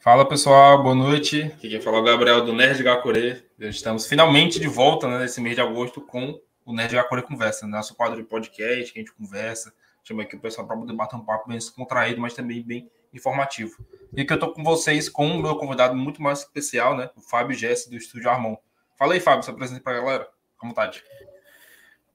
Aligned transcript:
Fala 0.00 0.24
pessoal, 0.24 0.80
boa 0.80 0.94
noite. 0.94 1.42
Aqui 1.42 1.68
quem 1.68 1.80
fala 1.80 1.96
é 1.96 2.00
o 2.00 2.04
Gabriel 2.04 2.44
do 2.44 2.52
Nerd 2.52 2.80
Gakure. 2.84 3.44
Estamos 3.58 4.06
finalmente 4.06 4.60
de 4.60 4.68
volta 4.68 5.08
né, 5.08 5.18
nesse 5.18 5.40
mês 5.40 5.56
de 5.56 5.60
agosto 5.60 6.00
com 6.00 6.40
o 6.64 6.72
Nerd 6.72 6.94
Gakure 6.94 7.20
Conversa, 7.20 7.66
né, 7.66 7.72
nosso 7.72 7.96
quadro 7.96 8.16
de 8.16 8.22
podcast 8.22 8.92
que 8.92 9.00
a 9.00 9.02
gente 9.02 9.12
conversa. 9.12 9.74
Chama 10.04 10.22
aqui 10.22 10.36
o 10.36 10.40
pessoal 10.40 10.68
para 10.68 10.76
poder 10.76 10.92
bater 10.92 11.16
um 11.16 11.24
papo 11.24 11.48
bem 11.48 11.58
descontraído, 11.58 12.20
mas 12.20 12.32
também 12.32 12.62
bem 12.62 12.88
informativo. 13.12 13.84
E 14.16 14.20
aqui 14.20 14.32
eu 14.32 14.36
estou 14.36 14.52
com 14.52 14.62
vocês 14.62 15.08
com 15.08 15.26
o 15.26 15.42
meu 15.42 15.56
convidado 15.56 15.96
muito 15.96 16.22
mais 16.22 16.38
especial, 16.38 16.96
né, 16.96 17.10
o 17.16 17.20
Fábio 17.20 17.58
Jesse 17.58 17.90
do 17.90 17.96
Estúdio 17.96 18.30
Armon. 18.30 18.54
Fala 18.96 19.14
aí, 19.14 19.20
Fábio, 19.20 19.42
se 19.42 19.50
apresente 19.50 19.80
para 19.80 19.98
a 19.98 20.00
galera. 20.00 20.28
Com 20.56 20.68
vontade. 20.68 21.02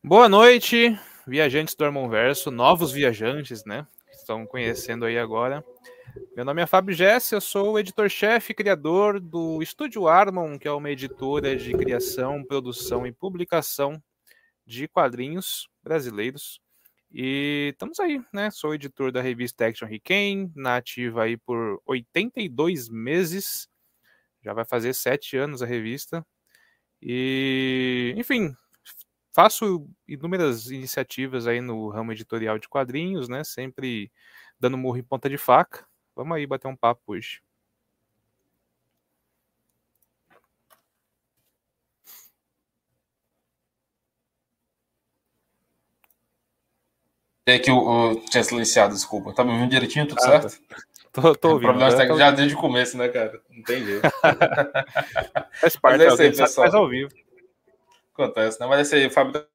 Boa 0.02 0.30
noite, 0.30 0.98
viajantes 1.28 1.76
do 1.76 1.84
Armonverso, 1.84 2.50
novos 2.50 2.94
viajantes, 2.94 3.66
né? 3.66 3.86
Estão 4.10 4.46
conhecendo 4.46 5.04
aí 5.04 5.18
agora. 5.20 5.66
Meu 6.36 6.46
nome 6.46 6.62
é 6.62 6.68
Fábio 6.68 6.94
Jesse, 6.94 7.34
eu 7.34 7.42
sou 7.42 7.72
o 7.72 7.80
editor-chefe 7.80 8.52
e 8.52 8.56
criador 8.56 9.20
do 9.20 9.64
Estúdio 9.64 10.08
Armon, 10.08 10.60
que 10.60 10.68
é 10.68 10.72
uma 10.72 10.92
editora 10.92 11.56
de 11.56 11.72
criação, 11.74 12.44
produção 12.44 13.08
e 13.08 13.12
publicação 13.12 14.02
de 14.64 14.88
quadrinhos 14.88 15.68
brasileiros. 15.82 16.62
E 17.12 17.70
estamos 17.74 18.00
aí, 18.00 18.22
né? 18.32 18.52
Sou 18.52 18.76
editor 18.76 19.12
da 19.12 19.22
revista 19.22 19.66
Action 19.66 19.88
Riken, 19.88 20.52
na 20.56 20.78
ativa 20.78 21.24
aí 21.24 21.36
por 21.36 21.82
82 21.84 22.90
meses. 22.90 23.68
Já 24.44 24.54
vai 24.54 24.66
fazer 24.66 24.94
sete 24.94 25.36
anos 25.36 25.64
a 25.64 25.66
revista. 25.66 26.24
E, 27.02 28.14
enfim, 28.18 28.56
faço 29.32 29.90
inúmeras 30.08 30.70
iniciativas 30.70 31.48
aí 31.48 31.60
no 31.60 31.90
ramo 31.90 32.12
editorial 32.12 32.60
de 32.60 32.70
quadrinhos, 32.70 33.28
né? 33.28 33.44
Sempre 33.44 34.12
dando 34.60 34.78
murro 34.78 34.98
em 34.98 35.04
ponta 35.04 35.28
de 35.28 35.38
faca. 35.38 35.92
Vamos 36.16 36.38
aí 36.38 36.46
bater 36.46 36.68
um 36.68 36.76
papo 36.76 37.02
hoje. 37.08 37.42
É 47.46 47.60
que 47.60 47.70
eu, 47.70 48.24
tinha 48.30 48.44
silenciado, 48.44 48.94
desculpa. 48.94 49.34
Tá 49.34 49.44
me 49.44 49.52
ouvindo 49.52 49.72
direitinho, 49.72 50.08
tudo 50.08 50.20
ah, 50.20 50.42
certo? 50.42 50.62
Tô, 51.12 51.36
tô 51.36 51.50
ouvindo. 51.50 51.70
O 51.70 51.78
problema 51.78 52.04
é 52.04 52.18
já 52.18 52.32
desde 52.32 52.56
o 52.56 52.58
começo, 52.58 52.98
né, 52.98 53.10
cara? 53.10 53.42
Não 53.50 53.64
tem 53.64 53.84
jeito. 53.84 54.02
faz 55.60 55.76
parte, 55.76 55.98
Mas 55.98 56.20
é 56.22 56.28
isso 56.28 56.42
aí, 56.42 56.50
Faz 56.50 56.74
ao 56.74 56.88
vivo. 56.88 57.12
Acontece, 58.14 58.60
né? 58.60 58.68
Mas 58.68 58.80
é 58.80 58.82
isso 58.84 58.96
aí, 58.96 59.08
o 59.08 59.12
Fábio 59.12 59.34
tá 59.34 59.48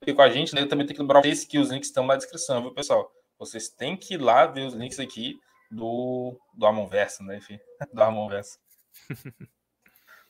aqui 0.00 0.14
com 0.14 0.22
a 0.22 0.30
gente, 0.30 0.54
né? 0.54 0.62
Eu 0.62 0.68
também 0.68 0.86
tenho 0.86 0.96
que 0.96 1.02
lembrar 1.02 1.20
vocês 1.20 1.44
que 1.44 1.58
os 1.58 1.70
links 1.70 1.88
estão 1.88 2.06
na 2.06 2.16
descrição, 2.16 2.62
viu, 2.62 2.72
pessoal? 2.72 3.12
Vocês 3.42 3.68
têm 3.68 3.96
que 3.96 4.14
ir 4.14 4.18
lá 4.18 4.46
ver 4.46 4.64
os 4.64 4.72
links 4.72 5.00
aqui 5.00 5.36
do, 5.68 6.38
do 6.54 6.64
Amonverso, 6.64 7.24
né? 7.24 7.38
Enfim, 7.38 7.58
do 7.92 8.00
Amonverso. 8.00 8.56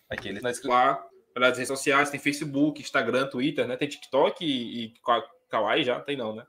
aqui, 0.09 0.31
eles 0.31 0.43
estão 0.43 0.71
lá 0.71 1.07
pelas 1.35 1.59
redes 1.59 1.69
sociais, 1.69 2.09
tem 2.09 2.19
Facebook, 2.19 2.81
Instagram, 2.81 3.29
Twitter, 3.29 3.69
né? 3.69 3.77
Tem 3.77 3.87
TikTok 3.87 4.43
e, 4.43 4.85
e 4.87 4.95
Kawaii 5.51 5.85
já? 5.85 6.01
Tem 6.01 6.17
não, 6.17 6.35
né? 6.35 6.47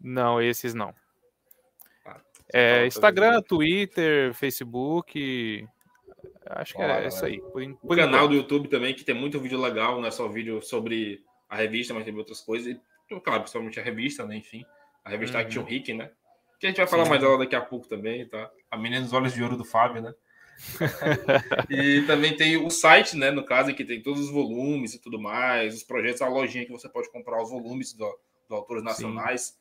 Não, 0.00 0.40
esses 0.40 0.72
não. 0.72 0.94
Ah, 2.06 2.20
é, 2.50 2.86
Instagram, 2.86 3.42
Twitter, 3.42 4.32
Facebook. 4.32 5.68
Acho 6.46 6.74
que 6.74 6.80
é 6.80 7.08
isso 7.08 7.26
aí. 7.26 7.42
Por, 7.42 7.76
por 7.76 7.92
o 7.92 7.96
canal 7.96 8.26
do 8.26 8.34
YouTube 8.34 8.68
também, 8.68 8.94
que 8.94 9.04
tem 9.04 9.14
muito 9.14 9.38
vídeo 9.38 9.60
legal, 9.60 10.00
não 10.00 10.08
é 10.08 10.10
só 10.10 10.26
vídeo 10.28 10.62
sobre 10.62 11.22
a 11.46 11.56
revista, 11.56 11.92
mas 11.92 12.04
tem 12.04 12.16
outras 12.16 12.40
coisas. 12.40 12.74
E, 12.74 13.20
claro, 13.20 13.42
principalmente 13.42 13.78
a 13.78 13.82
revista, 13.82 14.24
né? 14.24 14.36
Enfim. 14.36 14.64
A 15.06 15.10
revista 15.10 15.38
uhum. 15.38 15.44
Action 15.44 15.62
Rick, 15.62 15.94
né? 15.94 16.10
Que 16.58 16.66
a 16.66 16.68
gente 16.68 16.78
vai 16.78 16.86
falar 16.88 17.04
Sim. 17.04 17.10
mais 17.10 17.22
dela 17.22 17.38
daqui 17.38 17.54
a 17.54 17.60
pouco 17.60 17.86
também, 17.86 18.26
tá? 18.26 18.50
A 18.68 18.76
menina 18.76 19.00
dos 19.00 19.12
olhos 19.12 19.32
de 19.32 19.40
ouro 19.40 19.56
do 19.56 19.64
Fábio, 19.64 20.02
né? 20.02 20.12
e 21.70 22.02
também 22.08 22.36
tem 22.36 22.56
o 22.56 22.68
site, 22.70 23.16
né? 23.16 23.30
No 23.30 23.44
caso, 23.44 23.72
que 23.72 23.84
tem 23.84 24.02
todos 24.02 24.20
os 24.20 24.32
volumes 24.32 24.94
e 24.94 25.00
tudo 25.00 25.20
mais, 25.20 25.76
os 25.76 25.84
projetos, 25.84 26.22
a 26.22 26.28
lojinha 26.28 26.66
que 26.66 26.72
você 26.72 26.88
pode 26.88 27.08
comprar 27.12 27.40
os 27.40 27.50
volumes 27.50 27.92
do, 27.92 28.18
do 28.48 28.54
autores 28.56 28.82
nacionais. 28.82 29.42
Sim. 29.42 29.54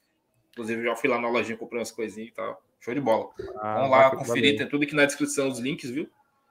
Inclusive, 0.53 0.83
já 0.83 0.95
fui 0.95 1.09
lá 1.09 1.21
na 1.21 1.29
lojinha 1.29 1.55
comprei 1.57 1.79
umas 1.79 1.91
coisinhas 1.91 2.29
e 2.29 2.33
tal. 2.33 2.59
Show 2.79 2.95
de 2.95 3.01
bola. 3.01 3.29
Ah, 3.57 3.75
Vamos 3.75 3.91
lá 3.91 4.15
conferir, 4.15 4.57
tem 4.57 4.67
tudo 4.67 4.83
aqui 4.83 4.95
na 4.95 5.05
descrição, 5.05 5.47
os 5.47 5.59
links, 5.59 5.91
viu? 5.91 6.09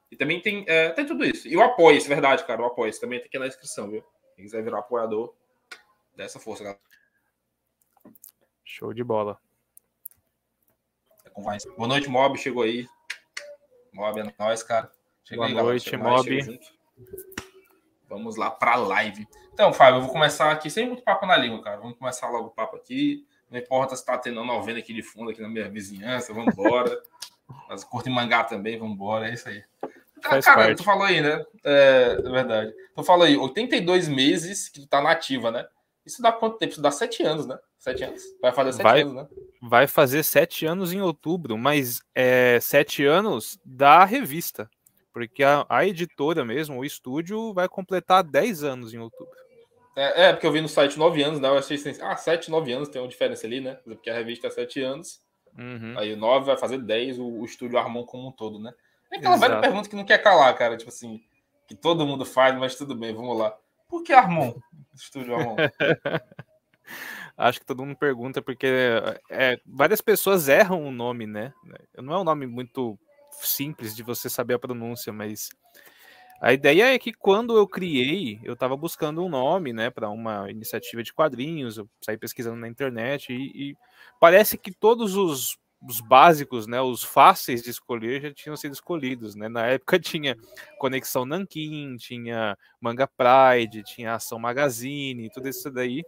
E 0.09 0.17
também 0.17 0.41
tem, 0.41 0.65
é, 0.69 0.91
tem 0.91 1.05
tudo 1.05 1.25
isso. 1.25 1.49
E 1.49 1.57
o 1.57 1.63
apoio, 1.63 1.97
isso 1.97 2.07
é 2.07 2.11
verdade, 2.11 2.45
cara. 2.45 2.63
O 2.63 2.67
apoio 2.67 2.97
também 3.01 3.19
tem 3.19 3.27
aqui 3.27 3.39
na 3.41 3.49
descrição, 3.49 3.91
viu? 3.91 4.05
Quem 4.37 4.45
quiser 4.45 4.63
virar 4.63 4.79
apoiador, 4.79 5.35
dessa 6.15 6.39
força, 6.39 6.63
galera. 6.63 6.81
Show 8.65 8.95
de 8.95 9.05
bola. 9.05 9.39
Boa 11.77 11.89
noite, 11.89 12.09
Mob. 12.09 12.39
Chegou 12.39 12.63
aí. 12.63 12.89
Mob 13.93 14.21
é 14.21 14.35
nóis, 14.39 14.63
cara. 14.63 14.91
Chegou 15.25 15.47
Boa 15.47 15.61
aí, 15.61 15.65
noite, 15.67 15.97
Mob. 15.97 16.61
Vamos 18.09 18.37
lá 18.37 18.51
para 18.51 18.73
a 18.73 18.77
live. 18.77 19.27
Então, 19.53 19.73
Fábio, 19.73 19.99
eu 19.99 20.03
vou 20.03 20.13
começar 20.13 20.51
aqui 20.51 20.71
sem 20.71 20.87
muito 20.87 21.03
papo 21.03 21.27
na 21.27 21.37
língua, 21.37 21.63
cara. 21.63 21.77
Vamos 21.77 21.99
começar 21.99 22.31
logo 22.31 22.49
o 22.49 22.51
papo 22.51 22.77
aqui. 22.77 23.27
Não 23.51 23.59
importa 23.59 23.95
se 23.95 24.05
tá 24.05 24.17
tendo 24.17 24.41
uma 24.41 24.55
novena 24.55 24.79
aqui 24.79 24.93
de 24.93 25.03
fundo, 25.03 25.31
aqui 25.31 25.43
na 25.43 25.49
minha 25.49 25.69
vizinhança, 25.69 26.33
vamos 26.33 26.53
embora. 26.53 27.01
Mas 27.69 27.85
curto 27.85 28.09
em 28.09 28.15
mangá 28.15 28.45
também, 28.45 28.79
vamos 28.79 28.95
embora, 28.95 29.29
é 29.29 29.35
isso 29.35 29.49
aí. 29.49 29.63
Ah, 30.25 30.41
cara, 30.41 30.43
parte. 30.43 30.79
tu 30.79 30.85
falou 30.85 31.05
aí, 31.05 31.21
né? 31.21 31.45
É, 31.63 32.17
é 32.19 32.31
verdade. 32.31 32.75
Tu 32.95 33.05
falou 33.05 33.27
aí, 33.27 33.37
82 33.37 34.09
meses 34.09 34.69
que 34.69 34.81
tu 34.81 34.87
tá 34.87 35.03
nativa, 35.03 35.51
né? 35.51 35.67
Isso 36.07 36.21
dá 36.21 36.33
quanto 36.33 36.59
tempo? 36.59 36.73
Isso 36.73 36.83
dá 36.83 36.91
sete 36.91 37.23
anos, 37.23 37.47
né? 37.47 37.59
Sete 37.79 38.05
anos. 38.05 38.23
Vai 38.41 38.53
fazer 38.53 38.73
sete 38.73 38.83
vai, 38.83 39.03
anos, 39.03 39.15
né? 39.15 39.29
Vai 39.63 39.87
fazer 39.87 40.23
sete 40.23 40.67
anos 40.67 40.93
em 40.93 41.01
outubro, 41.01 41.57
mas 41.57 42.03
é 42.15 42.59
sete 42.61 43.05
anos 43.05 43.59
da 43.65 44.05
revista. 44.05 44.69
Porque 45.13 45.45
a, 45.45 45.65
a 45.69 45.87
editora 45.87 46.45
mesmo, 46.45 46.79
o 46.79 46.85
estúdio, 46.85 47.55
vai 47.55 47.69
completar 47.69 48.23
dez 48.23 48.65
anos 48.65 48.93
em 48.93 48.99
outubro. 48.99 49.33
É, 49.97 50.25
é, 50.25 50.33
porque 50.33 50.47
eu 50.47 50.53
vi 50.53 50.61
no 50.61 50.69
site 50.69 50.99
nove 50.99 51.23
anos, 51.23 51.41
né? 51.41 51.49
Eu 51.49 51.57
achei 51.57 51.77
assim, 51.77 51.93
ah, 52.03 52.17
sete, 52.17 52.51
nove 52.51 52.73
anos 52.73 52.89
tem 52.89 53.01
uma 53.01 53.09
diferença 53.09 53.47
ali, 53.47 53.61
né? 53.61 53.75
Porque 53.85 54.11
a 54.11 54.15
revista 54.15 54.49
é 54.49 54.51
sete 54.51 54.83
anos. 54.83 55.23
Uhum. 55.57 55.95
Aí 55.97 56.13
o 56.13 56.17
nove 56.17 56.47
vai 56.47 56.57
fazer 56.57 56.79
dez, 56.79 57.19
o, 57.19 57.25
o 57.25 57.45
estúdio 57.45 57.79
Armon 57.79 58.05
como 58.05 58.29
um 58.29 58.33
todo, 58.33 58.59
né? 58.59 58.73
É 59.13 59.19
aquela 59.19 59.37
velha 59.37 59.61
pergunta 59.61 59.89
que 59.89 59.95
não 59.95 60.05
quer 60.05 60.19
calar, 60.19 60.53
cara. 60.57 60.77
Tipo 60.77 60.91
assim, 60.91 61.23
que 61.69 61.77
todo 61.77 62.07
mundo 62.07 62.25
faz, 62.25 62.57
mas 62.59 62.75
tudo 62.75 62.97
bem, 62.97 63.15
vamos 63.15 63.39
lá. 63.39 63.57
Por 63.89 64.03
que 64.03 64.13
Armon? 64.13 64.55
Estúdio 64.95 65.35
Armon. 65.35 65.57
Acho 67.37 67.61
que 67.61 67.67
todo 67.67 67.85
mundo 67.85 67.97
pergunta 67.97 68.41
porque 68.41 68.67
é, 69.31 69.59
várias 69.67 70.01
pessoas 70.01 70.49
erram 70.49 70.85
o 70.85 70.93
nome, 70.93 71.27
né? 71.27 71.53
Não 71.97 72.15
é 72.15 72.19
um 72.21 72.25
nome 72.25 72.47
muito 72.47 72.99
simples 73.33 73.97
de 73.97 74.03
você 74.03 74.31
saber 74.31 74.55
a 74.55 74.59
pronúncia, 74.59 75.13
mas 75.13 75.49
a 76.41 76.53
ideia 76.53 76.95
é 76.95 76.99
que 76.99 77.13
quando 77.13 77.57
eu 77.57 77.67
criei, 77.67 78.39
eu 78.45 78.53
estava 78.53 78.77
buscando 78.77 79.25
um 79.25 79.29
nome, 79.29 79.73
né, 79.73 79.91
para 79.91 80.11
uma 80.11 80.51
iniciativa 80.51 81.03
de 81.03 81.13
quadrinhos, 81.13 81.79
eu 81.79 81.89
saí 82.01 82.19
pesquisando 82.19 82.57
na 82.57 82.69
internet 82.69 83.33
e, 83.33 83.71
e 83.71 83.77
parece 84.21 84.59
que 84.59 84.71
todos 84.71 85.17
os 85.17 85.57
os 85.89 86.01
básicos, 86.01 86.67
né, 86.67 86.81
os 86.81 87.03
fáceis 87.03 87.63
de 87.63 87.71
escolher 87.71 88.23
já 88.23 88.33
tinham 88.33 88.57
sido 88.57 88.73
escolhidos, 88.73 89.35
né? 89.35 89.49
Na 89.49 89.67
época 89.67 89.99
tinha 90.01 90.37
Conexão 90.79 91.25
Nankin, 91.25 91.97
tinha 91.97 92.57
Manga 92.81 93.07
Pride, 93.07 93.83
tinha 93.85 94.15
Ação 94.15 94.39
Magazine, 94.39 95.31
tudo 95.31 95.49
isso 95.49 95.71
daí. 95.71 96.03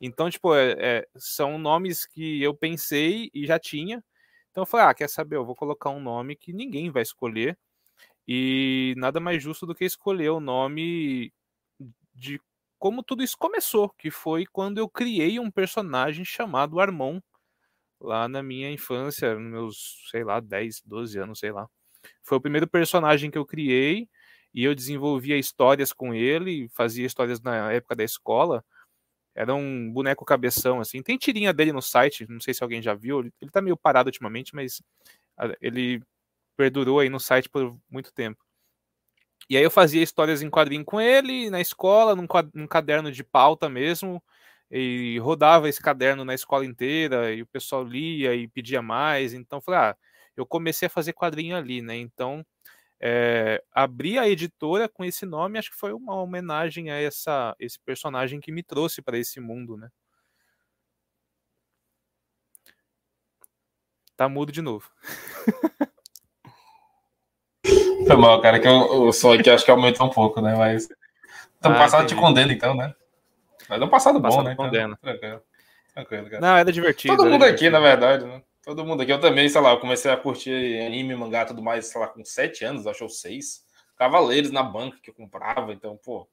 Então, 0.00 0.30
tipo, 0.30 0.54
é, 0.54 0.72
é, 0.78 1.08
são 1.16 1.58
nomes 1.58 2.06
que 2.06 2.42
eu 2.42 2.54
pensei 2.54 3.30
e 3.34 3.46
já 3.46 3.58
tinha. 3.58 4.02
Então 4.50 4.62
eu 4.62 4.66
falei, 4.66 4.86
ah, 4.86 4.94
quer 4.94 5.08
saber? 5.08 5.36
Eu 5.36 5.44
vou 5.46 5.54
colocar 5.54 5.90
um 5.90 6.00
nome 6.00 6.36
que 6.36 6.52
ninguém 6.52 6.90
vai 6.90 7.02
escolher. 7.02 7.56
E 8.26 8.94
nada 8.96 9.20
mais 9.20 9.42
justo 9.42 9.66
do 9.66 9.74
que 9.74 9.84
escolher 9.84 10.30
o 10.30 10.40
nome 10.40 11.32
de 12.14 12.40
como 12.78 13.02
tudo 13.02 13.22
isso 13.22 13.36
começou, 13.38 13.90
que 13.90 14.10
foi 14.10 14.44
quando 14.46 14.78
eu 14.78 14.88
criei 14.88 15.38
um 15.38 15.50
personagem 15.50 16.24
chamado 16.24 16.80
Armon 16.80 17.20
lá 18.02 18.28
na 18.28 18.42
minha 18.42 18.70
infância, 18.70 19.34
nos 19.34 19.50
meus, 19.50 20.08
sei 20.10 20.24
lá, 20.24 20.40
10, 20.40 20.82
12 20.84 21.18
anos, 21.18 21.38
sei 21.38 21.52
lá. 21.52 21.68
Foi 22.22 22.38
o 22.38 22.40
primeiro 22.40 22.66
personagem 22.66 23.30
que 23.30 23.38
eu 23.38 23.46
criei 23.46 24.08
e 24.52 24.64
eu 24.64 24.74
desenvolvia 24.74 25.38
histórias 25.38 25.92
com 25.92 26.14
ele, 26.14 26.68
fazia 26.70 27.06
histórias 27.06 27.40
na 27.40 27.72
época 27.72 27.96
da 27.96 28.04
escola. 28.04 28.64
Era 29.34 29.54
um 29.54 29.90
boneco 29.90 30.24
cabeção, 30.24 30.80
assim. 30.80 31.02
Tem 31.02 31.16
tirinha 31.16 31.52
dele 31.52 31.72
no 31.72 31.80
site, 31.80 32.26
não 32.28 32.40
sei 32.40 32.52
se 32.52 32.62
alguém 32.62 32.82
já 32.82 32.94
viu. 32.94 33.20
Ele 33.20 33.50
tá 33.50 33.62
meio 33.62 33.76
parado 33.76 34.08
ultimamente, 34.08 34.54
mas 34.54 34.82
ele 35.60 36.02
perdurou 36.56 37.00
aí 37.00 37.08
no 37.08 37.20
site 37.20 37.48
por 37.48 37.78
muito 37.90 38.12
tempo. 38.12 38.44
E 39.48 39.56
aí 39.56 39.62
eu 39.62 39.70
fazia 39.70 40.02
histórias 40.02 40.42
em 40.42 40.50
quadrinho 40.50 40.84
com 40.84 41.00
ele, 41.00 41.50
na 41.50 41.60
escola, 41.60 42.14
num, 42.14 42.26
num 42.54 42.66
caderno 42.66 43.10
de 43.10 43.24
pauta 43.24 43.68
mesmo 43.68 44.22
e 44.72 45.18
rodava 45.18 45.68
esse 45.68 45.80
caderno 45.80 46.24
na 46.24 46.32
escola 46.34 46.64
inteira 46.64 47.30
e 47.32 47.42
o 47.42 47.46
pessoal 47.46 47.84
lia 47.84 48.34
e 48.34 48.48
pedia 48.48 48.80
mais. 48.80 49.34
Então, 49.34 49.60
falei, 49.60 49.80
ah, 49.80 49.96
eu 50.34 50.46
comecei 50.46 50.86
a 50.86 50.90
fazer 50.90 51.12
quadrinho 51.12 51.54
ali, 51.54 51.82
né? 51.82 51.94
Então, 51.94 52.44
é, 52.98 53.62
abri 53.70 54.18
a 54.18 54.26
editora 54.26 54.88
com 54.88 55.04
esse 55.04 55.26
nome, 55.26 55.58
acho 55.58 55.70
que 55.70 55.76
foi 55.76 55.92
uma 55.92 56.14
homenagem 56.14 56.90
a 56.90 56.98
essa, 56.98 57.54
esse 57.58 57.78
personagem 57.80 58.40
que 58.40 58.50
me 58.50 58.62
trouxe 58.62 59.02
para 59.02 59.18
esse 59.18 59.40
mundo, 59.40 59.76
né? 59.76 59.90
Tá 64.16 64.26
mudo 64.26 64.50
de 64.52 64.62
novo. 64.62 64.90
Foi 68.06 68.16
mal, 68.16 68.40
cara, 68.40 68.58
que 68.58 68.68
o, 68.68 69.08
o 69.08 69.12
som 69.12 69.34
aqui 69.34 69.50
acho 69.50 69.64
que 69.64 69.70
aumentou 69.70 70.06
um 70.06 70.10
pouco, 70.10 70.40
né? 70.40 70.54
Mas. 70.56 70.88
Então, 71.58 71.72
ah, 71.72 71.78
passado 71.78 72.04
entendi. 72.04 72.14
te 72.14 72.20
condena, 72.20 72.52
então, 72.52 72.74
né? 72.74 72.94
Mas 73.72 73.80
é 73.80 73.84
um 73.86 73.88
passado, 73.88 74.20
passado 74.20 74.42
bom, 74.42 74.48
né? 74.50 74.54
Condena. 74.54 74.98
Então, 75.00 75.18
tranquilo. 75.18 75.42
Tranquilo, 75.94 76.30
cara. 76.30 76.40
Não, 76.42 76.56
era 76.58 76.70
divertido. 76.70 77.16
Todo 77.16 77.22
era 77.22 77.32
mundo 77.32 77.40
divertido. 77.40 77.68
aqui, 77.68 77.70
na 77.70 77.80
verdade, 77.80 78.26
né? 78.26 78.42
Todo 78.62 78.84
mundo 78.84 79.02
aqui. 79.02 79.10
Eu 79.10 79.20
também, 79.20 79.48
sei 79.48 79.60
lá, 79.62 79.70
eu 79.70 79.80
comecei 79.80 80.10
a 80.10 80.16
curtir 80.16 80.78
anime, 80.84 81.16
mangá 81.16 81.46
tudo 81.46 81.62
mais, 81.62 81.86
sei 81.86 81.98
lá, 81.98 82.06
com 82.06 82.22
7 82.22 82.66
anos, 82.66 82.86
acho 82.86 83.04
ou 83.04 83.08
6. 83.08 83.64
Cavaleiros 83.96 84.50
na 84.50 84.62
banca 84.62 84.98
que 85.02 85.08
eu 85.08 85.14
comprava, 85.14 85.72
então, 85.72 85.96
pô, 85.96 86.28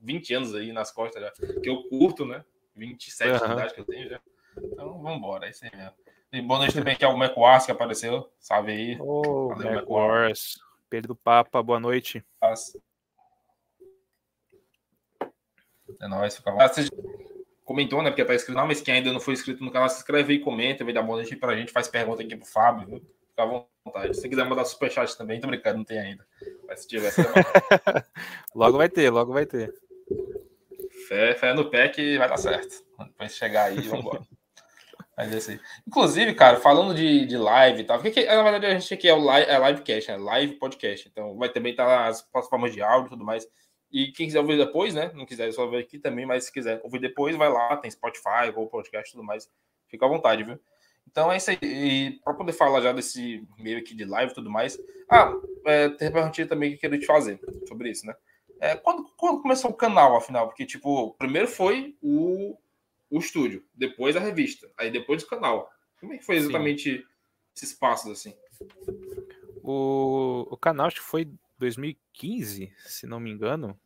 20 0.00 0.34
anos 0.34 0.54
aí 0.54 0.72
nas 0.72 0.92
costas 0.92 1.20
já. 1.20 1.32
Que 1.60 1.68
eu 1.68 1.82
curto, 1.88 2.24
né? 2.24 2.44
27 2.76 3.32
uhum. 3.32 3.38
de 3.48 3.52
idade 3.52 3.74
que 3.74 3.80
eu 3.80 3.84
tenho 3.84 4.08
já. 4.08 4.20
Então, 4.56 5.02
vamos 5.02 5.18
embora, 5.18 5.46
é 5.46 5.50
isso 5.50 5.64
aí 5.64 5.70
mesmo. 5.74 5.94
E 6.32 6.40
boa 6.40 6.60
noite 6.60 6.74
também, 6.74 6.94
que 6.94 7.04
é 7.04 7.08
o 7.08 7.18
Mecoars 7.18 7.66
que 7.66 7.72
apareceu. 7.72 8.30
Salve 8.38 8.70
aí. 8.70 8.98
Oh, 9.00 9.52
Mecoars. 9.56 10.58
Pedro 10.88 11.16
Papa, 11.16 11.60
boa 11.62 11.80
noite. 11.80 12.24
Nossa. 12.40 12.78
É 16.00 16.08
nóis, 16.08 16.36
fica 16.36 16.52
lá. 16.52 16.68
Você 16.68 16.88
comentou, 17.64 18.02
né? 18.02 18.10
Porque 18.10 18.24
tá 18.24 18.34
escrito, 18.34 18.56
não, 18.56 18.66
mas 18.66 18.80
quem 18.80 18.94
ainda 18.94 19.12
não 19.12 19.20
foi 19.20 19.34
inscrito 19.34 19.62
no 19.62 19.70
canal, 19.70 19.88
se 19.88 19.98
inscreve 19.98 20.34
aí, 20.34 20.38
comenta, 20.38 20.84
vem 20.84 20.94
dar 20.94 21.02
boa 21.02 21.18
noite 21.18 21.36
pra 21.36 21.56
gente, 21.56 21.72
faz 21.72 21.88
pergunta 21.88 22.22
aqui 22.22 22.36
pro 22.36 22.46
Fábio, 22.46 22.86
viu? 22.86 23.02
Fica 23.30 23.42
à 23.42 23.46
vontade. 23.46 24.16
Se 24.16 24.28
quiser 24.28 24.44
mandar 24.44 24.64
superchat 24.64 25.16
também, 25.16 25.40
tô 25.40 25.46
brincando, 25.46 25.78
não 25.78 25.84
tem 25.84 25.98
ainda. 25.98 26.26
Mas 26.66 26.80
se 26.80 26.88
tiver, 26.88 27.12
logo 28.54 28.78
vai 28.78 28.88
ter, 28.88 29.10
logo 29.10 29.32
vai 29.32 29.44
ter. 29.44 29.74
Fé, 31.08 31.34
fé 31.34 31.54
no 31.54 31.70
pé 31.70 31.88
que 31.88 32.16
vai 32.18 32.28
dar 32.28 32.36
certo. 32.36 32.84
Depois 32.98 33.36
chegar 33.36 33.64
aí, 33.64 33.80
vambora. 33.80 34.22
Mas 35.16 35.32
é 35.32 35.36
assim. 35.36 35.58
Inclusive, 35.86 36.34
cara, 36.34 36.58
falando 36.58 36.94
de, 36.94 37.24
de 37.24 37.38
live 37.38 37.80
e 37.80 37.84
tal, 37.84 37.98
porque 37.98 38.26
na 38.26 38.42
verdade 38.42 38.66
a 38.66 38.78
gente 38.78 38.92
aqui 38.92 39.08
é 39.08 39.14
o 39.14 39.18
live, 39.18 39.50
é 39.50 39.58
livecast, 39.58 40.10
né? 40.10 40.18
Live 40.18 40.54
podcast. 40.56 41.08
Então 41.08 41.36
vai 41.38 41.48
também 41.48 41.70
estar 41.70 41.86
tá 41.86 42.06
as 42.06 42.20
plataformas 42.20 42.72
de 42.72 42.82
áudio 42.82 43.06
e 43.06 43.10
tudo 43.10 43.24
mais. 43.24 43.46
E 43.96 44.12
quem 44.12 44.26
quiser 44.26 44.40
ouvir 44.40 44.58
depois, 44.58 44.92
né? 44.92 45.10
Não 45.14 45.24
quiser 45.24 45.50
só 45.52 45.66
ver 45.66 45.78
aqui 45.78 45.98
também, 45.98 46.26
mas 46.26 46.44
se 46.44 46.52
quiser 46.52 46.82
ouvir 46.84 46.98
depois, 46.98 47.34
vai 47.34 47.48
lá, 47.48 47.78
tem 47.78 47.90
Spotify, 47.90 48.52
ou 48.54 48.66
podcast 48.66 49.08
e 49.08 49.12
tudo 49.12 49.24
mais. 49.24 49.50
Fica 49.88 50.04
à 50.04 50.08
vontade, 50.08 50.44
viu? 50.44 50.60
Então 51.10 51.32
é 51.32 51.38
isso 51.38 51.50
aí. 51.50 51.58
E 51.62 52.20
para 52.22 52.34
poder 52.34 52.52
falar 52.52 52.82
já 52.82 52.92
desse 52.92 53.42
meio 53.58 53.78
aqui 53.78 53.94
de 53.94 54.04
live 54.04 54.32
e 54.32 54.34
tudo 54.34 54.50
mais. 54.50 54.78
Ah, 55.10 55.32
é, 55.64 55.88
tem 55.88 56.12
perguntinha 56.12 56.46
também 56.46 56.72
que 56.72 56.76
eu 56.76 56.80
queria 56.80 56.98
te 56.98 57.06
fazer 57.06 57.40
sobre 57.66 57.88
isso, 57.88 58.04
né? 58.04 58.14
É, 58.60 58.76
quando, 58.76 59.08
quando 59.16 59.40
começou 59.40 59.70
o 59.70 59.74
canal, 59.74 60.14
afinal? 60.14 60.46
Porque, 60.46 60.66
tipo, 60.66 61.14
primeiro 61.14 61.48
foi 61.48 61.96
o 62.02 62.54
o 63.08 63.18
estúdio, 63.18 63.64
depois 63.72 64.16
a 64.16 64.20
revista, 64.20 64.70
aí 64.76 64.90
depois 64.90 65.22
o 65.22 65.28
canal. 65.28 65.70
Como 66.00 66.12
é 66.12 66.18
que 66.18 66.24
foi 66.26 66.36
exatamente 66.36 66.98
Sim. 66.98 67.04
esses 67.56 67.72
passos 67.72 68.10
assim? 68.10 68.34
O, 69.62 70.46
o 70.50 70.56
canal 70.58 70.88
acho 70.88 70.96
que 70.96 71.02
foi 71.02 71.30
2015, 71.58 72.72
se 72.78 73.06
não 73.06 73.20
me 73.20 73.30
engano, 73.30 73.78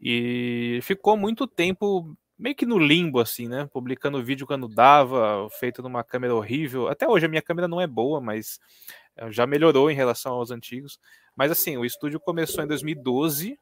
e 0.00 0.80
ficou 0.82 1.16
muito 1.16 1.46
tempo 1.46 2.16
meio 2.38 2.54
que 2.54 2.64
no 2.64 2.78
limbo, 2.78 3.18
assim, 3.18 3.48
né? 3.48 3.68
Publicando 3.72 4.22
vídeo 4.22 4.46
quando 4.46 4.68
dava, 4.68 5.48
feito 5.58 5.82
numa 5.82 6.04
câmera 6.04 6.34
horrível. 6.34 6.88
Até 6.88 7.08
hoje 7.08 7.26
a 7.26 7.28
minha 7.28 7.42
câmera 7.42 7.66
não 7.66 7.80
é 7.80 7.86
boa, 7.86 8.20
mas 8.20 8.60
eh, 9.16 9.30
já 9.32 9.46
melhorou 9.46 9.90
em 9.90 9.94
relação 9.94 10.34
aos 10.34 10.50
antigos. 10.50 11.00
Mas 11.34 11.50
assim, 11.50 11.76
o 11.76 11.84
estúdio 11.84 12.20
começou 12.20 12.62
em 12.62 12.68
2012 12.68 13.58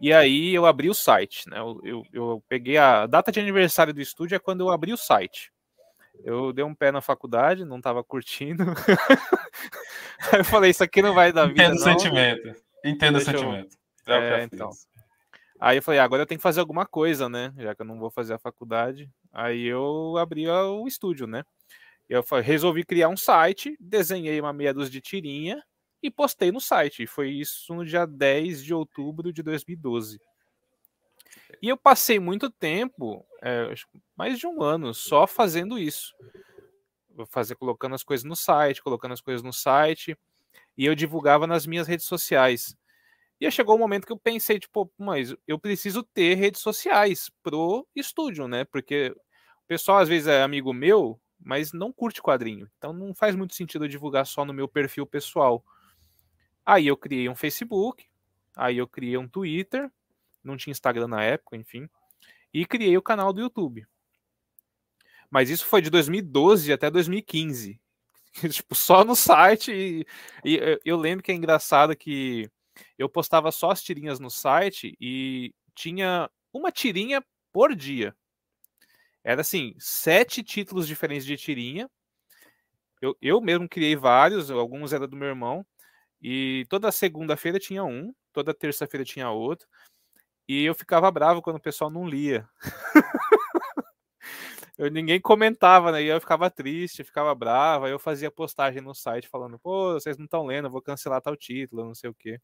e 0.00 0.12
aí 0.12 0.52
eu 0.52 0.66
abri 0.66 0.90
o 0.90 0.94
site, 0.94 1.48
né? 1.48 1.60
Eu, 1.60 1.80
eu, 1.84 2.02
eu, 2.12 2.44
peguei 2.48 2.76
a 2.76 3.06
data 3.06 3.30
de 3.30 3.38
aniversário 3.38 3.94
do 3.94 4.00
estúdio 4.00 4.34
é 4.34 4.40
quando 4.40 4.62
eu 4.62 4.70
abri 4.70 4.92
o 4.92 4.96
site. 4.96 5.52
Eu 6.24 6.52
dei 6.52 6.64
um 6.64 6.74
pé 6.74 6.90
na 6.90 7.00
faculdade, 7.00 7.64
não 7.64 7.76
estava 7.78 8.02
curtindo. 8.02 8.64
aí 10.32 10.40
eu 10.40 10.44
falei, 10.44 10.70
isso 10.70 10.82
aqui 10.82 11.00
não 11.00 11.14
vai 11.14 11.32
dar 11.32 11.46
vida. 11.46 11.64
Entendo 11.64 11.76
o 11.76 11.78
sentimento. 11.78 12.54
Entendo 12.84 13.16
o 13.16 13.20
sentimento. 13.20 13.76
Eu... 14.06 14.14
É, 14.14 14.44
então. 14.44 14.70
Aí 15.64 15.76
eu 15.78 15.82
falei, 15.82 16.00
ah, 16.00 16.04
agora 16.04 16.22
eu 16.22 16.26
tenho 16.26 16.40
que 16.40 16.42
fazer 16.42 16.58
alguma 16.58 16.84
coisa, 16.84 17.28
né? 17.28 17.54
Já 17.56 17.72
que 17.72 17.82
eu 17.82 17.86
não 17.86 17.96
vou 17.96 18.10
fazer 18.10 18.34
a 18.34 18.38
faculdade. 18.38 19.08
Aí 19.32 19.62
eu 19.62 20.16
abri 20.16 20.48
o 20.48 20.88
estúdio, 20.88 21.24
né? 21.24 21.44
Eu 22.08 22.24
resolvi 22.42 22.84
criar 22.84 23.08
um 23.08 23.16
site, 23.16 23.76
desenhei 23.78 24.40
uma 24.40 24.52
meia 24.52 24.74
dúzia 24.74 24.90
de 24.90 25.00
tirinha 25.00 25.62
e 26.02 26.10
postei 26.10 26.50
no 26.50 26.60
site. 26.60 27.06
Foi 27.06 27.30
isso 27.30 27.72
no 27.76 27.86
dia 27.86 28.04
10 28.04 28.64
de 28.64 28.74
outubro 28.74 29.32
de 29.32 29.40
2012. 29.40 30.20
E 31.62 31.68
eu 31.68 31.76
passei 31.76 32.18
muito 32.18 32.50
tempo, 32.50 33.24
é, 33.40 33.72
mais 34.16 34.40
de 34.40 34.48
um 34.48 34.64
ano, 34.64 34.92
só 34.92 35.28
fazendo 35.28 35.78
isso. 35.78 36.12
Fazer 37.28 37.54
colocando 37.54 37.94
as 37.94 38.02
coisas 38.02 38.24
no 38.24 38.34
site, 38.34 38.82
colocando 38.82 39.12
as 39.12 39.20
coisas 39.20 39.44
no 39.44 39.52
site, 39.52 40.18
e 40.76 40.84
eu 40.84 40.96
divulgava 40.96 41.46
nas 41.46 41.68
minhas 41.68 41.86
redes 41.86 42.06
sociais. 42.06 42.76
E 43.42 43.50
chegou 43.50 43.74
o 43.74 43.76
um 43.76 43.80
momento 43.80 44.06
que 44.06 44.12
eu 44.12 44.16
pensei, 44.16 44.60
tipo, 44.60 44.88
mas 44.96 45.34
eu 45.48 45.58
preciso 45.58 46.04
ter 46.04 46.36
redes 46.36 46.60
sociais 46.60 47.28
pro 47.42 47.84
estúdio, 47.92 48.46
né? 48.46 48.64
Porque 48.64 49.12
o 49.64 49.66
pessoal 49.66 49.98
às 49.98 50.08
vezes 50.08 50.28
é 50.28 50.44
amigo 50.44 50.72
meu, 50.72 51.20
mas 51.40 51.72
não 51.72 51.92
curte 51.92 52.22
quadrinho. 52.22 52.70
Então 52.78 52.92
não 52.92 53.12
faz 53.12 53.34
muito 53.34 53.56
sentido 53.56 53.84
eu 53.84 53.88
divulgar 53.88 54.26
só 54.26 54.44
no 54.44 54.54
meu 54.54 54.68
perfil 54.68 55.04
pessoal. 55.04 55.64
Aí 56.64 56.86
eu 56.86 56.96
criei 56.96 57.28
um 57.28 57.34
Facebook, 57.34 58.06
aí 58.56 58.78
eu 58.78 58.86
criei 58.86 59.16
um 59.16 59.26
Twitter, 59.26 59.90
não 60.44 60.56
tinha 60.56 60.70
Instagram 60.70 61.08
na 61.08 61.24
época, 61.24 61.56
enfim, 61.56 61.88
e 62.54 62.64
criei 62.64 62.96
o 62.96 63.02
canal 63.02 63.32
do 63.32 63.40
YouTube. 63.40 63.84
Mas 65.28 65.50
isso 65.50 65.66
foi 65.66 65.82
de 65.82 65.90
2012 65.90 66.72
até 66.72 66.88
2015. 66.88 67.80
tipo, 68.48 68.76
só 68.76 69.04
no 69.04 69.16
site. 69.16 69.72
E, 69.72 70.06
e, 70.44 70.80
eu 70.84 70.96
lembro 70.96 71.24
que 71.24 71.32
é 71.32 71.34
engraçado 71.34 71.96
que 71.96 72.48
eu 72.98 73.08
postava 73.08 73.50
só 73.52 73.70
as 73.70 73.82
tirinhas 73.82 74.18
no 74.18 74.30
site 74.30 74.96
e 75.00 75.54
tinha 75.74 76.30
uma 76.52 76.70
tirinha 76.70 77.22
por 77.52 77.74
dia. 77.74 78.14
Era 79.24 79.40
assim, 79.40 79.74
sete 79.78 80.42
títulos 80.42 80.86
diferentes 80.86 81.24
de 81.26 81.36
tirinha. 81.36 81.88
Eu, 83.00 83.16
eu 83.20 83.40
mesmo 83.40 83.68
criei 83.68 83.96
vários, 83.96 84.50
alguns 84.50 84.92
eram 84.92 85.08
do 85.08 85.16
meu 85.16 85.28
irmão. 85.28 85.64
E 86.20 86.66
toda 86.68 86.92
segunda-feira 86.92 87.58
tinha 87.58 87.84
um, 87.84 88.14
toda 88.32 88.54
terça-feira 88.54 89.04
tinha 89.04 89.30
outro. 89.30 89.66
E 90.48 90.64
eu 90.64 90.74
ficava 90.74 91.10
bravo 91.10 91.42
quando 91.42 91.56
o 91.56 91.60
pessoal 91.60 91.90
não 91.90 92.06
lia. 92.06 92.48
eu, 94.78 94.90
ninguém 94.90 95.20
comentava, 95.20 95.92
né? 95.92 96.02
E 96.02 96.06
eu 96.06 96.20
ficava 96.20 96.50
triste, 96.50 97.04
ficava 97.04 97.34
bravo. 97.34 97.84
Aí 97.84 97.92
eu 97.92 97.98
fazia 97.98 98.30
postagem 98.30 98.80
no 98.80 98.94
site 98.94 99.28
falando: 99.28 99.58
pô, 99.58 99.94
vocês 99.94 100.16
não 100.16 100.24
estão 100.24 100.46
lendo, 100.46 100.66
eu 100.66 100.70
vou 100.70 100.80
cancelar 100.80 101.20
tal 101.20 101.36
título, 101.36 101.84
não 101.84 101.94
sei 101.94 102.08
o 102.08 102.14
quê. 102.14 102.40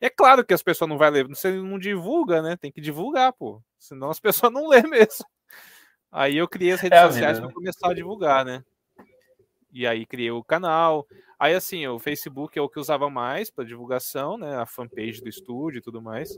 É 0.00 0.10
claro 0.10 0.44
que 0.44 0.52
as 0.52 0.62
pessoas 0.62 0.88
não 0.88 0.98
vão 0.98 1.10
ler, 1.10 1.28
você 1.28 1.52
não 1.52 1.78
divulga, 1.78 2.42
né? 2.42 2.56
Tem 2.56 2.72
que 2.72 2.80
divulgar, 2.80 3.32
pô. 3.32 3.62
Senão 3.78 4.10
as 4.10 4.18
pessoas 4.20 4.52
não 4.52 4.68
lêem 4.68 4.88
mesmo. 4.88 5.24
Aí 6.10 6.36
eu 6.36 6.48
criei 6.48 6.72
as 6.72 6.80
redes 6.80 6.98
é 6.98 7.06
sociais 7.06 7.38
para 7.38 7.48
né? 7.48 7.54
começar 7.54 7.90
a 7.90 7.94
divulgar, 7.94 8.44
né? 8.44 8.64
E 9.72 9.86
aí 9.86 10.04
criei 10.04 10.32
o 10.32 10.42
canal. 10.42 11.06
Aí, 11.38 11.54
assim, 11.54 11.86
o 11.86 11.98
Facebook 11.98 12.58
é 12.58 12.62
o 12.62 12.68
que 12.68 12.78
eu 12.78 12.82
usava 12.82 13.08
mais 13.08 13.50
para 13.50 13.64
divulgação, 13.64 14.36
né? 14.36 14.56
A 14.56 14.66
fanpage 14.66 15.22
do 15.22 15.28
estúdio 15.28 15.78
e 15.78 15.82
tudo 15.82 16.02
mais. 16.02 16.36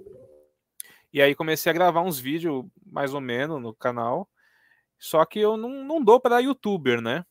E 1.13 1.21
aí 1.21 1.35
comecei 1.35 1.71
a 1.71 1.75
gravar 1.75 2.03
uns 2.03 2.19
vídeos, 2.19 2.65
mais 2.85 3.15
ou 3.15 3.21
menos, 3.21 3.61
no 3.61 3.75
canal. 3.75 4.29
Só 5.03 5.25
que 5.25 5.41
eu 5.41 5.57
não, 5.57 5.85
não 5.85 6.01
dou 6.01 6.21
para 6.21 6.39
youtuber, 6.39 7.01
né? 7.01 7.25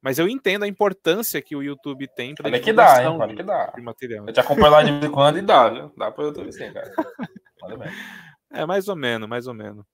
Mas 0.00 0.20
eu 0.20 0.28
entendo 0.28 0.62
a 0.62 0.68
importância 0.68 1.42
que 1.42 1.56
o 1.56 1.62
YouTube 1.62 2.06
tem 2.14 2.36
para 2.36 2.60
que 2.60 2.72
dá, 2.72 3.02
hein? 3.02 3.18
Olha 3.18 3.34
que 3.34 3.42
dá. 3.42 3.72
De 3.74 3.82
material. 3.82 4.28
Eu 4.28 4.32
te 4.32 4.38
acompanho 4.38 4.70
lá 4.70 4.82
de 4.84 4.92
vez 4.92 5.04
em 5.04 5.10
quando 5.10 5.38
e 5.38 5.42
dá, 5.42 5.68
viu? 5.68 5.92
Dá 5.96 6.12
para 6.12 6.22
o 6.22 6.26
YouTube 6.28 6.52
sim, 6.52 6.72
cara. 6.72 6.92
É, 8.52 8.64
mais 8.64 8.86
ou 8.86 8.94
menos, 8.94 9.28
mais 9.28 9.48
ou 9.48 9.54
menos. 9.54 9.84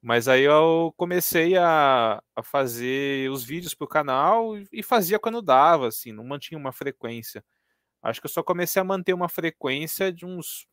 Mas 0.00 0.28
aí 0.28 0.44
eu 0.44 0.94
comecei 0.96 1.56
a, 1.56 2.22
a 2.36 2.42
fazer 2.44 3.28
os 3.30 3.42
vídeos 3.42 3.74
para 3.74 3.84
o 3.86 3.88
canal 3.88 4.52
e 4.70 4.80
fazia 4.80 5.18
quando 5.18 5.42
dava, 5.42 5.88
assim, 5.88 6.12
não 6.12 6.22
mantinha 6.22 6.58
uma 6.58 6.70
frequência. 6.70 7.42
Acho 8.00 8.20
que 8.20 8.26
eu 8.26 8.30
só 8.30 8.44
comecei 8.44 8.80
a 8.80 8.84
manter 8.84 9.14
uma 9.14 9.28
frequência 9.28 10.12
de 10.12 10.24
uns, 10.24 10.68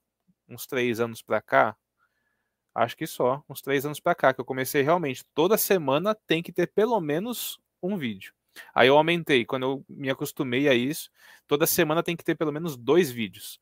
uns 0.48 0.68
três 0.68 1.00
anos 1.00 1.24
para 1.24 1.42
cá. 1.42 1.76
Acho 2.76 2.98
que 2.98 3.08
só, 3.08 3.42
uns 3.50 3.62
três 3.62 3.86
anos 3.86 4.02
para 4.02 4.14
cá, 4.14 4.34
que 4.34 4.42
eu 4.42 4.46
comecei 4.46 4.82
realmente. 4.82 5.24
Toda 5.34 5.58
semana 5.58 6.14
tem 6.14 6.44
que 6.44 6.52
ter 6.52 6.68
pelo 6.68 7.00
menos 7.00 7.58
um 7.82 7.98
vídeo. 7.98 8.34
Aí 8.74 8.88
eu 8.88 8.98
aumentei, 8.98 9.46
quando 9.46 9.64
eu 9.64 9.86
me 9.90 10.10
acostumei 10.10 10.68
a 10.68 10.74
isso, 10.74 11.10
toda 11.48 11.66
semana 11.66 12.04
tem 12.04 12.16
que 12.16 12.24
ter 12.24 12.36
pelo 12.36 12.52
menos 12.52 12.76
dois 12.78 13.10
vídeos. 13.10 13.60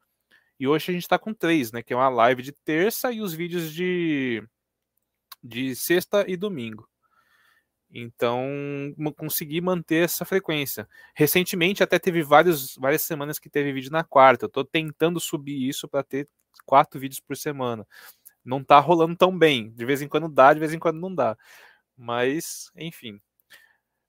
E 0.60 0.68
hoje 0.68 0.92
a 0.92 0.94
gente 0.94 1.04
está 1.04 1.20
com 1.20 1.34
três, 1.34 1.72
né? 1.72 1.84
Que 1.84 1.94
é 1.94 1.96
uma 1.96 2.10
live 2.10 2.42
de 2.42 2.52
terça 2.52 3.12
e 3.12 3.22
os 3.22 3.34
vídeos 3.34 3.72
de 3.74 4.44
de 5.44 5.76
sexta 5.76 6.26
e 6.28 6.38
domingo. 6.38 6.88
Então, 7.96 8.48
consegui 9.16 9.62
manter 9.62 10.06
essa 10.06 10.26
frequência. 10.26 10.88
Recentemente, 11.14 11.84
até 11.84 12.00
teve 12.00 12.24
vários, 12.24 12.76
várias 12.76 13.04
semanas 13.04 13.38
que 13.38 13.50
teve 13.50 13.72
vídeo 13.72 13.92
na 13.92 14.04
quarta. 14.04 14.46
Eu 14.46 14.50
tô 14.50 14.66
tentando 14.66 15.20
subir 15.20 15.68
isso 15.68 15.88
para 15.88 16.02
ter 16.02 16.28
quatro 16.66 17.00
vídeos 17.00 17.20
por 17.20 17.38
semana. 17.38 17.86
Não 18.44 18.64
tá 18.64 18.80
rolando 18.80 19.16
tão 19.16 19.38
bem. 19.38 19.72
De 19.72 19.86
vez 19.86 20.02
em 20.02 20.08
quando 20.08 20.28
dá, 20.28 20.54
de 20.54 20.60
vez 20.60 20.74
em 20.74 20.80
quando 20.80 21.00
não 21.00 21.14
dá. 21.14 21.38
Mas, 21.98 22.72
enfim. 22.76 23.20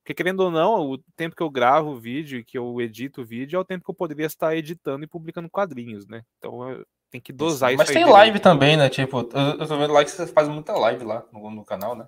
Porque, 0.03 0.15
querendo 0.15 0.41
ou 0.41 0.51
não, 0.51 0.91
o 0.91 0.99
tempo 1.17 1.35
que 1.35 1.43
eu 1.43 1.49
gravo 1.49 1.91
o 1.91 1.99
vídeo 1.99 2.39
e 2.39 2.45
que 2.45 2.59
eu 2.59 2.81
edito 2.81 3.23
o 3.23 3.25
vídeo 3.25 3.57
é 3.57 3.61
o 3.61 3.65
tempo 3.65 3.85
que 3.85 3.91
eu 3.91 3.95
poderia 3.95 4.27
estar 4.27 4.55
editando 4.55 5.05
e 5.05 5.09
publicando 5.09 5.49
quadrinhos, 5.49 6.07
né? 6.07 6.23
Então 6.39 6.85
tem 7.11 7.21
que 7.21 7.33
dosar 7.33 7.71
isso. 7.73 7.79
Mas 7.79 7.91
tem 7.91 8.05
live 8.05 8.41
também, 8.41 8.77
né? 8.77 8.91
Tipo, 8.91 9.21
eu, 9.33 9.61
eu 9.61 9.67
tô 9.67 9.79
vendo 9.79 9.93
lá 9.93 10.05
que 10.05 10.11
você 10.11 10.27
faz 10.27 10.49
muita 10.49 10.73
live 10.75 11.05
lá 11.05 11.25
no, 11.33 11.51
no 11.51 11.65
canal, 11.65 11.95
né? 11.95 12.07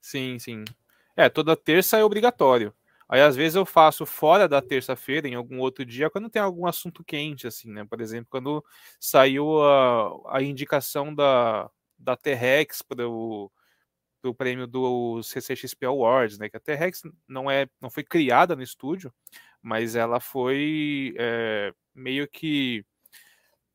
Sim, 0.00 0.38
sim. 0.38 0.64
É, 1.16 1.28
toda 1.28 1.56
terça 1.56 1.98
é 1.98 2.04
obrigatório. 2.04 2.72
Aí 3.12 3.20
às 3.20 3.36
vezes 3.36 3.56
eu 3.56 3.66
faço 3.66 4.06
fora 4.06 4.48
da 4.48 4.62
terça-feira, 4.62 5.28
em 5.28 5.34
algum 5.34 5.58
outro 5.60 5.84
dia, 5.84 6.08
quando 6.08 6.30
tem 6.30 6.40
algum 6.40 6.66
assunto 6.66 7.04
quente, 7.04 7.46
assim, 7.46 7.70
né? 7.70 7.84
Por 7.84 8.00
exemplo, 8.00 8.26
quando 8.30 8.64
saiu 8.98 9.62
a, 9.62 10.38
a 10.38 10.42
indicação 10.42 11.14
da, 11.14 11.70
da 11.98 12.16
T-Rex 12.16 12.80
para 12.80 13.06
o 13.06 13.52
do 14.22 14.34
prêmio 14.34 14.66
do 14.66 15.22
CCXP 15.22 15.84
Awards, 15.84 16.38
né? 16.38 16.48
Que 16.48 16.56
a 16.56 16.60
T-Rex 16.60 17.02
não 17.28 17.50
é, 17.50 17.68
não 17.78 17.90
foi 17.90 18.02
criada 18.02 18.56
no 18.56 18.62
estúdio, 18.62 19.12
mas 19.60 19.94
ela 19.94 20.18
foi 20.18 21.14
é, 21.18 21.70
meio 21.94 22.26
que 22.26 22.82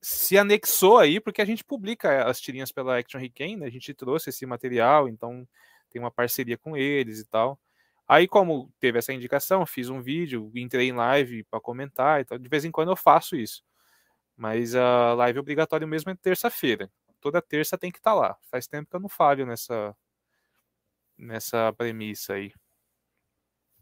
se 0.01 0.35
anexou 0.35 0.97
aí, 0.97 1.19
porque 1.19 1.43
a 1.43 1.45
gente 1.45 1.63
publica 1.63 2.25
as 2.25 2.41
tirinhas 2.41 2.71
pela 2.71 2.97
Action 2.97 3.19
Regain, 3.21 3.57
né? 3.57 3.67
A 3.67 3.69
gente 3.69 3.93
trouxe 3.93 4.31
esse 4.31 4.47
material, 4.47 5.07
então 5.07 5.47
tem 5.91 6.01
uma 6.01 6.09
parceria 6.11 6.57
com 6.57 6.75
eles 6.75 7.19
e 7.19 7.25
tal. 7.25 7.59
Aí, 8.07 8.27
como 8.27 8.71
teve 8.79 8.99
essa 8.99 9.11
indicação, 9.11 9.65
fiz 9.65 9.89
um 9.89 10.01
vídeo, 10.01 10.49
entrei 10.55 10.87
em 10.87 10.93
live 10.93 11.43
para 11.43 11.59
comentar, 11.59 12.21
então 12.21 12.37
de 12.37 12.47
vez 12.47 12.63
em 12.63 12.71
quando 12.71 12.89
eu 12.89 12.95
faço 12.95 13.35
isso. 13.35 13.63
Mas 14.35 14.75
a 14.75 15.13
live 15.13 15.39
obrigatória 15.39 15.85
mesmo 15.85 16.11
é 16.11 16.15
terça-feira. 16.15 16.89
Toda 17.19 17.41
terça 17.41 17.77
tem 17.77 17.91
que 17.91 17.97
estar 17.97 18.11
tá 18.11 18.15
lá. 18.15 18.37
Faz 18.49 18.67
tempo 18.67 18.89
que 18.89 18.95
eu 18.95 18.99
não 18.99 19.09
falho 19.09 19.45
nessa, 19.45 19.95
nessa 21.17 21.73
premissa 21.73 22.35
aí. 22.35 22.53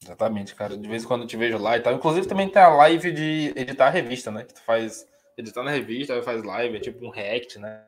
Exatamente, 0.01 0.55
cara. 0.55 0.77
De 0.77 0.87
vez 0.87 1.03
em 1.03 1.07
quando 1.07 1.21
eu 1.21 1.27
te 1.27 1.37
vejo 1.37 1.57
lá 1.57 1.77
e 1.77 1.81
tal. 1.81 1.93
Inclusive 1.93 2.27
também 2.27 2.49
tem 2.49 2.61
a 2.61 2.69
live 2.69 3.11
de 3.11 3.53
editar 3.55 3.87
a 3.87 3.91
revista, 3.91 4.31
né? 4.31 4.43
Que 4.43 4.53
tu 4.53 4.61
faz 4.61 5.05
editar 5.37 5.63
na 5.63 5.71
revista, 5.71 6.21
faz 6.23 6.43
live, 6.43 6.77
é 6.77 6.79
tipo 6.79 7.05
um 7.05 7.09
react, 7.09 7.59
né? 7.59 7.85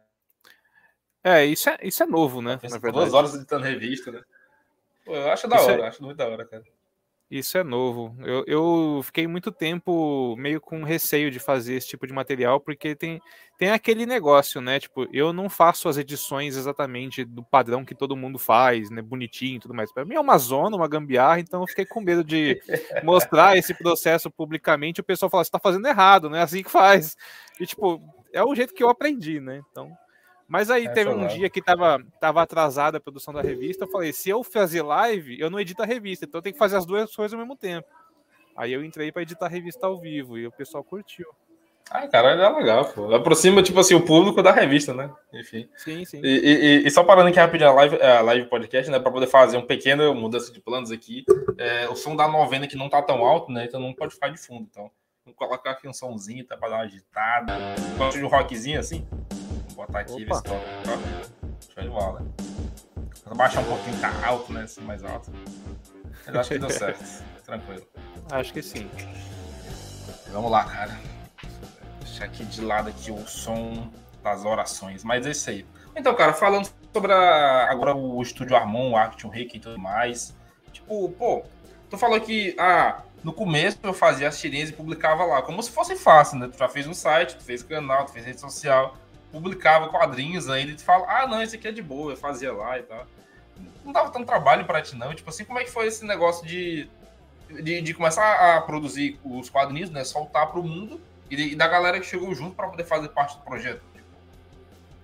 É, 1.23 1.45
isso 1.45 1.69
é, 1.69 1.77
isso 1.81 2.03
é 2.03 2.05
novo, 2.05 2.41
né? 2.41 2.57
Verdade. 2.61 2.91
Duas 2.91 3.13
horas 3.13 3.33
editando 3.33 3.63
revista, 3.63 4.11
né? 4.11 4.21
Pô, 5.07 5.15
eu 5.15 5.31
acho 5.31 5.47
da 5.47 5.55
isso 5.55 5.65
hora, 5.71 5.83
é... 5.83 5.87
acho 5.87 6.03
muito 6.03 6.17
da 6.17 6.27
hora, 6.27 6.45
cara. 6.45 6.63
Isso 7.29 7.57
é 7.57 7.63
novo. 7.63 8.15
Eu, 8.23 8.43
eu 8.47 9.01
fiquei 9.03 9.27
muito 9.27 9.51
tempo 9.51 10.33
meio 10.37 10.61
com 10.61 10.83
receio 10.83 11.29
de 11.29 11.39
fazer 11.39 11.75
esse 11.75 11.87
tipo 11.87 12.07
de 12.07 12.13
material, 12.13 12.57
porque 12.61 12.95
tem, 12.95 13.21
tem 13.57 13.69
aquele 13.69 14.05
negócio, 14.05 14.61
né? 14.61 14.79
Tipo, 14.79 15.05
eu 15.11 15.33
não 15.33 15.49
faço 15.49 15.89
as 15.89 15.97
edições 15.97 16.55
exatamente 16.55 17.25
do 17.25 17.43
padrão 17.43 17.83
que 17.83 17.93
todo 17.93 18.15
mundo 18.15 18.39
faz, 18.39 18.89
né? 18.89 19.01
Bonitinho 19.01 19.57
e 19.57 19.59
tudo 19.59 19.73
mais. 19.73 19.91
Para 19.91 20.05
mim 20.05 20.15
é 20.15 20.19
uma 20.21 20.37
zona, 20.37 20.77
uma 20.77 20.87
gambiarra, 20.87 21.41
então 21.41 21.59
eu 21.59 21.67
fiquei 21.67 21.85
com 21.85 21.99
medo 21.99 22.23
de 22.23 22.61
mostrar 23.03 23.57
esse 23.57 23.73
processo 23.73 24.31
publicamente. 24.31 25.01
O 25.01 25.05
pessoal 25.05 25.29
fala, 25.29 25.43
você 25.43 25.51
tá 25.51 25.59
fazendo 25.59 25.85
errado, 25.85 26.29
não 26.29 26.37
é 26.37 26.43
assim 26.43 26.63
que 26.63 26.71
faz. 26.71 27.17
E, 27.59 27.65
tipo, 27.65 28.01
é 28.31 28.41
o 28.41 28.55
jeito 28.55 28.73
que 28.73 28.83
eu 28.83 28.89
aprendi, 28.89 29.41
né? 29.41 29.61
Então. 29.69 29.91
Mas 30.47 30.71
aí 30.71 30.85
é 30.85 30.89
teve 30.89 31.09
um 31.09 31.27
dia 31.27 31.49
que 31.49 31.61
tava, 31.61 32.01
tava 32.21 32.41
atrasada 32.41 32.97
a 32.97 33.01
produção 33.01 33.33
da 33.33 33.41
revista. 33.41 33.83
Eu 33.83 33.89
falei: 33.89 34.13
se 34.13 34.29
eu 34.29 34.43
fazer 34.43 34.81
live, 34.81 35.39
eu 35.39 35.49
não 35.49 35.59
edito 35.59 35.83
a 35.83 35.85
revista, 35.85 36.25
então 36.25 36.39
eu 36.39 36.41
tenho 36.41 36.53
que 36.53 36.59
fazer 36.59 36.77
as 36.77 36.85
duas 36.85 37.13
coisas 37.13 37.33
ao 37.33 37.39
mesmo 37.39 37.55
tempo. 37.55 37.87
Aí 38.55 38.71
eu 38.71 38.83
entrei 38.83 39.11
para 39.11 39.21
editar 39.21 39.45
a 39.45 39.49
revista 39.49 39.85
ao 39.85 39.99
vivo 39.99 40.37
e 40.37 40.47
o 40.47 40.51
pessoal 40.51 40.83
curtiu. 40.83 41.27
Ah, 41.89 42.07
cara, 42.07 42.31
é 42.31 42.49
legal, 42.49 42.85
pô. 42.85 43.13
Aproxima, 43.13 43.63
tipo 43.63 43.79
assim, 43.79 43.93
o 43.93 44.03
público 44.03 44.41
da 44.41 44.51
revista, 44.51 44.93
né? 44.93 45.09
Enfim. 45.33 45.69
Sim, 45.77 46.03
sim. 46.03 46.19
E, 46.21 46.81
e, 46.83 46.87
e 46.87 46.91
só 46.91 47.03
parando 47.03 47.29
aqui 47.29 47.39
rapidinho 47.39 47.69
a 47.69 47.73
live, 47.73 48.01
a 48.01 48.21
live 48.21 48.49
podcast, 48.49 48.91
né? 48.91 48.99
Pra 48.99 49.11
poder 49.11 49.27
fazer 49.27 49.57
um 49.57 49.65
pequeno 49.65 50.13
mudança 50.13 50.51
de 50.51 50.59
planos 50.59 50.91
aqui. 50.91 51.23
É, 51.57 51.87
o 51.87 51.95
som 51.95 52.15
da 52.15 52.27
novena 52.27 52.67
que 52.67 52.75
não 52.75 52.89
tá 52.89 53.01
tão 53.01 53.23
alto, 53.23 53.51
né? 53.51 53.65
Então 53.65 53.79
não 53.79 53.93
pode 53.93 54.15
ficar 54.15 54.29
de 54.29 54.37
fundo. 54.37 54.67
Então, 54.69 54.91
vamos 55.23 55.37
colocar 55.37 55.71
aqui 55.71 55.87
um 55.87 55.93
somzinho, 55.93 56.45
tá? 56.45 56.57
Pra 56.57 56.67
dar 56.67 56.75
uma 56.75 56.83
agitada. 56.83 57.53
Um 58.21 58.27
rockzinho 58.27 58.79
assim 58.79 59.07
botar 59.77 59.99
aqui, 59.99 60.25
ver 60.25 60.33
se 60.33 60.43
toca. 60.43 60.59
Show 61.73 61.83
de 61.83 61.89
bola. 61.89 62.25
Vou 63.25 63.35
baixar 63.35 63.61
um 63.61 63.65
pouquinho, 63.65 63.99
tá 64.01 64.11
alto, 64.25 64.51
né? 64.51 64.63
Assim, 64.63 64.81
mais 64.81 65.03
alto. 65.03 65.31
Mas 66.25 66.35
acho 66.35 66.49
que 66.49 66.57
deu 66.57 66.69
certo. 66.71 67.23
Tranquilo. 67.45 67.83
Acho 68.31 68.51
que 68.51 68.61
sim. 68.63 68.89
Vamos 70.31 70.51
lá, 70.51 70.63
cara. 70.63 70.99
Deixar 71.99 72.25
aqui 72.25 72.43
de 72.45 72.61
lado 72.61 72.89
aqui 72.89 73.11
o 73.11 73.25
som 73.27 73.89
das 74.23 74.43
orações. 74.43 75.03
Mas 75.03 75.27
é 75.27 75.31
isso 75.31 75.49
aí. 75.49 75.65
Então, 75.95 76.13
cara, 76.15 76.33
falando 76.33 76.69
sobre 76.91 77.13
a, 77.13 77.69
agora 77.69 77.95
o 77.95 78.21
estúdio 78.21 78.55
Armon, 78.55 78.91
o 78.91 78.97
Action 78.97 79.29
Rick 79.29 79.57
e 79.57 79.59
tudo 79.59 79.77
mais. 79.77 80.35
Tipo, 80.71 81.09
pô, 81.09 81.43
tu 81.89 81.97
falou 81.97 82.19
que 82.19 82.55
ah, 82.59 83.03
no 83.23 83.31
começo 83.31 83.77
eu 83.83 83.93
fazia 83.93 84.27
as 84.27 84.39
tirinhas 84.39 84.69
e 84.69 84.73
publicava 84.73 85.23
lá, 85.23 85.41
como 85.41 85.61
se 85.61 85.69
fosse 85.69 85.95
fácil, 85.95 86.39
né? 86.39 86.49
Tu 86.51 86.57
já 86.57 86.67
fez 86.67 86.87
um 86.87 86.93
site, 86.93 87.35
tu 87.35 87.43
fez 87.43 87.61
canal, 87.61 88.05
tu 88.05 88.13
fez 88.13 88.25
rede 88.25 88.39
social 88.39 88.95
publicava 89.31 89.89
quadrinhos 89.89 90.49
ainda 90.49 90.71
e 90.71 90.75
tu 90.75 90.83
fala, 90.83 91.05
ah, 91.07 91.27
não, 91.27 91.41
esse 91.41 91.55
aqui 91.55 91.67
é 91.67 91.71
de 91.71 91.81
boa, 91.81 92.13
eu 92.13 92.17
fazia 92.17 92.53
lá 92.53 92.79
e 92.79 92.83
tal. 92.83 93.05
Não 93.83 93.91
dava 93.91 94.09
tanto 94.09 94.25
trabalho 94.25 94.65
para 94.65 94.81
ti, 94.81 94.95
não. 94.95 95.13
Tipo 95.13 95.29
assim, 95.29 95.45
como 95.45 95.59
é 95.59 95.63
que 95.63 95.71
foi 95.71 95.87
esse 95.87 96.05
negócio 96.05 96.45
de, 96.45 96.89
de, 97.61 97.81
de 97.81 97.93
começar 97.93 98.55
a 98.55 98.61
produzir 98.61 99.19
os 99.23 99.49
quadrinhos, 99.49 99.89
né? 99.89 100.03
Soltar 100.03 100.47
para 100.47 100.59
o 100.59 100.63
mundo 100.63 100.99
e, 101.29 101.53
e, 101.53 101.55
da 101.55 101.67
galera 101.67 101.99
que 101.99 102.05
chegou 102.05 102.33
junto 102.33 102.55
para 102.55 102.67
poder 102.67 102.83
fazer 102.83 103.09
parte 103.09 103.37
do 103.37 103.43
projeto? 103.43 103.81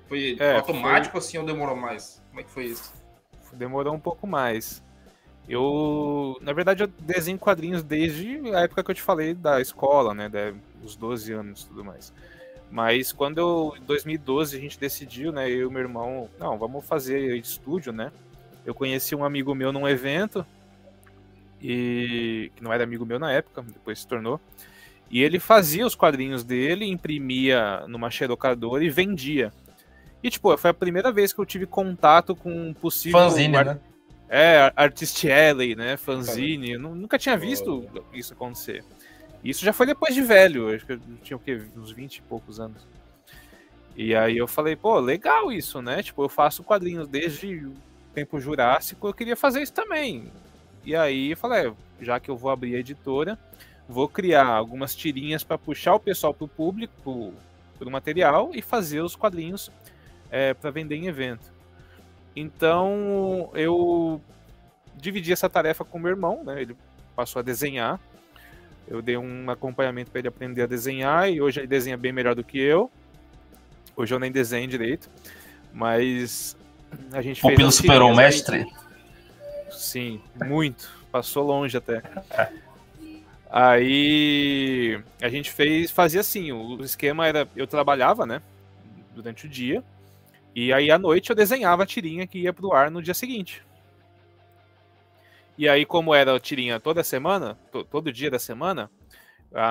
Foi 0.07 0.37
é, 0.39 0.55
automático 0.55 1.13
foi... 1.13 1.19
assim 1.19 1.37
ou 1.37 1.45
demorou 1.45 1.75
mais? 1.75 2.21
Como 2.29 2.39
é 2.39 2.43
que 2.43 2.51
foi 2.51 2.65
isso? 2.65 2.93
Demorou 3.53 3.93
um 3.93 3.99
pouco 3.99 4.27
mais. 4.27 4.83
Eu, 5.47 6.37
na 6.41 6.53
verdade, 6.53 6.83
eu 6.83 6.87
desenho 6.87 7.37
quadrinhos 7.37 7.83
desde 7.83 8.39
a 8.55 8.61
época 8.61 8.83
que 8.83 8.91
eu 8.91 8.95
te 8.95 9.01
falei 9.01 9.33
da 9.33 9.59
escola, 9.59 10.13
né? 10.13 10.29
Dos 10.81 10.95
12 10.95 11.33
anos 11.33 11.63
e 11.63 11.67
tudo 11.67 11.83
mais. 11.83 12.13
Mas 12.73 13.11
quando 13.11 13.37
eu, 13.37 13.75
em 13.79 13.83
2012, 13.83 14.57
a 14.57 14.59
gente 14.59 14.79
decidiu, 14.79 15.31
né, 15.31 15.47
eu 15.47 15.69
e 15.69 15.71
meu 15.71 15.81
irmão, 15.83 16.27
não, 16.39 16.57
vamos 16.57 16.83
fazer 16.83 17.35
estúdio, 17.35 17.93
né? 17.93 18.11
Eu 18.65 18.73
conheci 18.73 19.13
um 19.13 19.23
amigo 19.23 19.53
meu 19.53 19.71
num 19.71 19.87
evento, 19.87 20.43
e 21.61 22.51
que 22.55 22.63
não 22.63 22.73
era 22.73 22.83
amigo 22.83 23.05
meu 23.05 23.19
na 23.19 23.31
época, 23.31 23.61
depois 23.61 23.99
se 23.99 24.07
tornou. 24.07 24.41
E 25.07 25.21
ele 25.21 25.37
fazia 25.37 25.85
os 25.85 25.93
quadrinhos 25.93 26.43
dele, 26.43 26.89
imprimia 26.89 27.85
numa 27.87 28.09
xerocadora 28.09 28.83
e 28.83 28.89
vendia. 28.89 29.53
E, 30.23 30.31
tipo, 30.31 30.57
foi 30.57 30.71
a 30.71 30.73
primeira 30.73 31.11
vez 31.11 31.31
que 31.31 31.39
eu 31.39 31.45
tive 31.45 31.67
contato 31.67 32.35
com 32.35 32.69
um 32.69 32.73
possível. 32.73 33.19
Fanzine, 33.19 33.55
art... 33.55 33.67
né? 33.67 33.79
É, 34.27 34.73
Artist 34.75 35.29
Alley, 35.29 35.75
né? 35.75 35.95
Fanzine. 35.95 36.71
Eu 36.71 36.79
nunca 36.79 37.19
tinha 37.19 37.37
visto 37.37 37.87
isso 38.11 38.33
acontecer. 38.33 38.83
Isso 39.43 39.65
já 39.65 39.73
foi 39.73 39.85
depois 39.85 40.15
de 40.15 40.21
velho, 40.21 40.73
acho 40.73 40.85
que 40.85 40.93
eu 40.93 40.99
tinha 41.21 41.37
o 41.37 41.39
quê? 41.39 41.61
Uns 41.75 41.91
20 41.91 42.17
e 42.17 42.21
poucos 42.21 42.59
anos. 42.59 42.87
E 43.95 44.15
aí 44.15 44.37
eu 44.37 44.47
falei, 44.47 44.75
pô, 44.75 44.99
legal 44.99 45.51
isso, 45.51 45.81
né? 45.81 46.01
Tipo, 46.01 46.23
eu 46.23 46.29
faço 46.29 46.63
quadrinhos 46.63 47.07
desde 47.07 47.65
o 47.65 47.73
tempo 48.13 48.39
jurássico, 48.39 49.07
eu 49.07 49.13
queria 49.13 49.35
fazer 49.35 49.61
isso 49.61 49.73
também. 49.73 50.31
E 50.85 50.95
aí 50.95 51.31
eu 51.31 51.37
falei, 51.37 51.67
é, 51.67 51.73
já 52.01 52.19
que 52.19 52.29
eu 52.29 52.37
vou 52.37 52.49
abrir 52.49 52.75
a 52.75 52.79
editora, 52.79 53.37
vou 53.87 54.07
criar 54.07 54.47
algumas 54.47 54.95
tirinhas 54.95 55.43
para 55.43 55.57
puxar 55.57 55.93
o 55.93 55.99
pessoal 55.99 56.33
pro 56.33 56.47
público, 56.47 56.93
pro, 57.03 57.33
pro 57.77 57.91
material 57.91 58.51
e 58.53 58.61
fazer 58.61 59.01
os 59.01 59.15
quadrinhos 59.15 59.69
é, 60.31 60.53
para 60.53 60.71
vender 60.71 60.95
em 60.95 61.07
evento. 61.07 61.51
Então 62.35 63.51
eu 63.53 64.21
dividi 64.95 65.31
essa 65.31 65.49
tarefa 65.49 65.83
com 65.83 65.99
meu 65.99 66.11
irmão, 66.11 66.43
né? 66.43 66.61
Ele 66.61 66.75
passou 67.15 67.39
a 67.39 67.43
desenhar 67.43 67.99
eu 68.87 69.01
dei 69.01 69.17
um 69.17 69.49
acompanhamento 69.49 70.11
para 70.11 70.19
ele 70.19 70.27
aprender 70.27 70.63
a 70.63 70.67
desenhar 70.67 71.31
e 71.31 71.41
hoje 71.41 71.59
ele 71.59 71.67
desenha 71.67 71.97
bem 71.97 72.11
melhor 72.11 72.35
do 72.35 72.43
que 72.43 72.59
eu. 72.59 72.91
Hoje 73.95 74.13
eu 74.13 74.19
nem 74.19 74.31
desenho 74.31 74.67
direito, 74.67 75.09
mas 75.71 76.57
a 77.11 77.21
gente 77.21 77.41
fez. 77.41 77.53
O 77.53 77.55
Pupilo 77.55 77.71
superou 77.71 78.11
o 78.11 78.15
mestre? 78.15 78.65
Sim, 79.71 80.21
muito. 80.45 80.89
Passou 81.11 81.45
longe 81.45 81.77
até. 81.77 82.01
Aí 83.55 84.99
a 85.21 85.29
gente 85.29 85.51
fez, 85.51 85.91
fazia 85.91 86.21
assim, 86.21 86.51
o 86.51 86.83
esquema 86.83 87.27
era, 87.27 87.47
eu 87.55 87.67
trabalhava, 87.67 88.25
né, 88.25 88.41
durante 89.13 89.45
o 89.45 89.49
dia, 89.49 89.83
e 90.55 90.73
aí 90.73 90.89
à 90.89 90.97
noite 90.97 91.29
eu 91.29 91.35
desenhava 91.35 91.83
a 91.83 91.85
tirinha 91.85 92.25
que 92.25 92.39
ia 92.39 92.51
pro 92.51 92.73
ar 92.73 92.89
no 92.89 92.99
dia 92.99 93.13
seguinte. 93.13 93.61
E 95.57 95.69
aí, 95.69 95.85
como 95.85 96.13
era 96.13 96.35
a 96.35 96.39
tirinha 96.39 96.79
toda 96.79 97.03
semana, 97.03 97.57
todo 97.89 98.11
dia 98.11 98.31
da 98.31 98.39
semana, 98.39 98.89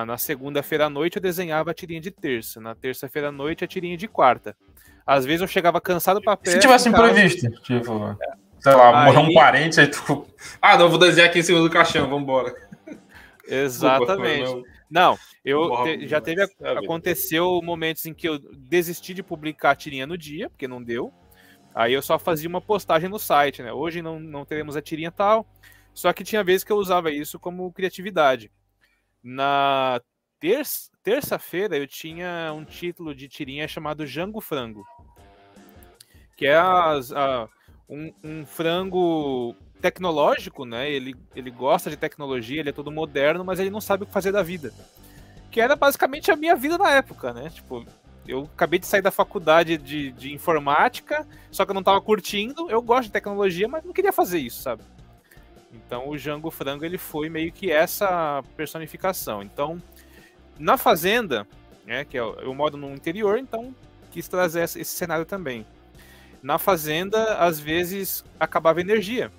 na 0.06 0.16
segunda-feira 0.16 0.86
à 0.86 0.90
noite 0.90 1.16
eu 1.16 1.22
desenhava 1.22 1.72
a 1.72 1.74
tirinha 1.74 2.00
de 2.00 2.10
terça, 2.10 2.60
na 2.60 2.74
terça-feira 2.74 3.28
à 3.28 3.32
noite 3.32 3.64
a 3.64 3.66
tirinha 3.66 3.96
de 3.96 4.06
quarta. 4.06 4.56
Às 5.04 5.24
vezes 5.24 5.40
eu 5.40 5.48
chegava 5.48 5.80
cansado 5.80 6.22
para 6.22 6.36
perto. 6.36 6.54
Se 6.54 6.60
tivesse 6.60 6.88
imprevisto, 6.88 7.50
tipo, 7.62 8.06
é. 8.06 8.16
sei 8.60 8.72
lá, 8.72 9.00
aí... 9.00 9.06
morreu 9.06 9.30
um 9.30 9.34
parente, 9.34 9.80
aí 9.80 9.88
tu. 9.88 10.26
Ah, 10.62 10.78
não, 10.78 10.88
vou 10.88 10.98
desenhar 10.98 11.28
aqui 11.28 11.40
em 11.40 11.42
cima 11.42 11.60
do 11.60 11.68
caixão, 11.68 12.08
vambora. 12.08 12.54
Exatamente. 13.48 14.42
Desculpa, 14.42 14.68
não, 14.88 15.18
eu 15.44 15.84
te, 15.84 16.06
já 16.06 16.20
teve. 16.20 16.42
Aconteceu 16.60 17.60
momentos 17.62 18.06
em 18.06 18.14
que 18.14 18.28
eu 18.28 18.38
desisti 18.38 19.12
de 19.12 19.22
publicar 19.22 19.72
a 19.72 19.74
tirinha 19.74 20.06
no 20.06 20.16
dia, 20.16 20.48
porque 20.48 20.68
não 20.68 20.82
deu. 20.82 21.12
Aí 21.74 21.92
eu 21.92 22.02
só 22.02 22.18
fazia 22.18 22.48
uma 22.48 22.60
postagem 22.60 23.08
no 23.08 23.18
site, 23.18 23.62
né? 23.62 23.72
Hoje 23.72 24.02
não, 24.02 24.20
não 24.20 24.44
teremos 24.44 24.76
a 24.76 24.82
tirinha 24.82 25.10
tal. 25.10 25.46
Só 25.94 26.12
que 26.12 26.24
tinha 26.24 26.42
vezes 26.42 26.64
que 26.64 26.72
eu 26.72 26.76
usava 26.76 27.10
isso 27.10 27.38
como 27.38 27.72
criatividade. 27.72 28.50
Na 29.22 30.00
terça-feira 31.02 31.76
eu 31.76 31.86
tinha 31.86 32.52
um 32.54 32.64
título 32.64 33.14
de 33.14 33.28
tirinha 33.28 33.68
chamado 33.68 34.06
Jango 34.06 34.40
Frango. 34.40 34.84
Que 36.36 36.46
é 36.46 36.56
as, 36.56 37.12
a, 37.12 37.48
um, 37.88 38.12
um, 38.24 38.46
frango 38.46 39.54
tecnológico, 39.80 40.64
né? 40.64 40.90
Ele, 40.90 41.14
ele 41.36 41.50
gosta 41.50 41.90
de 41.90 41.96
tecnologia, 41.96 42.60
ele 42.60 42.70
é 42.70 42.72
todo 42.72 42.90
moderno, 42.90 43.44
mas 43.44 43.60
ele 43.60 43.70
não 43.70 43.80
sabe 43.80 44.02
o 44.02 44.06
que 44.06 44.12
fazer 44.12 44.32
da 44.32 44.42
vida. 44.42 44.72
Que 45.50 45.60
era 45.60 45.76
basicamente 45.76 46.30
a 46.30 46.36
minha 46.36 46.56
vida 46.56 46.78
na 46.78 46.90
época, 46.90 47.32
né? 47.32 47.50
Tipo, 47.50 47.84
eu 48.26 48.48
acabei 48.54 48.78
de 48.78 48.86
sair 48.86 49.02
da 49.02 49.10
faculdade 49.10 49.76
de, 49.76 50.10
de 50.12 50.32
informática, 50.32 51.26
só 51.50 51.64
que 51.64 51.70
eu 51.70 51.74
não 51.74 51.82
tava 51.82 52.00
curtindo. 52.00 52.70
Eu 52.70 52.80
gosto 52.80 53.04
de 53.04 53.12
tecnologia, 53.12 53.68
mas 53.68 53.84
não 53.84 53.92
queria 53.92 54.12
fazer 54.12 54.38
isso, 54.38 54.62
sabe? 54.62 54.82
Então 55.92 56.08
o 56.08 56.16
Jango 56.16 56.50
Frango 56.50 56.86
ele 56.86 56.96
foi 56.96 57.28
meio 57.28 57.52
que 57.52 57.70
essa 57.70 58.42
personificação. 58.56 59.42
Então, 59.42 59.76
na 60.58 60.78
fazenda, 60.78 61.46
né, 61.84 62.02
que 62.02 62.16
é 62.16 62.20
eu 62.22 62.54
moro 62.54 62.78
no 62.78 62.94
interior, 62.94 63.38
então 63.38 63.74
quis 64.10 64.26
trazer 64.26 64.62
esse 64.62 64.86
cenário 64.86 65.26
também. 65.26 65.66
Na 66.42 66.56
fazenda, 66.56 67.34
às 67.34 67.60
vezes 67.60 68.24
acabava 68.40 68.80
energia. 68.80 69.30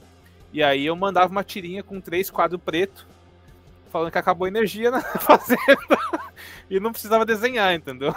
E 0.54 0.62
aí 0.62 0.86
eu 0.86 0.96
mandava 0.96 1.32
uma 1.32 1.44
tirinha 1.44 1.82
com 1.82 2.00
três 2.00 2.30
quadros 2.30 2.62
preto, 2.62 3.08
falando 3.92 4.12
que 4.12 4.20
acabou 4.20 4.46
a 4.46 4.50
energia 4.50 4.92
na 4.92 5.02
fazenda 5.18 5.98
e 6.70 6.80
não 6.80 6.92
precisava 6.92 7.26
desenhar, 7.26 7.74
entendeu? 7.74 8.14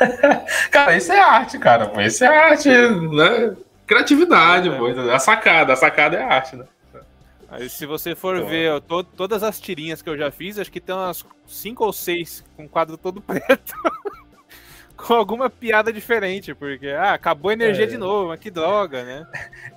cara, 0.72 0.96
isso 0.96 1.12
é 1.12 1.20
arte, 1.20 1.58
cara. 1.58 1.92
Isso 2.06 2.24
é 2.24 2.26
arte, 2.26 2.70
né? 2.70 3.54
Criatividade, 3.86 4.70
é. 4.70 4.78
pô. 4.78 4.86
A 4.86 5.18
sacada, 5.18 5.74
a 5.74 5.76
sacada 5.76 6.16
é 6.16 6.22
arte, 6.22 6.56
né? 6.56 6.64
Aí, 7.56 7.68
se 7.70 7.86
você 7.86 8.14
for 8.14 8.36
então, 8.36 8.48
ver 8.48 8.80
to 8.82 9.02
todas 9.02 9.42
as 9.42 9.58
tirinhas 9.58 10.02
que 10.02 10.08
eu 10.08 10.16
já 10.16 10.30
fiz, 10.30 10.58
acho 10.58 10.70
que 10.70 10.80
tem 10.80 10.94
umas 10.94 11.24
cinco 11.46 11.84
ou 11.84 11.92
seis 11.92 12.44
com 12.56 12.64
o 12.64 12.68
quadro 12.68 12.96
todo 12.96 13.20
preto. 13.22 13.74
com 14.96 15.14
alguma 15.14 15.48
piada 15.48 15.92
diferente, 15.92 16.54
porque 16.54 16.88
ah, 16.88 17.14
acabou 17.14 17.50
a 17.50 17.54
energia 17.54 17.84
é. 17.84 17.88
de 17.88 17.96
novo, 17.96 18.28
mas 18.28 18.40
que 18.40 18.50
droga, 18.50 19.04
né? 19.04 19.26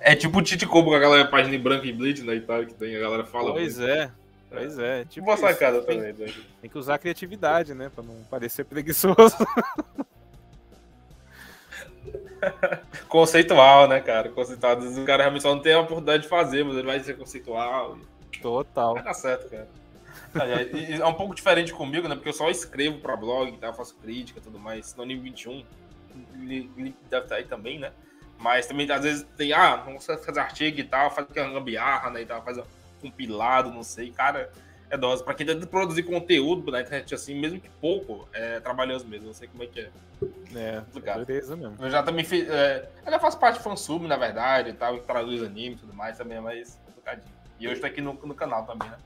É 0.00 0.14
tipo 0.14 0.38
o 0.38 0.42
Tite 0.42 0.66
Combo 0.66 0.90
com 0.90 0.96
aquela 0.96 1.24
página 1.26 1.54
em 1.54 1.60
branco 1.60 1.86
e 1.86 1.92
bleach, 1.92 2.22
né, 2.22 2.36
e 2.36 2.40
tal, 2.40 2.64
que 2.64 2.74
tem, 2.74 2.96
a 2.96 3.00
galera 3.00 3.24
fala. 3.24 3.52
Pois 3.52 3.78
muito. 3.78 3.90
é. 3.90 4.10
Pois 4.50 4.78
é. 4.78 5.04
Tipo 5.04 5.26
Boa 5.26 5.36
sacada 5.36 5.80
também. 5.80 6.12
Tem, 6.12 6.34
tem 6.60 6.70
que 6.70 6.76
usar 6.76 6.96
a 6.96 6.98
criatividade, 6.98 7.72
né? 7.72 7.88
Pra 7.94 8.02
não 8.02 8.16
parecer 8.28 8.64
preguiçoso. 8.64 9.36
conceitual, 13.08 13.88
né, 13.88 14.00
cara? 14.00 14.28
Conceitual. 14.28 14.76
Às 14.76 14.84
vezes 14.84 14.98
o 14.98 15.04
cara 15.04 15.22
realmente 15.22 15.42
só 15.42 15.54
não 15.54 15.62
tem 15.62 15.74
a 15.74 15.80
oportunidade 15.80 16.22
de 16.24 16.28
fazer, 16.28 16.64
mas 16.64 16.76
ele 16.76 16.86
vai 16.86 17.00
ser 17.00 17.16
conceitual. 17.16 17.98
Total. 18.40 18.94
Vai 18.94 19.02
dar 19.02 19.14
certo, 19.14 19.50
cara. 19.50 19.68
É, 20.34 20.96
é, 20.98 21.06
um 21.06 21.14
pouco 21.14 21.34
diferente 21.34 21.72
comigo, 21.72 22.08
né? 22.08 22.14
Porque 22.14 22.28
eu 22.28 22.32
só 22.32 22.48
escrevo 22.48 22.98
pra 22.98 23.16
blog, 23.16 23.56
tá? 23.58 23.72
faço 23.72 23.96
crítica 23.96 24.38
e 24.38 24.42
tudo 24.42 24.58
mais. 24.58 24.94
No 24.94 25.04
nível 25.04 25.24
21, 25.24 25.64
deve 27.10 27.24
estar 27.24 27.36
aí 27.36 27.44
também, 27.44 27.78
né? 27.78 27.92
Mas 28.38 28.66
também, 28.66 28.90
às 28.90 29.02
vezes, 29.02 29.26
tem, 29.36 29.52
ah, 29.52 29.76
vamos 29.76 30.06
fazer 30.06 30.40
artigo 30.40 30.80
e 30.80 30.84
tal, 30.84 31.10
faz 31.10 31.28
aquela 31.28 31.52
gambiarra, 31.52 32.10
né? 32.10 32.22
E 32.22 32.26
tal, 32.26 32.42
faz 32.42 32.58
um 32.58 32.64
compilado, 33.00 33.70
não 33.70 33.82
sei. 33.82 34.10
Cara, 34.12 34.50
é 34.88 34.96
dose. 34.96 35.22
Pra 35.22 35.34
quem 35.34 35.46
tenta 35.46 35.66
produzir 35.66 36.04
conteúdo 36.04 36.70
na 36.70 36.80
internet 36.80 37.14
assim, 37.14 37.38
mesmo 37.38 37.60
que 37.60 37.68
pouco, 37.80 38.28
é 38.32 38.60
trabalhoso 38.60 39.06
mesmo. 39.06 39.26
Não 39.26 39.34
sei 39.34 39.48
como 39.48 39.62
é 39.62 39.66
que 39.66 39.80
é. 39.80 39.90
É, 40.54 40.82
beleza 41.24 41.56
mesmo. 41.56 41.76
Eu 41.78 41.90
já 41.90 42.02
também 42.02 42.24
fiz. 42.24 42.48
É, 42.48 42.88
eu 43.04 43.12
já 43.12 43.18
faço 43.18 43.38
parte 43.38 43.58
de 43.58 43.64
fansub, 43.64 44.06
na 44.06 44.16
verdade, 44.16 44.70
e 44.70 44.72
tal, 44.72 44.98
traduz 44.98 45.42
anime 45.42 45.74
e 45.74 45.78
tudo 45.78 45.94
mais 45.94 46.16
também, 46.16 46.38
é 46.38 46.40
mais 46.40 46.78
complicadinho. 46.86 47.32
E 47.58 47.68
hoje 47.68 47.80
tô 47.80 47.86
aqui 47.86 48.00
no, 48.00 48.14
no 48.14 48.34
canal 48.34 48.64
também, 48.64 48.88
né? 48.88 48.96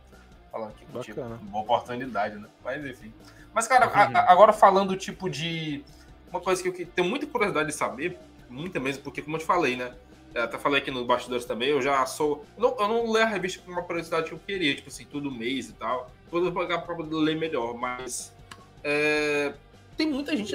Falando 0.50 0.70
aqui 0.70 0.86
contigo. 0.86 1.20
Bacana. 1.20 1.40
Boa 1.42 1.64
oportunidade, 1.64 2.36
né? 2.36 2.48
Mas 2.64 2.86
enfim. 2.86 3.12
Mas, 3.52 3.68
cara, 3.68 3.86
uhum. 3.86 4.16
a, 4.16 4.32
agora 4.32 4.52
falando 4.52 4.96
tipo 4.96 5.28
de. 5.28 5.84
Uma 6.30 6.40
coisa 6.40 6.62
que 6.62 6.82
eu 6.82 6.86
tenho 6.86 7.08
muita 7.08 7.26
curiosidade 7.26 7.68
de 7.68 7.74
saber, 7.74 8.18
muita 8.48 8.80
mesmo, 8.80 9.02
porque, 9.02 9.22
como 9.22 9.36
eu 9.36 9.40
te 9.40 9.46
falei, 9.46 9.76
né? 9.76 9.94
É, 10.34 10.40
até 10.40 10.58
falei 10.58 10.80
aqui 10.80 10.90
nos 10.90 11.06
bastidores 11.06 11.44
também, 11.44 11.68
eu 11.68 11.80
já 11.80 12.04
sou. 12.06 12.44
Eu 12.56 12.62
não, 12.62 12.76
eu 12.80 12.88
não 12.88 13.12
leio 13.12 13.24
a 13.24 13.28
revista 13.28 13.62
com 13.62 13.70
uma 13.70 13.82
curiosidade 13.82 14.26
que 14.26 14.32
eu 14.32 14.38
queria, 14.38 14.74
tipo 14.74 14.88
assim, 14.88 15.04
todo 15.04 15.30
mês 15.30 15.68
e 15.68 15.72
tal. 15.74 16.10
Vou 16.28 16.50
pagar 16.50 16.78
pra 16.78 16.96
ler 16.96 17.36
melhor, 17.36 17.74
mas. 17.74 18.34
É, 18.82 19.54
tem 19.96 20.08
muita 20.08 20.36
gente 20.36 20.54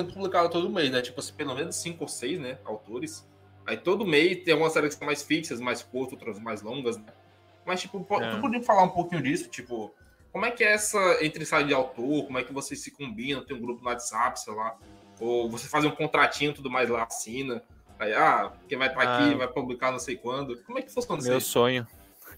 sendo 0.00 0.12
publicada 0.12 0.48
todo 0.48 0.68
mês, 0.70 0.90
né? 0.90 1.02
Tipo 1.02 1.20
assim, 1.20 1.32
pelo 1.34 1.54
menos 1.54 1.76
cinco 1.76 2.04
ou 2.04 2.08
seis, 2.08 2.38
né? 2.38 2.58
Autores. 2.64 3.26
Aí 3.66 3.76
todo 3.76 4.06
mês 4.06 4.44
tem 4.44 4.52
algumas 4.52 4.72
séries 4.72 4.94
que 4.94 4.98
são 4.98 5.06
mais 5.06 5.22
fixas, 5.22 5.60
mais 5.60 5.82
curtas, 5.82 6.12
outras 6.12 6.38
mais 6.38 6.62
longas, 6.62 6.96
né? 6.96 7.04
Mas, 7.64 7.80
tipo, 7.80 7.98
é. 8.20 8.30
tu 8.30 8.40
podia 8.40 8.62
falar 8.62 8.84
um 8.84 8.90
pouquinho 8.90 9.22
disso, 9.22 9.48
tipo, 9.48 9.92
como 10.32 10.46
é 10.46 10.52
que 10.52 10.62
é 10.62 10.72
essa 10.72 10.98
entre 11.20 11.44
sair 11.44 11.66
de 11.66 11.74
autor, 11.74 12.26
como 12.26 12.38
é 12.38 12.44
que 12.44 12.52
vocês 12.52 12.80
se 12.80 12.92
combinam, 12.92 13.44
tem 13.44 13.56
um 13.56 13.60
grupo 13.60 13.82
no 13.82 13.88
WhatsApp, 13.88 14.38
sei 14.38 14.54
lá, 14.54 14.76
ou 15.18 15.50
você 15.50 15.66
faz 15.66 15.84
um 15.84 15.90
contratinho 15.90 16.52
tudo 16.52 16.70
mais 16.70 16.88
lá, 16.88 17.02
assina, 17.02 17.60
Aí, 17.98 18.12
ah, 18.12 18.52
quem 18.68 18.76
vai 18.76 18.88
estar 18.88 19.00
tá 19.00 19.16
aqui 19.16 19.34
ah, 19.34 19.36
vai 19.38 19.48
publicar 19.48 19.90
não 19.90 19.98
sei 19.98 20.16
quando. 20.16 20.56
Como 20.64 20.78
é 20.78 20.82
que 20.82 20.92
funciona 20.92 21.18
isso? 21.18 21.30
Meu 21.30 21.40
sonho. 21.40 21.86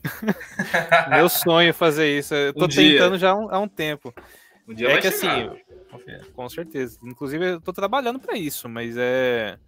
meu 1.11 1.29
sonho 1.29 1.75
fazer 1.75 2.17
isso. 2.17 2.35
Eu 2.35 2.55
tô 2.55 2.67
um 2.67 2.69
tentando 2.69 3.11
dia. 3.11 3.19
já 3.19 3.31
há 3.31 3.35
um, 3.35 3.53
há 3.53 3.59
um, 3.59 3.69
tempo. 3.69 4.15
Um 4.69 4.75
dia 4.75 4.89
é 4.89 5.01
que 5.01 5.11
chegar. 5.11 5.51
assim, 5.51 5.61
com 6.35 6.49
certeza. 6.49 6.99
Inclusive, 7.03 7.53
eu 7.53 7.61
tô 7.61 7.73
trabalhando 7.73 8.19
para 8.19 8.37
isso, 8.37 8.69
mas 8.69 8.97
é... 8.97 9.59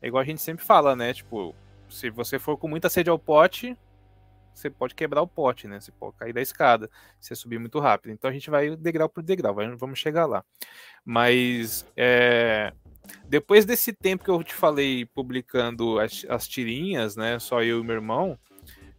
é 0.00 0.08
igual 0.08 0.22
a 0.22 0.26
gente 0.26 0.40
sempre 0.40 0.64
fala, 0.64 0.94
né? 0.94 1.12
Tipo, 1.12 1.54
se 1.88 2.10
você 2.10 2.38
for 2.38 2.56
com 2.56 2.68
muita 2.68 2.88
sede 2.88 3.10
ao 3.10 3.18
pote, 3.18 3.76
você 4.54 4.68
pode 4.68 4.94
quebrar 4.94 5.22
o 5.22 5.26
pote, 5.26 5.66
né? 5.66 5.80
Você 5.80 5.92
pode 5.92 6.16
cair 6.16 6.32
da 6.32 6.40
escada, 6.40 6.90
se 7.18 7.34
subir 7.34 7.58
muito 7.58 7.78
rápido. 7.78 8.12
Então 8.12 8.28
a 8.28 8.32
gente 8.32 8.50
vai 8.50 8.76
degrau 8.76 9.08
por 9.08 9.22
degrau, 9.22 9.54
vamos 9.76 9.98
chegar 9.98 10.26
lá. 10.26 10.44
Mas 11.04 11.86
é, 11.96 12.72
depois 13.26 13.64
desse 13.64 13.92
tempo 13.92 14.24
que 14.24 14.30
eu 14.30 14.42
te 14.42 14.54
falei 14.54 15.06
publicando 15.06 15.98
as, 15.98 16.26
as 16.28 16.46
tirinhas, 16.46 17.16
né? 17.16 17.38
Só 17.38 17.62
eu 17.62 17.80
e 17.80 17.84
meu 17.84 17.96
irmão, 17.96 18.38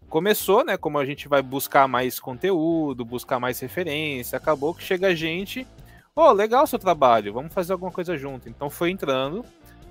começou, 0.10 0.64
né? 0.64 0.78
Como 0.78 0.98
a 0.98 1.06
gente 1.06 1.28
vai 1.28 1.42
buscar 1.42 1.88
mais 1.88 2.20
conteúdo, 2.20 3.06
buscar 3.06 3.40
mais 3.40 3.60
referência, 3.60 4.38
acabou 4.38 4.74
que 4.74 4.84
chega 4.84 5.08
a 5.08 5.16
gente, 5.16 5.68
pô, 6.14 6.32
legal 6.32 6.64
o 6.64 6.68
seu 6.68 6.80
trabalho, 6.80 7.34
vamos 7.34 7.54
fazer 7.54 7.74
alguma 7.74 7.92
coisa 7.92 8.18
junto. 8.18 8.50
Então 8.50 8.70
foi 8.70 8.92
entrando, 8.92 9.46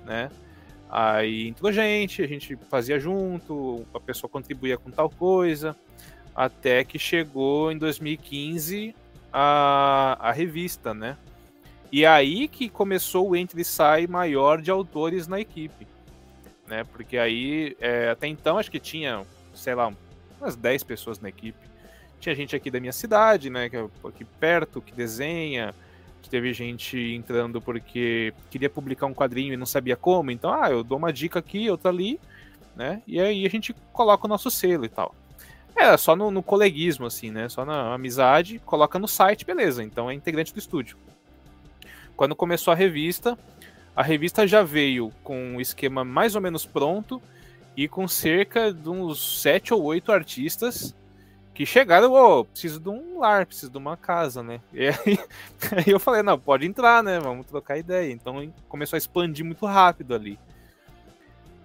né? 0.05 0.29
Aí 0.89 1.47
entrou 1.47 1.71
gente, 1.71 2.21
a 2.21 2.27
gente 2.27 2.55
fazia 2.69 2.99
junto, 2.99 3.85
a 3.93 3.99
pessoa 3.99 4.29
contribuía 4.29 4.77
com 4.77 4.91
tal 4.91 5.09
coisa, 5.09 5.75
até 6.35 6.83
que 6.83 6.99
chegou 6.99 7.71
em 7.71 7.77
2015 7.77 8.93
a, 9.31 10.17
a 10.19 10.31
revista, 10.31 10.93
né? 10.93 11.17
E 11.91 12.05
aí 12.05 12.47
que 12.47 12.69
começou 12.69 13.29
o 13.29 13.35
entre 13.35 13.61
e 13.61 13.65
sai 13.65 14.07
maior 14.07 14.61
de 14.61 14.71
autores 14.71 15.27
na 15.27 15.39
equipe. 15.39 15.87
Né? 16.65 16.85
Porque 16.85 17.17
aí, 17.17 17.75
é, 17.81 18.09
até 18.09 18.27
então, 18.27 18.57
acho 18.57 18.71
que 18.71 18.79
tinha, 18.79 19.25
sei 19.53 19.75
lá, 19.75 19.91
umas 20.39 20.55
10 20.55 20.83
pessoas 20.85 21.19
na 21.19 21.27
equipe. 21.27 21.59
Tinha 22.19 22.33
gente 22.33 22.55
aqui 22.55 22.71
da 22.71 22.79
minha 22.79 22.93
cidade, 22.93 23.49
né, 23.49 23.67
que 23.67 23.75
é 23.75 23.85
aqui 24.05 24.23
perto, 24.23 24.81
que 24.81 24.93
desenha. 24.93 25.73
Teve 26.29 26.53
gente 26.53 26.97
entrando 26.97 27.61
porque 27.61 28.33
queria 28.49 28.69
publicar 28.69 29.05
um 29.05 29.13
quadrinho 29.13 29.53
e 29.53 29.57
não 29.57 29.65
sabia 29.65 29.95
como. 29.95 30.31
Então, 30.31 30.53
ah, 30.53 30.69
eu 30.69 30.83
dou 30.83 30.97
uma 30.97 31.11
dica 31.11 31.39
aqui, 31.39 31.69
outra 31.69 31.89
ali, 31.89 32.19
né? 32.75 33.01
E 33.05 33.19
aí 33.19 33.45
a 33.45 33.49
gente 33.49 33.73
coloca 33.91 34.25
o 34.25 34.29
nosso 34.29 34.49
selo 34.49 34.85
e 34.85 34.89
tal. 34.89 35.13
É, 35.75 35.95
só 35.97 36.15
no, 36.15 36.29
no 36.31 36.43
coleguismo, 36.43 37.05
assim, 37.05 37.31
né? 37.31 37.49
Só 37.49 37.65
na 37.65 37.93
amizade, 37.93 38.59
coloca 38.59 38.99
no 38.99 39.07
site, 39.07 39.45
beleza. 39.45 39.83
Então 39.83 40.09
é 40.09 40.13
integrante 40.13 40.53
do 40.53 40.59
estúdio. 40.59 40.97
Quando 42.15 42.35
começou 42.35 42.71
a 42.71 42.75
revista, 42.75 43.37
a 43.95 44.03
revista 44.03 44.45
já 44.45 44.63
veio 44.63 45.11
com 45.23 45.55
um 45.55 45.61
esquema 45.61 46.03
mais 46.03 46.35
ou 46.35 46.41
menos 46.41 46.65
pronto 46.65 47.21
e 47.75 47.87
com 47.87 48.07
cerca 48.07 48.73
de 48.73 48.89
uns 48.89 49.41
sete 49.41 49.73
ou 49.73 49.83
oito 49.83 50.11
artistas 50.11 50.95
que 51.61 51.65
chegaram, 51.67 52.11
oh, 52.11 52.43
preciso 52.43 52.79
de 52.79 52.89
um 52.89 53.19
lar, 53.19 53.45
preciso 53.45 53.71
de 53.71 53.77
uma 53.77 53.95
casa, 53.95 54.41
né? 54.41 54.59
E 54.73 54.87
aí, 54.87 55.19
aí, 55.77 55.83
eu 55.85 55.99
falei, 55.99 56.23
não, 56.23 56.39
pode 56.39 56.65
entrar, 56.65 57.03
né? 57.03 57.19
Vamos 57.19 57.45
trocar 57.45 57.77
ideia. 57.77 58.11
Então 58.11 58.51
começou 58.67 58.97
a 58.97 58.99
expandir 58.99 59.45
muito 59.45 59.63
rápido 59.67 60.15
ali. 60.15 60.39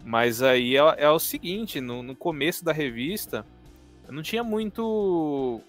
Mas 0.05 0.43
aí 0.43 0.77
é, 0.77 0.81
é 0.99 1.09
o 1.09 1.19
seguinte, 1.19 1.81
no, 1.81 2.03
no 2.03 2.15
começo 2.15 2.63
da 2.63 2.73
revista, 2.73 3.47
eu 4.07 4.13
não 4.13 4.23
tinha 4.23 4.45
muito 4.45 5.63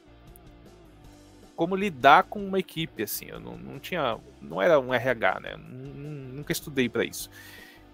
como 1.55 1.73
lidar 1.73 2.23
com 2.23 2.45
uma 2.45 2.59
equipe, 2.59 3.03
assim. 3.03 3.27
Eu 3.29 3.39
não, 3.39 3.55
não 3.55 3.79
tinha. 3.79 4.17
Não 4.41 4.61
era 4.61 4.77
um 4.77 4.93
RH, 4.93 5.39
né? 5.39 5.55
Nunca 5.57 6.51
estudei 6.51 6.89
para 6.89 7.05
isso. 7.05 7.29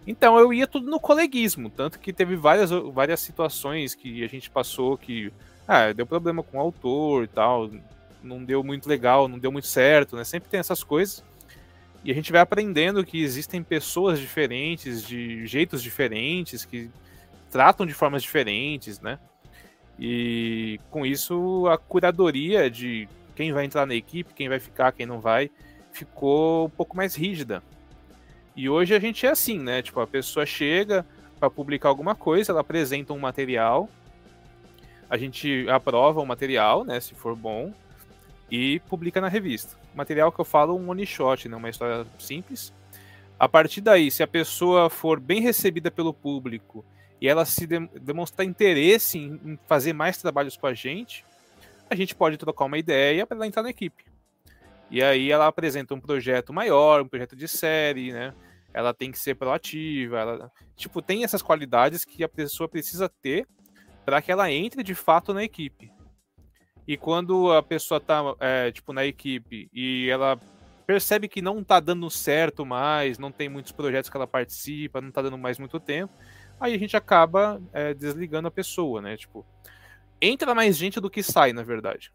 Então 0.08 0.40
eu 0.40 0.52
ia 0.52 0.66
tudo 0.66 0.90
no 0.90 1.00
coleguismo, 1.00 1.70
tanto 1.70 2.00
que 2.00 2.12
teve 2.12 2.36
várias, 2.36 2.72
várias 2.72 3.20
situações 3.20 3.94
que 3.94 4.24
a 4.24 4.28
gente 4.28 4.50
passou 4.50 4.98
que 4.98 5.32
ah, 5.68 5.92
deu 5.94 6.06
problema 6.06 6.44
com 6.44 6.58
o 6.58 6.62
autor 6.62 7.24
e 7.24 7.28
tal, 7.28 7.70
não 8.22 8.44
deu 8.44 8.64
muito 8.64 8.88
legal, 8.88 9.28
não 9.28 9.40
deu 9.40 9.52
muito 9.52 9.68
certo, 9.68 10.16
né? 10.16 10.24
Sempre 10.24 10.50
tem 10.50 10.60
essas 10.60 10.84
coisas. 10.84 11.24
E 12.04 12.12
a 12.12 12.14
gente 12.14 12.32
vai 12.32 12.42
aprendendo 12.42 13.06
que 13.06 13.22
existem 13.22 13.64
pessoas 13.64 14.20
diferentes, 14.20 15.06
de 15.06 15.48
jeitos 15.48 15.82
diferentes, 15.82 16.66
que 16.66 16.90
tratam 17.50 17.86
de 17.86 17.94
formas 17.94 18.24
diferentes, 18.24 19.00
né? 19.00 19.20
E 19.98 20.80
com 20.90 21.06
isso 21.06 21.68
a 21.68 21.78
curadoria 21.78 22.70
de 22.70 23.08
quem 23.36 23.54
vai 23.54 23.66
entrar 23.66 23.86
na 23.86 23.96
equipe, 23.96 24.34
quem 24.34 24.50
vai 24.50 24.60
ficar, 24.60 24.92
quem 24.92 25.06
não 25.06 25.20
vai, 25.20 25.50
ficou 25.92 26.66
um 26.66 26.70
pouco 26.70 26.98
mais 26.98 27.16
rígida. 27.16 27.64
E 28.56 28.70
hoje 28.70 28.94
a 28.94 29.00
gente 29.00 29.26
é 29.26 29.30
assim, 29.30 29.60
né? 29.60 29.82
Tipo, 29.82 30.02
a 30.02 30.08
pessoa 30.08 30.46
chega 30.46 31.06
para 31.40 31.50
publicar 31.50 31.90
alguma 31.90 32.16
coisa, 32.16 32.52
ela 32.52 32.62
apresenta 32.62 33.14
um 33.14 33.20
material, 33.20 33.90
a 35.14 35.18
gente 35.18 35.70
aprova 35.70 36.20
o 36.20 36.26
material, 36.26 36.84
né, 36.84 37.00
se 37.00 37.14
for 37.14 37.36
bom, 37.36 37.72
e 38.50 38.80
publica 38.90 39.22
na 39.22 39.28
revista. 39.28 39.78
Material 39.94 40.32
que 40.32 40.42
eu 40.42 40.46
falo 40.46 40.76
um 40.76 40.90
one 40.90 41.06
shot, 41.06 41.48
né, 41.48 41.56
uma 41.56 41.70
história 41.70 42.04
simples. 42.18 42.74
A 43.38 43.48
partir 43.48 43.80
daí, 43.80 44.10
se 44.10 44.24
a 44.24 44.28
pessoa 44.28 44.90
for 44.90 45.20
bem 45.20 45.40
recebida 45.40 45.92
pelo 45.92 46.16
público 46.16 46.84
e 47.22 47.28
ela 47.28 47.46
se 47.46 47.68
de 47.68 47.80
demonstrar 48.02 48.44
interesse 48.44 49.20
em, 49.20 49.40
em 49.46 49.60
fazer 49.68 49.94
mais 49.94 50.18
trabalhos 50.18 50.58
com 50.58 50.66
a 50.66 50.74
gente, 50.74 51.24
a 51.88 51.94
gente 51.94 52.16
pode 52.16 52.36
trocar 52.36 52.66
uma 52.66 52.80
ideia 52.80 53.28
para 53.28 53.38
ela 53.38 53.46
entrar 53.46 53.62
na 53.62 53.70
equipe. 53.70 54.06
E 54.90 55.04
aí 55.04 55.32
ela 55.32 55.46
apresenta 55.46 55.94
um 55.94 56.00
projeto 56.00 56.52
maior, 56.52 57.04
um 57.04 57.08
projeto 57.08 57.36
de 57.36 57.48
série, 57.48 58.12
né? 58.12 58.34
Ela 58.74 58.96
tem 58.96 59.12
que 59.12 59.20
ser 59.20 59.36
proativa, 59.36 60.20
ela, 60.20 60.52
tipo, 60.76 61.04
tem 61.04 61.24
essas 61.24 61.44
qualidades 61.44 62.04
que 62.04 62.24
a 62.24 62.30
pessoa 62.30 62.68
precisa 62.68 63.08
ter 63.08 63.48
para 64.06 64.22
que 64.22 64.32
ela 64.32 64.52
entre 64.52 64.84
de 64.84 64.96
fato 64.96 65.34
na 65.34 65.44
equipe. 65.44 65.92
E 66.88 66.98
quando 66.98 67.52
a 67.52 67.64
pessoa 67.64 68.00
tá, 68.00 68.22
é, 68.40 68.72
tipo, 68.72 68.92
na 68.92 69.06
equipe 69.06 69.70
e 69.74 70.10
ela 70.10 70.38
percebe 70.86 71.30
que 71.30 71.42
não 71.42 71.64
tá 71.64 71.80
dando 71.80 72.10
certo 72.10 72.66
mais, 72.66 73.18
não 73.18 73.32
tem 73.32 73.48
muitos 73.48 73.72
projetos 73.72 74.10
que 74.10 74.18
ela 74.18 74.28
participa, 74.28 75.00
não 75.00 75.12
tá 75.12 75.22
dando 75.22 75.38
mais 75.38 75.58
muito 75.58 75.80
tempo, 75.80 76.14
aí 76.60 76.74
a 76.74 76.78
gente 76.78 76.98
acaba 76.98 77.62
é, 77.72 77.94
desligando 77.94 78.50
a 78.50 78.52
pessoa, 78.52 79.02
né? 79.02 79.16
Tipo, 79.16 79.46
entra 80.22 80.54
mais 80.54 80.76
gente 80.78 81.00
do 81.00 81.10
que 81.10 81.24
sai, 81.24 81.54
na 81.54 81.64
verdade. 81.64 82.12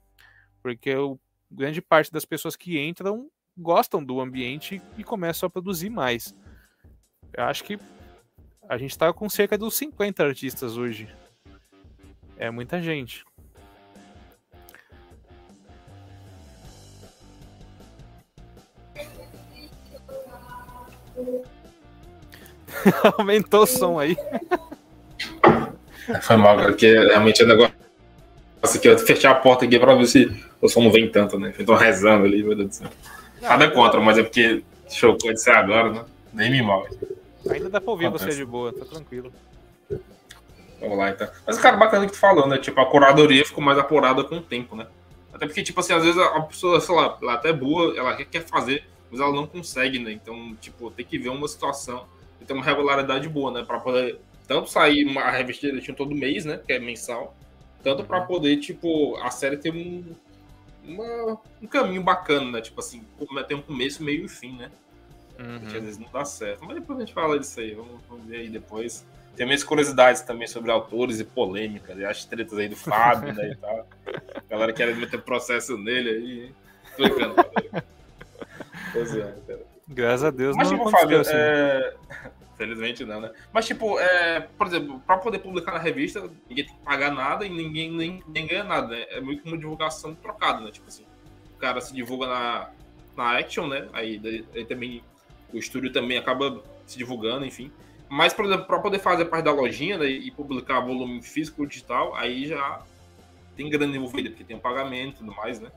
Porque 0.63 0.95
o 0.95 1.19
grande 1.51 1.81
parte 1.81 2.13
das 2.13 2.27
pessoas 2.27 2.57
que 2.57 2.79
entram 2.79 3.31
gostam 3.57 4.05
do 4.05 4.21
ambiente 4.21 4.81
e 4.97 5.03
começam 5.03 5.47
a 5.47 5.51
produzir 5.51 5.91
mais. 5.91 6.35
Eu 7.33 7.45
acho 7.45 7.65
que 7.65 7.79
a 8.69 8.77
gente 8.77 8.91
está 8.91 9.13
com 9.13 9.29
cerca 9.29 9.57
dos 9.57 9.75
50 9.75 10.23
artistas 10.23 10.77
hoje. 10.77 11.09
É 12.39 12.51
muita 12.51 12.81
gente. 12.81 13.25
Aumentou 23.19 23.63
o 23.63 23.67
som 23.67 23.99
aí. 23.99 24.17
Foi 26.23 26.37
mal, 26.37 26.57
cara, 26.57 26.69
porque 26.69 26.87
realmente 26.87 27.43
é 27.43 27.45
um 27.45 27.49
negócio 27.49 27.75
aqui, 28.63 28.89
eu 28.89 28.99
fechar 28.99 29.33
a 29.33 29.35
porta 29.35 29.65
aqui 29.65 29.79
pra 29.79 29.95
ver 29.95 30.07
se 30.07 30.31
o 30.61 30.69
som 30.69 30.83
não 30.83 30.93
vem 30.93 31.11
tanto, 31.11 31.39
né? 31.39 31.53
Estão 31.59 31.75
rezando 31.75 32.25
ali, 32.25 32.43
meu 32.43 32.55
Deus 32.55 32.69
do 32.69 32.75
céu. 32.75 32.89
Nada 33.43 33.71
contra, 33.71 34.01
mas 34.01 34.17
é 34.17 34.23
porque 34.23 34.63
chocou 34.89 35.33
de 35.33 35.41
ser 35.41 35.51
agora, 35.51 35.93
né? 35.93 36.05
Nem 36.33 36.51
me 36.51 36.63
mal. 36.63 36.87
Ainda 37.51 37.69
dá 37.69 37.81
pra 37.81 37.91
ouvir 37.91 38.07
Acontece. 38.07 38.33
você 38.33 38.37
de 38.37 38.45
boa, 38.45 38.73
tá 38.73 38.85
tranquilo. 38.85 39.33
Vamos 40.81 40.97
lá, 40.97 41.11
então. 41.11 41.29
Mas, 41.47 41.59
cara, 41.59 41.77
bacana 41.77 42.07
que 42.07 42.13
tu 42.13 42.19
falou, 42.19 42.47
né? 42.47 42.59
Tipo, 42.59 42.81
a 42.81 42.87
curadoria 42.87 43.45
ficou 43.45 43.63
mais 43.63 43.79
apurada 43.79 44.23
com 44.25 44.37
o 44.37 44.43
tempo, 44.43 44.77
né? 44.77 44.87
Até 45.33 45.47
porque, 45.47 45.63
tipo 45.63 45.79
assim, 45.81 45.93
às 45.93 46.05
vezes 46.05 46.21
a 46.21 46.41
pessoa, 46.43 46.81
sei 46.81 46.95
lá, 46.95 47.19
ela 47.21 47.35
até 47.35 47.51
é 47.51 47.53
boa, 47.53 47.97
ela 47.97 48.17
quer 48.17 48.45
fazer, 48.45 48.85
mas 49.11 49.21
ela 49.21 49.33
não 49.33 49.47
consegue, 49.47 49.99
né? 49.99 50.13
Então, 50.13 50.57
tipo, 50.61 50.91
tem 50.91 51.05
que 51.05 51.19
ver 51.19 51.29
uma 51.29 51.47
situação 51.49 52.07
e 52.41 52.45
ter 52.45 52.53
uma 52.53 52.65
regularidade 52.65 53.29
boa, 53.29 53.51
né? 53.51 53.65
Pra 53.65 53.81
poder 53.81 54.21
tanto 54.47 54.71
sair 54.71 55.05
uma 55.05 55.31
revista 55.31 55.71
de 55.71 55.93
todo 55.93 56.15
mês, 56.15 56.45
né? 56.45 56.61
Que 56.65 56.75
é 56.75 56.79
mensal, 56.79 57.37
tanto 57.83 58.05
para 58.05 58.21
poder, 58.23 58.57
tipo, 58.59 59.17
a 59.19 59.31
série 59.31 59.57
ter 59.57 59.73
um, 59.73 60.05
uma, 60.85 61.39
um 61.63 61.67
caminho 61.67 62.03
bacana, 62.03 62.53
né? 62.53 62.61
Tipo 62.61 62.81
assim, 62.81 63.05
ter 63.47 63.55
um 63.55 63.63
começo, 63.63 64.03
meio 64.03 64.25
e 64.25 64.29
fim, 64.29 64.57
né? 64.57 64.71
Uhum. 65.39 65.67
às 65.67 65.73
vezes 65.73 65.99
não 65.99 66.09
dá 66.13 66.25
certo. 66.25 66.65
Mas 66.65 66.75
depois 66.75 66.99
a 66.99 67.03
gente 67.03 67.15
fala 67.15 67.39
disso 67.39 67.61
aí, 67.61 67.75
vamos, 67.75 68.01
vamos 68.09 68.27
ver 68.27 68.39
aí 68.39 68.49
depois. 68.49 69.07
Tem 69.39 69.47
minhas 69.47 69.63
curiosidades 69.63 70.23
também 70.23 70.49
sobre 70.49 70.69
autores 70.73 71.21
e 71.21 71.25
polêmicas, 71.25 71.97
e 71.97 72.05
as 72.05 72.25
tretas 72.25 72.59
aí 72.59 72.69
do 72.69 72.75
Fábio, 72.75 73.33
né, 73.33 73.53
e 73.53 73.55
tal. 73.55 73.87
A 74.35 74.41
galera 74.51 74.73
quer 74.73 74.93
meter 74.97 75.23
processo 75.23 75.79
nele 75.79 76.11
aí. 76.11 76.53
Tô 76.97 77.05
brincando, 77.05 77.37
Pois 78.93 79.17
é, 79.17 79.37
cara. 79.47 79.61
Graças 79.87 80.25
a 80.25 80.31
Deus 80.31 80.57
Mas, 80.57 80.73
não 80.73 80.79
tipo, 80.79 80.91
Fábio, 80.91 81.21
assim. 81.21 81.31
é... 81.33 81.95
Felizmente 82.57 83.05
não, 83.05 83.21
né? 83.21 83.31
Mas, 83.53 83.65
tipo, 83.65 84.01
é, 84.01 84.41
por 84.41 84.67
exemplo, 84.67 85.01
para 85.07 85.19
poder 85.19 85.39
publicar 85.39 85.71
na 85.71 85.79
revista, 85.79 86.29
ninguém 86.49 86.67
tem 86.67 86.75
que 86.75 86.83
pagar 86.83 87.13
nada 87.13 87.47
e 87.47 87.49
ninguém 87.49 87.93
nem, 87.93 88.21
nem 88.27 88.45
ganha 88.45 88.65
nada, 88.65 88.89
né? 88.89 89.03
É 89.09 89.21
que 89.21 89.43
uma 89.45 89.57
divulgação 89.57 90.17
trocada, 90.17 90.63
né? 90.63 90.73
Tipo 90.73 90.89
assim, 90.89 91.05
o 91.55 91.61
cara 91.61 91.81
se 91.81 91.95
divulga 91.95 92.27
na, 92.27 92.71
na 93.17 93.39
Action, 93.39 93.69
né? 93.69 93.89
Aí, 93.93 94.21
aí 94.53 94.65
também 94.65 95.01
o 95.55 95.59
estúdio 95.59 95.93
também 95.93 96.19
acaba 96.19 96.61
se 96.85 96.99
divulgando, 96.99 97.47
enfim. 97.47 97.71
Mas, 98.09 98.33
por 98.33 98.45
exemplo, 98.45 98.67
para 98.67 98.79
poder 98.79 98.99
fazer 98.99 99.27
parte 99.27 99.45
da 99.45 99.53
lojinha 99.53 99.99
né, 99.99 100.07
e 100.07 100.31
publicar 100.31 100.81
volume 100.81 101.23
físico 101.23 101.63
ou 101.63 101.69
digital, 101.69 102.15
aí 102.15 102.47
já 102.47 102.83
tem 103.57 103.69
grana 103.69 103.95
envolvida, 103.95 104.31
porque 104.31 104.45
tem 104.45 104.57
um 104.57 104.61
pagamento 104.61 105.17
e 105.17 105.19
tudo 105.19 105.35
mais, 105.35 105.61
né? 105.61 105.71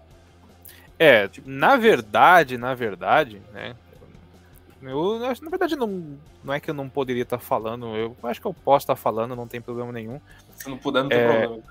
É, 0.98 1.28
tipo, 1.28 1.50
na 1.50 1.76
verdade, 1.76 2.58
na 2.58 2.74
verdade, 2.74 3.42
né? 3.52 3.76
Eu, 4.82 5.20
na 5.20 5.50
verdade, 5.50 5.76
não, 5.76 6.18
não 6.44 6.54
é 6.54 6.60
que 6.60 6.70
eu 6.70 6.74
não 6.74 6.90
poderia 6.90 7.24
estar 7.24 7.40
falando, 7.40 7.96
eu 7.96 8.16
acho 8.24 8.40
que 8.40 8.48
eu 8.48 8.54
posso 8.54 8.84
estar 8.84 8.96
falando, 8.96 9.36
não 9.36 9.48
tem 9.48 9.62
problema 9.62 9.92
nenhum. 9.92 10.20
Se 10.56 10.70
não 10.70 10.78
puder, 10.78 11.04
não 11.04 11.10
tem 11.10 11.20
é... 11.20 11.28
problema. 11.28 11.64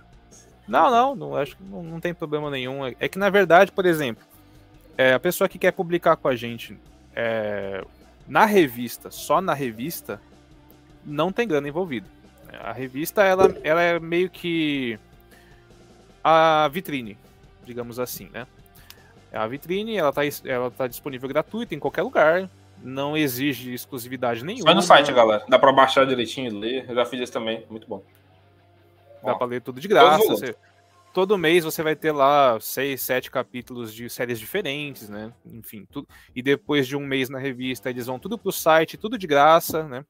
Não, 0.68 0.90
não, 0.90 1.14
não, 1.16 1.36
acho 1.36 1.56
que 1.56 1.62
não, 1.64 1.82
não 1.82 2.00
tem 2.00 2.14
problema 2.14 2.50
nenhum. 2.50 2.86
É 2.86 3.08
que, 3.08 3.18
na 3.18 3.30
verdade, 3.30 3.72
por 3.72 3.84
exemplo, 3.86 4.24
é, 4.96 5.14
a 5.14 5.18
pessoa 5.18 5.48
que 5.48 5.58
quer 5.58 5.72
publicar 5.72 6.16
com 6.16 6.28
a 6.28 6.36
gente 6.36 6.78
é, 7.14 7.84
na 8.28 8.44
revista, 8.44 9.10
só 9.10 9.40
na 9.40 9.54
revista, 9.54 10.20
não 11.04 11.32
tem 11.32 11.46
grana 11.46 11.68
envolvida. 11.68 12.06
A 12.60 12.72
revista, 12.72 13.22
ela, 13.22 13.54
ela 13.62 13.80
é 13.80 13.98
meio 14.00 14.28
que 14.28 14.98
a 16.22 16.68
vitrine, 16.68 17.16
digamos 17.64 17.98
assim, 17.98 18.28
né? 18.32 18.46
A 19.32 19.46
vitrine, 19.46 19.96
ela 19.96 20.10
está 20.10 20.48
ela 20.48 20.70
tá 20.70 20.86
disponível 20.86 21.28
gratuita 21.28 21.74
em 21.74 21.78
qualquer 21.78 22.02
lugar, 22.02 22.50
não 22.82 23.16
exige 23.16 23.72
exclusividade 23.72 24.44
nenhuma. 24.44 24.64
Vai 24.64 24.74
no 24.74 24.82
site, 24.82 25.12
galera. 25.12 25.44
Dá 25.48 25.58
para 25.58 25.72
baixar 25.72 26.06
direitinho 26.06 26.50
e 26.50 26.50
ler. 26.50 26.86
Eu 26.88 26.94
já 26.94 27.04
fiz 27.04 27.20
isso 27.20 27.32
também. 27.32 27.64
Muito 27.70 27.86
bom. 27.86 28.02
Dá 29.22 29.34
para 29.34 29.46
ler 29.46 29.60
tudo 29.60 29.80
de 29.80 29.86
graça. 29.86 30.26
Você, 30.26 30.56
todo 31.12 31.36
mês 31.38 31.64
você 31.64 31.82
vai 31.82 31.94
ter 31.94 32.12
lá 32.12 32.58
seis, 32.60 33.02
sete 33.02 33.30
capítulos 33.30 33.94
de 33.94 34.08
séries 34.08 34.38
diferentes, 34.38 35.08
né? 35.08 35.32
Enfim, 35.46 35.86
tudo. 35.90 36.08
E 36.34 36.42
depois 36.42 36.86
de 36.86 36.96
um 36.96 37.00
mês 37.00 37.28
na 37.28 37.38
revista, 37.38 37.90
eles 37.90 38.06
vão 38.06 38.18
tudo 38.18 38.38
pro 38.38 38.50
site, 38.50 38.96
tudo 38.96 39.18
de 39.18 39.26
graça, 39.26 39.82
né? 39.84 40.04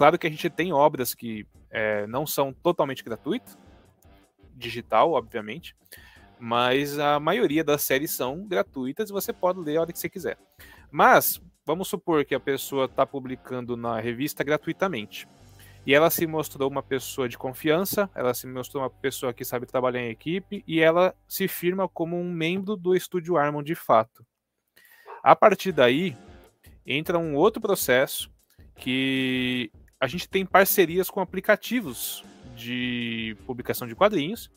Claro 0.00 0.18
que 0.18 0.26
a 0.26 0.30
gente 0.30 0.48
tem 0.48 0.72
obras 0.72 1.14
que 1.14 1.46
é, 1.70 2.06
não 2.06 2.26
são 2.26 2.54
totalmente 2.54 3.04
gratuitas, 3.04 3.58
digital, 4.56 5.12
obviamente, 5.12 5.76
mas 6.38 6.98
a 6.98 7.20
maioria 7.20 7.62
das 7.62 7.82
séries 7.82 8.10
são 8.10 8.46
gratuitas 8.48 9.10
e 9.10 9.12
você 9.12 9.30
pode 9.30 9.60
ler 9.60 9.76
a 9.76 9.82
hora 9.82 9.92
que 9.92 9.98
você 9.98 10.08
quiser. 10.08 10.38
Mas 10.90 11.38
Vamos 11.70 11.86
supor 11.86 12.24
que 12.24 12.34
a 12.34 12.40
pessoa 12.40 12.86
está 12.86 13.06
publicando 13.06 13.76
na 13.76 14.00
revista 14.00 14.42
gratuitamente. 14.42 15.28
E 15.86 15.94
ela 15.94 16.10
se 16.10 16.26
mostrou 16.26 16.68
uma 16.68 16.82
pessoa 16.82 17.28
de 17.28 17.38
confiança, 17.38 18.10
ela 18.12 18.34
se 18.34 18.44
mostrou 18.46 18.82
uma 18.82 18.90
pessoa 18.90 19.32
que 19.32 19.44
sabe 19.44 19.66
trabalhar 19.66 20.00
em 20.00 20.10
equipe 20.10 20.64
e 20.66 20.80
ela 20.80 21.14
se 21.28 21.46
firma 21.46 21.88
como 21.88 22.18
um 22.18 22.28
membro 22.28 22.76
do 22.76 22.94
estúdio 22.96 23.36
Armon 23.36 23.62
de 23.62 23.76
fato. 23.76 24.26
A 25.22 25.36
partir 25.36 25.70
daí, 25.70 26.16
entra 26.84 27.16
um 27.18 27.36
outro 27.36 27.62
processo 27.62 28.28
que 28.74 29.70
a 30.00 30.06
gente 30.06 30.26
tem 30.26 30.46
parcerias 30.46 31.10
com 31.10 31.20
aplicativos 31.20 32.24
de 32.56 33.36
publicação 33.46 33.86
de 33.86 33.94
quadrinhos 33.94 34.50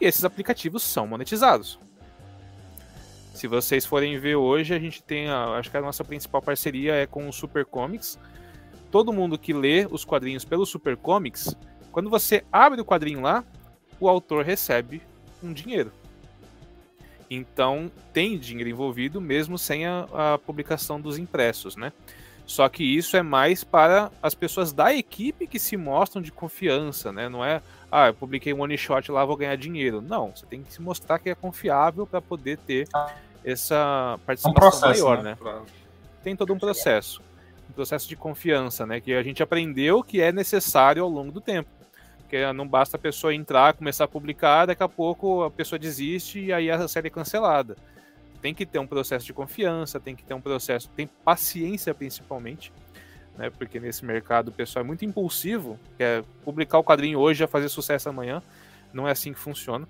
e 0.00 0.06
esses 0.06 0.24
aplicativos 0.24 0.82
são 0.82 1.06
monetizados. 1.06 1.78
Se 3.34 3.46
vocês 3.46 3.84
forem 3.84 4.18
ver 4.18 4.36
hoje, 4.36 4.74
a 4.74 4.78
gente 4.78 5.02
tem, 5.02 5.28
a, 5.28 5.58
acho 5.58 5.70
que 5.70 5.76
a 5.76 5.82
nossa 5.82 6.02
principal 6.02 6.40
parceria 6.40 6.94
é 6.94 7.06
com 7.06 7.28
o 7.28 7.32
Super 7.32 7.66
Comics. 7.66 8.18
Todo 8.90 9.12
mundo 9.12 9.38
que 9.38 9.52
lê 9.52 9.86
os 9.90 10.06
quadrinhos 10.06 10.46
pelo 10.46 10.64
Super 10.64 10.96
Comics, 10.96 11.54
quando 11.92 12.08
você 12.08 12.42
abre 12.50 12.80
o 12.80 12.84
quadrinho 12.84 13.20
lá, 13.20 13.44
o 14.00 14.08
autor 14.08 14.42
recebe 14.42 15.02
um 15.42 15.52
dinheiro. 15.52 15.92
Então 17.28 17.90
tem 18.12 18.38
dinheiro 18.38 18.70
envolvido 18.70 19.20
mesmo 19.20 19.58
sem 19.58 19.84
a, 19.84 20.06
a, 20.14 20.38
publicação 20.38 20.98
dos 20.98 21.18
impressos, 21.18 21.76
né? 21.76 21.92
Só 22.46 22.68
que 22.68 22.84
isso 22.84 23.16
é 23.16 23.22
mais 23.22 23.64
para 23.64 24.10
as 24.22 24.32
pessoas 24.32 24.72
da 24.72 24.94
equipe 24.94 25.48
que 25.48 25.58
se 25.58 25.76
mostram 25.76 26.22
de 26.22 26.30
confiança, 26.30 27.10
né? 27.10 27.28
Não 27.28 27.44
é, 27.44 27.60
ah, 27.90 28.06
eu 28.06 28.14
publiquei 28.14 28.54
um 28.54 28.60
one 28.60 28.78
shot 28.78 29.10
lá, 29.10 29.24
vou 29.24 29.36
ganhar 29.36 29.56
dinheiro. 29.56 30.00
Não, 30.00 30.30
você 30.30 30.46
tem 30.46 30.62
que 30.62 30.72
se 30.72 30.80
mostrar 30.80 31.18
que 31.18 31.28
é 31.28 31.34
confiável 31.34 32.06
para 32.06 32.22
poder 32.22 32.56
ter 32.58 32.88
essa 33.44 34.18
participação 34.24 34.50
um 34.52 34.54
processo, 34.54 35.04
maior, 35.04 35.22
né? 35.24 35.36
né? 35.42 35.62
Tem 36.22 36.36
todo 36.36 36.52
um 36.54 36.58
processo, 36.58 37.20
um 37.68 37.72
processo 37.72 38.08
de 38.08 38.14
confiança, 38.14 38.86
né? 38.86 39.00
Que 39.00 39.12
a 39.14 39.24
gente 39.24 39.42
aprendeu 39.42 40.00
que 40.00 40.20
é 40.20 40.30
necessário 40.30 41.02
ao 41.02 41.10
longo 41.10 41.32
do 41.32 41.40
tempo. 41.40 41.68
Porque 42.18 42.52
não 42.52 42.66
basta 42.66 42.96
a 42.96 43.00
pessoa 43.00 43.34
entrar, 43.34 43.74
começar 43.74 44.04
a 44.04 44.08
publicar, 44.08 44.66
daqui 44.66 44.82
a 44.82 44.88
pouco 44.88 45.42
a 45.42 45.50
pessoa 45.50 45.78
desiste 45.78 46.40
e 46.40 46.52
aí 46.52 46.70
a 46.70 46.86
série 46.86 47.08
é 47.08 47.10
cancelada. 47.10 47.76
Tem 48.40 48.54
que 48.54 48.66
ter 48.66 48.78
um 48.78 48.86
processo 48.86 49.26
de 49.26 49.32
confiança, 49.32 49.98
tem 49.98 50.14
que 50.14 50.22
ter 50.22 50.34
um 50.34 50.40
processo, 50.40 50.88
tem 50.90 51.06
paciência 51.24 51.94
principalmente, 51.94 52.72
né? 53.36 53.50
Porque 53.50 53.80
nesse 53.80 54.04
mercado 54.04 54.48
o 54.48 54.52
pessoal 54.52 54.84
é 54.84 54.86
muito 54.86 55.04
impulsivo, 55.04 55.78
quer 55.96 56.22
publicar 56.44 56.78
o 56.78 56.84
quadrinho 56.84 57.18
hoje 57.18 57.42
e 57.42 57.46
fazer 57.46 57.68
sucesso 57.68 58.08
amanhã. 58.08 58.42
Não 58.92 59.08
é 59.08 59.10
assim 59.10 59.32
que 59.32 59.38
funciona. 59.38 59.88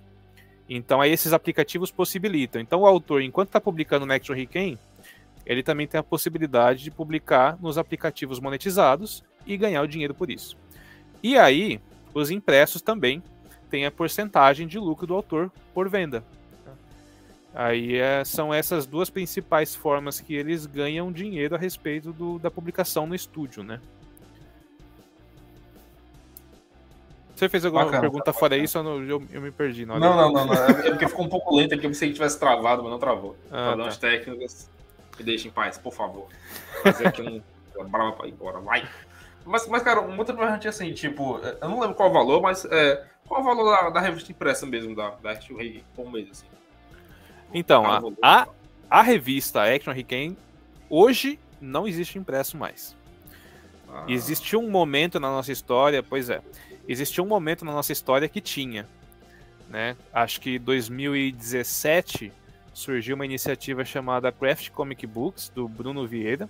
Então 0.69 1.01
aí 1.01 1.13
esses 1.13 1.33
aplicativos 1.33 1.91
possibilitam. 1.91 2.61
Então 2.61 2.81
o 2.81 2.87
autor, 2.87 3.23
enquanto 3.23 3.49
está 3.49 3.61
publicando 3.61 4.07
no 4.07 4.13
Action 4.13 4.35
Riken, 4.35 4.79
ele 5.45 5.63
também 5.63 5.87
tem 5.87 5.99
a 5.99 6.03
possibilidade 6.03 6.83
de 6.83 6.91
publicar 6.91 7.57
nos 7.61 7.79
aplicativos 7.79 8.41
monetizados 8.41 9.23
e 9.47 9.57
ganhar 9.57 9.83
o 9.83 9.87
dinheiro 9.87 10.13
por 10.13 10.29
isso. 10.29 10.57
E 11.23 11.39
aí, 11.39 11.81
os 12.13 12.31
impressos 12.31 12.83
também 12.83 13.23
têm 13.71 13.87
a 13.87 13.91
porcentagem 13.91 14.67
de 14.67 14.79
lucro 14.79 15.07
do 15.07 15.15
autor 15.15 15.53
por 15.73 15.89
venda. 15.89 16.25
Aí 17.59 17.97
é, 17.97 18.23
são 18.23 18.53
essas 18.53 18.85
duas 18.85 19.09
principais 19.09 19.75
formas 19.75 20.21
que 20.21 20.35
eles 20.35 20.67
ganham 20.67 21.11
dinheiro 21.11 21.55
a 21.55 21.59
respeito 21.59 22.13
do, 22.13 22.39
da 22.39 22.51
publicação 22.51 23.07
no 23.07 23.15
estúdio, 23.15 23.63
né? 23.63 23.81
Você 27.35 27.49
fez 27.49 27.65
alguma 27.65 27.87
bacana, 27.87 28.03
pergunta 28.03 28.25
tá 28.25 28.33
fora 28.35 28.59
isso? 28.59 28.77
Eu, 28.77 29.03
eu, 29.05 29.23
eu, 29.33 29.41
me 29.41 29.51
perdi. 29.51 29.87
Não, 29.87 29.99
não, 29.99 30.31
não, 30.31 30.47
não, 30.47 30.55
É 30.55 30.91
porque 30.91 31.09
ficou 31.09 31.25
um 31.25 31.31
pouco 31.31 31.57
lento 31.57 31.75
aqui. 31.75 31.87
Eu 31.87 31.91
pensei 31.91 32.09
que 32.09 32.15
tivesse 32.15 32.39
travado, 32.39 32.83
mas 32.83 32.93
não 32.93 32.99
travou. 32.99 33.35
Ah, 33.51 33.69
Problemas 33.69 33.97
tá. 33.97 34.09
técnicos. 34.09 34.69
Me 35.19 35.25
deixem 35.25 35.51
em 35.51 35.53
paz, 35.53 35.79
por 35.79 35.95
favor. 35.95 36.29
Fazer 36.83 37.09
aqui 37.09 37.43
um 37.79 37.85
brava 37.89 38.13
pra 38.13 38.27
ir 38.27 38.33
embora. 38.33 38.59
Vai! 38.61 38.87
Mas, 39.47 39.67
mas 39.67 39.83
cara, 39.83 40.03
uma 40.03 40.19
outra 40.19 40.35
pergunta 40.35 40.69
assim, 40.69 40.93
tipo, 40.93 41.39
eu 41.39 41.69
não 41.69 41.81
lembro 41.81 41.95
qual 41.95 42.11
o 42.11 42.13
valor, 42.13 42.43
mas 42.43 42.67
é, 42.67 43.03
qual 43.27 43.41
o 43.41 43.45
valor 43.45 43.71
da, 43.71 43.91
da 43.91 44.01
revista 44.01 44.31
impressa 44.31 44.67
mesmo, 44.67 44.95
da, 44.95 45.11
da 45.23 45.33
Rei 45.33 45.83
por 45.95 46.11
mês, 46.11 46.29
assim? 46.31 46.47
Então, 47.53 47.85
a, 47.85 48.03
a, 48.23 48.49
a, 48.91 49.03
revista 49.03 49.63
Action 49.63 49.93
Riken 49.93 50.37
hoje 50.91 51.39
não 51.61 51.87
existe 51.87 52.19
impresso 52.19 52.57
mais. 52.57 52.97
Ah. 53.89 54.05
Existiu 54.09 54.61
um 54.61 54.71
momento 54.71 55.19
na 55.21 55.29
nossa 55.29 55.53
história, 55.53 56.03
pois 56.03 56.29
é, 56.29 56.43
existiu 56.89 57.25
um 57.25 57.29
momento 57.29 57.65
na 57.65 57.73
nossa 57.73 57.93
história 57.93 58.29
que 58.29 58.41
tinha. 58.41 58.87
Né? 59.69 59.97
Acho 60.13 60.41
que 60.41 60.59
2017 60.59 62.33
surgiu 62.73 63.15
uma 63.15 63.25
iniciativa 63.25 63.85
chamada 63.85 64.31
Craft 64.31 64.71
Comic 64.71 65.07
Books, 65.07 65.51
do 65.55 65.67
Bruno 65.67 66.07
Vieira. 66.07 66.49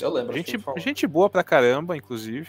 Eu 0.00 0.10
lembro. 0.10 0.34
Gente, 0.34 0.58
gente 0.78 1.06
boa 1.06 1.30
pra 1.30 1.42
caramba, 1.42 1.96
inclusive. 1.96 2.48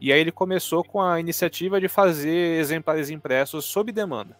E 0.00 0.12
aí 0.12 0.20
ele 0.20 0.32
começou 0.32 0.82
com 0.82 1.00
a 1.00 1.20
iniciativa 1.20 1.80
de 1.80 1.86
fazer 1.88 2.58
exemplares 2.58 3.08
impressos 3.08 3.64
sob 3.64 3.92
demanda. 3.92 4.36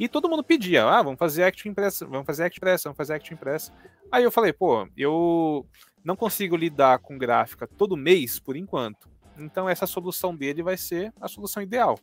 E 0.00 0.08
todo 0.08 0.30
mundo 0.30 0.42
pedia, 0.42 0.86
ah, 0.86 1.02
vamos 1.02 1.18
fazer 1.18 1.42
act 1.42 1.68
impressa, 1.68 2.06
vamos 2.06 2.24
fazer 2.24 2.44
act 2.44 2.56
impressa, 2.56 2.88
vamos 2.88 2.96
fazer 2.96 3.12
act 3.12 3.34
impressa. 3.34 3.70
Aí 4.10 4.24
eu 4.24 4.32
falei, 4.32 4.50
pô, 4.50 4.88
eu 4.96 5.66
não 6.02 6.16
consigo 6.16 6.56
lidar 6.56 7.00
com 7.00 7.18
gráfica 7.18 7.66
todo 7.66 7.98
mês 7.98 8.38
por 8.38 8.56
enquanto. 8.56 9.10
Então 9.38 9.68
essa 9.68 9.86
solução 9.86 10.34
dele 10.34 10.62
vai 10.62 10.78
ser 10.78 11.12
a 11.20 11.28
solução 11.28 11.62
ideal. 11.62 11.98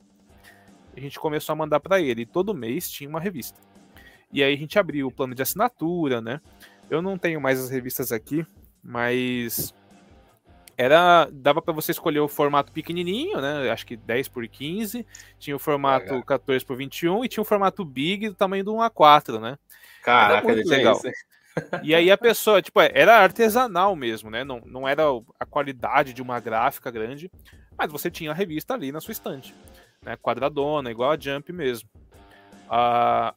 A 0.95 0.99
gente 0.99 1.19
começou 1.19 1.53
a 1.53 1.55
mandar 1.55 1.79
para 1.79 1.99
ele, 1.99 2.23
todo 2.23 2.53
mês 2.53 2.87
tinha 2.87 3.09
uma 3.09 3.19
revista. 3.19 3.59
E 4.31 4.43
aí 4.43 4.53
a 4.53 4.57
gente 4.57 4.77
abriu 4.77 5.07
o 5.07 5.11
plano 5.11 5.33
de 5.33 5.41
assinatura, 5.41 6.21
né? 6.21 6.39
Eu 6.91 7.01
não 7.01 7.17
tenho 7.17 7.41
mais 7.41 7.59
as 7.59 7.71
revistas 7.71 8.11
aqui, 8.11 8.45
mas 8.83 9.73
era 10.77 11.27
dava 11.31 11.61
para 11.61 11.73
você 11.73 11.91
escolher 11.91 12.19
o 12.19 12.27
formato 12.27 12.71
pequenininho, 12.71 13.41
né? 13.41 13.69
Acho 13.71 13.85
que 13.85 13.97
10 13.97 14.27
por 14.27 14.47
15, 14.47 15.05
tinha 15.39 15.55
o 15.55 15.59
formato 15.59 16.13
é, 16.13 16.21
14 16.21 16.63
por 16.63 16.77
21 16.77 17.25
e 17.25 17.27
tinha 17.27 17.41
o 17.41 17.45
formato 17.45 17.83
big 17.83 18.29
do 18.29 18.35
tamanho 18.35 18.63
do 18.63 18.75
1 18.75 18.77
A4, 18.81 19.39
né? 19.39 19.57
Caraca, 20.03 20.47
muito 20.47 20.69
legal. 20.69 20.95
Isso. 20.95 21.09
E 21.81 21.95
aí 21.95 22.11
a 22.11 22.17
pessoa, 22.17 22.61
tipo, 22.61 22.79
era 22.79 23.17
artesanal 23.17 23.95
mesmo, 23.95 24.29
né? 24.29 24.43
Não, 24.43 24.61
não 24.65 24.87
era 24.87 25.03
a 25.39 25.45
qualidade 25.45 26.13
de 26.13 26.21
uma 26.21 26.39
gráfica 26.39 26.91
grande, 26.91 27.31
mas 27.75 27.91
você 27.91 28.11
tinha 28.11 28.29
a 28.29 28.35
revista 28.35 28.75
ali 28.75 28.91
na 28.91 29.01
sua 29.01 29.11
estante, 29.11 29.55
né? 30.03 30.15
Quadradona, 30.17 30.91
igual 30.91 31.11
a 31.11 31.19
Jump 31.19 31.51
mesmo. 31.51 31.89
Ah, 32.69 33.33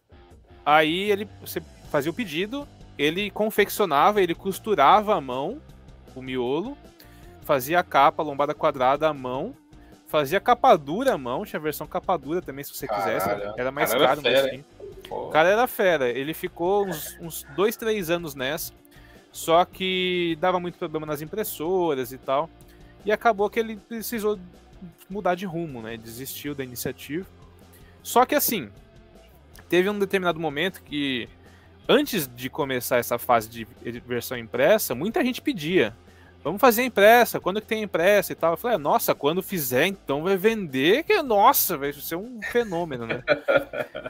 aí 0.66 1.10
ele 1.10 1.26
você 1.40 1.62
fazia 1.90 2.10
o 2.10 2.14
pedido, 2.14 2.68
ele 2.98 3.30
confeccionava, 3.30 4.20
ele 4.20 4.34
costurava 4.34 5.16
a 5.16 5.20
mão, 5.20 5.62
o 6.14 6.20
miolo, 6.20 6.76
fazia 7.50 7.80
a 7.80 7.82
capa, 7.82 8.22
lombada 8.22 8.54
quadrada 8.54 9.08
à 9.08 9.12
mão, 9.12 9.56
fazia 10.06 10.38
capa 10.38 10.76
dura 10.76 11.14
à 11.14 11.18
mão, 11.18 11.44
tinha 11.44 11.58
versão 11.58 11.84
capa 11.84 12.16
dura 12.16 12.40
também, 12.40 12.62
se 12.62 12.72
você 12.72 12.86
Caralho, 12.86 13.18
quisesse, 13.18 13.60
era 13.60 13.72
mais 13.72 13.92
caro, 13.92 14.20
mas 14.22 14.50
sim. 14.50 14.64
O 15.10 15.30
cara 15.30 15.48
era 15.48 15.66
fera. 15.66 16.08
Ele 16.08 16.32
ficou 16.32 16.86
uns, 16.86 17.18
uns 17.20 17.44
dois, 17.56 17.76
três 17.76 18.08
anos 18.08 18.36
nessa. 18.36 18.72
Só 19.32 19.64
que 19.64 20.38
dava 20.40 20.60
muito 20.60 20.78
problema 20.78 21.04
nas 21.04 21.22
impressoras 21.22 22.12
e 22.12 22.18
tal. 22.18 22.48
E 23.04 23.10
acabou 23.10 23.50
que 23.50 23.58
ele 23.58 23.74
precisou 23.74 24.38
mudar 25.08 25.34
de 25.34 25.44
rumo, 25.44 25.82
né? 25.82 25.96
Desistiu 25.96 26.54
da 26.54 26.62
iniciativa. 26.62 27.26
Só 28.00 28.24
que 28.24 28.36
assim, 28.36 28.70
teve 29.68 29.90
um 29.90 29.98
determinado 29.98 30.38
momento 30.38 30.84
que, 30.84 31.28
antes 31.88 32.28
de 32.28 32.48
começar 32.48 32.98
essa 32.98 33.18
fase 33.18 33.48
de 33.50 33.66
versão 34.06 34.38
impressa, 34.38 34.94
muita 34.94 35.24
gente 35.24 35.42
pedia. 35.42 35.92
Vamos 36.42 36.60
fazer 36.60 36.84
impressa, 36.84 37.38
quando 37.38 37.60
que 37.60 37.66
tem 37.66 37.82
impressa 37.82 38.32
e 38.32 38.34
tal? 38.34 38.52
Eu 38.52 38.56
falei, 38.56 38.78
nossa, 38.78 39.14
quando 39.14 39.42
fizer, 39.42 39.86
então 39.86 40.22
vai 40.22 40.38
vender, 40.38 41.04
que 41.04 41.22
nossa, 41.22 41.76
vai 41.76 41.92
ser 41.92 42.16
um 42.16 42.40
fenômeno, 42.50 43.06
né? 43.06 43.22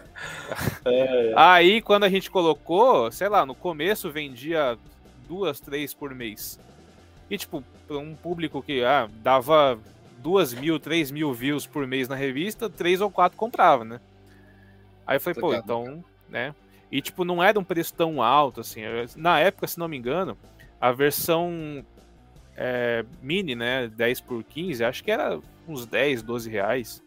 é. 0.87 1.33
Aí, 1.35 1.83
quando 1.83 2.05
a 2.05 2.09
gente 2.09 2.31
colocou, 2.31 3.11
sei 3.11 3.29
lá, 3.29 3.45
no 3.45 3.55
começo 3.55 4.13
vendia 4.13 4.79
duas, 5.29 5.59
três 5.59 5.93
por 5.93 6.15
mês. 6.15 6.61
E, 7.29 7.37
tipo, 7.37 7.65
um 7.91 8.15
público 8.15 8.63
que 8.63 8.85
ah, 8.85 9.09
dava 9.23 9.77
duas 10.19 10.55
mil, 10.55 10.79
três 10.79 11.11
mil 11.11 11.33
views 11.33 11.67
por 11.67 11.85
mês 11.85 12.09
na 12.09 12.15
revista, 12.15 12.71
três 12.71 13.01
ou 13.01 13.11
quatro 13.11 13.37
comprava, 13.37 13.85
né? 13.85 14.01
Aí 15.05 15.17
eu 15.17 15.21
falei, 15.21 15.41
pô, 15.41 15.53
então, 15.53 16.05
né? 16.29 16.55
E, 16.93 17.03
tipo, 17.03 17.25
não 17.25 17.43
era 17.43 17.59
um 17.59 17.65
preço 17.65 17.93
tão 17.93 18.23
alto, 18.23 18.61
assim. 18.61 18.83
Na 19.17 19.41
época, 19.41 19.67
se 19.67 19.79
não 19.79 19.89
me 19.89 19.97
engano, 19.97 20.37
a 20.81 20.93
versão 20.93 21.85
é, 22.63 23.07
mini, 23.23 23.55
né? 23.55 23.89
10 23.89 24.21
por 24.21 24.45
15, 24.45 24.85
acho 24.85 25.03
que 25.03 25.11
era 25.11 25.41
uns 25.67 25.87
10, 25.87 26.23
12 26.23 26.51
reais. 26.51 27.03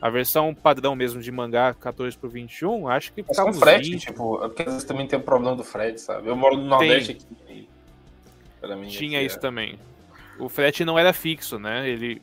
A 0.00 0.08
versão 0.08 0.54
padrão 0.54 0.96
mesmo 0.96 1.20
de 1.20 1.30
mangá 1.30 1.74
14 1.74 2.16
por 2.16 2.30
21, 2.30 2.88
acho 2.88 3.12
que 3.12 3.22
ficava 3.22 3.50
uns 3.50 3.58
frete, 3.58 3.90
20. 3.90 4.06
tipo, 4.06 4.42
é 4.42 4.48
porque 4.48 4.62
às 4.62 4.68
vezes 4.68 4.84
também 4.84 5.06
tem 5.06 5.18
o 5.18 5.22
problema 5.22 5.54
do 5.54 5.62
frete, 5.62 6.00
sabe? 6.00 6.28
Eu 6.28 6.36
moro 6.36 6.56
no 6.56 6.64
Nordeste 6.64 7.12
aqui. 7.12 7.68
Mim, 8.76 8.88
Tinha 8.88 9.18
aqui 9.18 9.26
isso 9.26 9.36
é... 9.36 9.40
também. 9.40 9.78
O 10.38 10.48
frete 10.48 10.86
não 10.86 10.98
era 10.98 11.12
fixo, 11.12 11.58
né? 11.58 11.86
Ele 11.86 12.20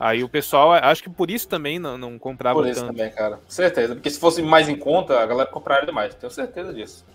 Aí 0.00 0.24
o 0.24 0.28
pessoal, 0.28 0.72
acho 0.72 1.02
que 1.02 1.10
por 1.10 1.30
isso 1.30 1.46
também 1.46 1.78
não, 1.78 1.96
não 1.96 2.18
comprava 2.18 2.58
Por 2.58 2.68
isso 2.68 2.80
tanto. 2.80 2.90
também, 2.90 3.08
cara. 3.12 3.38
Certeza. 3.46 3.94
Porque 3.94 4.10
se 4.10 4.18
fosse 4.18 4.42
mais 4.42 4.68
em 4.68 4.74
conta, 4.74 5.20
a 5.20 5.24
galera 5.24 5.48
compraria 5.48 5.92
mais. 5.92 6.12
Tenho 6.14 6.32
certeza 6.32 6.74
disso. 6.74 7.06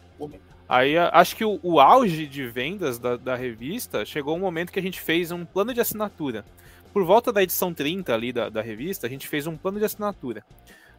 Aí 0.70 0.98
acho 0.98 1.36
que 1.36 1.46
o, 1.46 1.60
o 1.64 1.80
auge 1.80 2.28
de 2.28 2.46
vendas 2.48 3.00
da, 3.00 3.16
da, 3.16 3.36
revista 3.36 4.04
chegou 4.04 4.36
um 4.36 4.40
momento 4.40 4.72
que 4.72 4.80
a 4.80 4.82
gente 4.82 5.00
fez 5.00 5.32
um 5.32 5.46
plano 5.46 5.74
de 5.74 5.80
assinatura. 5.80 6.44
Por 6.92 7.06
volta 7.06 7.32
da 7.32 7.42
edição 7.42 7.74
30 7.74 8.14
ali 8.14 8.34
da, 8.34 8.50
da 8.50 8.62
revista, 8.62 9.08
a 9.08 9.10
gente 9.10 9.28
fez 9.28 9.48
um 9.48 9.56
plano 9.56 9.80
de 9.80 9.86
assinatura. 9.86 10.44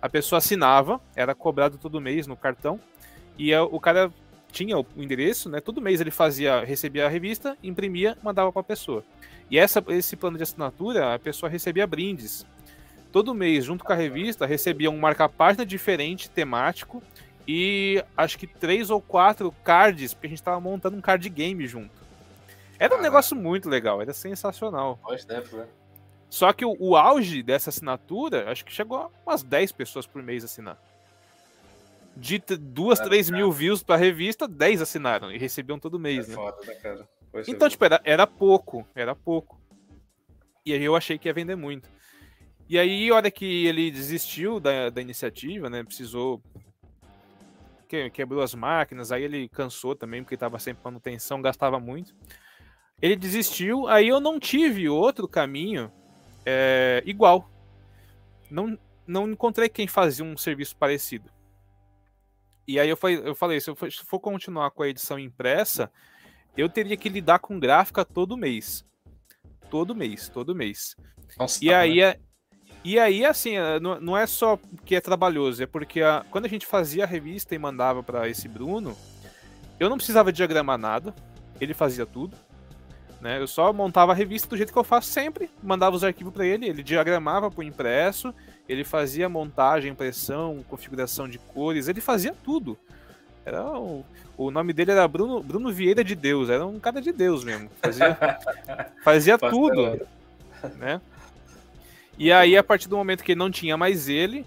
A 0.00 0.08
pessoa 0.08 0.38
assinava, 0.38 1.00
era 1.14 1.34
cobrado 1.34 1.76
todo 1.76 2.00
mês 2.00 2.26
no 2.26 2.36
cartão, 2.36 2.80
e 3.36 3.52
a, 3.52 3.62
o 3.62 3.78
cara 3.78 4.10
tinha 4.50 4.78
o, 4.78 4.86
endereço, 4.96 5.50
né? 5.50 5.60
Todo 5.60 5.80
mês 5.80 6.00
ele 6.00 6.10
fazia, 6.10 6.64
recebia 6.64 7.06
a 7.06 7.08
revista, 7.08 7.56
imprimia, 7.62 8.16
mandava 8.22 8.50
para 8.50 8.60
a 8.60 8.64
pessoa. 8.64 9.04
E 9.50 9.58
essa, 9.58 9.84
esse 9.88 10.16
plano 10.16 10.36
de 10.36 10.42
assinatura, 10.42 11.14
a 11.14 11.18
pessoa 11.18 11.50
recebia 11.50 11.86
brindes. 11.86 12.46
Todo 13.12 13.34
mês, 13.34 13.64
junto 13.64 13.84
com 13.84 13.92
a 13.92 13.96
revista, 13.96 14.46
recebia 14.46 14.90
um 14.90 14.98
marca-página 14.98 15.64
diferente, 15.64 16.28
temático, 16.30 17.02
e 17.50 18.04
acho 18.14 18.38
que 18.38 18.46
três 18.46 18.90
ou 18.90 19.00
quatro 19.00 19.50
cards, 19.64 20.12
porque 20.12 20.26
a 20.26 20.30
gente 20.30 20.42
tava 20.42 20.60
montando 20.60 20.98
um 20.98 21.00
card 21.00 21.26
game 21.30 21.66
junto. 21.66 21.90
Era 22.78 22.94
um 22.94 23.00
negócio 23.00 23.34
muito 23.34 23.70
legal, 23.70 24.02
era 24.02 24.12
sensacional. 24.12 25.00
tempo, 25.26 25.56
né? 25.56 25.66
Só 26.28 26.52
que 26.52 26.62
o, 26.62 26.76
o, 26.78 26.94
auge 26.94 27.42
dessa 27.42 27.70
assinatura, 27.70 28.50
acho 28.50 28.66
que 28.66 28.70
chegou 28.70 28.98
a 28.98 29.10
umas 29.26 29.42
10 29.42 29.72
pessoas 29.72 30.06
por 30.06 30.22
mês 30.22 30.44
assinar. 30.44 30.78
De 32.14 32.38
duas, 32.38 33.00
três 33.00 33.30
mil 33.30 33.50
views 33.50 33.82
pra 33.82 33.96
revista, 33.96 34.46
10 34.46 34.82
assinaram 34.82 35.32
e 35.32 35.38
recebiam 35.38 35.78
todo 35.78 35.98
mês, 35.98 36.26
é 36.26 36.28
né? 36.28 36.34
Foda, 36.34 36.66
né, 36.66 36.74
cara? 36.74 37.08
Então, 37.46 37.66
tipo, 37.66 37.82
era, 37.82 37.98
era 38.04 38.26
pouco, 38.26 38.86
era 38.94 39.14
pouco. 39.14 39.58
E 40.66 40.74
aí 40.74 40.84
eu 40.84 40.94
achei 40.94 41.16
que 41.16 41.28
ia 41.28 41.32
vender 41.32 41.56
muito. 41.56 41.88
E 42.68 42.78
aí, 42.78 43.10
hora 43.10 43.30
que 43.30 43.66
ele 43.66 43.90
desistiu 43.90 44.60
da, 44.60 44.90
da 44.90 45.00
iniciativa, 45.00 45.70
né? 45.70 45.82
Precisou 45.82 46.42
que, 47.88 48.10
quebrou 48.10 48.42
as 48.42 48.54
máquinas, 48.54 49.10
aí 49.10 49.24
ele 49.24 49.48
cansou 49.48 49.96
também, 49.96 50.22
porque 50.22 50.34
estava 50.34 50.58
sempre 50.58 50.84
manutenção, 50.84 51.42
gastava 51.42 51.80
muito. 51.80 52.14
Ele 53.00 53.16
desistiu, 53.16 53.88
aí 53.88 54.08
eu 54.08 54.20
não 54.20 54.38
tive 54.38 54.88
outro 54.88 55.26
caminho 55.26 55.90
é, 56.44 57.02
igual. 57.06 57.50
Não, 58.50 58.78
não 59.06 59.30
encontrei 59.30 59.68
quem 59.68 59.86
fazia 59.86 60.24
um 60.24 60.36
serviço 60.36 60.76
parecido. 60.76 61.30
E 62.66 62.78
aí 62.78 62.88
eu 62.88 62.96
falei, 62.96 63.16
eu 63.24 63.34
falei 63.34 63.60
se 63.60 63.70
eu 63.70 63.76
for 63.76 64.20
continuar 64.20 64.70
com 64.70 64.82
a 64.82 64.88
edição 64.88 65.18
impressa, 65.18 65.90
eu 66.56 66.68
teria 66.68 66.96
que 66.96 67.08
lidar 67.08 67.38
com 67.38 67.58
gráfica 67.58 68.04
todo 68.04 68.36
mês. 68.36 68.84
Todo 69.70 69.94
mês, 69.94 70.28
todo 70.28 70.54
mês. 70.54 70.94
Nossa, 71.38 71.64
e 71.64 71.72
aí, 71.72 72.00
né? 72.00 72.16
E 72.88 72.98
aí, 72.98 73.24
assim, 73.24 73.56
é, 73.56 73.78
não 73.78 74.16
é 74.16 74.26
só 74.26 74.58
que 74.86 74.96
é 74.96 75.00
trabalhoso, 75.00 75.62
é 75.62 75.66
porque 75.66 76.00
a, 76.00 76.24
quando 76.30 76.46
a 76.46 76.48
gente 76.48 76.64
fazia 76.64 77.04
a 77.04 77.06
revista 77.06 77.54
e 77.54 77.58
mandava 77.58 78.02
para 78.02 78.26
esse 78.28 78.48
Bruno, 78.48 78.96
eu 79.78 79.90
não 79.90 79.98
precisava 79.98 80.32
diagramar 80.32 80.78
nada, 80.78 81.14
ele 81.60 81.74
fazia 81.74 82.06
tudo. 82.06 82.34
Né? 83.20 83.38
Eu 83.40 83.46
só 83.46 83.72
montava 83.74 84.12
a 84.12 84.14
revista 84.14 84.48
do 84.48 84.56
jeito 84.56 84.72
que 84.72 84.78
eu 84.78 84.84
faço 84.84 85.10
sempre, 85.10 85.50
mandava 85.62 85.96
os 85.96 86.02
arquivos 86.02 86.32
para 86.32 86.46
ele, 86.46 86.66
ele 86.66 86.82
diagramava 86.82 87.50
para 87.50 87.60
o 87.60 87.62
impresso, 87.62 88.32
ele 88.66 88.84
fazia 88.84 89.28
montagem, 89.28 89.92
impressão, 89.92 90.64
configuração 90.66 91.28
de 91.28 91.38
cores, 91.38 91.88
ele 91.88 92.00
fazia 92.00 92.34
tudo. 92.42 92.78
Era 93.44 93.70
o, 93.70 94.02
o 94.34 94.50
nome 94.50 94.72
dele 94.72 94.92
era 94.92 95.06
Bruno, 95.06 95.42
Bruno 95.42 95.70
Vieira 95.70 96.02
de 96.02 96.14
Deus, 96.14 96.48
era 96.48 96.64
um 96.64 96.80
cara 96.80 97.02
de 97.02 97.12
Deus 97.12 97.44
mesmo. 97.44 97.68
Fazia, 97.82 98.18
fazia 99.04 99.36
tudo. 99.36 100.06
Né? 100.78 101.02
E 102.18 102.32
aí, 102.32 102.56
a 102.56 102.64
partir 102.64 102.88
do 102.88 102.96
momento 102.96 103.22
que 103.22 103.36
não 103.36 103.48
tinha 103.48 103.76
mais 103.76 104.08
ele, 104.08 104.44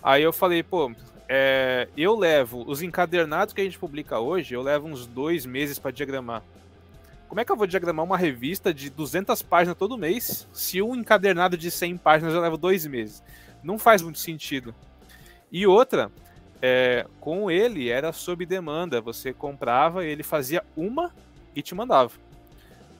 aí 0.00 0.22
eu 0.22 0.32
falei, 0.32 0.62
pô, 0.62 0.92
é, 1.28 1.88
eu 1.96 2.16
levo 2.16 2.62
os 2.64 2.80
encadernados 2.80 3.52
que 3.52 3.60
a 3.60 3.64
gente 3.64 3.76
publica 3.76 4.20
hoje, 4.20 4.54
eu 4.54 4.62
levo 4.62 4.86
uns 4.86 5.04
dois 5.04 5.44
meses 5.44 5.80
para 5.80 5.90
diagramar. 5.90 6.44
Como 7.28 7.40
é 7.40 7.44
que 7.44 7.50
eu 7.50 7.56
vou 7.56 7.66
diagramar 7.66 8.04
uma 8.04 8.16
revista 8.16 8.72
de 8.72 8.88
200 8.88 9.42
páginas 9.42 9.76
todo 9.76 9.98
mês 9.98 10.46
se 10.52 10.80
um 10.80 10.94
encadernado 10.94 11.56
de 11.58 11.72
100 11.72 11.96
páginas 11.96 12.34
eu 12.34 12.40
levo 12.40 12.56
dois 12.56 12.86
meses? 12.86 13.20
Não 13.64 13.80
faz 13.80 14.00
muito 14.00 14.20
sentido. 14.20 14.72
E 15.50 15.66
outra, 15.66 16.12
é, 16.62 17.04
com 17.18 17.50
ele 17.50 17.88
era 17.90 18.12
sob 18.12 18.46
demanda. 18.46 19.00
Você 19.00 19.32
comprava, 19.32 20.04
ele 20.04 20.22
fazia 20.22 20.64
uma 20.76 21.12
e 21.54 21.62
te 21.62 21.74
mandava. 21.74 22.12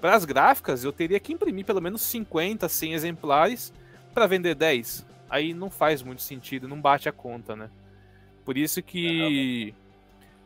Para 0.01 0.17
as 0.17 0.25
gráficas, 0.25 0.83
eu 0.83 0.93
teria 0.93 1.21
que 1.21 1.33
imprimir 1.33 1.65
pelo 1.65 1.81
menos 1.81 2.03
50, 2.03 2.69
100 2.69 2.95
exemplares 2.95 3.73
para 4.19 4.27
vender 4.27 4.57
10. 4.57 5.07
Aí 5.31 5.55
não 5.55 5.71
faz 5.71 6.03
muito 6.03 6.23
sentido, 6.23 6.67
não 6.67 6.81
bate 6.81 7.09
a 7.09 7.13
conta, 7.13 7.55
né? 7.55 7.71
Por 8.45 8.59
isso 8.59 8.83
que 8.83 9.73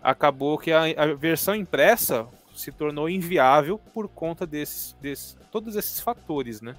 acabou 0.02 0.58
que 0.58 0.70
a, 0.70 0.82
a 0.84 1.14
versão 1.14 1.54
impressa 1.54 2.28
se 2.54 2.70
tornou 2.70 3.08
inviável 3.08 3.78
por 3.78 4.08
conta 4.08 4.46
desses, 4.46 4.94
desses 5.00 5.38
todos 5.50 5.74
esses 5.74 6.00
fatores, 6.00 6.60
né? 6.60 6.76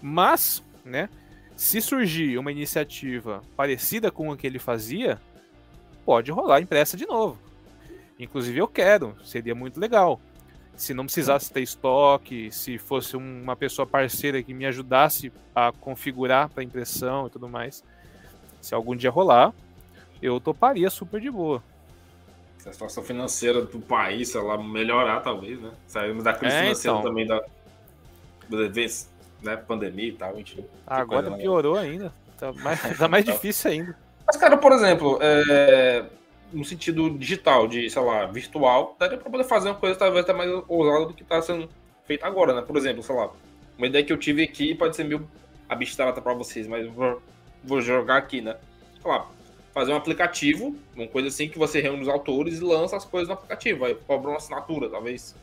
Mas, 0.00 0.62
né? 0.84 1.08
Se 1.56 1.80
surgir 1.80 2.38
uma 2.38 2.52
iniciativa 2.52 3.42
parecida 3.56 4.08
com 4.08 4.30
a 4.30 4.36
que 4.36 4.46
ele 4.46 4.60
fazia, 4.60 5.20
pode 6.04 6.30
rolar 6.30 6.60
impressa 6.60 6.96
de 6.96 7.06
novo. 7.06 7.40
Inclusive 8.20 8.56
eu 8.56 8.68
quero, 8.68 9.16
seria 9.24 9.54
muito 9.54 9.80
legal. 9.80 10.20
Se 10.78 10.94
não 10.94 11.04
precisasse 11.04 11.52
ter 11.52 11.60
estoque, 11.60 12.52
se 12.52 12.78
fosse 12.78 13.16
uma 13.16 13.56
pessoa 13.56 13.84
parceira 13.84 14.40
que 14.42 14.54
me 14.54 14.64
ajudasse 14.64 15.32
a 15.52 15.72
configurar 15.72 16.48
para 16.48 16.62
impressão 16.62 17.26
e 17.26 17.30
tudo 17.30 17.48
mais. 17.48 17.82
Se 18.60 18.74
algum 18.74 18.94
dia 18.94 19.10
rolar, 19.10 19.52
eu 20.22 20.38
toparia 20.38 20.88
super 20.88 21.20
de 21.20 21.30
boa. 21.30 21.60
Se 22.58 22.68
a 22.68 22.72
situação 22.72 23.02
financeira 23.02 23.62
do 23.62 23.80
país, 23.80 24.28
sei 24.30 24.40
lá, 24.40 24.56
melhorar, 24.56 25.20
talvez, 25.20 25.60
né? 25.60 25.72
Saímos 25.88 26.22
da 26.22 26.32
crise 26.32 26.54
é, 26.54 26.62
financeira 26.62 26.98
então. 26.98 27.08
também 27.08 27.26
da, 27.26 27.42
né, 29.42 29.56
pandemia 29.56 30.08
e 30.08 30.12
tal, 30.12 30.38
enfim. 30.38 30.64
Agora 30.86 31.30
piorou 31.32 31.76
ainda. 31.76 32.12
Tá 32.38 32.52
mais, 32.52 32.80
tá 32.96 33.08
mais 33.08 33.24
difícil 33.24 33.70
ainda. 33.72 33.96
Mas, 34.24 34.36
cara, 34.36 34.56
por 34.56 34.70
exemplo, 34.70 35.18
é, 35.20 36.04
no 36.52 36.64
sentido 36.64 37.10
digital, 37.10 37.68
de, 37.68 37.88
sei 37.90 38.02
lá, 38.02 38.26
virtual, 38.26 38.96
daria 38.98 39.18
pra 39.18 39.30
poder 39.30 39.44
fazer 39.44 39.68
uma 39.68 39.74
coisa 39.74 39.96
talvez 39.96 40.24
até 40.24 40.32
mais 40.32 40.50
ousada 40.68 41.06
do 41.06 41.14
que 41.14 41.24
tá 41.24 41.40
sendo 41.42 41.68
feita 42.06 42.26
agora, 42.26 42.54
né? 42.54 42.62
Por 42.62 42.76
exemplo, 42.76 43.02
sei 43.02 43.14
lá, 43.14 43.30
uma 43.76 43.86
ideia 43.86 44.04
que 44.04 44.12
eu 44.12 44.16
tive 44.16 44.42
aqui 44.42 44.74
pode 44.74 44.96
ser 44.96 45.04
meio 45.04 45.28
abstrata 45.68 46.20
para 46.20 46.32
vocês, 46.34 46.66
mas 46.66 46.86
vou, 46.88 47.22
vou 47.62 47.80
jogar 47.80 48.16
aqui, 48.16 48.40
né? 48.40 48.56
Sei 49.00 49.10
lá, 49.10 49.28
fazer 49.72 49.92
um 49.92 49.96
aplicativo, 49.96 50.74
uma 50.96 51.06
coisa 51.06 51.28
assim 51.28 51.48
que 51.48 51.58
você 51.58 51.80
reúne 51.80 52.02
os 52.02 52.08
autores 52.08 52.58
e 52.58 52.64
lança 52.64 52.96
as 52.96 53.04
coisas 53.04 53.28
no 53.28 53.34
aplicativo, 53.34 53.84
aí 53.84 53.94
cobra 53.94 54.30
uma 54.30 54.38
assinatura, 54.38 54.88
talvez. 54.88 55.36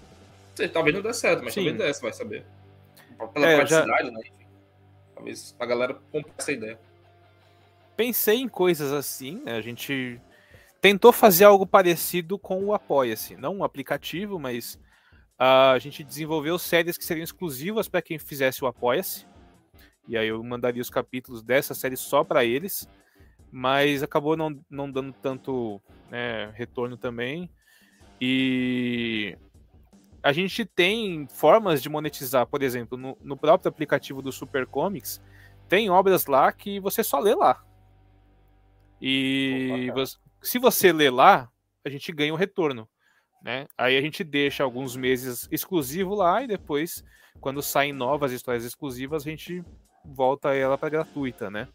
Sei, 0.56 0.68
talvez 0.68 0.96
não 0.96 1.02
dê 1.02 1.14
certo, 1.14 1.44
mas 1.44 1.54
Sim. 1.54 1.66
talvez 1.66 1.78
desse, 1.78 2.02
vai 2.02 2.14
saber. 2.14 2.46
Pela 3.34 3.48
é, 3.48 3.56
praticidade, 3.58 4.08
já... 4.08 4.12
né? 4.12 4.20
Enfim. 4.22 4.46
Talvez 5.14 5.56
a 5.58 5.66
galera 5.66 5.94
compre 6.12 6.32
essa 6.38 6.52
ideia. 6.52 6.80
Pensei 7.96 8.40
em 8.40 8.50
coisas 8.50 8.92
assim, 8.92 9.42
né? 9.46 9.56
A 9.56 9.62
gente 9.62 10.20
tentou 10.86 11.12
fazer 11.12 11.46
algo 11.46 11.66
parecido 11.66 12.38
com 12.38 12.64
o 12.64 12.72
Apoia-se. 12.72 13.36
Não 13.36 13.58
um 13.58 13.64
aplicativo, 13.64 14.38
mas 14.38 14.76
uh, 15.40 15.74
a 15.74 15.80
gente 15.80 16.04
desenvolveu 16.04 16.60
séries 16.60 16.96
que 16.96 17.04
seriam 17.04 17.24
exclusivas 17.24 17.88
para 17.88 18.04
quem 18.04 18.20
fizesse 18.20 18.64
o 18.64 18.68
Apoia-se. 18.68 19.26
E 20.08 20.16
aí 20.16 20.28
eu 20.28 20.44
mandaria 20.44 20.84
os 20.84 20.92
capítulos 20.92 21.42
dessa 21.42 21.74
série 21.74 21.98
só 21.98 22.24
para 22.24 22.46
eles. 22.46 22.88
Mas 23.52 24.04
acabou 24.04 24.38
não, 24.38 24.64
não 24.70 24.92
dando 24.92 25.12
tanto 25.12 25.82
né, 26.12 26.52
retorno 26.54 26.96
também. 26.96 27.50
E 28.22 29.36
a 30.22 30.32
gente 30.32 30.66
tem 30.66 31.28
formas 31.28 31.82
de 31.82 31.90
monetizar, 31.90 32.46
por 32.46 32.62
exemplo, 32.62 32.96
no, 32.96 33.18
no 33.24 33.36
próprio 33.36 33.70
aplicativo 33.70 34.22
do 34.22 34.32
Super 34.32 34.68
Comics, 34.68 35.20
tem 35.68 35.90
obras 35.90 36.28
lá 36.28 36.52
que 36.52 36.80
você 36.80 37.04
só 37.04 37.18
lê 37.18 37.34
lá. 37.34 37.66
E 39.02 39.92
você, 39.96 40.18
se 40.46 40.60
você 40.60 40.94
lê 40.94 41.10
lá, 41.10 41.50
a 41.84 41.90
gente 41.90 42.12
ganha 42.12 42.34
um 42.34 42.38
retorno. 42.38 42.88
Né? 43.44 43.68
Aí 43.78 43.98
a 43.98 44.02
gente 44.02 44.24
deixa 44.24 44.64
alguns 44.64 44.96
meses 44.96 45.48
exclusivo 45.52 46.16
lá 46.16 46.42
e 46.44 46.48
depois, 46.48 47.04
quando 47.40 47.62
saem 47.62 47.94
novas 47.94 48.32
histórias 48.32 48.64
exclusivas, 48.64 49.26
a 49.26 49.30
gente 49.30 49.64
volta 50.04 50.56
ela 50.56 50.78
para 50.78 50.90
gratuita, 50.90 51.50
né? 51.50 51.68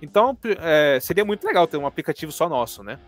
Então 0.00 0.36
é, 0.60 0.98
seria 1.00 1.24
muito 1.24 1.44
legal 1.46 1.66
ter 1.66 1.76
um 1.76 1.86
aplicativo 1.86 2.32
só 2.32 2.48
nosso, 2.48 2.82
né? 2.82 2.98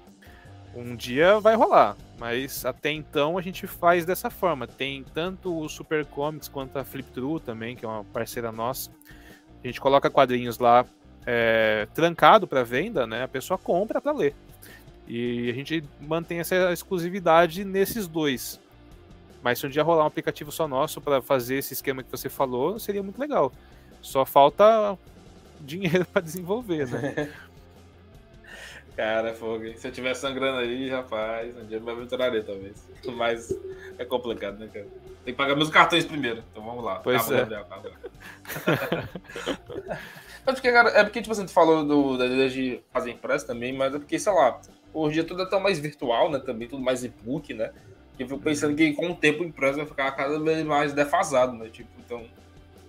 Um 0.74 0.94
dia 0.94 1.40
vai 1.40 1.56
rolar, 1.56 1.96
mas 2.16 2.64
até 2.64 2.92
então 2.92 3.36
a 3.36 3.42
gente 3.42 3.66
faz 3.66 4.04
dessa 4.04 4.30
forma. 4.30 4.68
Tem 4.68 5.04
tanto 5.12 5.56
o 5.56 5.68
Super 5.68 6.04
Comics 6.06 6.46
quanto 6.46 6.78
a 6.78 6.84
Flip 6.84 7.10
True 7.10 7.40
também, 7.40 7.74
que 7.74 7.84
é 7.84 7.88
uma 7.88 8.04
parceira 8.04 8.52
nossa. 8.52 8.90
A 9.62 9.66
gente 9.66 9.80
coloca 9.80 10.08
quadrinhos 10.08 10.58
lá 10.58 10.86
é, 11.26 11.88
trancado 11.92 12.46
para 12.46 12.62
venda, 12.62 13.04
né? 13.04 13.24
A 13.24 13.28
pessoa 13.28 13.58
compra 13.58 14.00
para 14.00 14.12
ler. 14.12 14.34
E 15.12 15.50
a 15.50 15.52
gente 15.52 15.82
mantém 16.00 16.38
essa 16.38 16.72
exclusividade 16.72 17.64
nesses 17.64 18.06
dois. 18.06 18.60
Mas 19.42 19.58
se 19.58 19.66
um 19.66 19.68
dia 19.68 19.82
rolar 19.82 20.04
um 20.04 20.06
aplicativo 20.06 20.52
só 20.52 20.68
nosso 20.68 21.00
para 21.00 21.20
fazer 21.20 21.56
esse 21.56 21.72
esquema 21.72 22.04
que 22.04 22.10
você 22.12 22.28
falou, 22.28 22.78
seria 22.78 23.02
muito 23.02 23.18
legal. 23.18 23.52
Só 24.00 24.24
falta 24.24 24.96
dinheiro 25.60 26.04
para 26.04 26.22
desenvolver, 26.22 26.86
né? 26.86 27.28
Cara, 28.96 29.34
fogo. 29.34 29.64
Se 29.78 29.88
eu 29.88 29.92
tiver 29.92 30.14
sangrando 30.14 30.58
aí, 30.58 30.88
rapaz, 30.88 31.56
um 31.56 31.64
dia 31.64 31.78
eu 31.78 31.82
me 31.82 31.90
aventuraria, 31.90 32.44
talvez. 32.44 32.86
Mas 33.16 33.52
é 33.98 34.04
complicado, 34.04 34.60
né, 34.60 34.68
cara? 34.72 34.86
Tem 35.24 35.34
que 35.34 35.38
pagar 35.38 35.56
meus 35.56 35.70
cartões 35.70 36.04
primeiro. 36.04 36.44
Então 36.52 36.62
vamos 36.62 36.84
lá. 36.84 37.00
Pois 37.00 37.28
é. 37.32 37.44
mas 40.44 40.54
porque, 40.54 40.70
cara, 40.70 40.90
é 40.90 41.02
porque, 41.02 41.20
tipo 41.20 41.32
assim, 41.32 41.46
tu 41.46 41.52
falou 41.52 41.84
do, 41.84 42.16
da 42.16 42.26
ideia 42.26 42.48
de 42.48 42.80
fazer 42.92 43.10
impresso 43.10 43.44
também, 43.46 43.72
mas 43.72 43.92
é 43.92 43.98
porque, 43.98 44.16
sei 44.18 44.32
lá, 44.32 44.60
hoje 44.92 45.14
dia 45.14 45.24
tudo 45.24 45.42
é 45.42 45.46
tão 45.46 45.60
mais 45.60 45.78
virtual, 45.78 46.30
né? 46.30 46.38
Também 46.38 46.68
tudo 46.68 46.82
mais 46.82 47.04
e-book, 47.04 47.52
né? 47.54 47.72
Eu 48.18 48.28
fico 48.28 48.40
pensando 48.40 48.76
que 48.76 48.92
com 48.92 49.10
o 49.10 49.16
tempo 49.16 49.42
o 49.42 49.46
impresso 49.46 49.78
vai 49.78 49.86
ficar 49.86 50.12
cada 50.12 50.38
vez 50.38 50.64
mais 50.64 50.92
defasado, 50.92 51.54
né? 51.56 51.68
Tipo, 51.70 51.88
então 52.04 52.24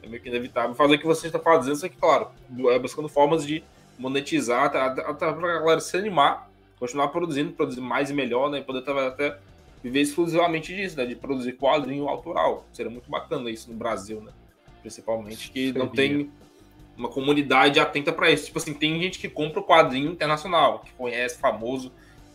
é 0.03 0.07
meio 0.07 0.21
que 0.21 0.29
inevitável 0.29 0.75
fazer 0.75 0.95
o 0.95 0.99
que 0.99 1.05
você 1.05 1.27
está 1.27 1.39
fazendo, 1.39 1.75
só 1.75 1.87
que, 1.87 1.95
claro, 1.95 2.27
é 2.69 2.79
buscando 2.79 3.07
formas 3.07 3.45
de 3.45 3.63
monetizar, 3.97 4.65
até, 4.65 4.80
até 4.80 5.32
pra 5.32 5.59
galera 5.59 5.80
se 5.80 5.95
animar, 5.95 6.49
continuar 6.80 7.09
produzindo, 7.09 7.53
produzir 7.53 7.82
mais 7.82 8.09
e 8.09 8.13
melhor, 8.13 8.49
né? 8.49 8.59
E 8.59 8.63
poder 8.63 8.89
até 8.89 9.38
viver 9.84 10.01
exclusivamente 10.01 10.76
disso, 10.76 10.97
né? 10.97 11.05
De 11.05 11.15
produzir 11.15 11.53
quadrinho 11.53 12.09
autoral. 12.09 12.65
Seria 12.73 12.91
muito 12.91 13.09
bacana 13.09 13.49
isso 13.49 13.71
no 13.71 13.78
Brasil, 13.78 14.21
né? 14.21 14.32
Principalmente, 14.82 15.51
que 15.51 15.67
Seria. 15.67 15.80
não 15.80 15.88
tem 15.88 16.32
uma 16.97 17.09
comunidade 17.09 17.79
atenta 17.79 18.11
para 18.11 18.29
isso. 18.29 18.45
Tipo 18.45 18.59
assim, 18.59 18.73
tem 18.73 19.01
gente 19.01 19.19
que 19.19 19.29
compra 19.29 19.59
o 19.59 19.63
quadrinho 19.63 20.11
internacional, 20.11 20.79
que 20.79 20.91
conhece, 20.93 21.37
famoso. 21.37 21.91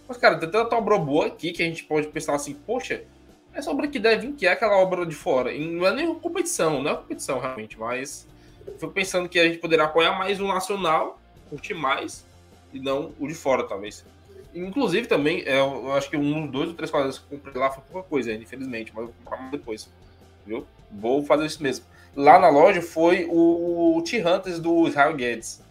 Mas, 0.08 0.16
cara, 0.16 0.38
tem 0.38 0.50
tanta 0.50 0.76
obra 0.76 0.98
boa 0.98 1.26
aqui 1.26 1.52
que 1.52 1.62
a 1.62 1.66
gente 1.66 1.84
pode 1.84 2.08
pensar 2.08 2.34
assim, 2.34 2.54
poxa, 2.54 3.04
essa 3.52 3.70
obra 3.70 3.88
que 3.88 3.98
deve 3.98 4.32
que 4.32 4.46
é 4.46 4.52
aquela 4.52 4.76
obra 4.76 5.04
de 5.06 5.14
fora. 5.14 5.52
E 5.52 5.66
não 5.66 5.86
é 5.86 5.94
nem 5.94 6.14
competição, 6.14 6.82
não 6.82 6.90
é 6.90 6.94
competição 6.94 7.38
realmente, 7.38 7.78
mas 7.78 8.26
fico 8.78 8.92
pensando 8.92 9.28
que 9.28 9.38
a 9.38 9.44
gente 9.44 9.58
poderia 9.58 9.84
apoiar 9.84 10.18
mais 10.18 10.40
o 10.40 10.46
nacional 10.46 11.18
curtir 11.48 11.74
mais 11.74 12.24
e 12.72 12.80
não 12.80 13.12
o 13.18 13.26
de 13.26 13.34
fora, 13.34 13.64
talvez. 13.64 14.04
Inclusive, 14.54 15.06
também, 15.06 15.42
é, 15.46 15.58
eu 15.58 15.92
acho 15.92 16.08
que 16.08 16.16
um, 16.16 16.46
dois 16.46 16.68
ou 16.68 16.74
três 16.74 16.90
quadros 16.90 17.18
que 17.18 17.34
eu 17.34 17.38
comprei 17.38 17.60
lá 17.60 17.70
foi 17.70 17.82
pouca 17.90 18.08
coisa, 18.08 18.32
infelizmente, 18.32 18.92
mas 18.94 19.06
eu 19.06 19.12
vou 19.12 19.14
comprar 19.24 19.50
depois. 19.50 19.88
Viu? 20.46 20.66
Vou 20.90 21.22
fazer 21.22 21.46
isso 21.46 21.62
mesmo. 21.62 21.84
Lá 22.16 22.38
na 22.38 22.48
loja 22.48 22.80
foi 22.80 23.28
o 23.30 24.02
T-Hunters 24.02 24.58
do 24.58 24.88
Israel 24.88 25.14
Guedes. 25.14 25.62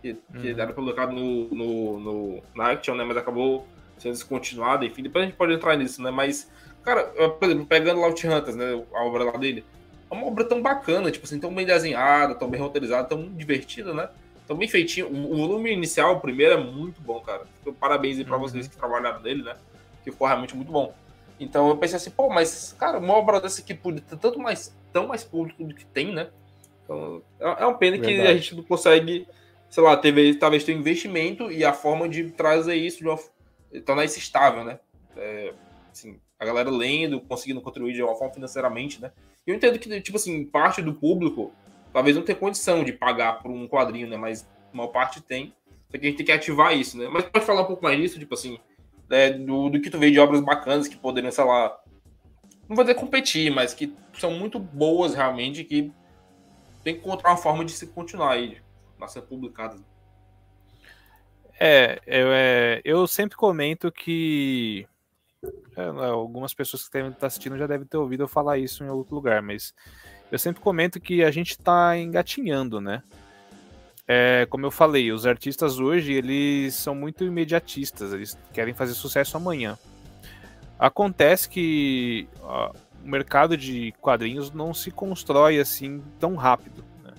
que, 0.00 0.14
que 0.40 0.52
uhum. 0.52 0.58
era 0.58 0.72
publicado 0.72 1.12
no, 1.12 1.48
no, 1.48 2.00
no, 2.00 2.42
na 2.54 2.70
Action, 2.70 2.94
né? 2.94 3.04
Mas 3.04 3.18
acabou 3.18 3.66
sendo 3.98 4.12
descontinuado, 4.12 4.84
enfim. 4.86 5.02
Depois 5.02 5.24
a 5.24 5.26
gente 5.26 5.36
pode 5.36 5.52
entrar 5.52 5.76
nisso, 5.76 6.02
né? 6.02 6.10
Mas, 6.10 6.50
cara, 6.82 7.04
por 7.04 7.44
exemplo, 7.44 7.66
pegando 7.66 8.00
lá 8.00 8.08
o 8.08 8.10
Hunters, 8.10 8.56
né? 8.56 8.82
A 8.94 9.04
obra 9.04 9.24
lá 9.24 9.32
dele. 9.32 9.64
É 10.10 10.14
uma 10.14 10.26
obra 10.26 10.44
tão 10.44 10.62
bacana, 10.62 11.10
tipo 11.10 11.26
assim, 11.26 11.38
tão 11.38 11.54
bem 11.54 11.66
desenhada, 11.66 12.34
tão 12.34 12.48
bem 12.48 12.60
roteirizada, 12.60 13.08
tão 13.08 13.28
divertida, 13.28 13.92
né? 13.92 14.08
Tão 14.46 14.56
bem 14.56 14.68
feitinho. 14.68 15.08
O, 15.08 15.36
volume 15.36 15.72
inicial, 15.72 16.16
o 16.16 16.20
primeiro, 16.20 16.54
é 16.54 16.62
muito 16.62 17.00
bom, 17.00 17.20
cara. 17.20 17.42
Então, 17.60 17.72
parabéns 17.74 18.18
aí 18.18 18.24
pra 18.24 18.36
uhum. 18.36 18.42
vocês 18.42 18.66
que 18.66 18.76
trabalharam 18.76 19.20
nele, 19.20 19.42
né? 19.42 19.56
Que 20.02 20.10
ficou 20.10 20.26
realmente 20.26 20.56
muito 20.56 20.72
bom. 20.72 20.94
Então 21.38 21.68
eu 21.68 21.76
pensei 21.76 21.96
assim, 21.96 22.10
pô, 22.10 22.28
mas, 22.28 22.74
cara, 22.78 22.98
uma 22.98 23.14
obra 23.14 23.40
dessa 23.40 23.60
aqui 23.60 23.74
podia 23.74 24.00
ter 24.00 24.16
tanto 24.16 24.38
mais, 24.38 24.74
tão 24.92 25.06
mais 25.06 25.24
público 25.24 25.64
do 25.64 25.74
que 25.74 25.84
tem, 25.86 26.12
né? 26.12 26.30
Então, 26.84 27.22
é, 27.40 27.62
é 27.62 27.66
uma 27.66 27.78
pena 27.78 27.96
Verdade. 27.96 28.16
que 28.16 28.26
a 28.26 28.34
gente 28.34 28.56
não 28.56 28.62
consegue, 28.62 29.26
sei 29.68 29.82
lá, 29.82 29.96
teve, 29.96 30.34
talvez 30.34 30.64
ter 30.64 30.72
investimento 30.72 31.50
e 31.50 31.64
a 31.64 31.72
forma 31.72 32.08
de 32.08 32.30
trazer 32.30 32.74
isso 32.74 32.98
de 32.98 33.08
uma, 33.08 33.18
tornar 33.84 34.04
isso 34.04 34.18
estável, 34.18 34.64
né? 34.64 34.78
É, 35.16 35.54
assim, 35.90 36.18
a 36.38 36.44
galera 36.44 36.70
lendo, 36.70 37.20
conseguindo 37.20 37.60
contribuir 37.60 37.94
de 37.94 38.02
uma 38.02 38.14
forma 38.14 38.34
financeiramente, 38.34 39.00
né? 39.00 39.12
Eu 39.46 39.54
entendo 39.54 39.78
que, 39.78 40.00
tipo 40.00 40.16
assim, 40.16 40.44
parte 40.44 40.80
do 40.80 40.94
público 40.94 41.52
talvez 41.92 42.16
não 42.16 42.22
tenha 42.22 42.36
condição 42.36 42.82
de 42.82 42.92
pagar 42.92 43.42
por 43.42 43.50
um 43.50 43.68
quadrinho, 43.68 44.08
né? 44.08 44.16
Mas 44.16 44.48
uma 44.72 44.88
parte 44.88 45.20
tem. 45.20 45.54
Só 45.90 45.98
que 45.98 46.06
a 46.06 46.08
gente 46.08 46.16
tem 46.16 46.26
que 46.26 46.32
ativar 46.32 46.76
isso, 46.76 46.96
né? 46.96 47.08
Mas 47.12 47.24
pode 47.24 47.44
falar 47.44 47.62
um 47.62 47.66
pouco 47.66 47.82
mais 47.82 48.00
disso, 48.00 48.18
tipo 48.18 48.34
assim, 48.34 48.58
né, 49.08 49.30
do, 49.30 49.68
do 49.68 49.80
que 49.80 49.90
tu 49.90 49.98
vê 49.98 50.10
de 50.10 50.18
obras 50.18 50.40
bacanas 50.40 50.88
que 50.88 50.96
poderiam, 50.96 51.30
sei 51.30 51.44
lá, 51.44 51.78
não 52.72 52.76
vou 52.76 52.84
dizer 52.84 52.94
competir, 52.94 53.52
mas 53.52 53.74
que 53.74 53.94
são 54.18 54.32
muito 54.32 54.58
boas 54.58 55.14
realmente, 55.14 55.62
que 55.62 55.92
tem 56.82 56.94
que 56.94 57.00
encontrar 57.00 57.30
uma 57.30 57.36
forma 57.36 57.64
de 57.64 57.72
se 57.72 57.86
continuar 57.86 58.32
aí, 58.32 58.58
a 59.00 59.06
ser 59.06 59.22
publicadas. 59.22 59.80
É, 61.60 62.00
eu, 62.06 62.28
é, 62.32 62.80
eu 62.82 63.06
sempre 63.06 63.36
comento 63.36 63.92
que 63.92 64.86
é, 65.76 65.84
algumas 65.84 66.54
pessoas 66.54 66.88
que 66.88 66.92
devem 66.92 67.10
estar 67.10 67.26
assistindo 67.26 67.58
já 67.58 67.66
devem 67.66 67.86
ter 67.86 67.98
ouvido 67.98 68.22
eu 68.22 68.28
falar 68.28 68.58
isso 68.58 68.82
em 68.82 68.88
outro 68.88 69.14
lugar, 69.14 69.42
mas 69.42 69.74
eu 70.30 70.38
sempre 70.38 70.62
comento 70.62 70.98
que 70.98 71.22
a 71.22 71.30
gente 71.30 71.50
está 71.50 71.96
engatinhando, 71.98 72.80
né? 72.80 73.02
É, 74.08 74.46
como 74.46 74.64
eu 74.66 74.70
falei, 74.70 75.12
os 75.12 75.26
artistas 75.26 75.78
hoje 75.78 76.14
eles 76.14 76.74
são 76.74 76.94
muito 76.94 77.22
imediatistas, 77.22 78.12
eles 78.14 78.36
querem 78.52 78.72
fazer 78.72 78.94
sucesso 78.94 79.36
amanhã. 79.36 79.78
Acontece 80.82 81.48
que 81.48 82.26
ó, 82.42 82.72
o 83.04 83.08
mercado 83.08 83.56
de 83.56 83.92
quadrinhos 84.00 84.50
não 84.50 84.74
se 84.74 84.90
constrói 84.90 85.60
assim 85.60 86.02
tão 86.18 86.34
rápido. 86.34 86.84
Né? 87.04 87.12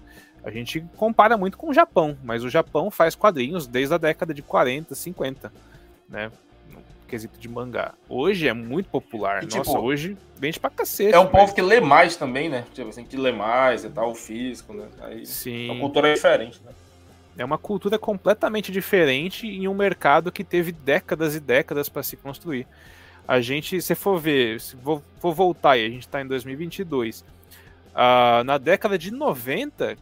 A 0.43 0.51
gente 0.51 0.81
compara 0.97 1.37
muito 1.37 1.57
com 1.57 1.69
o 1.69 1.73
Japão, 1.73 2.17
mas 2.21 2.43
o 2.43 2.49
Japão 2.49 2.91
faz 2.91 3.15
quadrinhos 3.15 3.65
desde 3.65 3.95
a 3.95 3.97
década 3.97 4.33
de 4.33 4.41
40, 4.41 4.93
50, 4.93 5.53
né? 6.09 6.29
quesito 7.07 7.39
de 7.39 7.47
mangá. 7.47 7.93
Hoje 8.09 8.49
é 8.49 8.53
muito 8.53 8.89
popular. 8.89 9.43
E, 9.43 9.45
Nossa, 9.45 9.61
tipo, 9.61 9.79
hoje 9.79 10.17
vende 10.35 10.59
pra 10.59 10.69
cacete. 10.69 11.13
É 11.13 11.19
um 11.19 11.23
mas... 11.23 11.31
povo 11.31 11.55
que 11.55 11.61
lê 11.61 11.79
mais 11.79 12.17
também, 12.17 12.49
né? 12.49 12.65
Tipo 12.73 12.89
assim, 12.89 13.05
que 13.05 13.15
lê 13.15 13.31
mais 13.31 13.85
e 13.85 13.89
tal, 13.89 14.11
o 14.11 14.15
físico, 14.15 14.73
né? 14.73 14.87
Aí 14.99 15.25
Sim. 15.25 15.71
A 15.71 15.79
cultura 15.79 16.09
é 16.09 16.15
diferente, 16.15 16.59
né? 16.65 16.71
É 17.37 17.45
uma 17.45 17.57
cultura 17.57 17.97
completamente 17.97 18.73
diferente 18.73 19.47
em 19.47 19.69
um 19.69 19.73
mercado 19.73 20.33
que 20.33 20.43
teve 20.43 20.73
décadas 20.73 21.33
e 21.33 21.39
décadas 21.39 21.87
para 21.87 22.03
se 22.03 22.17
construir. 22.17 22.67
A 23.27 23.39
gente, 23.41 23.81
se 23.81 23.95
for 23.95 24.19
ver, 24.19 24.59
se 24.59 24.75
for, 24.77 25.01
for 25.19 25.33
voltar 25.33 25.77
e 25.77 25.85
a 25.85 25.89
gente 25.89 26.01
está 26.01 26.21
em 26.21 26.27
2022, 26.27 27.21
uh, 27.21 28.43
na 28.45 28.57
década 28.57 28.97
de 28.97 29.11
90 29.11 29.97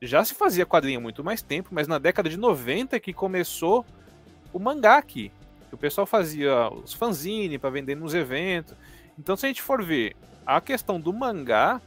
já 0.00 0.24
se 0.24 0.34
fazia 0.34 0.66
quadrinho 0.66 1.00
muito 1.00 1.22
mais 1.22 1.42
tempo, 1.42 1.68
mas 1.72 1.86
na 1.86 1.98
década 1.98 2.28
de 2.28 2.36
90 2.36 2.98
que 2.98 3.12
começou 3.12 3.86
o 4.52 4.58
mangá 4.58 4.96
aqui 4.98 5.30
o 5.72 5.76
pessoal 5.76 6.06
fazia 6.06 6.68
os 6.70 6.92
fanzine 6.92 7.58
para 7.58 7.70
vender 7.70 7.96
nos 7.96 8.12
eventos. 8.14 8.74
Então, 9.18 9.36
se 9.36 9.46
a 9.46 9.48
gente 9.48 9.62
for 9.62 9.82
ver 9.82 10.14
a 10.44 10.60
questão 10.60 11.00
do 11.00 11.12
mangá, 11.12 11.80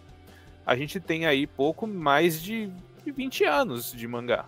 a 0.66 0.76
gente 0.76 0.99
tem 0.99 1.26
aí 1.26 1.45
pouco 1.45 1.86
mais 1.86 2.41
de 2.41 2.70
20 3.05 3.45
anos 3.45 3.91
de 3.91 4.07
mangá. 4.07 4.45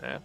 Né? 0.00 0.22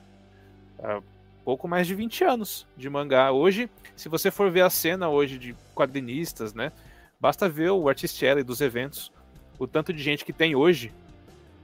Pouco 1.51 1.67
mais 1.67 1.85
de 1.85 1.93
20 1.93 2.23
anos 2.23 2.65
de 2.77 2.89
mangá. 2.89 3.29
Hoje, 3.33 3.69
se 3.93 4.07
você 4.07 4.31
for 4.31 4.49
ver 4.49 4.61
a 4.61 4.69
cena 4.69 5.09
hoje 5.09 5.37
de 5.37 5.53
quadrinistas, 5.75 6.53
né? 6.53 6.71
Basta 7.19 7.49
ver 7.49 7.71
o 7.71 7.89
Artistielli 7.89 8.41
dos 8.41 8.61
eventos, 8.61 9.11
o 9.59 9.67
tanto 9.67 9.91
de 9.91 10.01
gente 10.01 10.23
que 10.23 10.31
tem 10.31 10.55
hoje. 10.55 10.93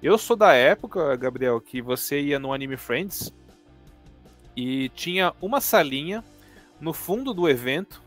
Eu 0.04 0.18
sou 0.18 0.36
da 0.36 0.52
época, 0.52 1.16
Gabriel, 1.16 1.62
que 1.62 1.82
você 1.82 2.20
ia 2.20 2.38
no 2.38 2.52
Anime 2.52 2.76
Friends 2.76 3.34
e 4.58 4.90
tinha 4.90 5.34
uma 5.42 5.62
salinha 5.62 6.22
no 6.82 6.92
fundo 6.92 7.34
do 7.34 7.48
evento, 7.48 8.04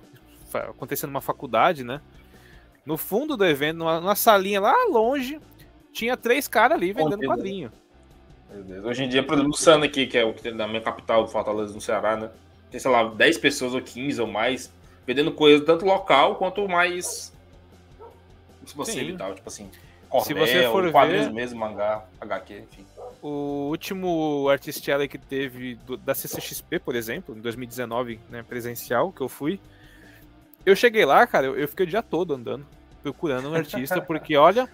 acontecendo 0.52 1.12
numa 1.12 1.22
faculdade, 1.22 1.82
né? 1.82 2.02
No 2.84 2.98
fundo 2.98 3.38
do 3.38 3.46
evento, 3.46 3.78
numa, 3.78 3.98
numa 4.02 4.14
salinha 4.14 4.60
lá 4.60 4.74
longe, 4.90 5.40
tinha 5.94 6.14
três 6.14 6.46
caras 6.46 6.76
ali 6.76 6.92
vendendo 6.92 7.24
quadrinho. 7.24 7.72
Hoje 8.84 9.05
em 9.05 9.09
dia, 9.09 9.22
por 9.22 9.34
exemplo, 9.34 9.53
o 9.53 9.57
Sana 9.57 9.86
aqui, 9.86 10.07
que 10.07 10.18
é 10.18 10.24
o 10.24 10.32
que 10.32 10.42
tem 10.42 10.55
na 10.55 10.66
minha 10.66 10.80
capital, 10.80 11.26
Fortaleza, 11.28 11.72
no 11.72 11.80
Ceará, 11.80 12.16
né? 12.16 12.30
Tem, 12.70 12.80
sei 12.80 12.90
lá, 12.90 13.05
10 13.05 13.38
pessoas 13.38 13.74
ou 13.74 13.80
15 13.80 14.20
ou 14.20 14.26
mais, 14.26 14.72
vendendo 15.07 15.32
coisa 15.32 15.64
tanto 15.64 15.84
local 15.84 16.36
quanto 16.36 16.68
mais 16.68 17.32
se 18.70 18.76
você 18.76 19.03
e 19.03 19.16
tal, 19.16 19.34
tipo 19.34 19.48
assim. 19.48 19.70
Cordel, 20.09 20.26
se 20.26 20.34
você 20.34 20.68
for 20.68 20.90
quadrinhos 20.90 21.26
ver, 21.26 21.32
mesmo, 21.32 21.61
mangá, 21.61 22.05
HQ, 22.20 22.64
enfim. 22.70 22.86
O 23.22 23.68
último 23.70 24.48
artista 24.48 25.07
que 25.07 25.18
teve 25.18 25.76
do, 25.86 25.96
da 25.96 26.14
CCXP, 26.14 26.80
por 26.80 26.96
exemplo, 26.96 27.36
em 27.36 27.40
2019, 27.40 28.18
né, 28.28 28.42
presencial, 28.42 29.12
que 29.12 29.20
eu 29.20 29.28
fui. 29.28 29.61
Eu 30.66 30.74
cheguei 30.74 31.05
lá, 31.05 31.24
cara, 31.26 31.46
eu, 31.46 31.57
eu 31.57 31.68
fiquei 31.68 31.86
o 31.86 31.88
dia 31.88 32.03
todo 32.03 32.34
andando, 32.34 32.66
procurando 33.03 33.51
um 33.51 33.55
artista, 33.55 34.01
porque 34.01 34.36
olha, 34.36 34.68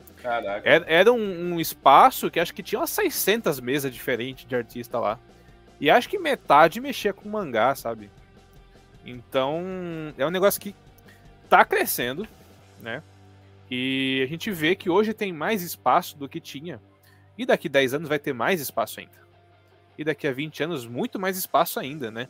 era, 0.65 0.85
era 0.89 1.13
um, 1.13 1.55
um, 1.55 1.61
espaço 1.61 2.31
que 2.31 2.41
acho 2.41 2.53
que 2.53 2.63
tinha 2.63 2.81
umas 2.81 2.91
600 2.91 3.61
mesas 3.61 3.93
diferentes 3.93 4.47
de 4.47 4.55
artista 4.55 4.99
lá. 4.99 5.19
E 5.81 5.91
acho 5.91 6.09
que 6.09 6.19
metade 6.19 6.81
mexia 6.81 7.13
com 7.13 7.29
mangá, 7.29 7.75
sabe? 7.75 8.11
Então, 9.05 9.63
é 10.19 10.27
um 10.27 10.31
negócio 10.31 10.61
que 10.61 10.75
tá 11.49 11.65
crescendo, 11.65 12.27
né? 12.81 13.03
E 13.71 14.21
a 14.25 14.27
gente 14.27 14.51
vê 14.51 14.75
que 14.75 14.89
hoje 14.89 15.13
tem 15.13 15.33
mais 15.33 15.63
espaço 15.63 16.17
do 16.17 16.29
que 16.29 16.41
tinha 16.41 16.81
e 17.37 17.45
daqui 17.45 17.69
10 17.69 17.95
anos 17.95 18.09
vai 18.09 18.19
ter 18.19 18.33
mais 18.33 18.61
espaço 18.61 19.01
ainda. 19.01 19.27
E 19.99 20.05
daqui 20.05 20.27
a 20.27 20.33
20 20.33 20.63
anos, 20.65 20.87
muito 20.87 21.19
mais 21.19 21.37
espaço 21.37 21.79
ainda, 21.79 22.11
né? 22.11 22.29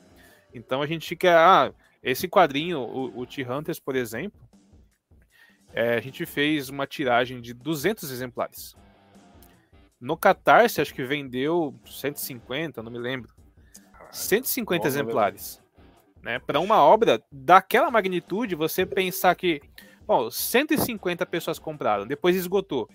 Então 0.55 0.83
a 0.83 0.87
gente 0.87 1.07
fica. 1.09 1.37
Ah, 1.37 1.73
esse 2.03 2.29
quadrinho, 2.29 2.79
o, 2.79 3.21
o 3.21 3.27
T-Hunters, 3.27 3.81
por 3.81 3.97
exemplo, 3.97 4.39
é, 5.73 5.95
a 5.95 6.01
gente 6.01 6.25
fez 6.25 6.69
uma 6.69 6.87
tiragem 6.87 7.41
de 7.41 7.53
200 7.53 8.11
exemplares. 8.11 8.75
No 10.01 10.17
Catarse, 10.17 10.81
acho 10.81 10.95
que 10.95 11.05
vendeu 11.05 11.75
150, 11.87 12.83
não 12.83 12.91
me 12.91 12.99
lembro. 12.99 13.35
150 14.11 14.83
Bom, 14.83 14.89
exemplares. 14.89 15.63
Né? 16.23 16.39
Para 16.39 16.61
uma 16.61 16.83
obra 16.83 17.23
daquela 17.31 17.91
magnitude, 17.91 18.55
você 18.55 18.85
pensar 18.85 19.35
que, 19.35 19.61
bom, 20.07 20.31
150 20.31 21.25
pessoas 21.27 21.59
compraram, 21.59 22.07
depois 22.07 22.37
esgotou. 22.37 22.89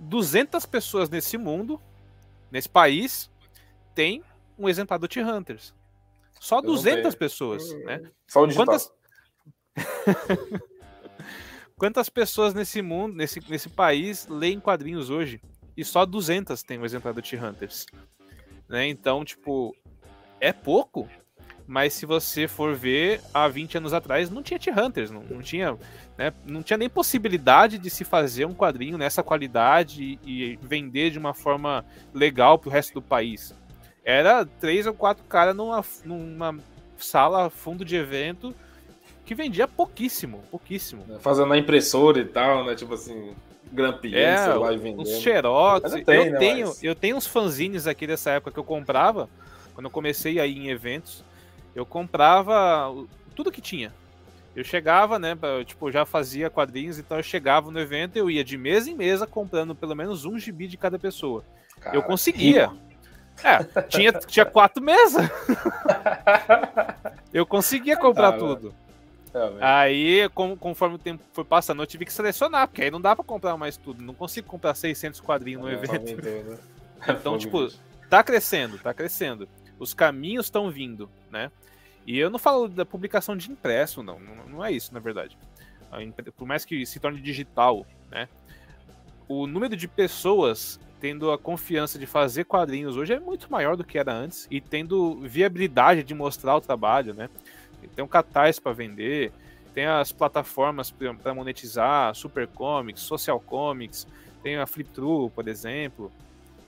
200 0.00 0.66
pessoas 0.66 1.08
nesse 1.08 1.38
mundo, 1.38 1.80
nesse 2.50 2.68
país, 2.68 3.30
tem 3.94 4.22
um 4.58 4.68
exemplar 4.68 4.98
do 4.98 5.06
T-Hunters. 5.06 5.74
Só 6.40 6.60
200 6.60 7.14
pessoas, 7.14 7.72
né? 7.84 8.02
Só 8.26 8.42
o 8.42 8.46
digital. 8.46 8.66
Quantas... 8.66 8.92
Quantas 11.82 12.08
pessoas 12.08 12.54
nesse 12.54 12.80
mundo, 12.80 13.16
nesse, 13.16 13.40
nesse 13.50 13.68
país, 13.68 14.28
leem 14.28 14.60
quadrinhos 14.60 15.10
hoje? 15.10 15.40
E 15.76 15.84
só 15.84 16.06
200 16.06 16.62
tem 16.62 16.78
um 16.78 16.84
exemplar 16.84 17.12
do 17.12 17.20
T-Hunters. 17.20 17.86
Né? 18.68 18.86
Então, 18.86 19.24
tipo, 19.24 19.74
é 20.38 20.52
pouco, 20.52 21.08
mas 21.66 21.92
se 21.92 22.06
você 22.06 22.46
for 22.46 22.72
ver, 22.76 23.20
há 23.34 23.48
20 23.48 23.78
anos 23.78 23.92
atrás 23.92 24.30
não 24.30 24.44
tinha 24.44 24.60
T-Hunters, 24.60 25.10
não, 25.10 25.24
não, 25.24 25.42
tinha, 25.42 25.76
né, 26.16 26.32
não 26.46 26.62
tinha 26.62 26.76
nem 26.76 26.88
possibilidade 26.88 27.78
de 27.78 27.90
se 27.90 28.04
fazer 28.04 28.44
um 28.44 28.54
quadrinho 28.54 28.96
nessa 28.96 29.20
qualidade 29.20 30.20
e, 30.22 30.52
e 30.52 30.58
vender 30.62 31.10
de 31.10 31.18
uma 31.18 31.34
forma 31.34 31.84
legal 32.14 32.60
para 32.60 32.68
o 32.68 32.72
resto 32.72 32.94
do 32.94 33.02
país. 33.02 33.52
Era 34.04 34.46
três 34.46 34.86
ou 34.86 34.94
quatro 34.94 35.24
caras 35.24 35.56
numa, 35.56 35.84
numa 36.04 36.56
sala, 36.96 37.50
fundo 37.50 37.84
de 37.84 37.96
evento, 37.96 38.54
que 39.24 39.34
vendia 39.34 39.68
pouquíssimo, 39.68 40.42
pouquíssimo. 40.50 41.04
É, 41.10 41.18
fazendo 41.18 41.52
a 41.52 41.58
impressora 41.58 42.18
e 42.18 42.24
tal, 42.24 42.64
né? 42.64 42.74
Tipo 42.74 42.94
assim, 42.94 43.32
grampeando, 43.72 44.50
é, 44.50 44.54
lá 44.54 44.72
e 44.72 44.78
vendendo. 44.78 45.02
Os 45.02 45.20
xerox. 45.20 45.92
Tem, 46.04 46.26
eu, 46.26 46.32
né, 46.32 46.38
tenho, 46.38 46.66
mas... 46.68 46.84
eu 46.84 46.94
tenho 46.94 47.16
uns 47.16 47.26
fanzines 47.26 47.86
aqui 47.86 48.06
dessa 48.06 48.30
época 48.30 48.52
que 48.52 48.58
eu 48.58 48.64
comprava, 48.64 49.28
quando 49.74 49.86
eu 49.86 49.90
comecei 49.90 50.40
a 50.40 50.46
ir 50.46 50.58
em 50.58 50.68
eventos 50.68 51.24
eu 51.74 51.86
comprava 51.86 52.94
tudo 53.34 53.50
que 53.50 53.60
tinha. 53.60 53.92
Eu 54.54 54.62
chegava, 54.62 55.18
né, 55.18 55.36
tipo, 55.64 55.90
já 55.90 56.04
fazia 56.04 56.50
quadrinhos, 56.50 56.98
então 56.98 57.16
eu 57.16 57.22
chegava 57.22 57.70
no 57.70 57.80
evento, 57.80 58.16
eu 58.16 58.30
ia 58.30 58.44
de 58.44 58.58
mesa 58.58 58.90
em 58.90 58.94
mesa 58.94 59.26
comprando 59.26 59.74
pelo 59.74 59.96
menos 59.96 60.26
um 60.26 60.38
gibi 60.38 60.68
de 60.68 60.76
cada 60.76 60.98
pessoa. 60.98 61.42
Cara, 61.80 61.96
eu 61.96 62.02
conseguia. 62.02 62.70
É, 63.42 63.82
tinha, 63.84 64.12
tinha 64.12 64.44
quatro 64.44 64.82
mesas. 64.82 65.26
eu 67.32 67.46
conseguia 67.46 67.96
comprar 67.96 68.28
ah, 68.28 68.38
tudo. 68.38 68.74
Aí, 69.60 70.28
com, 70.34 70.56
conforme 70.56 70.96
o 70.96 70.98
tempo 70.98 71.22
foi 71.32 71.44
passando, 71.44 71.82
eu 71.82 71.86
tive 71.86 72.04
que 72.04 72.12
selecionar, 72.12 72.68
porque 72.68 72.82
aí 72.82 72.90
não 72.90 73.00
dá 73.00 73.16
pra 73.16 73.24
comprar 73.24 73.56
mais 73.56 73.76
tudo. 73.76 74.02
Não 74.02 74.14
consigo 74.14 74.46
comprar 74.46 74.74
600 74.74 75.20
quadrinhos 75.20 75.62
no 75.62 75.70
evento. 75.70 76.22
Né? 76.22 76.58
Então, 77.08 77.36
tipo, 77.36 77.66
tá 78.08 78.22
crescendo, 78.22 78.78
tá 78.78 78.94
crescendo. 78.94 79.48
Os 79.76 79.92
caminhos 79.92 80.46
estão 80.46 80.70
vindo, 80.70 81.10
né? 81.28 81.50
E 82.06 82.16
eu 82.16 82.30
não 82.30 82.38
falo 82.38 82.68
da 82.68 82.86
publicação 82.86 83.36
de 83.36 83.50
impresso, 83.50 84.04
não. 84.04 84.20
Não 84.48 84.64
é 84.64 84.70
isso, 84.70 84.94
na 84.94 85.00
verdade. 85.00 85.36
Por 86.36 86.46
mais 86.46 86.64
que 86.64 86.86
se 86.86 87.00
torne 87.00 87.20
digital, 87.20 87.84
né? 88.08 88.28
O 89.26 89.48
número 89.48 89.76
de 89.76 89.88
pessoas 89.88 90.78
tendo 91.00 91.32
a 91.32 91.38
confiança 91.38 91.98
de 91.98 92.06
fazer 92.06 92.44
quadrinhos 92.44 92.96
hoje 92.96 93.12
é 93.12 93.18
muito 93.18 93.50
maior 93.50 93.76
do 93.76 93.82
que 93.82 93.98
era 93.98 94.12
antes 94.12 94.46
e 94.48 94.60
tendo 94.60 95.16
viabilidade 95.22 96.04
de 96.04 96.14
mostrar 96.14 96.56
o 96.56 96.60
trabalho, 96.60 97.12
né? 97.12 97.28
Tem 97.88 98.04
um 98.04 98.08
Catarse 98.08 98.60
para 98.60 98.72
vender, 98.72 99.32
tem 99.74 99.86
as 99.86 100.12
plataformas 100.12 100.90
para 100.90 101.34
monetizar, 101.34 102.14
Super 102.14 102.46
Comics, 102.46 103.02
Social 103.02 103.40
Comics, 103.40 104.06
tem 104.42 104.56
a 104.56 104.66
Flip 104.66 104.90
True, 104.90 105.30
por 105.30 105.48
exemplo. 105.48 106.10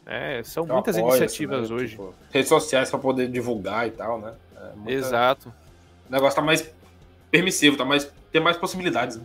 É, 0.07 0.43
são 0.45 0.65
então, 0.65 0.77
muitas 0.77 0.97
iniciativas 0.97 1.71
né? 1.71 1.77
hoje. 1.77 1.91
Tipo, 1.93 2.15
redes 2.31 2.49
sociais 2.49 2.91
para 2.91 2.99
poder 2.99 3.29
divulgar 3.29 3.87
e 3.87 3.91
tal, 3.91 4.21
né? 4.21 4.35
É 4.57 4.77
muita... 4.77 4.93
Exato. 4.93 5.53
O 6.09 6.13
negócio 6.13 6.37
tá 6.37 6.43
mais 6.43 6.71
permissivo, 7.31 7.77
tá 7.77 7.85
mais 7.85 8.13
tem 8.31 8.43
mais 8.43 8.57
possibilidades. 8.57 9.17
Né? 9.17 9.25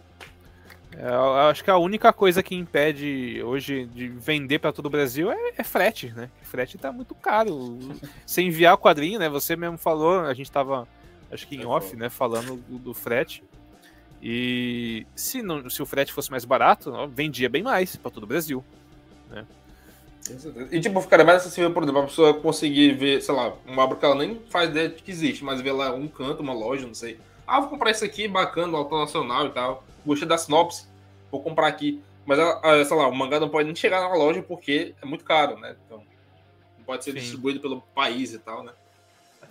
É, 0.95 1.09
eu 1.09 1.33
acho 1.35 1.63
que 1.63 1.71
a 1.71 1.77
única 1.77 2.13
coisa 2.13 2.43
que 2.43 2.55
impede 2.55 3.41
hoje 3.43 3.85
de 3.87 4.07
vender 4.07 4.59
para 4.59 4.71
todo 4.71 4.85
o 4.85 4.89
Brasil 4.89 5.31
é, 5.31 5.53
é, 5.57 5.63
frete, 5.63 6.13
né? 6.15 6.29
Frete 6.43 6.77
tá 6.77 6.91
muito 6.91 7.15
caro. 7.15 7.79
Você 8.25 8.41
enviar 8.41 8.75
o 8.75 8.77
quadrinho, 8.77 9.19
né? 9.19 9.27
Você 9.29 9.55
mesmo 9.55 9.77
falou, 9.77 10.21
a 10.21 10.33
gente 10.33 10.51
tava, 10.51 10.87
acho 11.31 11.47
que 11.47 11.55
em 11.55 11.65
off, 11.65 11.95
né? 11.95 12.09
Falando 12.09 12.57
do, 12.67 12.77
do 12.77 12.93
frete. 12.93 13.43
E 14.21 15.05
se, 15.15 15.41
não, 15.41 15.69
se 15.69 15.81
o 15.81 15.85
frete 15.85 16.11
fosse 16.11 16.29
mais 16.29 16.43
barato, 16.43 16.91
vendia 17.07 17.49
bem 17.49 17.63
mais 17.63 17.95
para 17.95 18.11
todo 18.11 18.23
o 18.23 18.27
Brasil, 18.27 18.63
né? 19.29 19.45
E 20.71 20.79
tipo, 20.79 21.01
ficaria 21.01 21.25
mais 21.25 21.41
acessível, 21.41 21.71
por 21.71 21.83
exemplo, 21.83 22.01
a 22.01 22.05
pessoa 22.05 22.33
conseguir 22.33 22.93
ver, 22.93 23.21
sei 23.21 23.33
lá, 23.33 23.53
uma 23.65 23.83
obra 23.83 23.97
que 23.97 24.05
ela 24.05 24.15
nem 24.15 24.39
faz 24.49 24.69
ideia 24.69 24.89
de 24.89 25.01
que 25.01 25.09
existe, 25.09 25.43
mas 25.43 25.61
ver 25.61 25.71
lá 25.71 25.91
um 25.93 26.07
canto, 26.07 26.41
uma 26.41 26.53
loja, 26.53 26.85
não 26.85 26.93
sei. 26.93 27.19
Ah, 27.47 27.59
vou 27.61 27.69
comprar 27.69 27.91
isso 27.91 28.05
aqui, 28.05 28.27
bacana, 28.27 28.77
alto 28.77 28.95
nacional 28.95 29.47
e 29.47 29.51
tal. 29.51 29.83
Gostei 30.05 30.27
da 30.27 30.37
sinopse, 30.37 30.85
vou 31.31 31.41
comprar 31.41 31.67
aqui. 31.67 32.01
Mas, 32.25 32.37
sei 32.87 32.97
lá, 32.97 33.07
o 33.07 33.15
mangá 33.15 33.39
não 33.39 33.49
pode 33.49 33.65
nem 33.65 33.75
chegar 33.75 34.01
na 34.01 34.13
loja 34.13 34.43
porque 34.43 34.93
é 35.01 35.05
muito 35.05 35.23
caro, 35.23 35.57
né? 35.57 35.75
Então, 35.85 36.03
não 36.77 36.85
pode 36.85 37.03
ser 37.03 37.13
Sim. 37.13 37.19
distribuído 37.19 37.59
pelo 37.59 37.81
país 37.95 38.33
e 38.33 38.39
tal, 38.39 38.63
né? 38.63 38.71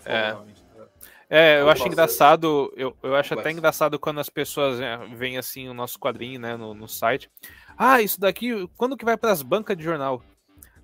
É. 0.05 0.17
É, 0.17 0.37
é 1.31 1.61
eu 1.61 1.69
acho 1.69 1.87
engraçado, 1.87 2.73
eu, 2.77 2.97
eu 3.03 3.15
acho 3.15 3.35
até 3.35 3.51
engraçado 3.51 3.99
quando 3.99 4.21
as 4.21 4.29
pessoas 4.29 4.81
é, 4.81 4.97
veem 5.15 5.37
assim 5.37 5.69
o 5.69 5.75
nosso 5.75 5.99
quadrinho, 5.99 6.41
né, 6.41 6.57
no, 6.57 6.75
no 6.75 6.89
site. 6.89 7.31
Ah, 7.77 8.01
isso 8.01 8.21
daqui, 8.21 8.69
quando 8.77 8.97
que 8.97 9.05
vai 9.05 9.17
para 9.17 9.31
as 9.31 9.43
bancas 9.43 9.77
de 9.77 9.85
jornal? 9.85 10.23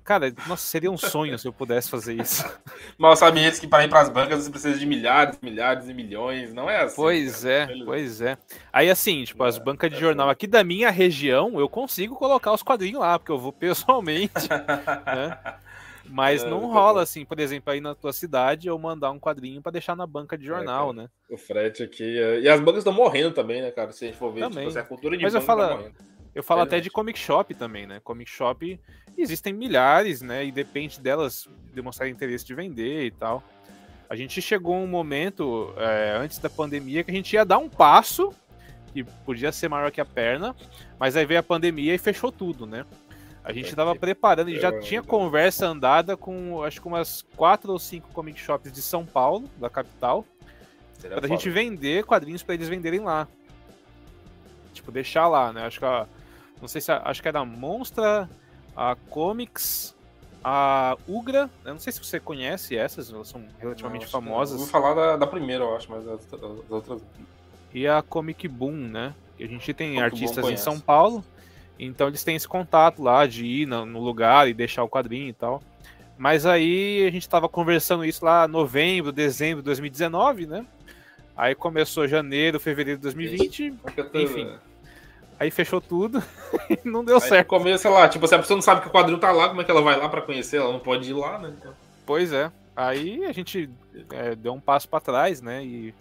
Cara, 0.04 0.30
nossa, 0.46 0.66
seria 0.66 0.90
um 0.90 0.98
sonho 0.98 1.38
se 1.38 1.48
eu 1.48 1.52
pudesse 1.52 1.88
fazer 1.88 2.20
isso. 2.20 2.44
Mal 2.98 3.16
sabe 3.16 3.40
eles 3.40 3.58
que 3.58 3.66
para 3.66 3.84
ir 3.84 3.88
para 3.88 4.02
as 4.02 4.10
bancas 4.10 4.44
você 4.44 4.50
precisa 4.50 4.78
de 4.78 4.84
milhares, 4.84 5.38
milhares 5.40 5.88
e 5.88 5.94
milhões, 5.94 6.52
não 6.52 6.68
é 6.68 6.82
assim. 6.82 6.96
Pois 6.96 7.42
cara. 7.42 7.72
é, 7.72 7.84
pois 7.86 8.20
é. 8.20 8.36
Aí 8.70 8.90
assim, 8.90 9.24
tipo, 9.24 9.42
as 9.42 9.56
é, 9.56 9.60
bancas 9.60 9.90
de 9.90 9.96
é 9.96 10.00
jornal 10.00 10.28
aqui 10.28 10.46
da 10.46 10.62
minha 10.62 10.90
região, 10.90 11.58
eu 11.58 11.70
consigo 11.70 12.16
colocar 12.16 12.52
os 12.52 12.62
quadrinhos 12.62 13.00
lá, 13.00 13.18
porque 13.18 13.32
eu 13.32 13.38
vou 13.38 13.50
pessoalmente, 13.50 14.46
né? 15.06 15.38
Mas 16.06 16.44
é, 16.44 16.50
não 16.50 16.70
rola 16.70 17.02
assim, 17.02 17.24
por 17.24 17.40
exemplo, 17.40 17.72
aí 17.72 17.80
na 17.80 17.94
tua 17.94 18.12
cidade 18.12 18.68
eu 18.68 18.78
mandar 18.78 19.10
um 19.10 19.18
quadrinho 19.18 19.62
para 19.62 19.72
deixar 19.72 19.96
na 19.96 20.06
banca 20.06 20.36
de 20.36 20.44
jornal, 20.44 20.90
é, 20.90 20.94
né? 20.94 21.10
O 21.30 21.36
frete 21.36 21.82
aqui. 21.82 22.18
E 22.42 22.48
as 22.48 22.60
bancas 22.60 22.78
estão 22.78 22.92
morrendo 22.92 23.32
também, 23.32 23.62
né, 23.62 23.70
cara? 23.70 23.92
Se 23.92 24.04
a 24.04 24.08
gente 24.08 24.18
for 24.18 24.32
ver, 24.32 24.40
também. 24.40 24.68
Tipo, 24.68 24.78
a 24.78 24.82
cultura 24.84 25.16
de 25.16 25.22
Mas 25.22 25.34
eu 25.34 25.40
falo, 25.40 25.66
tá 25.66 25.90
eu 26.34 26.42
falo 26.42 26.62
até 26.62 26.80
de 26.80 26.90
comic 26.90 27.18
shop 27.18 27.54
também, 27.54 27.86
né? 27.86 28.00
Comic 28.02 28.30
shop 28.30 28.78
existem 29.16 29.52
milhares, 29.52 30.20
né? 30.20 30.44
E 30.44 30.52
depende 30.52 31.00
delas 31.00 31.48
demonstrar 31.72 32.08
interesse 32.08 32.44
de 32.44 32.54
vender 32.54 33.06
e 33.06 33.10
tal. 33.10 33.42
A 34.08 34.16
gente 34.16 34.42
chegou 34.42 34.76
um 34.76 34.86
momento 34.86 35.72
é, 35.76 36.16
antes 36.18 36.38
da 36.38 36.50
pandemia 36.50 37.02
que 37.02 37.10
a 37.10 37.14
gente 37.14 37.32
ia 37.32 37.44
dar 37.44 37.58
um 37.58 37.68
passo 37.68 38.32
que 38.92 39.02
podia 39.02 39.50
ser 39.50 39.68
maior 39.68 39.90
que 39.90 40.00
a 40.00 40.04
perna, 40.04 40.54
mas 41.00 41.16
aí 41.16 41.26
veio 41.26 41.40
a 41.40 41.42
pandemia 41.42 41.94
e 41.94 41.98
fechou 41.98 42.30
tudo, 42.30 42.64
né? 42.64 42.86
A 43.44 43.52
gente 43.52 43.68
estava 43.68 43.94
preparando 43.94 44.48
e 44.48 44.58
já 44.58 44.80
tinha 44.80 45.02
conversa 45.02 45.66
andada 45.66 46.16
com 46.16 46.62
acho 46.62 46.80
que 46.80 46.88
umas 46.88 47.22
quatro 47.36 47.72
ou 47.72 47.78
cinco 47.78 48.08
comic 48.14 48.40
shops 48.40 48.72
de 48.72 48.80
São 48.80 49.04
Paulo, 49.04 49.50
da 49.58 49.68
capital, 49.68 50.24
para 50.98 51.26
a 51.26 51.28
gente 51.28 51.50
vender 51.50 52.04
quadrinhos 52.04 52.42
para 52.42 52.54
eles 52.54 52.68
venderem 52.68 53.00
lá. 53.00 53.28
Tipo, 54.72 54.90
deixar 54.90 55.28
lá, 55.28 55.52
né? 55.52 55.66
Acho 55.66 55.78
que 55.78 55.84
a, 55.84 56.06
não 56.60 56.66
sei 56.66 56.80
se 56.80 56.90
acho 56.90 57.20
que 57.20 57.28
é 57.28 57.32
da 57.32 57.44
Monstra, 57.44 58.28
a 58.74 58.96
Comics, 59.10 59.94
a 60.42 60.96
Ugra. 61.06 61.50
Eu 61.66 61.72
não 61.72 61.80
sei 61.80 61.92
se 61.92 62.02
você 62.02 62.18
conhece 62.18 62.74
essas, 62.74 63.12
elas 63.12 63.28
são 63.28 63.44
relativamente 63.58 64.04
não, 64.04 64.10
famosas. 64.10 64.58
Vou 64.58 64.66
falar 64.66 64.94
da, 64.94 65.16
da, 65.18 65.26
primeira, 65.26 65.64
eu 65.64 65.76
acho, 65.76 65.90
mas 65.90 66.08
as, 66.08 66.32
as, 66.32 66.70
outras. 66.70 67.02
E 67.74 67.86
a 67.86 68.00
Comic 68.00 68.48
Boom, 68.48 68.72
né? 68.72 69.14
Que 69.36 69.44
a 69.44 69.48
gente 69.48 69.74
tem 69.74 69.96
Comic 69.96 70.02
artistas 70.02 70.48
em 70.48 70.56
São 70.56 70.80
Paulo, 70.80 71.22
então 71.78 72.08
eles 72.08 72.22
têm 72.22 72.36
esse 72.36 72.46
contato 72.46 73.02
lá 73.02 73.26
de 73.26 73.44
ir 73.44 73.66
no, 73.66 74.00
lugar 74.00 74.48
e 74.48 74.54
deixar 74.54 74.84
o 74.84 74.88
quadrinho 74.88 75.28
e 75.28 75.32
tal. 75.32 75.62
Mas 76.16 76.46
aí 76.46 77.04
a 77.06 77.10
gente 77.10 77.22
estava 77.22 77.48
conversando 77.48 78.04
isso 78.04 78.24
lá 78.24 78.46
novembro, 78.46 79.10
dezembro 79.10 79.62
de 79.62 79.66
2019, 79.66 80.46
né? 80.46 80.64
Aí 81.36 81.54
começou 81.54 82.06
janeiro, 82.06 82.60
fevereiro 82.60 82.98
de 82.98 83.02
2020, 83.02 83.74
enfim. 84.14 84.52
Aí 85.38 85.50
fechou 85.50 85.80
tudo 85.80 86.22
e 86.70 86.88
não 86.88 87.04
deu 87.04 87.16
aí 87.16 87.22
certo. 87.22 87.48
Começo, 87.48 87.82
sei 87.82 87.90
lá, 87.90 88.08
tipo, 88.08 88.26
se 88.28 88.34
a 88.34 88.38
pessoa 88.38 88.56
não 88.56 88.62
sabe 88.62 88.82
que 88.82 88.86
o 88.86 88.90
quadrinho 88.90 89.18
tá 89.18 89.32
lá, 89.32 89.48
como 89.48 89.60
é 89.60 89.64
que 89.64 89.70
ela 89.70 89.82
vai 89.82 89.98
lá 89.98 90.08
para 90.08 90.22
conhecer? 90.22 90.58
Ela 90.58 90.72
não 90.72 90.78
pode 90.78 91.10
ir 91.10 91.14
lá, 91.14 91.38
né? 91.38 91.52
Então... 91.58 91.72
Pois 92.06 92.32
é. 92.32 92.52
Aí 92.76 93.24
a 93.24 93.32
gente 93.32 93.68
é, 94.12 94.34
deu 94.36 94.52
um 94.52 94.60
passo 94.60 94.88
para 94.88 95.00
trás, 95.00 95.42
né? 95.42 95.64
E 95.64 95.94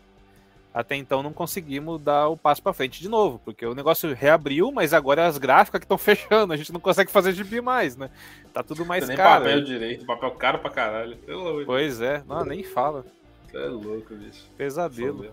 até 0.73 0.95
então 0.95 1.21
não 1.21 1.31
conseguimos 1.31 2.01
dar 2.01 2.27
o 2.29 2.37
passo 2.37 2.61
para 2.63 2.73
frente 2.73 2.99
de 2.99 3.07
novo, 3.07 3.39
porque 3.45 3.65
o 3.65 3.75
negócio 3.75 4.13
reabriu, 4.13 4.71
mas 4.71 4.93
agora 4.93 5.27
as 5.27 5.37
gráficas 5.37 5.79
que 5.79 5.85
estão 5.85 5.97
fechando, 5.99 6.51
a 6.53 6.57
gente 6.57 6.73
não 6.73 6.79
consegue 6.79 7.11
fazer 7.11 7.33
gibi 7.33 7.61
mais, 7.61 7.95
né? 7.95 8.09
Tá 8.53 8.63
tudo 8.63 8.85
mais 8.85 9.07
nem 9.07 9.15
caro. 9.15 9.43
papel 9.43 9.63
direito, 9.63 10.05
papel 10.05 10.31
caro 10.31 10.59
pra 10.59 10.69
caralho. 10.69 11.17
Pois 11.65 12.01
é, 12.01 12.23
não, 12.27 12.43
nem 12.43 12.63
fala. 12.63 13.05
Você 13.49 13.57
é 13.57 13.67
louco, 13.67 14.15
bicho. 14.15 14.45
Pesadelo 14.57 15.31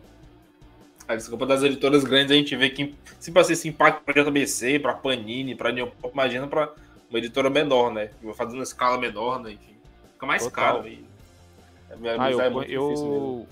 a 1.11 1.16
desculpa 1.16 1.45
das 1.45 1.62
editoras 1.64 2.05
grandes, 2.05 2.30
a 2.30 2.36
gente 2.36 2.55
vê 2.55 2.70
que 2.70 2.95
se 3.18 3.32
para 3.32 3.43
ser 3.43 3.55
esse 3.55 3.68
impacto 3.68 4.05
para 4.05 4.22
JBC, 4.22 4.78
para 4.78 4.93
Panini, 4.93 5.57
para 5.57 5.72
Neopop, 5.72 6.14
imagina 6.14 6.47
para 6.47 6.72
uma 7.09 7.18
editora 7.18 7.51
menor, 7.51 7.93
né? 7.93 8.11
Fazendo 8.36 8.55
uma 8.55 8.62
escala 8.62 8.97
menor, 8.97 9.41
né? 9.41 9.53
Enfim, 9.53 9.74
fica 10.12 10.24
mais 10.24 10.45
Total. 10.45 10.76
caro. 10.76 10.88
E... 10.88 11.05
É, 11.91 12.16
ah, 12.16 12.30
eu, 12.30 12.41
é 12.41 12.66
eu 12.68 13.47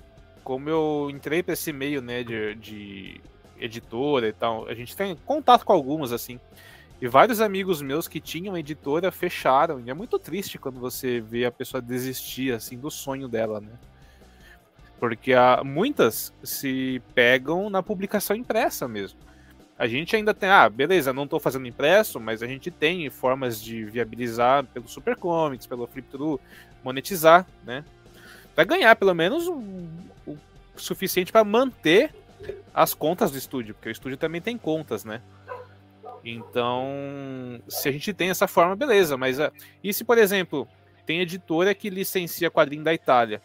como 0.48 0.70
eu 0.70 1.10
entrei 1.10 1.42
para 1.42 1.52
esse 1.52 1.74
meio, 1.74 2.00
né, 2.00 2.24
de, 2.24 2.54
de 2.54 3.20
editora 3.60 4.26
e 4.26 4.32
tal, 4.32 4.66
a 4.66 4.72
gente 4.72 4.96
tem 4.96 5.14
contato 5.14 5.62
com 5.62 5.74
algumas 5.74 6.10
assim. 6.10 6.40
E 7.02 7.06
vários 7.06 7.42
amigos 7.42 7.82
meus 7.82 8.08
que 8.08 8.18
tinham 8.18 8.56
editora 8.56 9.12
fecharam. 9.12 9.78
E 9.78 9.90
é 9.90 9.94
muito 9.94 10.18
triste 10.18 10.56
quando 10.56 10.80
você 10.80 11.20
vê 11.20 11.44
a 11.44 11.52
pessoa 11.52 11.82
desistir 11.82 12.54
assim 12.54 12.78
do 12.78 12.90
sonho 12.90 13.28
dela, 13.28 13.60
né? 13.60 13.72
Porque 14.98 15.34
há, 15.34 15.62
muitas 15.62 16.32
se 16.42 17.02
pegam 17.14 17.68
na 17.68 17.82
publicação 17.82 18.34
impressa 18.34 18.88
mesmo. 18.88 19.20
A 19.78 19.86
gente 19.86 20.16
ainda 20.16 20.32
tem, 20.32 20.48
ah, 20.48 20.66
beleza, 20.70 21.12
não 21.12 21.24
estou 21.24 21.38
fazendo 21.38 21.68
impresso, 21.68 22.18
mas 22.18 22.42
a 22.42 22.46
gente 22.46 22.70
tem 22.70 23.10
formas 23.10 23.60
de 23.60 23.84
viabilizar 23.84 24.64
pelo 24.64 24.88
Super 24.88 25.14
Comics, 25.14 25.66
pelo 25.66 25.86
Flip 25.86 26.08
monetizar, 26.82 27.46
né? 27.66 27.84
Para 28.58 28.64
ganhar 28.64 28.96
pelo 28.96 29.14
menos 29.14 29.46
o, 29.46 29.62
o 30.26 30.36
suficiente 30.74 31.30
para 31.30 31.44
manter 31.44 32.12
as 32.74 32.92
contas 32.92 33.30
do 33.30 33.38
estúdio, 33.38 33.72
porque 33.72 33.88
o 33.88 33.92
estúdio 33.92 34.18
também 34.18 34.40
tem 34.40 34.58
contas, 34.58 35.04
né? 35.04 35.22
Então, 36.24 37.62
se 37.68 37.88
a 37.88 37.92
gente 37.92 38.12
tem 38.12 38.30
essa 38.30 38.48
forma, 38.48 38.74
beleza, 38.74 39.16
mas 39.16 39.38
uh, 39.38 39.52
e 39.80 39.94
se, 39.94 40.02
por 40.02 40.18
exemplo, 40.18 40.66
tem 41.06 41.20
editora 41.20 41.72
que 41.72 41.88
licencia 41.88 42.50
quadrinho 42.50 42.82
da 42.82 42.92
Itália? 42.92 43.40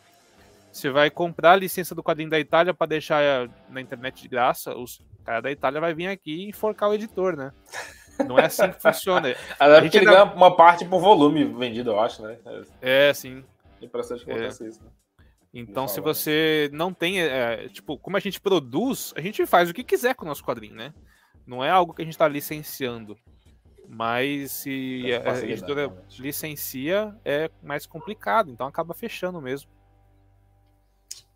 Você 0.71 0.89
vai 0.89 1.11
comprar 1.11 1.51
a 1.51 1.57
licença 1.57 1.93
do 1.93 2.01
quadrinho 2.01 2.31
da 2.31 2.39
Itália 2.39 2.73
para 2.73 2.87
deixar 2.87 3.47
na 3.69 3.81
internet 3.81 4.19
de 4.19 4.27
graça, 4.27 4.75
os 4.75 4.99
caras 5.23 5.43
da 5.43 5.51
Itália 5.51 5.79
vai 5.79 5.93
vir 5.93 6.07
aqui 6.07 6.45
e 6.45 6.49
enforcar 6.49 6.89
o 6.89 6.93
editor, 6.95 7.37
né? 7.37 7.53
Não 8.27 8.39
é 8.39 8.45
assim 8.45 8.67
que 8.71 8.81
funciona. 8.81 9.27
a 9.61 9.79
gente 9.79 9.95
ainda... 9.95 10.11
ganha 10.11 10.23
uma 10.23 10.55
parte 10.55 10.83
por 10.83 10.99
volume 10.99 11.45
vendido, 11.45 11.91
eu 11.91 11.99
acho, 11.99 12.23
né? 12.23 12.35
É, 12.81 13.13
sim. 13.13 13.43
É 13.79 13.85
interessante 13.85 14.25
que 14.25 14.31
é. 14.31 14.47
isso, 14.47 14.63
né? 14.63 14.89
Então, 15.53 15.87
se 15.87 16.01
você 16.01 16.67
não 16.73 16.91
tem, 16.91 17.21
é, 17.21 17.69
tipo, 17.69 17.97
como 17.99 18.17
a 18.17 18.19
gente 18.19 18.41
produz, 18.41 19.13
a 19.15 19.21
gente 19.21 19.45
faz 19.45 19.69
o 19.69 19.73
que 19.73 19.83
quiser 19.83 20.15
com 20.15 20.25
o 20.25 20.27
nosso 20.27 20.43
quadrinho, 20.43 20.75
né? 20.75 20.93
Não 21.45 21.63
é 21.63 21.69
algo 21.69 21.93
que 21.93 22.01
a 22.01 22.05
gente 22.05 22.15
está 22.15 22.27
licenciando. 22.27 23.15
Mas 23.87 24.51
se 24.51 25.03
a 25.23 25.39
editora 25.45 25.93
licencia, 26.17 27.15
é 27.23 27.51
mais 27.61 27.85
complicado, 27.85 28.49
então 28.49 28.65
acaba 28.65 28.93
fechando 28.95 29.39
mesmo. 29.39 29.69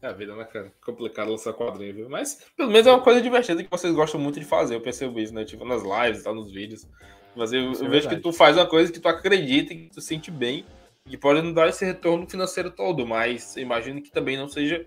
É 0.02 0.08
a 0.08 0.14
vida, 0.14 0.36
né, 0.36 0.46
cara? 0.46 0.74
Complicado 0.84 1.30
lançar 1.30 1.54
quadrinho, 1.54 1.94
viu? 1.94 2.10
Mas 2.10 2.44
pelo 2.56 2.72
menos 2.72 2.88
é 2.88 2.92
uma 2.92 3.02
coisa 3.02 3.22
divertida 3.22 3.64
que 3.64 3.70
vocês 3.70 3.94
gostam 3.94 4.20
muito 4.20 4.40
de 4.40 4.46
fazer. 4.46 4.76
Eu 4.76 4.82
percebo 4.82 5.20
isso, 5.20 5.34
né? 5.34 5.44
Tipo, 5.44 5.66
nas 5.66 5.84
lives, 5.84 6.24
tá, 6.24 6.34
nos 6.34 6.52
vídeos. 6.52 6.88
Mas 7.36 7.54
eu, 7.54 7.74
eu 7.74 7.86
é 7.86 7.90
vejo 7.90 8.10
que 8.10 8.18
tu 8.18 8.32
faz 8.32 8.58
uma 8.58 8.66
coisa 8.66 8.92
que 8.92 9.00
tu 9.00 9.08
acredita, 9.08 9.76
que 9.76 9.90
tu 9.90 10.02
sente 10.02 10.32
bem, 10.32 10.66
e 11.10 11.18
pode 11.18 11.42
não 11.42 11.54
dar 11.54 11.70
esse 11.70 11.86
retorno 11.86 12.30
financeiro 12.30 12.70
todo, 12.72 13.06
mas 13.06 13.56
imagino 13.58 14.02
que 14.02 14.12
também 14.12 14.38
não 14.38 14.48
seja 14.48 14.86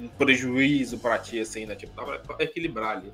um 0.00 0.08
prejuízo 0.08 0.98
para 0.98 1.18
ti, 1.18 1.40
assim, 1.40 1.66
né? 1.66 1.74
Tipo, 1.74 1.94
dá 1.94 2.18
pra 2.18 2.36
equilibrar 2.44 2.98
ali, 2.98 3.06
né? 3.06 3.12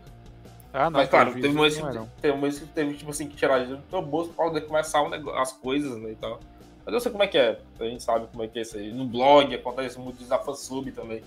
Ah, 0.72 0.90
não, 0.90 1.00
Mas 1.00 1.08
claro, 1.08 1.32
teve 1.32 1.48
um 1.48 1.64
que, 1.64 2.20
teve 2.20 2.36
um 2.36 2.50
que 2.50 2.66
teve, 2.66 2.94
tipo 2.94 3.10
assim, 3.10 3.26
que 3.26 3.36
tirar 3.36 3.64
do 3.64 3.78
teu 3.78 4.02
bolso 4.02 4.32
pra 4.32 4.46
poder 4.46 4.60
começar 4.62 5.02
um 5.02 5.08
negócio, 5.08 5.40
as 5.40 5.52
coisas, 5.52 5.96
né, 5.96 6.12
e 6.12 6.16
tal. 6.16 6.40
Mas 6.84 6.94
eu 6.94 7.00
sei 7.00 7.10
como 7.10 7.24
é 7.24 7.26
que 7.26 7.38
é, 7.38 7.58
a 7.80 7.84
gente 7.84 8.02
sabe 8.02 8.26
como 8.30 8.42
é 8.42 8.48
que 8.48 8.58
é 8.58 8.62
isso 8.62 8.76
aí. 8.76 8.92
No 8.92 9.06
blog 9.06 9.54
acontece 9.54 9.98
muito 9.98 10.20
isso 10.20 10.28
da 10.28 10.38
fansub 10.38 10.90
também. 10.92 11.22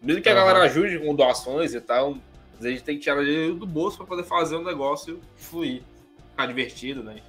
Mesmo 0.00 0.22
que 0.22 0.28
a 0.28 0.32
uhum. 0.32 0.38
galera 0.38 0.64
ajude 0.64 0.98
com 0.98 1.14
doações 1.14 1.74
e 1.74 1.80
tal, 1.80 2.16
a 2.60 2.68
gente 2.68 2.82
tem 2.82 2.96
que 2.96 3.02
tirar 3.02 3.22
dinheiro 3.24 3.54
do 3.54 3.66
bolso 3.66 3.96
pra 3.96 4.06
poder 4.06 4.24
fazer 4.24 4.56
o 4.56 4.62
negócio 4.62 5.20
fluir, 5.36 5.82
ficar 6.30 6.46
divertido, 6.46 7.02
né? 7.02 7.22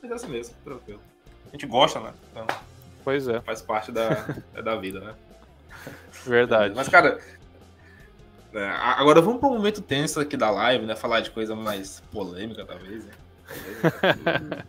Mas 0.00 0.10
é 0.10 0.14
assim 0.14 0.28
mesmo, 0.28 0.54
tranquilo. 0.64 1.00
A 1.48 1.52
gente 1.52 1.66
gosta, 1.66 2.00
né? 2.00 2.12
Então, 2.30 2.46
pois 3.04 3.28
é. 3.28 3.40
Faz 3.40 3.62
parte 3.62 3.92
da, 3.92 4.26
da 4.62 4.76
vida, 4.76 5.00
né? 5.00 5.14
Verdade. 6.24 6.74
Mas, 6.74 6.88
cara, 6.88 7.18
é, 8.54 8.68
agora 8.68 9.20
vamos 9.20 9.40
para 9.40 9.48
um 9.48 9.54
momento 9.54 9.80
tenso 9.80 10.20
aqui 10.20 10.36
da 10.36 10.50
live, 10.50 10.84
né? 10.84 10.94
Falar 10.94 11.20
de 11.20 11.30
coisa 11.30 11.56
mais 11.56 12.00
polêmica, 12.12 12.64
talvez, 12.64 13.04
né? 13.04 13.12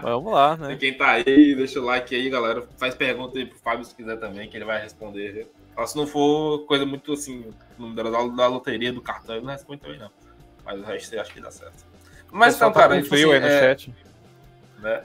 vamos 0.00 0.32
lá, 0.32 0.56
né? 0.56 0.72
E 0.72 0.76
quem 0.76 0.96
tá 0.96 1.10
aí, 1.10 1.54
deixa 1.54 1.80
o 1.80 1.84
like 1.84 2.14
aí, 2.14 2.30
galera. 2.30 2.66
Faz 2.76 2.94
pergunta 2.94 3.38
aí 3.38 3.46
pro 3.46 3.58
Fábio 3.58 3.84
se 3.84 3.94
quiser 3.94 4.16
também, 4.18 4.48
que 4.48 4.56
ele 4.56 4.64
vai 4.64 4.80
responder. 4.80 5.48
Se 5.86 5.96
não 5.96 6.06
for 6.06 6.60
coisa 6.66 6.86
muito 6.86 7.12
assim, 7.12 7.52
número 7.76 8.10
da, 8.10 8.26
da 8.28 8.46
loteria, 8.46 8.92
do 8.92 9.02
cartão, 9.02 9.36
ele 9.36 9.44
não 9.44 9.52
responde 9.52 9.82
também, 9.82 9.98
não. 9.98 10.10
Mas 10.64 10.80
o 10.80 10.84
resto 10.84 11.14
eu 11.14 11.20
acho 11.20 11.32
que 11.32 11.40
dá 11.40 11.50
certo. 11.50 11.84
Mas 12.30 12.56
então, 12.56 12.72
tá 12.72 12.80
cara, 12.80 13.02
frio 13.04 13.32
assim, 13.32 13.34
aí 13.34 13.40
no 13.40 13.46
é... 13.46 13.60
chat. 13.60 13.94
Né? 14.78 15.04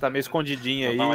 Tá 0.00 0.10
meio 0.10 0.20
escondidinho 0.20 0.90
aí. 0.90 0.96
Tá 0.96 1.06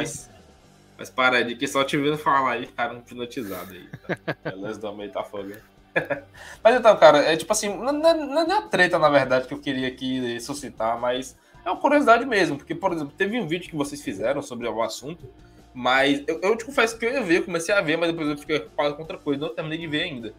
mas 1.02 1.10
para 1.10 1.42
de 1.42 1.56
que 1.56 1.66
só 1.66 1.82
te 1.82 1.96
vendo 1.96 2.16
falar 2.16 2.52
aí, 2.52 2.66
ficaram 2.66 2.98
hipnotizados 2.98 3.72
aí. 3.72 3.88
Tá? 4.06 4.36
Beleza 4.50 4.80
do 4.80 4.94
meio 4.94 5.10
tá 5.10 5.24
fogo. 5.24 5.52
mas 6.62 6.76
então, 6.76 6.96
cara, 6.96 7.18
é 7.18 7.36
tipo 7.36 7.52
assim, 7.52 7.68
não, 7.68 7.92
não, 7.92 8.26
não 8.26 8.42
é 8.42 8.58
a 8.58 8.62
treta, 8.62 9.00
na 9.00 9.08
verdade, 9.08 9.48
que 9.48 9.52
eu 9.52 9.58
queria 9.58 9.88
aqui 9.88 10.38
suscitar, 10.40 10.98
mas 11.00 11.36
é 11.64 11.70
uma 11.70 11.80
curiosidade 11.80 12.24
mesmo. 12.24 12.56
Porque, 12.56 12.74
por 12.74 12.92
exemplo, 12.92 13.12
teve 13.16 13.38
um 13.40 13.48
vídeo 13.48 13.68
que 13.68 13.76
vocês 13.76 14.00
fizeram 14.00 14.40
sobre 14.42 14.68
o 14.68 14.80
assunto, 14.80 15.28
mas 15.74 16.22
eu, 16.26 16.40
eu 16.40 16.56
te 16.56 16.64
confesso 16.64 16.96
que 16.96 17.04
eu 17.04 17.12
ia 17.12 17.22
ver, 17.22 17.44
comecei 17.44 17.74
a 17.74 17.80
ver, 17.80 17.96
mas 17.96 18.10
depois 18.10 18.28
eu 18.28 18.38
fiquei 18.38 18.58
ocupado 18.58 18.94
com 18.94 19.02
outra 19.02 19.18
coisa, 19.18 19.40
não 19.40 19.54
terminei 19.54 19.78
de 19.78 19.86
ver 19.88 20.02
ainda. 20.02 20.32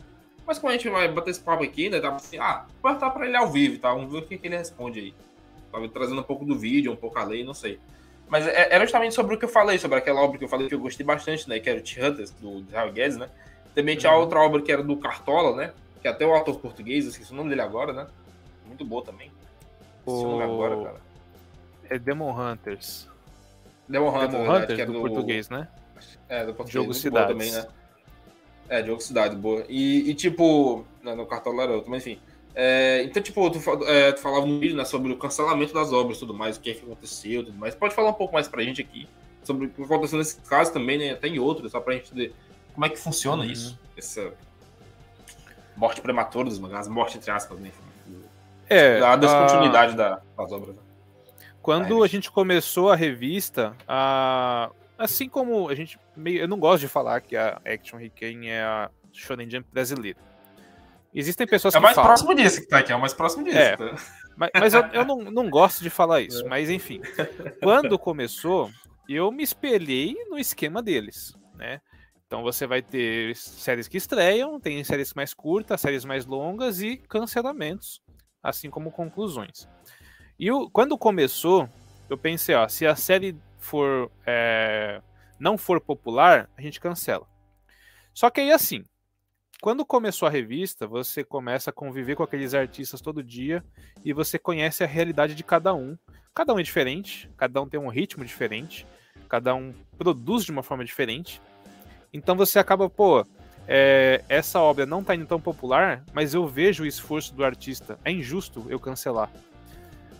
Mas 0.45 0.59
como 0.59 0.71
a 0.71 0.77
gente 0.77 0.87
vai 0.87 1.07
bater 1.07 1.31
esse 1.31 1.41
papo 1.41 1.63
aqui, 1.63 1.89
né? 1.89 1.99
Tava 1.99 2.15
assim, 2.15 2.37
ah, 2.37 2.65
vou 2.81 2.91
perguntar 2.91 3.09
pra 3.11 3.25
ele 3.25 3.35
ao 3.35 3.51
vivo, 3.51 3.79
tá? 3.79 3.93
Vamos 3.93 4.11
ver 4.11 4.19
o 4.19 4.21
que, 4.21 4.37
que 4.37 4.47
ele 4.47 4.57
responde 4.57 4.99
aí. 4.99 5.13
Tava 5.71 5.89
trazendo 5.89 6.21
um 6.21 6.23
pouco 6.23 6.45
do 6.45 6.57
vídeo, 6.57 6.91
um 6.91 6.95
pouco 6.95 7.19
a 7.19 7.23
lei, 7.23 7.43
não 7.43 7.53
sei. 7.53 7.79
Mas 8.27 8.47
é, 8.47 8.73
era 8.73 8.83
justamente 8.83 9.13
sobre 9.13 9.35
o 9.35 9.37
que 9.37 9.45
eu 9.45 9.49
falei, 9.49 9.77
sobre 9.77 9.97
aquela 9.97 10.21
obra 10.21 10.37
que 10.37 10.43
eu 10.43 10.49
falei 10.49 10.67
que 10.67 10.75
eu 10.75 10.79
gostei 10.79 11.05
bastante, 11.05 11.47
né? 11.47 11.59
Que 11.59 11.69
era 11.69 11.79
o 11.79 11.83
T-Hunters, 11.83 12.31
do 12.31 12.59
Israel 12.59 12.91
Guedes, 12.91 13.17
né? 13.17 13.29
Também 13.75 13.95
tinha 13.97 14.11
uhum. 14.13 14.19
outra 14.19 14.39
obra 14.39 14.61
que 14.61 14.71
era 14.71 14.83
do 14.83 14.97
Cartola, 14.97 15.55
né? 15.55 15.73
Que 16.01 16.07
até 16.07 16.25
o 16.25 16.33
autor 16.33 16.59
português, 16.59 17.05
eu 17.05 17.11
esqueci 17.11 17.31
o 17.31 17.35
nome 17.35 17.49
dele 17.49 17.61
agora, 17.61 17.93
né? 17.93 18.07
Muito 18.65 18.85
boa 18.85 19.03
também. 19.03 19.31
O... 20.05 20.11
o 20.11 20.31
nome 20.31 20.43
agora, 20.43 20.83
cara. 20.83 21.01
É 21.89 21.99
Demon 21.99 22.31
Hunters. 22.31 23.07
Demon 23.87 24.09
Hunters, 24.09 24.31
Demon 24.31 24.43
né? 24.43 24.59
Hunters 24.59 24.79
é 24.79 24.85
do, 24.85 24.93
do, 24.93 24.99
português, 25.01 25.49
né? 25.49 25.67
É, 26.29 26.45
do 26.45 26.53
português. 26.53 26.73
Jogo 26.73 26.93
Cidades. 26.93 27.27
também, 27.29 27.51
né? 27.51 27.67
É, 28.69 28.83
Jogo 28.83 29.01
Cidade, 29.01 29.35
boa. 29.35 29.65
E, 29.69 30.09
e 30.09 30.15
tipo, 30.15 30.85
no 31.01 31.25
Cartola 31.25 31.63
era 31.63 31.71
outro, 31.73 31.91
mas 31.91 32.05
enfim. 32.05 32.19
É, 32.55 33.03
então, 33.03 33.21
tipo, 33.21 33.49
tu, 33.49 33.59
é, 33.85 34.11
tu, 34.11 34.21
falava 34.21 34.45
no 34.45 34.59
vídeo 34.59 34.75
né, 34.75 34.85
sobre 34.85 35.11
o 35.11 35.17
cancelamento 35.17 35.73
das 35.73 35.91
obras 35.91 36.17
e 36.17 36.19
tudo 36.19 36.33
mais, 36.33 36.57
o 36.57 36.59
que, 36.59 36.71
é 36.71 36.73
que 36.73 36.83
aconteceu 36.83 37.43
tudo 37.43 37.57
mais. 37.57 37.73
Pode 37.73 37.95
falar 37.95 38.09
um 38.09 38.13
pouco 38.13 38.33
mais 38.33 38.47
pra 38.47 38.61
gente 38.61 38.81
aqui 38.81 39.07
sobre 39.43 39.67
o 39.67 39.69
que 39.69 39.81
aconteceu 39.81 40.19
nesse 40.19 40.39
caso 40.41 40.71
também, 40.71 40.97
né? 40.97 41.11
Até 41.11 41.27
em 41.27 41.39
outros, 41.39 41.71
só 41.71 41.79
pra 41.79 41.93
gente 41.93 42.11
entender 42.11 42.33
como 42.73 42.85
é 42.85 42.89
que 42.89 42.97
funciona 42.97 43.43
uhum. 43.43 43.49
isso. 43.49 43.79
Essa 43.97 44.33
morte 45.75 45.99
prematura 46.01 46.45
dos 46.45 46.59
mangás, 46.59 46.87
morte 46.87 47.17
entre 47.17 47.31
aspas, 47.31 47.59
né? 47.59 47.71
É, 48.69 49.01
a 49.01 49.15
descontinuidade 49.15 49.93
a... 49.93 49.95
Da, 49.95 50.21
das 50.37 50.51
obras. 50.51 50.75
Né? 50.75 50.81
Quando 51.61 52.01
a, 52.01 52.05
a 52.05 52.07
gente 52.07 52.31
começou 52.31 52.91
a 52.91 52.95
revista, 52.95 53.75
a... 53.87 54.69
assim 54.97 55.27
como 55.27 55.69
a 55.69 55.75
gente. 55.75 55.99
Meio... 56.15 56.41
Eu 56.41 56.47
não 56.47 56.59
gosto 56.59 56.81
de 56.81 56.87
falar 56.87 57.19
que 57.21 57.35
a 57.35 57.59
Action 57.65 57.97
Riken 57.97 58.49
é 58.49 58.61
a 58.61 58.89
Shonen 59.11 59.49
Jump 59.49 59.67
brasileira 59.71 60.32
Existem 61.13 61.45
pessoas 61.45 61.75
é 61.75 61.77
que. 61.77 61.83
É 61.83 61.85
mais 61.85 61.95
falam. 61.95 62.09
próximo 62.09 62.35
disso 62.35 62.61
que 62.61 62.67
tá 62.67 62.79
aqui, 62.79 62.91
é 62.91 62.95
o 62.95 62.99
mais 62.99 63.13
próximo 63.13 63.43
disso. 63.43 63.57
É, 63.57 63.77
tá? 63.77 63.95
Mas, 64.35 64.49
mas 64.53 64.73
eu, 64.73 64.81
eu 64.87 65.05
não, 65.05 65.17
não 65.17 65.49
gosto 65.49 65.83
de 65.83 65.89
falar 65.89 66.21
isso. 66.21 66.45
É. 66.45 66.49
Mas 66.49 66.69
enfim, 66.69 67.01
quando 67.61 67.99
começou, 67.99 68.71
eu 69.07 69.31
me 69.31 69.43
espelhei 69.43 70.15
no 70.29 70.37
esquema 70.37 70.81
deles, 70.81 71.33
né? 71.55 71.81
Então 72.25 72.41
você 72.41 72.65
vai 72.65 72.81
ter 72.81 73.35
séries 73.35 73.87
que 73.87 73.97
estreiam, 73.97 74.59
tem 74.59 74.83
séries 74.83 75.13
mais 75.13 75.35
curtas, 75.35 75.79
séries 75.79 76.03
mais 76.03 76.25
longas 76.25 76.81
e 76.81 76.97
cancelamentos, 76.97 78.01
assim 78.41 78.71
como 78.71 78.91
conclusões. 78.91 79.69
E 80.39 80.49
quando 80.71 80.97
começou, 80.97 81.69
eu 82.09 82.17
pensei, 82.17 82.55
ó, 82.55 82.67
se 82.67 82.87
a 82.87 82.95
série 82.95 83.37
for 83.59 84.11
é, 84.25 84.99
não 85.39 85.59
for 85.59 85.79
popular, 85.79 86.49
a 86.57 86.61
gente 86.61 86.79
cancela. 86.79 87.27
Só 88.13 88.31
que 88.31 88.41
aí 88.41 88.51
assim, 88.51 88.83
quando 89.63 89.85
começou 89.85 90.27
a 90.27 90.29
revista, 90.29 90.85
você 90.85 91.23
começa 91.23 91.69
a 91.69 91.73
conviver 91.73 92.17
com 92.17 92.23
aqueles 92.23 92.53
artistas 92.53 92.99
todo 92.99 93.23
dia 93.23 93.63
e 94.03 94.11
você 94.11 94.37
conhece 94.37 94.83
a 94.83 94.87
realidade 94.87 95.33
de 95.33 95.41
cada 95.41 95.73
um. 95.73 95.97
Cada 96.35 96.53
um 96.53 96.59
é 96.59 96.63
diferente, 96.63 97.31
cada 97.37 97.61
um 97.61 97.69
tem 97.69 97.79
um 97.79 97.87
ritmo 97.87 98.25
diferente, 98.25 98.85
cada 99.29 99.55
um 99.55 99.73
produz 99.97 100.43
de 100.43 100.51
uma 100.51 100.63
forma 100.63 100.83
diferente. 100.83 101.41
Então 102.11 102.35
você 102.35 102.59
acaba, 102.59 102.89
pô, 102.89 103.25
é, 103.65 104.21
essa 104.27 104.59
obra 104.59 104.85
não 104.85 105.01
tá 105.01 105.15
indo 105.15 105.25
tão 105.25 105.39
popular, 105.39 106.03
mas 106.11 106.33
eu 106.33 106.45
vejo 106.45 106.83
o 106.83 106.85
esforço 106.85 107.33
do 107.33 107.45
artista. 107.45 107.97
É 108.03 108.11
injusto 108.11 108.65
eu 108.67 108.81
cancelar. 108.81 109.31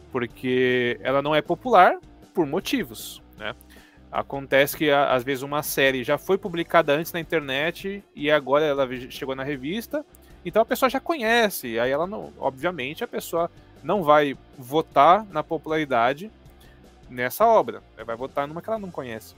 Porque 0.10 0.98
ela 1.02 1.22
não 1.22 1.36
é 1.36 1.42
popular 1.42 2.00
por 2.34 2.46
motivos, 2.46 3.22
né? 3.38 3.54
Acontece 4.14 4.78
que 4.78 4.92
às 4.92 5.24
vezes 5.24 5.42
uma 5.42 5.64
série 5.64 6.04
já 6.04 6.20
foi 6.20 6.38
publicada 6.38 6.94
antes 6.94 7.12
na 7.12 7.20
internet 7.20 8.04
e 8.16 8.30
agora 8.30 8.64
ela 8.64 8.88
chegou 9.10 9.36
na 9.36 9.44
revista, 9.44 10.06
então 10.46 10.62
a 10.62 10.66
pessoa 10.66 10.88
já 10.88 11.00
conhece. 11.00 11.80
Aí 11.80 11.90
ela 11.90 12.06
não, 12.06 12.32
obviamente 12.38 13.04
a 13.04 13.08
pessoa 13.08 13.50
não 13.82 14.04
vai 14.04 14.38
votar 14.56 15.26
na 15.26 15.42
popularidade 15.42 16.30
nessa 17.10 17.44
obra, 17.44 17.82
ela 17.98 18.06
vai 18.06 18.16
votar 18.16 18.48
numa 18.48 18.62
que 18.62 18.70
ela 18.70 18.78
não 18.78 18.92
conhece. 18.92 19.34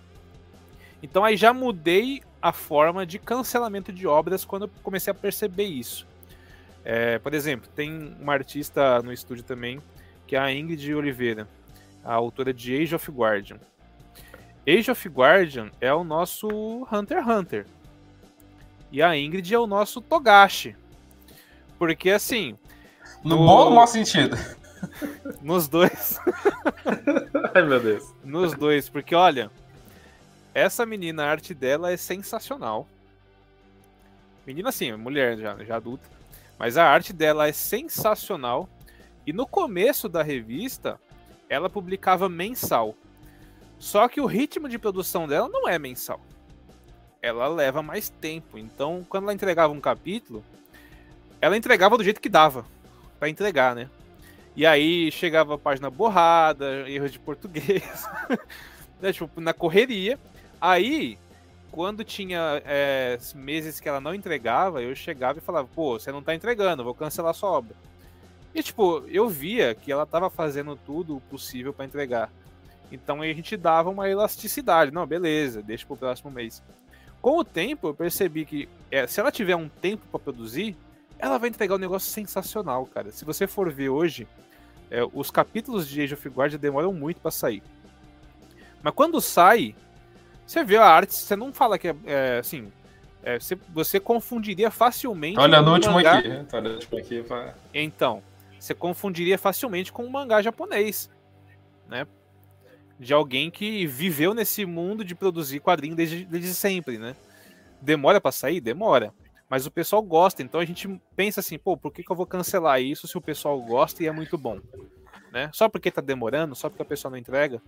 Então 1.02 1.24
aí 1.24 1.38
já 1.38 1.54
mudei 1.54 2.22
a 2.42 2.52
forma 2.52 3.06
de 3.06 3.18
cancelamento 3.18 3.94
de 3.94 4.06
obras 4.06 4.44
quando 4.44 4.64
eu 4.64 4.72
comecei 4.84 5.10
a 5.10 5.14
perceber 5.14 5.68
isso. 5.68 6.06
É, 6.84 7.18
por 7.20 7.34
exemplo, 7.34 7.70
tem 7.74 8.14
uma 8.20 8.34
artista 8.34 9.02
no 9.02 9.14
estúdio 9.14 9.46
também, 9.46 9.82
que 10.28 10.36
é 10.36 10.40
a 10.40 10.52
Ingrid 10.52 10.94
Oliveira, 10.94 11.48
a 12.04 12.14
autora 12.14 12.54
de 12.54 12.76
Age 12.76 12.94
of 12.94 13.10
Guardian. 13.10 13.58
Age 14.68 14.90
of 14.90 15.10
Guardian 15.10 15.70
é 15.80 15.94
o 15.94 16.04
nosso 16.04 16.48
Hunter 16.92 17.20
x 17.20 17.28
Hunter. 17.28 17.68
E 18.92 19.02
a 19.02 19.16
Ingrid 19.16 19.54
é 19.54 19.60
o 19.60 19.68
nosso 19.68 20.02
Togashi. 20.02 20.76
Porque 21.78 22.10
assim. 22.10 22.58
No, 23.24 23.32
no... 23.32 23.46
bom 23.46 23.58
ou 23.58 23.70
no 23.70 23.76
mau 23.76 23.88
sentido? 23.88 24.36
Nos 25.42 25.68
dois. 25.68 26.20
Ai, 27.54 27.62
meu 27.64 27.80
Deus. 27.80 28.14
Nos 28.24 28.54
dois, 28.54 28.90
porque 28.90 29.14
olha, 29.14 29.52
essa 30.54 30.86
menina, 30.86 31.26
a 31.26 31.30
arte 31.30 31.54
dela 31.54 31.92
é 31.92 31.98
sensacional. 31.98 32.88
Menina 34.48 34.70
assim, 34.70 34.94
mulher 34.94 35.38
já, 35.38 35.64
já 35.64 35.76
adulta. 35.76 36.08
Mas 36.58 36.78
a 36.78 36.86
arte 36.86 37.12
dela 37.12 37.48
é 37.48 37.52
sensacional. 37.52 38.70
E 39.28 39.34
no 39.34 39.46
começo 39.46 40.08
da 40.08 40.24
revista, 40.24 41.00
ela 41.50 41.70
publicava 41.70 42.30
mensal. 42.30 42.96
Só 43.86 44.08
que 44.08 44.20
o 44.20 44.26
ritmo 44.26 44.68
de 44.68 44.80
produção 44.80 45.28
dela 45.28 45.48
não 45.48 45.70
é 45.70 45.78
mensal. 45.78 46.20
Ela 47.22 47.48
leva 47.48 47.84
mais 47.84 48.10
tempo. 48.10 48.58
Então, 48.58 49.06
quando 49.08 49.26
ela 49.26 49.34
entregava 49.34 49.72
um 49.72 49.80
capítulo, 49.80 50.44
ela 51.40 51.56
entregava 51.56 51.96
do 51.96 52.04
jeito 52.04 52.20
que 52.20 52.28
dava 52.28 52.66
para 53.20 53.30
entregar, 53.30 53.76
né? 53.76 53.88
E 54.56 54.66
aí 54.66 55.12
chegava 55.12 55.54
a 55.54 55.58
página 55.60 55.92
borrada, 55.92 56.66
erros 56.90 57.12
de 57.12 57.20
português, 57.20 58.10
né? 59.00 59.14
tipo, 59.14 59.40
na 59.40 59.54
correria. 59.54 60.18
Aí, 60.60 61.20
quando 61.70 62.04
tinha 62.04 62.64
é, 62.66 63.20
meses 63.36 63.80
que 63.80 63.88
ela 63.88 64.02
não 64.02 64.16
entregava, 64.16 64.82
eu 64.82 64.96
chegava 64.96 65.38
e 65.38 65.44
falava, 65.44 65.68
pô, 65.76 66.00
você 66.00 66.12
não 66.12 66.24
tá 66.24 66.34
entregando, 66.34 66.84
vou 66.84 66.96
cancelar 66.96 67.36
sua 67.36 67.52
obra. 67.52 67.76
E, 68.52 68.64
tipo, 68.64 69.04
eu 69.10 69.30
via 69.30 69.76
que 69.76 69.92
ela 69.92 70.08
tava 70.08 70.32
fazendo 70.32 70.76
tudo 70.76 71.18
o 71.18 71.22
possível 71.22 71.72
para 71.72 71.86
entregar. 71.86 72.32
Então 72.92 73.22
a 73.22 73.26
gente 73.28 73.58
dava 73.58 73.90
uma 73.90 74.10
elasticidade. 74.10 74.92
Não, 74.92 75.06
beleza, 75.06 75.62
deixa 75.62 75.86
pro 75.86 75.98
próximo 75.98 76.32
mês. 76.32 76.64
Com 77.22 77.40
o 77.40 77.44
tempo, 77.44 77.88
eu 77.88 77.94
percebi 77.94 78.46
que 78.46 78.70
é, 78.92 79.08
se 79.08 79.20
ela 79.20 79.32
tiver 79.32 79.56
um 79.56 79.68
tempo 79.68 80.06
para 80.12 80.20
produzir, 80.20 80.78
ela 81.18 81.38
vai 81.38 81.50
entregar 81.50 81.76
um 81.76 81.80
negócio 81.80 82.12
sensacional, 82.12 82.86
cara. 82.86 83.12
Se 83.12 83.26
você 83.26 83.48
for 83.48 83.72
ver 83.72 83.90
hoje, 83.90 84.28
é, 84.92 85.02
os 85.14 85.32
capítulos 85.32 85.88
de 85.88 86.02
Age 86.02 86.14
of 86.14 86.30
Guardian 86.30 86.60
demoram 86.60 86.94
muito 86.94 87.20
para 87.20 87.32
sair. 87.32 87.64
Mas 88.84 88.94
quando 88.94 89.20
sai, 89.20 89.76
você 90.46 90.64
vê 90.64 90.78
a 90.78 90.86
arte, 90.86 91.16
você 91.16 91.36
não 91.36 91.52
fala 91.52 91.80
que 91.80 91.88
é, 91.88 91.96
é 92.06 92.38
assim. 92.38 92.72
É, 93.24 93.40
você, 93.40 93.58
você, 93.74 94.00
confundiria 94.00 94.70
facilmente. 94.70 95.40
Olha 95.40 95.60
no 95.60 95.74
último 95.74 95.96
mangá... 95.96 96.20
aqui. 96.20 96.30
Olha 96.54 96.70
no 96.70 96.76
último 96.76 97.00
aqui 97.00 97.24
pra... 97.24 97.56
Então, 97.74 98.22
você 98.60 98.76
confundiria 98.76 99.38
facilmente 99.40 99.92
com 99.92 100.06
um 100.06 100.10
mangá 100.10 100.44
japonês, 100.44 101.10
né? 101.90 102.06
De 103.00 103.14
alguém 103.14 103.52
que 103.52 103.86
viveu 103.86 104.34
nesse 104.34 104.66
mundo 104.66 105.04
de 105.04 105.14
produzir 105.14 105.60
quadrinhos 105.60 105.98
desde, 105.98 106.26
desde 106.26 106.54
sempre, 106.54 106.98
né? 106.98 107.16
Demora 107.82 108.22
para 108.22 108.32
sair? 108.32 108.62
Demora. 108.62 109.14
Mas 109.50 109.66
o 109.66 109.72
pessoal 109.72 110.02
gosta, 110.02 110.42
então 110.42 110.60
a 110.60 110.66
gente 110.66 110.88
pensa 111.16 111.40
assim, 111.40 111.58
pô, 111.58 111.78
por 111.78 111.92
que, 111.92 112.04
que 112.04 112.12
eu 112.12 112.16
vou 112.16 112.26
cancelar 112.26 112.82
isso 112.82 113.08
se 113.08 113.18
o 113.18 113.22
pessoal 113.22 113.62
gosta 113.62 114.02
e 114.02 114.08
é 114.08 114.12
muito 114.12 114.38
bom? 114.38 114.60
Né? 115.32 115.50
Só 115.54 115.70
porque 115.70 115.92
tá 115.92 116.02
demorando, 116.02 116.56
só 116.56 116.70
porque 116.70 116.82
a 116.82 116.86
pessoa 116.86 117.12
não 117.12 117.18
entrega. 117.18 117.62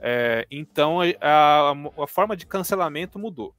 É, 0.00 0.46
então 0.50 1.00
a, 1.20 1.72
a, 1.72 2.06
forma 2.06 2.36
de 2.36 2.46
cancelamento 2.46 3.18
mudou. 3.18 3.54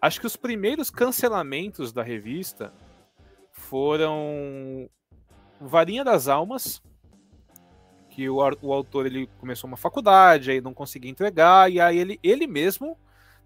Acho 0.00 0.20
que 0.20 0.26
os 0.26 0.36
primeiros 0.36 0.90
cancelamentos 0.90 1.92
da 1.92 2.02
revista 2.02 2.72
foram 3.50 4.88
Varinha 5.60 6.04
das 6.04 6.28
Almas, 6.28 6.82
que 8.14 8.28
o, 8.28 8.36
o 8.36 8.72
autor 8.72 9.06
ele 9.06 9.28
começou 9.38 9.66
uma 9.66 9.76
faculdade, 9.76 10.50
aí 10.50 10.60
não 10.60 10.72
conseguia 10.72 11.10
entregar, 11.10 11.70
e 11.70 11.80
aí 11.80 11.98
ele, 11.98 12.20
ele 12.22 12.46
mesmo, 12.46 12.96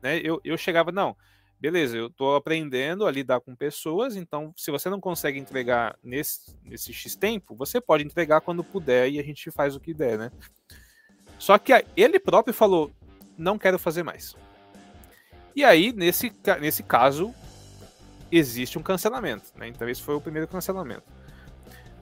né, 0.03 0.21
eu, 0.23 0.41
eu 0.45 0.59
chegava, 0.59 0.93
não, 0.93 1.17
beleza, 1.59 1.97
eu 1.97 2.09
estou 2.09 2.37
aprendendo 2.37 3.07
a 3.07 3.11
lidar 3.11 3.41
com 3.41 3.57
pessoas, 3.57 4.15
então 4.15 4.53
se 4.57 4.71
você 4.71 4.91
não 4.91 5.01
consegue 5.01 5.39
entregar 5.39 5.97
nesse, 6.03 6.55
nesse 6.63 6.93
X 6.93 7.17
tempo, 7.17 7.57
você 7.57 7.81
pode 7.81 8.05
entregar 8.05 8.43
quando 8.43 8.63
puder 8.63 9.09
e 9.11 9.19
a 9.19 9.23
gente 9.23 9.51
faz 9.51 9.75
o 9.75 9.81
que 9.81 9.95
der, 9.95 10.19
né? 10.19 10.31
Só 11.39 11.57
que 11.57 11.73
ele 11.97 12.19
próprio 12.19 12.53
falou: 12.53 12.91
não 13.39 13.57
quero 13.57 13.79
fazer 13.79 14.03
mais. 14.03 14.35
E 15.55 15.65
aí, 15.65 15.93
nesse, 15.93 16.33
nesse 16.61 16.83
caso, 16.83 17.33
existe 18.31 18.79
um 18.79 18.83
cancelamento. 18.83 19.51
Né? 19.57 19.69
Então, 19.69 19.89
esse 19.89 20.03
foi 20.03 20.15
o 20.15 20.21
primeiro 20.21 20.47
cancelamento. 20.47 21.05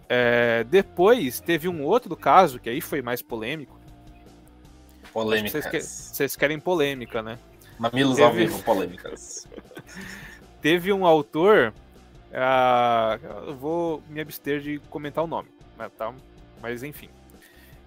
É, 0.09 0.65
depois, 0.65 1.41
teve 1.41 1.69
um 1.69 1.83
outro 1.83 2.17
caso, 2.17 2.61
que 2.61 2.69
aí 2.69 2.81
foi 2.81 3.03
mais 3.03 3.23
polêmico. 3.23 3.79
Polêmicas. 5.13 5.65
Vocês, 5.65 5.85
vocês, 6.13 6.37
querem 6.37 6.61
polêmica, 6.61 7.23
né? 7.23 7.39
Mamilos 7.79 8.17
teve... 8.17 8.27
ao 8.27 8.33
vivo, 8.33 8.63
polêmicas. 8.63 9.49
teve 10.61 10.93
um 10.93 11.07
autor. 11.07 11.73
Uh, 12.31 13.49
eu 13.49 13.57
vou 13.57 14.03
me 14.09 14.21
abster 14.21 14.61
de 14.61 14.79
comentar 14.91 15.25
o 15.25 15.27
nome, 15.27 15.49
né, 15.79 15.91
tá? 15.97 16.13
mas 16.61 16.83
enfim. 16.83 17.09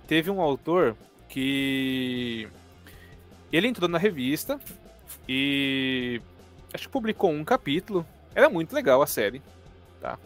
Teve 0.07 0.31
um 0.31 0.41
autor 0.41 0.95
que 1.27 2.47
ele 3.51 3.67
entrou 3.67 3.87
na 3.87 3.97
revista 3.97 4.59
e 5.27 6.21
acho 6.73 6.87
que 6.87 6.91
publicou 6.91 7.29
um 7.29 7.43
capítulo. 7.43 8.05
Era 8.33 8.49
muito 8.49 8.73
legal 8.73 9.01
a 9.01 9.07
série, 9.07 9.41
tá? 10.01 10.17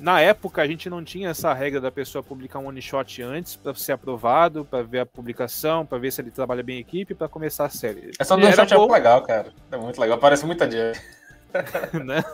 Na 0.00 0.20
época 0.20 0.60
a 0.60 0.66
gente 0.66 0.90
não 0.90 1.04
tinha 1.04 1.30
essa 1.30 1.54
regra 1.54 1.80
da 1.80 1.90
pessoa 1.90 2.22
publicar 2.22 2.58
um 2.58 2.66
one 2.66 2.82
shot 2.82 3.22
antes 3.22 3.56
para 3.56 3.74
ser 3.74 3.92
aprovado, 3.92 4.64
para 4.64 4.82
ver 4.82 5.00
a 5.00 5.06
publicação, 5.06 5.86
para 5.86 5.98
ver 5.98 6.10
se 6.10 6.20
ele 6.20 6.30
trabalha 6.30 6.62
bem 6.62 6.78
em 6.78 6.80
equipe, 6.80 7.14
para 7.14 7.28
começar 7.28 7.66
a 7.66 7.70
série. 7.70 8.10
Essa 8.18 8.34
one 8.34 8.52
shot 8.52 8.72
é 8.72 8.76
muito 8.76 8.92
legal, 8.92 9.22
cara. 9.22 9.52
É 9.70 9.76
muito 9.76 10.00
legal, 10.00 10.18
parece 10.18 10.44
muita 10.44 10.66
dia. 10.66 10.92
né? 12.04 12.24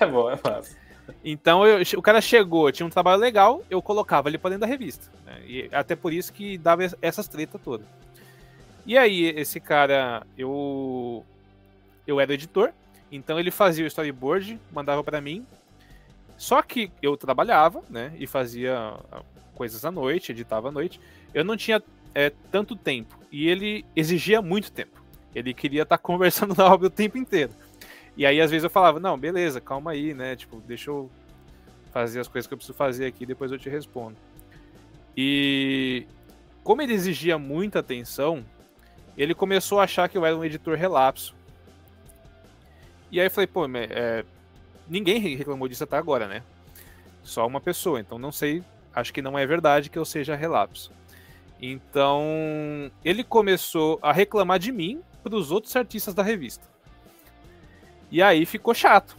É 0.00 0.06
bom, 0.06 0.30
é 0.30 0.36
fácil. 0.36 0.76
Então 1.22 1.66
eu, 1.66 1.82
o 1.96 2.02
cara 2.02 2.20
chegou, 2.20 2.70
tinha 2.72 2.86
um 2.86 2.90
trabalho 2.90 3.20
legal, 3.20 3.62
eu 3.68 3.82
colocava 3.82 4.28
ele 4.28 4.38
para 4.38 4.50
dentro 4.50 4.62
da 4.62 4.66
revista. 4.66 5.10
Né? 5.26 5.40
E 5.46 5.68
até 5.72 5.94
por 5.94 6.12
isso 6.12 6.32
que 6.32 6.56
dava 6.58 6.82
essas 7.00 7.28
tretas 7.28 7.60
todas. 7.62 7.86
E 8.86 8.98
aí, 8.98 9.24
esse 9.36 9.60
cara, 9.60 10.26
eu 10.36 11.24
eu 12.06 12.20
era 12.20 12.34
editor, 12.34 12.70
então 13.10 13.38
ele 13.38 13.50
fazia 13.50 13.84
o 13.84 13.86
storyboard, 13.86 14.60
mandava 14.72 15.02
para 15.02 15.20
mim. 15.20 15.46
Só 16.36 16.62
que 16.62 16.90
eu 17.00 17.16
trabalhava, 17.16 17.82
né, 17.88 18.12
e 18.18 18.26
fazia 18.26 18.98
ah, 19.12 19.22
coisas 19.54 19.84
à 19.84 19.90
noite, 19.90 20.32
editava 20.32 20.68
à 20.68 20.72
noite. 20.72 21.00
Eu 21.32 21.44
não 21.44 21.56
tinha 21.56 21.82
é, 22.14 22.32
tanto 22.50 22.76
tempo 22.76 23.18
e 23.30 23.48
ele 23.48 23.84
exigia 23.94 24.42
muito 24.42 24.70
tempo. 24.70 25.02
Ele 25.34 25.52
queria 25.52 25.82
estar 25.82 25.98
tá 25.98 26.02
conversando 26.02 26.54
na 26.56 26.66
obra 26.66 26.88
o 26.88 26.90
tempo 26.90 27.18
inteiro. 27.18 27.52
E 28.16 28.24
aí, 28.24 28.40
às 28.40 28.50
vezes, 28.50 28.62
eu 28.64 28.70
falava, 28.70 29.00
não, 29.00 29.18
beleza, 29.18 29.60
calma 29.60 29.90
aí, 29.90 30.14
né? 30.14 30.36
Tipo, 30.36 30.60
deixa 30.60 30.90
eu 30.90 31.10
fazer 31.92 32.20
as 32.20 32.28
coisas 32.28 32.46
que 32.46 32.54
eu 32.54 32.58
preciso 32.58 32.76
fazer 32.76 33.06
aqui, 33.06 33.26
depois 33.26 33.50
eu 33.50 33.58
te 33.58 33.68
respondo. 33.68 34.16
E 35.16 36.06
como 36.62 36.82
ele 36.82 36.94
exigia 36.94 37.38
muita 37.38 37.80
atenção, 37.80 38.44
ele 39.16 39.34
começou 39.34 39.80
a 39.80 39.84
achar 39.84 40.08
que 40.08 40.16
eu 40.16 40.24
era 40.24 40.36
um 40.36 40.44
editor 40.44 40.76
relapso. 40.76 41.34
E 43.10 43.20
aí 43.20 43.26
eu 43.26 43.30
falei, 43.30 43.46
pô, 43.46 43.64
é, 43.66 44.24
ninguém 44.88 45.18
reclamou 45.18 45.68
disso 45.68 45.84
até 45.84 45.96
agora, 45.96 46.26
né? 46.26 46.42
Só 47.22 47.46
uma 47.46 47.60
pessoa, 47.60 48.00
então 48.00 48.18
não 48.18 48.30
sei, 48.30 48.62
acho 48.94 49.12
que 49.12 49.22
não 49.22 49.38
é 49.38 49.46
verdade 49.46 49.88
que 49.88 49.98
eu 49.98 50.04
seja 50.04 50.36
relapso. 50.36 50.92
Então, 51.60 52.22
ele 53.04 53.24
começou 53.24 53.98
a 54.02 54.12
reclamar 54.12 54.58
de 54.58 54.70
mim 54.70 55.00
para 55.22 55.34
os 55.34 55.50
outros 55.50 55.74
artistas 55.74 56.12
da 56.12 56.22
revista. 56.22 56.66
E 58.10 58.22
aí 58.22 58.44
ficou 58.44 58.74
chato, 58.74 59.16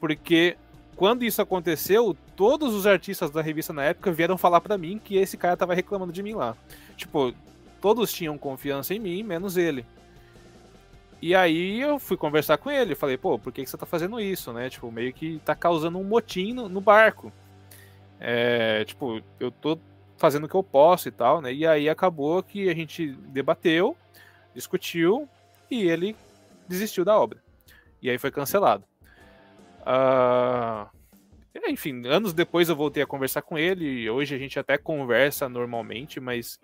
porque 0.00 0.56
quando 0.96 1.24
isso 1.24 1.40
aconteceu, 1.40 2.16
todos 2.34 2.74
os 2.74 2.86
artistas 2.86 3.30
da 3.30 3.40
revista 3.40 3.72
na 3.72 3.84
época 3.84 4.10
vieram 4.10 4.36
falar 4.36 4.60
para 4.60 4.76
mim 4.76 5.00
que 5.02 5.16
esse 5.16 5.36
cara 5.36 5.56
tava 5.56 5.74
reclamando 5.74 6.12
de 6.12 6.22
mim 6.22 6.34
lá. 6.34 6.56
Tipo, 6.96 7.32
todos 7.80 8.12
tinham 8.12 8.36
confiança 8.36 8.94
em 8.94 8.98
mim, 8.98 9.22
menos 9.22 9.56
ele. 9.56 9.86
E 11.20 11.34
aí 11.34 11.80
eu 11.80 11.98
fui 11.98 12.16
conversar 12.16 12.58
com 12.58 12.70
ele, 12.70 12.94
falei, 12.94 13.16
pô, 13.16 13.38
por 13.38 13.52
que, 13.52 13.64
que 13.64 13.70
você 13.70 13.76
tá 13.76 13.86
fazendo 13.86 14.20
isso, 14.20 14.52
né? 14.52 14.68
Tipo, 14.68 14.92
meio 14.92 15.12
que 15.12 15.40
tá 15.44 15.54
causando 15.54 15.98
um 15.98 16.04
motim 16.04 16.52
no, 16.52 16.68
no 16.68 16.80
barco. 16.80 17.32
É, 18.20 18.84
tipo, 18.84 19.20
eu 19.40 19.50
tô 19.50 19.78
fazendo 20.16 20.44
o 20.44 20.48
que 20.48 20.54
eu 20.54 20.62
posso 20.62 21.08
e 21.08 21.10
tal, 21.10 21.40
né? 21.40 21.52
E 21.52 21.66
aí 21.66 21.88
acabou 21.88 22.42
que 22.42 22.68
a 22.68 22.74
gente 22.74 23.12
debateu, 23.28 23.96
discutiu 24.54 25.28
e 25.70 25.88
ele 25.88 26.16
desistiu 26.68 27.04
da 27.04 27.18
obra. 27.18 27.42
E 28.02 28.10
aí 28.10 28.18
foi 28.18 28.30
cancelado. 28.30 28.84
Uh, 29.82 30.88
enfim, 31.68 32.06
anos 32.06 32.32
depois 32.32 32.68
eu 32.68 32.76
voltei 32.76 33.02
a 33.02 33.06
conversar 33.06 33.42
com 33.42 33.58
ele. 33.58 34.08
Hoje 34.08 34.34
a 34.34 34.38
gente 34.38 34.58
até 34.58 34.76
conversa 34.78 35.48
normalmente, 35.48 36.20
mas 36.20 36.60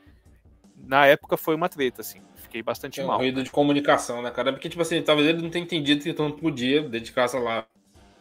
na 0.76 1.06
época 1.06 1.36
foi 1.36 1.54
uma 1.54 1.68
treta, 1.68 2.00
assim. 2.00 2.20
Fiquei 2.52 2.62
bastante 2.62 3.00
é 3.00 3.04
mal. 3.04 3.16
ruído 3.16 3.42
de 3.42 3.50
comunicação, 3.50 4.20
né, 4.20 4.30
cara? 4.30 4.52
Porque, 4.52 4.68
tipo 4.68 4.82
assim, 4.82 5.00
talvez 5.00 5.26
ele 5.26 5.40
não 5.40 5.48
tenha 5.48 5.64
entendido 5.64 6.04
que 6.04 6.12
tu 6.12 6.22
não 6.22 6.32
podia 6.32 6.86
dedicar, 6.86 7.26
sei 7.26 7.40
lá, 7.40 7.66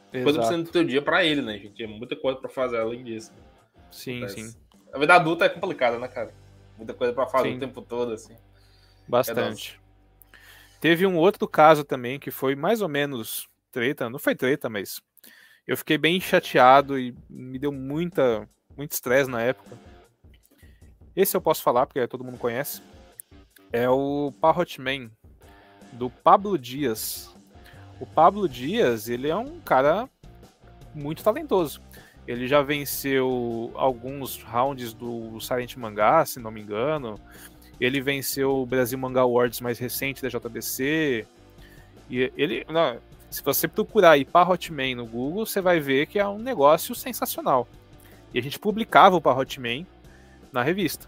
coisa 0.09 0.39
precisando 0.39 0.63
do 0.63 0.71
teu 0.71 0.85
dia 0.85 1.01
pra 1.01 1.25
ele, 1.25 1.41
né, 1.41 1.57
gente? 1.57 1.73
Tinha 1.73 1.89
muita 1.89 2.15
coisa 2.15 2.39
pra 2.39 2.49
fazer 2.49 2.79
além 2.79 3.03
disso. 3.03 3.33
Sim, 3.91 4.25
sim. 4.29 4.55
A 4.93 4.97
vida 4.97 5.15
adulta 5.15 5.43
é 5.43 5.49
complicada, 5.49 5.99
né, 5.99 6.07
cara? 6.07 6.33
Muita 6.77 6.93
coisa 6.93 7.11
pra 7.11 7.27
fazer 7.27 7.49
sim. 7.49 7.57
o 7.57 7.59
tempo 7.59 7.81
todo, 7.81 8.13
assim. 8.13 8.33
Bastante. 9.05 9.77
É 9.77 10.79
Teve 10.79 11.05
um 11.05 11.17
outro 11.17 11.45
caso 11.45 11.83
também 11.83 12.17
que 12.17 12.31
foi 12.31 12.55
mais 12.55 12.81
ou 12.81 12.87
menos 12.87 13.49
treta, 13.69 14.09
não 14.09 14.17
foi 14.17 14.33
treta, 14.33 14.69
mas 14.69 15.01
eu 15.67 15.75
fiquei 15.75 15.97
bem 15.97 16.21
chateado 16.21 16.97
e 16.97 17.13
me 17.29 17.59
deu 17.59 17.73
muita 17.73 18.47
muito 18.77 18.93
estresse 18.93 19.29
na 19.29 19.41
época. 19.41 19.77
Esse 21.13 21.35
eu 21.35 21.41
posso 21.41 21.61
falar 21.61 21.85
porque 21.85 22.07
todo 22.07 22.23
mundo 22.23 22.37
conhece. 22.37 22.81
É 23.71 23.89
o 23.89 24.33
Parrot 24.41 24.81
Man 24.81 25.09
do 25.93 26.09
Pablo 26.09 26.57
Dias. 26.57 27.33
O 27.99 28.05
Pablo 28.05 28.47
Dias, 28.49 29.07
ele 29.07 29.29
é 29.29 29.35
um 29.35 29.59
cara 29.59 30.09
muito 30.93 31.23
talentoso. 31.23 31.81
Ele 32.27 32.47
já 32.47 32.61
venceu 32.61 33.71
alguns 33.75 34.41
rounds 34.43 34.93
do 34.93 35.39
Silent 35.39 35.75
Mangá, 35.77 36.25
se 36.25 36.39
não 36.39 36.51
me 36.51 36.61
engano. 36.61 37.19
Ele 37.79 37.99
venceu 38.01 38.57
o 38.57 38.65
Brasil 38.65 38.97
Manga 38.97 39.21
Awards 39.21 39.61
mais 39.61 39.79
recente 39.79 40.21
da 40.21 40.29
JBC. 40.29 41.25
E 42.09 42.31
ele, 42.35 42.65
não, 42.69 42.99
se 43.29 43.41
você 43.41 43.67
procurar 43.67 44.11
aí 44.11 44.25
Parrotman 44.25 44.95
no 44.95 45.05
Google, 45.05 45.45
você 45.45 45.61
vai 45.61 45.79
ver 45.79 46.05
que 46.07 46.19
é 46.19 46.27
um 46.27 46.37
negócio 46.37 46.93
sensacional. 46.93 47.67
E 48.33 48.39
a 48.39 48.41
gente 48.41 48.59
publicava 48.59 49.15
o 49.15 49.21
Parrotman 49.21 49.85
na 50.51 50.61
revista. 50.61 51.07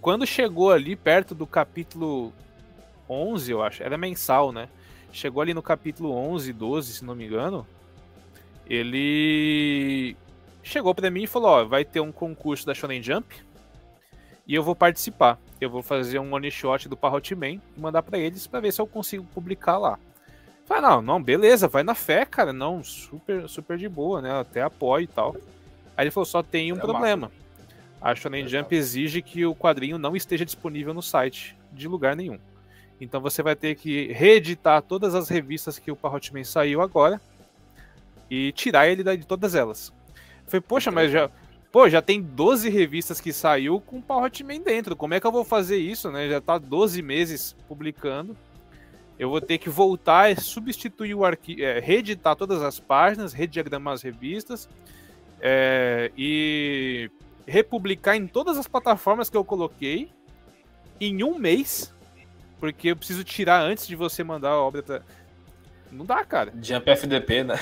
Quando 0.00 0.26
chegou 0.26 0.70
ali 0.70 0.94
perto 0.94 1.34
do 1.34 1.46
capítulo 1.46 2.32
11, 3.08 3.52
eu 3.52 3.62
acho, 3.62 3.82
era 3.82 3.98
mensal, 3.98 4.52
né? 4.52 4.68
Chegou 5.12 5.42
ali 5.42 5.54
no 5.54 5.62
capítulo 5.62 6.12
11, 6.12 6.52
12, 6.52 6.92
se 6.92 7.04
não 7.04 7.14
me 7.14 7.26
engano. 7.26 7.66
ele 8.68 10.16
chegou 10.62 10.94
para 10.94 11.10
mim 11.10 11.22
e 11.22 11.26
falou: 11.26 11.50
Ó, 11.50 11.64
vai 11.64 11.84
ter 11.84 12.00
um 12.00 12.12
concurso 12.12 12.66
da 12.66 12.74
Shonen 12.74 13.02
Jump 13.02 13.34
e 14.46 14.54
eu 14.54 14.62
vou 14.62 14.74
participar. 14.74 15.38
Eu 15.60 15.68
vou 15.68 15.82
fazer 15.82 16.18
um 16.18 16.32
one 16.32 16.50
shot 16.50 16.88
do 16.88 16.96
Parrot 16.96 17.34
Man 17.34 17.50
e 17.50 17.60
mandar 17.76 18.02
para 18.02 18.18
eles 18.18 18.46
para 18.46 18.60
ver 18.60 18.72
se 18.72 18.80
eu 18.80 18.86
consigo 18.86 19.24
publicar 19.34 19.76
lá. 19.76 19.98
Falei, 20.64 20.82
não, 20.82 21.02
não, 21.02 21.22
beleza, 21.22 21.66
vai 21.66 21.82
na 21.82 21.94
fé, 21.94 22.24
cara. 22.24 22.52
Não, 22.52 22.84
super, 22.84 23.48
super 23.48 23.76
de 23.76 23.88
boa, 23.88 24.20
né? 24.22 24.38
Até 24.38 24.62
apoio 24.62 25.04
e 25.04 25.06
tal. 25.06 25.34
Aí 25.96 26.04
ele 26.04 26.10
falou: 26.10 26.26
só 26.26 26.42
tem 26.42 26.72
um 26.72 26.76
é 26.76 26.80
problema. 26.80 27.28
Massa. 27.28 27.47
A 28.00 28.14
Shonen 28.14 28.46
Jump 28.46 28.74
exige 28.74 29.20
que 29.20 29.44
o 29.44 29.54
quadrinho 29.54 29.98
não 29.98 30.14
esteja 30.14 30.44
disponível 30.44 30.94
no 30.94 31.02
site 31.02 31.56
de 31.72 31.88
lugar 31.88 32.14
nenhum. 32.14 32.38
Então 33.00 33.20
você 33.20 33.42
vai 33.42 33.54
ter 33.54 33.74
que 33.74 34.12
reeditar 34.12 34.82
todas 34.82 35.14
as 35.14 35.28
revistas 35.28 35.78
que 35.78 35.90
o 35.90 35.96
Parrotman 35.96 36.44
saiu 36.44 36.80
agora 36.80 37.20
e 38.30 38.52
tirar 38.52 38.88
ele 38.88 39.02
de 39.16 39.26
todas 39.26 39.54
elas. 39.54 39.92
Falei, 40.46 40.60
poxa, 40.60 40.90
mas 40.90 41.10
já, 41.10 41.30
pô, 41.70 41.88
já 41.88 42.02
tem 42.02 42.22
12 42.22 42.68
revistas 42.68 43.20
que 43.20 43.32
saiu 43.32 43.80
com 43.80 43.98
o 43.98 44.02
Parrotman 44.02 44.60
dentro. 44.60 44.96
Como 44.96 45.14
é 45.14 45.20
que 45.20 45.26
eu 45.26 45.32
vou 45.32 45.44
fazer 45.44 45.78
isso, 45.78 46.10
né? 46.10 46.28
Já 46.28 46.40
tá 46.40 46.58
12 46.58 47.02
meses 47.02 47.54
publicando. 47.68 48.36
Eu 49.18 49.30
vou 49.30 49.40
ter 49.40 49.58
que 49.58 49.68
voltar 49.68 50.30
e 50.30 50.40
substituir 50.40 51.14
o 51.14 51.24
arquivo, 51.24 51.60
é, 51.62 51.80
reeditar 51.80 52.36
todas 52.36 52.62
as 52.62 52.78
páginas, 52.78 53.32
rediagramar 53.32 53.94
as 53.94 54.02
revistas 54.02 54.68
é, 55.40 56.12
e 56.16 57.10
republicar 57.48 58.16
em 58.16 58.26
todas 58.26 58.58
as 58.58 58.68
plataformas 58.68 59.30
que 59.30 59.36
eu 59.36 59.44
coloquei 59.44 60.10
em 61.00 61.22
um 61.24 61.38
mês 61.38 61.92
porque 62.60 62.88
eu 62.88 62.96
preciso 62.96 63.24
tirar 63.24 63.62
antes 63.62 63.86
de 63.86 63.96
você 63.96 64.22
mandar 64.24 64.50
a 64.50 64.60
obra 64.60 64.82
pra... 64.82 65.02
Não 65.90 66.04
dá, 66.04 66.24
cara. 66.24 66.52
Jump 66.60 66.90
FDP, 66.90 67.44
né? 67.44 67.54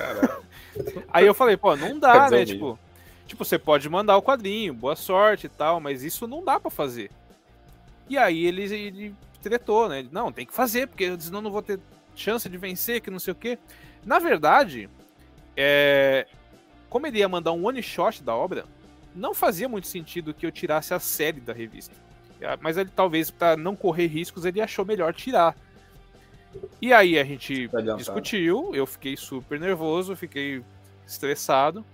Aí 1.08 1.26
eu 1.26 1.32
falei, 1.32 1.56
pô, 1.56 1.74
não 1.76 1.98
dá, 1.98 2.28
né? 2.28 2.44
Tipo, 2.44 2.78
tipo, 3.26 3.44
você 3.44 3.58
pode 3.58 3.88
mandar 3.88 4.16
o 4.16 4.22
quadrinho, 4.22 4.74
boa 4.74 4.96
sorte 4.96 5.46
e 5.46 5.48
tal, 5.48 5.80
mas 5.80 6.02
isso 6.02 6.26
não 6.26 6.44
dá 6.44 6.60
para 6.60 6.70
fazer. 6.70 7.10
E 8.08 8.18
aí 8.18 8.44
ele, 8.44 8.62
ele 8.62 9.14
tretou, 9.40 9.88
né? 9.88 10.06
Não, 10.10 10.32
tem 10.32 10.44
que 10.44 10.52
fazer, 10.52 10.88
porque 10.88 11.18
senão 11.20 11.40
não 11.40 11.50
vou 11.50 11.62
ter 11.62 11.78
chance 12.14 12.48
de 12.48 12.58
vencer, 12.58 13.00
que 13.00 13.10
não 13.10 13.18
sei 13.18 13.32
o 13.32 13.36
quê. 13.36 13.58
Na 14.04 14.18
verdade, 14.18 14.90
é... 15.56 16.26
como 16.90 17.06
ele 17.06 17.18
ia 17.18 17.28
mandar 17.28 17.52
um 17.52 17.66
one 17.66 17.82
shot 17.82 18.22
da 18.22 18.34
obra, 18.34 18.66
não 19.14 19.34
fazia 19.34 19.68
muito 19.68 19.86
sentido 19.86 20.34
que 20.34 20.46
eu 20.46 20.52
tirasse 20.52 20.94
a 20.94 20.98
série 20.98 21.40
da 21.40 21.52
revista. 21.52 21.94
É, 22.40 22.58
mas 22.60 22.76
ele 22.76 22.90
talvez 22.94 23.30
para 23.30 23.56
não 23.56 23.76
correr 23.76 24.06
riscos 24.06 24.44
ele 24.44 24.60
achou 24.60 24.84
melhor 24.84 25.14
tirar. 25.14 25.56
E 26.80 26.92
aí 26.92 27.18
a 27.18 27.24
gente 27.24 27.70
discutiu, 27.96 28.74
eu 28.74 28.86
fiquei 28.86 29.16
super 29.16 29.58
nervoso, 29.58 30.16
fiquei 30.16 30.62
estressado. 31.06 31.84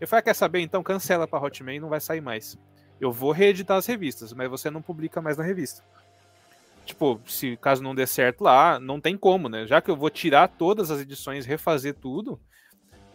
Eu 0.00 0.06
falei, 0.06 0.20
ah, 0.20 0.22
quer 0.22 0.34
saber? 0.34 0.60
Então 0.60 0.82
cancela 0.82 1.26
para 1.26 1.42
Hotmail, 1.42 1.80
não 1.80 1.88
vai 1.88 2.00
sair 2.00 2.20
mais. 2.20 2.58
Eu 3.00 3.10
vou 3.10 3.32
reeditar 3.32 3.76
as 3.76 3.86
revistas, 3.86 4.32
mas 4.32 4.48
você 4.48 4.70
não 4.70 4.82
publica 4.82 5.20
mais 5.20 5.36
na 5.36 5.44
revista. 5.44 5.82
Tipo, 6.84 7.20
se 7.26 7.56
caso 7.56 7.82
não 7.82 7.94
dê 7.94 8.06
certo 8.06 8.44
lá, 8.44 8.78
não 8.78 9.00
tem 9.00 9.16
como, 9.16 9.48
né? 9.48 9.66
Já 9.66 9.80
que 9.80 9.90
eu 9.90 9.96
vou 9.96 10.08
tirar 10.08 10.48
todas 10.48 10.90
as 10.90 11.00
edições, 11.00 11.44
refazer 11.44 11.94
tudo, 11.94 12.38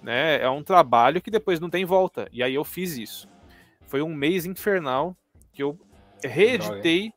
né? 0.01 0.41
É 0.41 0.49
um 0.49 0.63
trabalho 0.63 1.21
que 1.21 1.31
depois 1.31 1.59
não 1.59 1.69
tem 1.69 1.85
volta. 1.85 2.27
E 2.33 2.43
aí 2.43 2.53
eu 2.53 2.65
fiz 2.65 2.97
isso. 2.97 3.29
Foi 3.91 4.01
um 4.01 4.15
mês 4.15 4.45
infernal 4.45 5.17
que 5.51 5.61
eu 5.61 5.77
reeditei. 6.23 7.11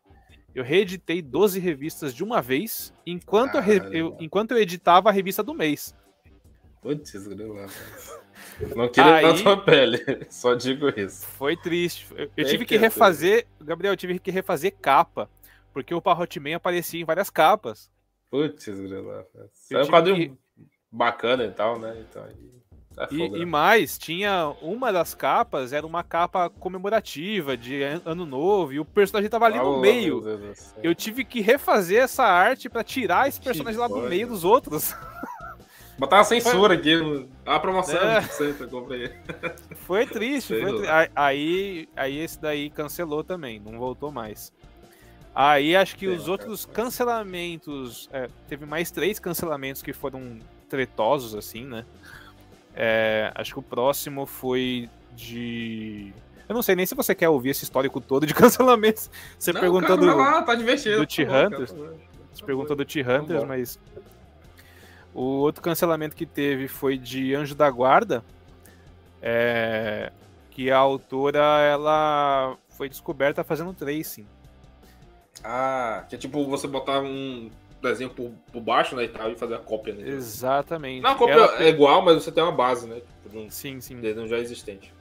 Eu 0.53 0.65
reeditei 0.65 1.23
12 1.23 1.61
revistas 1.61 2.13
de 2.13 2.25
uma 2.25 2.43
vez, 2.43 2.93
enquanto, 3.07 3.59
eu, 3.59 3.93
eu, 3.93 4.17
enquanto 4.19 4.51
eu 4.51 4.59
editava 4.59 5.09
a 5.09 5.13
revista 5.13 5.41
do 5.41 5.55
mês. 5.55 5.95
Putz, 6.83 7.15
não 8.75 8.89
queria 8.89 9.15
Aí, 9.15 9.43
tua 9.43 9.57
pele, 9.57 9.99
só 10.29 10.55
digo 10.55 10.89
isso. 10.89 11.25
Foi 11.27 11.57
triste. 11.57 12.09
Eu, 12.17 12.29
eu 12.37 12.45
tive 12.45 12.65
que, 12.65 12.77
refazer, 12.77 13.47
Gabriel, 13.61 13.93
eu 13.93 13.97
tive 13.97 14.19
que 14.19 14.33
refazer 14.33 14.75
capa, 14.81 15.31
porque 15.73 15.95
o 15.95 16.03
Parrotman 16.03 16.55
aparecia 16.55 17.01
em 17.01 17.05
várias 17.05 17.31
capas. 17.31 17.89
Putz, 18.33 18.67
é 19.71 19.81
um 19.81 19.87
quadrinho 19.87 20.37
que... 20.37 20.67
bacana 20.91 21.45
e 21.45 21.53
tal, 21.53 21.79
né? 21.79 22.05
Então, 22.09 22.29
é 22.97 23.09
e, 23.11 23.43
e, 23.43 23.47
mais, 23.47 23.99
tinha 23.99 24.55
uma 24.63 24.93
das 24.93 25.15
capas, 25.15 25.73
era 25.73 25.87
uma 25.87 26.03
capa 26.03 26.49
comemorativa 26.49 27.57
de 27.57 27.83
ano 27.83 28.25
novo, 28.25 28.73
e 28.73 28.81
o 28.81 28.85
personagem 28.85 29.29
tava 29.29 29.47
ali 29.47 29.59
oh, 29.59 29.75
no 29.75 29.81
meio. 29.81 30.23
Eu 30.83 30.95
tive 30.95 31.25
que 31.25 31.41
refazer 31.41 32.03
essa 32.03 32.25
arte 32.25 32.69
para 32.69 32.85
tirar 32.85 33.29
esse 33.29 33.41
personagem 33.41 33.81
lá 33.81 33.89
do 33.89 34.03
meio 34.03 34.29
dos 34.29 34.45
outros. 34.45 34.95
Botar 35.99 36.19
uma 36.19 36.25
censura 36.25 36.75
aqui, 36.75 37.29
a 37.47 37.61
promoção, 37.61 38.01
é. 38.01 38.21
sempre 38.23 38.67
comprei. 38.67 39.13
Foi 39.77 40.05
triste, 40.05 40.61
foi 40.61 40.79
tri... 40.79 40.89
aí, 41.15 41.89
aí 41.95 42.19
esse 42.19 42.41
daí 42.41 42.69
cancelou 42.69 43.23
também, 43.23 43.61
não 43.61 43.79
voltou 43.79 44.11
mais. 44.11 44.53
Aí 45.33 45.75
acho 45.75 45.97
que 45.97 46.07
os 46.07 46.29
outros 46.29 46.65
cancelamentos, 46.65 48.09
é, 48.13 48.29
teve 48.49 48.67
mais 48.67 48.91
três 48.91 49.19
cancelamentos 49.19 49.83
que 49.83 49.93
foram 49.93 50.39
tretosos, 50.69 51.35
assim, 51.35 51.65
né? 51.65 51.85
É, 52.75 53.31
acho 53.35 53.53
que 53.53 53.59
o 53.59 53.63
próximo 53.63 54.27
foi 54.27 54.91
de. 55.15 56.13
Eu 56.49 56.55
não 56.55 56.63
sei 56.63 56.75
nem 56.75 56.85
se 56.85 56.95
você 56.95 57.15
quer 57.15 57.29
ouvir 57.29 57.51
esse 57.51 57.65
histórico 57.65 58.01
todo 58.01 58.27
de 58.27 58.35
cancelamentos. 58.35 59.11
Você 59.39 59.53
não, 59.53 59.61
perguntou 59.61 59.97
do, 59.97 60.07
lá, 60.07 60.43
tá 60.43 60.55
divertido, 60.55 60.99
do 60.99 61.07
T-Hunters. 61.07 61.75
Você 62.33 62.45
perguntou 62.45 62.77
do 62.77 62.85
T-Hunters, 62.85 63.45
mas. 63.45 63.79
O 65.15 65.23
outro 65.23 65.63
cancelamento 65.63 66.17
que 66.17 66.27
teve 66.27 66.67
foi 66.67 66.99
de 66.99 67.35
Anjo 67.35 67.55
da 67.55 67.71
Guarda. 67.71 68.25
É, 69.23 70.13
que 70.51 70.71
a 70.71 70.77
autora 70.77 71.61
ela 71.61 72.57
foi 72.69 72.89
descoberta 72.89 73.45
fazendo 73.45 73.73
tracing. 73.73 74.27
Ah, 75.43 76.05
que 76.09 76.15
é 76.15 76.19
tipo 76.19 76.45
você 76.47 76.67
botar 76.67 77.01
um 77.01 77.51
desenho 77.85 78.11
por, 78.11 78.31
por 78.53 78.61
baixo, 78.61 78.97
né, 78.97 79.05
e 79.05 79.09
tal, 79.09 79.31
e 79.31 79.37
fazer 79.37 79.55
a 79.55 79.59
cópia, 79.59 79.95
né? 79.95 80.09
Exatamente. 80.09 81.03
Não, 81.03 81.11
a 81.11 81.15
cópia 81.15 81.35
ela... 81.35 81.63
é 81.63 81.69
igual, 81.69 82.03
mas 82.03 82.23
você 82.23 82.33
tem 82.33 82.43
uma 82.43 82.53
base, 82.53 82.89
né? 82.89 83.01
Tipo, 83.23 83.39
um 83.39 83.51
sim, 83.51 83.81
sim. 83.81 84.01
desenho 84.01 84.27
já 84.29 84.39
existente. 84.39 84.93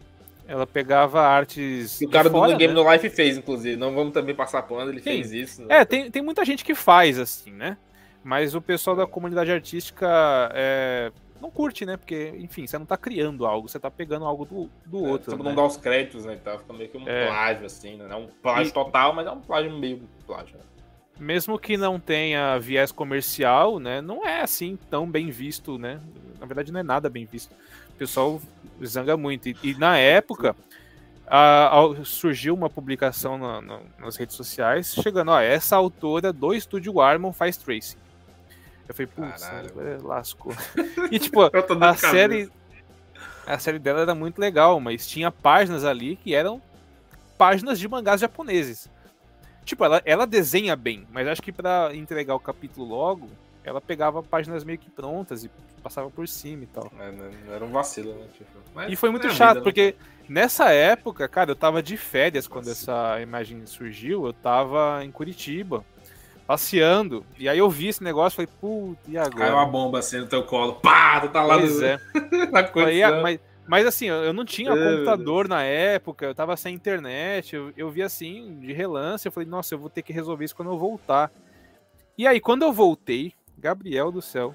Ela 0.48 0.68
pegava 0.68 1.22
artes. 1.22 2.02
o 2.02 2.10
cara 2.10 2.30
fora, 2.30 2.52
do 2.52 2.58
Game 2.58 2.74
né? 2.74 2.82
No 2.82 2.92
Life 2.92 3.10
fez, 3.10 3.38
inclusive. 3.38 3.78
Não 3.78 3.94
vamos 3.96 4.14
também 4.14 4.36
passar 4.36 4.62
pano, 4.64 4.92
ele 4.92 5.00
sim. 5.00 5.06
fez 5.06 5.32
isso. 5.32 5.62
Né? 5.62 5.80
É, 5.80 5.86
tem, 5.86 6.12
tem 6.12 6.22
muita 6.22 6.44
gente 6.44 6.66
que 6.66 6.76
faz 6.76 7.18
assim, 7.18 7.52
né? 7.52 7.78
Mas 8.24 8.56
o 8.56 8.62
pessoal 8.62 8.96
da 8.96 9.08
comunidade 9.08 9.52
artística 9.52 10.08
é, 10.54 11.12
não 11.42 11.50
curte, 11.52 11.86
né? 11.86 11.98
Porque, 11.98 12.34
enfim, 12.38 12.66
você 12.66 12.78
não 12.78 12.86
tá 12.86 12.98
criando 12.98 13.46
algo, 13.46 13.68
você 13.68 13.80
tá 13.80 13.92
pegando 13.92 14.26
algo 14.26 14.46
do, 14.46 14.70
do 14.86 15.06
é, 15.06 15.10
outro. 15.10 15.32
Você 15.32 15.38
né? 15.38 15.44
não 15.44 15.56
dá 15.56 15.66
os 15.66 15.78
créditos, 15.78 16.26
né? 16.26 16.38
Tá, 16.42 16.58
fica 16.58 16.74
meio 16.74 16.90
que 16.90 16.98
um 16.98 17.08
é. 17.08 17.28
plágio, 17.28 17.66
assim, 17.66 17.98
né? 17.98 18.08
Não 18.08 18.18
é 18.18 18.20
um 18.20 18.28
plágio 18.42 18.70
e... 18.70 18.74
total, 18.74 19.14
mas 19.14 19.28
é 19.28 19.32
um 19.32 19.42
plágio 19.42 19.72
meio 19.78 20.02
plágio. 20.26 20.58
Né? 20.58 20.64
Mesmo 21.20 21.60
que 21.60 21.78
não 21.78 22.00
tenha 22.00 22.58
viés 22.60 22.92
comercial, 22.92 23.80
né, 23.80 24.02
não 24.02 24.26
é 24.26 24.42
assim 24.42 24.78
tão 24.90 25.10
bem 25.10 25.30
visto, 25.30 25.78
né? 25.78 26.00
Na 26.40 26.46
verdade, 26.46 26.72
não 26.72 26.80
é 26.80 26.84
nada 26.84 27.10
bem 27.10 27.26
visto. 27.26 27.54
O 27.90 27.94
pessoal 27.98 28.42
zanga 28.84 29.16
muito. 29.16 29.48
E, 29.48 29.56
e 29.64 29.74
na 29.76 29.98
época, 29.98 30.56
a, 31.28 31.80
a, 31.80 32.06
surgiu 32.06 32.54
uma 32.54 32.70
publicação 32.70 33.38
na, 33.38 33.62
na, 33.62 33.80
nas 34.00 34.16
redes 34.16 34.36
sociais, 34.36 34.94
chegando, 34.94 35.32
ó, 35.32 35.40
essa 35.40 35.76
autora 35.76 36.34
do 36.34 36.54
Estúdio 36.54 37.00
Armon 37.00 37.32
faz 37.32 37.58
tracing. 37.58 37.98
Eu 38.88 38.94
falei, 38.94 39.08
putz, 39.08 40.04
lascou. 40.04 40.54
E 41.12 41.20
tipo, 41.20 41.42
a 41.82 41.96
série. 41.96 42.50
A 43.46 43.60
série 43.60 43.80
dela 43.80 44.02
era 44.02 44.16
muito 44.16 44.40
legal, 44.40 44.80
mas 44.80 45.06
tinha 45.06 45.30
páginas 45.30 45.84
ali 45.84 46.16
que 46.16 46.34
eram 46.34 46.62
páginas 47.38 47.78
de 47.78 47.88
mangás 47.88 48.22
japoneses. 48.22 48.90
Tipo, 49.64 49.86
ela, 49.86 50.02
ela 50.06 50.28
desenha 50.28 50.76
bem, 50.76 51.08
mas 51.12 51.28
acho 51.28 51.42
que 51.42 51.52
para 51.52 51.92
entregar 51.94 52.36
o 52.36 52.40
capítulo 52.40 52.86
logo, 52.88 53.30
ela 53.64 53.80
pegava 53.80 54.22
páginas 54.22 54.64
meio 54.64 54.78
que 54.78 54.90
prontas 54.90 55.44
e 55.44 55.52
passava 55.82 56.10
por 56.10 56.28
cima 56.28 56.64
e 56.64 56.68
tal. 56.68 56.92
É, 57.00 57.12
né, 57.12 57.32
era 57.50 57.64
um 57.64 57.72
vacilo, 57.72 58.14
né? 58.14 58.26
Tipo, 58.38 58.52
e 58.88 58.96
foi 58.96 59.10
muito 59.10 59.28
é 59.28 59.30
chato, 59.30 59.56
vida, 59.56 59.60
né? 59.60 59.64
porque 59.64 59.96
nessa 60.28 60.72
época, 60.72 61.28
cara, 61.28 61.52
eu 61.52 61.56
tava 61.56 61.82
de 61.82 61.98
férias 61.98 62.48
quando 62.48 62.68
Nossa. 62.68 62.92
essa 62.92 63.22
imagem 63.22 63.66
surgiu, 63.66 64.26
eu 64.26 64.34
tava 64.34 65.04
em 65.04 65.12
Curitiba, 65.12 65.84
passeando, 66.46 67.26
e 67.38 67.48
aí 67.48 67.58
eu 67.58 67.70
vi 67.70 67.88
esse 67.88 68.04
negócio 68.04 68.36
e 68.36 68.46
falei, 68.46 68.52
puta, 68.60 69.12
e 69.12 69.18
agora? 69.18 69.46
Caiu 69.46 69.56
uma 69.56 69.66
bomba 69.66 70.00
assim 70.00 70.20
no 70.20 70.28
teu 70.28 70.44
colo, 70.44 70.74
pá, 70.76 71.22
tu 71.22 71.30
tá 71.30 71.44
lá 71.44 71.58
pois 71.58 71.80
no... 71.80 71.86
é. 71.86 72.00
na 72.52 72.60
ah, 72.60 73.22
mas 73.22 73.40
mas 73.68 73.86
assim, 73.86 74.08
eu 74.08 74.34
não 74.34 74.44
tinha 74.44 74.72
é, 74.72 74.92
computador 74.92 75.48
na 75.48 75.64
época, 75.64 76.26
eu 76.26 76.36
tava 76.36 76.56
sem 76.58 76.76
internet, 76.76 77.56
eu, 77.56 77.74
eu 77.78 77.90
vi 77.90 78.02
assim, 78.02 78.60
de 78.60 78.74
relance, 78.74 79.26
eu 79.26 79.32
falei, 79.32 79.48
nossa, 79.48 79.74
eu 79.74 79.80
vou 79.80 79.90
ter 79.90 80.02
que 80.02 80.12
resolver 80.12 80.46
isso 80.46 80.56
quando 80.56 80.72
eu 80.72 80.78
voltar. 80.78 81.32
E 82.18 82.28
aí, 82.28 82.40
quando 82.40 82.64
eu 82.64 82.74
voltei, 82.74 83.34
Gabriel 83.58 84.12
do 84.12 84.22
céu, 84.22 84.54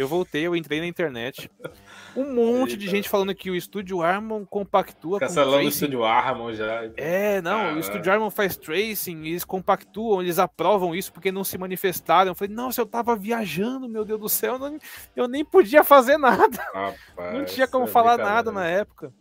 Eu 0.00 0.08
voltei, 0.08 0.46
eu 0.46 0.56
entrei 0.56 0.80
na 0.80 0.86
internet. 0.86 1.50
Um 2.16 2.34
monte 2.34 2.70
Eita. 2.70 2.78
de 2.78 2.88
gente 2.88 3.08
falando 3.08 3.32
que 3.32 3.52
o 3.52 3.54
Estúdio 3.54 4.02
Armon 4.02 4.44
compactua 4.44 5.20
Cancelando 5.20 5.58
com 5.58 5.64
o 5.64 5.68
Estúdio 5.68 6.02
Armon 6.02 6.52
já. 6.52 6.90
É, 6.96 7.40
não, 7.40 7.68
ah, 7.68 7.72
o 7.74 7.78
Estúdio 7.78 8.12
Armon 8.12 8.30
faz 8.30 8.56
tracing, 8.56 9.26
eles 9.26 9.44
compactuam, 9.44 10.20
eles 10.20 10.40
aprovam 10.40 10.92
isso 10.92 11.12
porque 11.12 11.30
não 11.30 11.44
se 11.44 11.56
manifestaram. 11.56 12.32
Eu 12.32 12.34
falei, 12.34 12.52
nossa, 12.52 12.80
eu 12.80 12.86
tava 12.86 13.14
viajando, 13.14 13.88
meu 13.88 14.04
Deus 14.04 14.18
do 14.18 14.28
céu, 14.28 14.54
eu, 14.54 14.58
não, 14.58 14.78
eu 15.14 15.28
nem 15.28 15.44
podia 15.44 15.84
fazer 15.84 16.18
nada. 16.18 16.58
Rapaz, 16.74 17.32
não 17.32 17.44
tinha 17.44 17.68
como 17.68 17.84
é 17.84 17.88
falar 17.88 18.18
nada 18.18 18.50
na 18.50 18.66
época. 18.66 19.14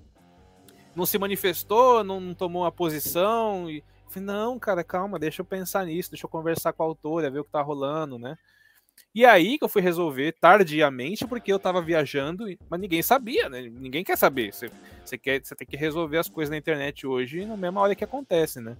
Não 0.95 1.05
se 1.05 1.19
manifestou, 1.19 2.03
não 2.03 2.34
tomou 2.34 2.63
uma 2.63 2.71
posição. 2.71 3.69
E... 3.69 3.77
Eu 3.77 3.84
falei, 4.07 4.25
não, 4.25 4.57
cara, 4.57 4.84
calma, 4.84 5.19
deixa 5.19 5.43
eu 5.43 5.45
pensar 5.45 5.86
nisso, 5.86 6.09
deixa 6.09 6.25
eu 6.25 6.30
conversar 6.30 6.73
com 6.73 6.82
a 6.82 6.88
autora, 6.88 7.30
ver 7.30 7.41
o 7.41 7.43
que 7.43 7.51
tá 7.51 7.61
rolando, 7.61 8.17
né? 8.17 8.36
E 9.14 9.26
aí 9.26 9.57
que 9.57 9.64
eu 9.64 9.70
fui 9.70 9.82
resolver 9.82 10.36
tardiamente, 10.39 11.26
porque 11.26 11.51
eu 11.51 11.57
tava 11.57 11.82
viajando, 11.82 12.45
mas 12.70 12.80
ninguém 12.80 13.01
sabia, 13.01 13.49
né? 13.49 13.62
Ninguém 13.62 14.03
quer 14.03 14.18
saber. 14.18 14.53
Você, 14.53 14.70
você, 15.03 15.18
quer, 15.18 15.43
você 15.43 15.55
tem 15.55 15.68
que 15.68 15.76
resolver 15.76 16.18
as 16.20 16.30
coisas 16.30 16.51
na 16.51 16.57
internet 16.57 17.07
hoje 17.07 17.45
na 17.45 17.57
mesma 17.57 17.82
hora 17.82 17.95
que 17.95 18.03
acontece, 18.03 18.62
né? 18.62 18.78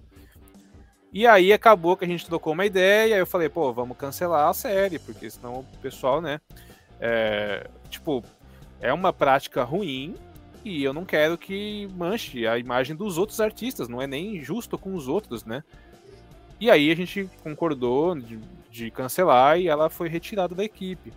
E 1.12 1.26
aí 1.26 1.52
acabou 1.52 1.96
que 1.96 2.04
a 2.04 2.08
gente 2.08 2.24
trocou 2.24 2.52
uma 2.52 2.64
ideia, 2.64 3.16
eu 3.16 3.26
falei, 3.26 3.48
pô, 3.48 3.72
vamos 3.72 3.96
cancelar 3.96 4.48
a 4.48 4.54
série, 4.54 4.98
porque 5.00 5.28
senão 5.28 5.60
o 5.60 5.78
pessoal, 5.78 6.20
né? 6.20 6.40
É, 7.00 7.68
tipo, 7.88 8.22
é 8.80 8.92
uma 8.92 9.12
prática 9.12 9.64
ruim 9.64 10.14
e 10.64 10.84
eu 10.84 10.92
não 10.92 11.04
quero 11.04 11.36
que 11.36 11.88
manche 11.96 12.46
a 12.46 12.56
imagem 12.58 12.94
dos 12.94 13.18
outros 13.18 13.40
artistas, 13.40 13.88
não 13.88 14.00
é 14.00 14.06
nem 14.06 14.42
justo 14.44 14.78
com 14.78 14.94
os 14.94 15.08
outros, 15.08 15.44
né? 15.44 15.64
E 16.60 16.70
aí 16.70 16.92
a 16.92 16.94
gente 16.94 17.28
concordou 17.42 18.14
de 18.70 18.90
cancelar 18.90 19.58
e 19.58 19.68
ela 19.68 19.90
foi 19.90 20.08
retirada 20.08 20.54
da 20.54 20.64
equipe. 20.64 21.12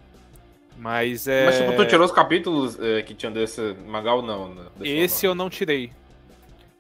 Mas 0.78 1.28
é. 1.28 1.46
Mas 1.46 1.58
tipo, 1.58 1.76
tu 1.76 1.86
tirou 1.86 2.06
os 2.06 2.12
capítulos 2.12 2.80
é, 2.80 3.02
que 3.04 3.14
tinham 3.14 3.32
desse 3.32 3.76
Magal, 3.88 4.22
não? 4.22 4.54
Né? 4.54 4.66
Esse 4.82 5.26
eu 5.26 5.36
não 5.36 5.50
tirei. 5.50 5.92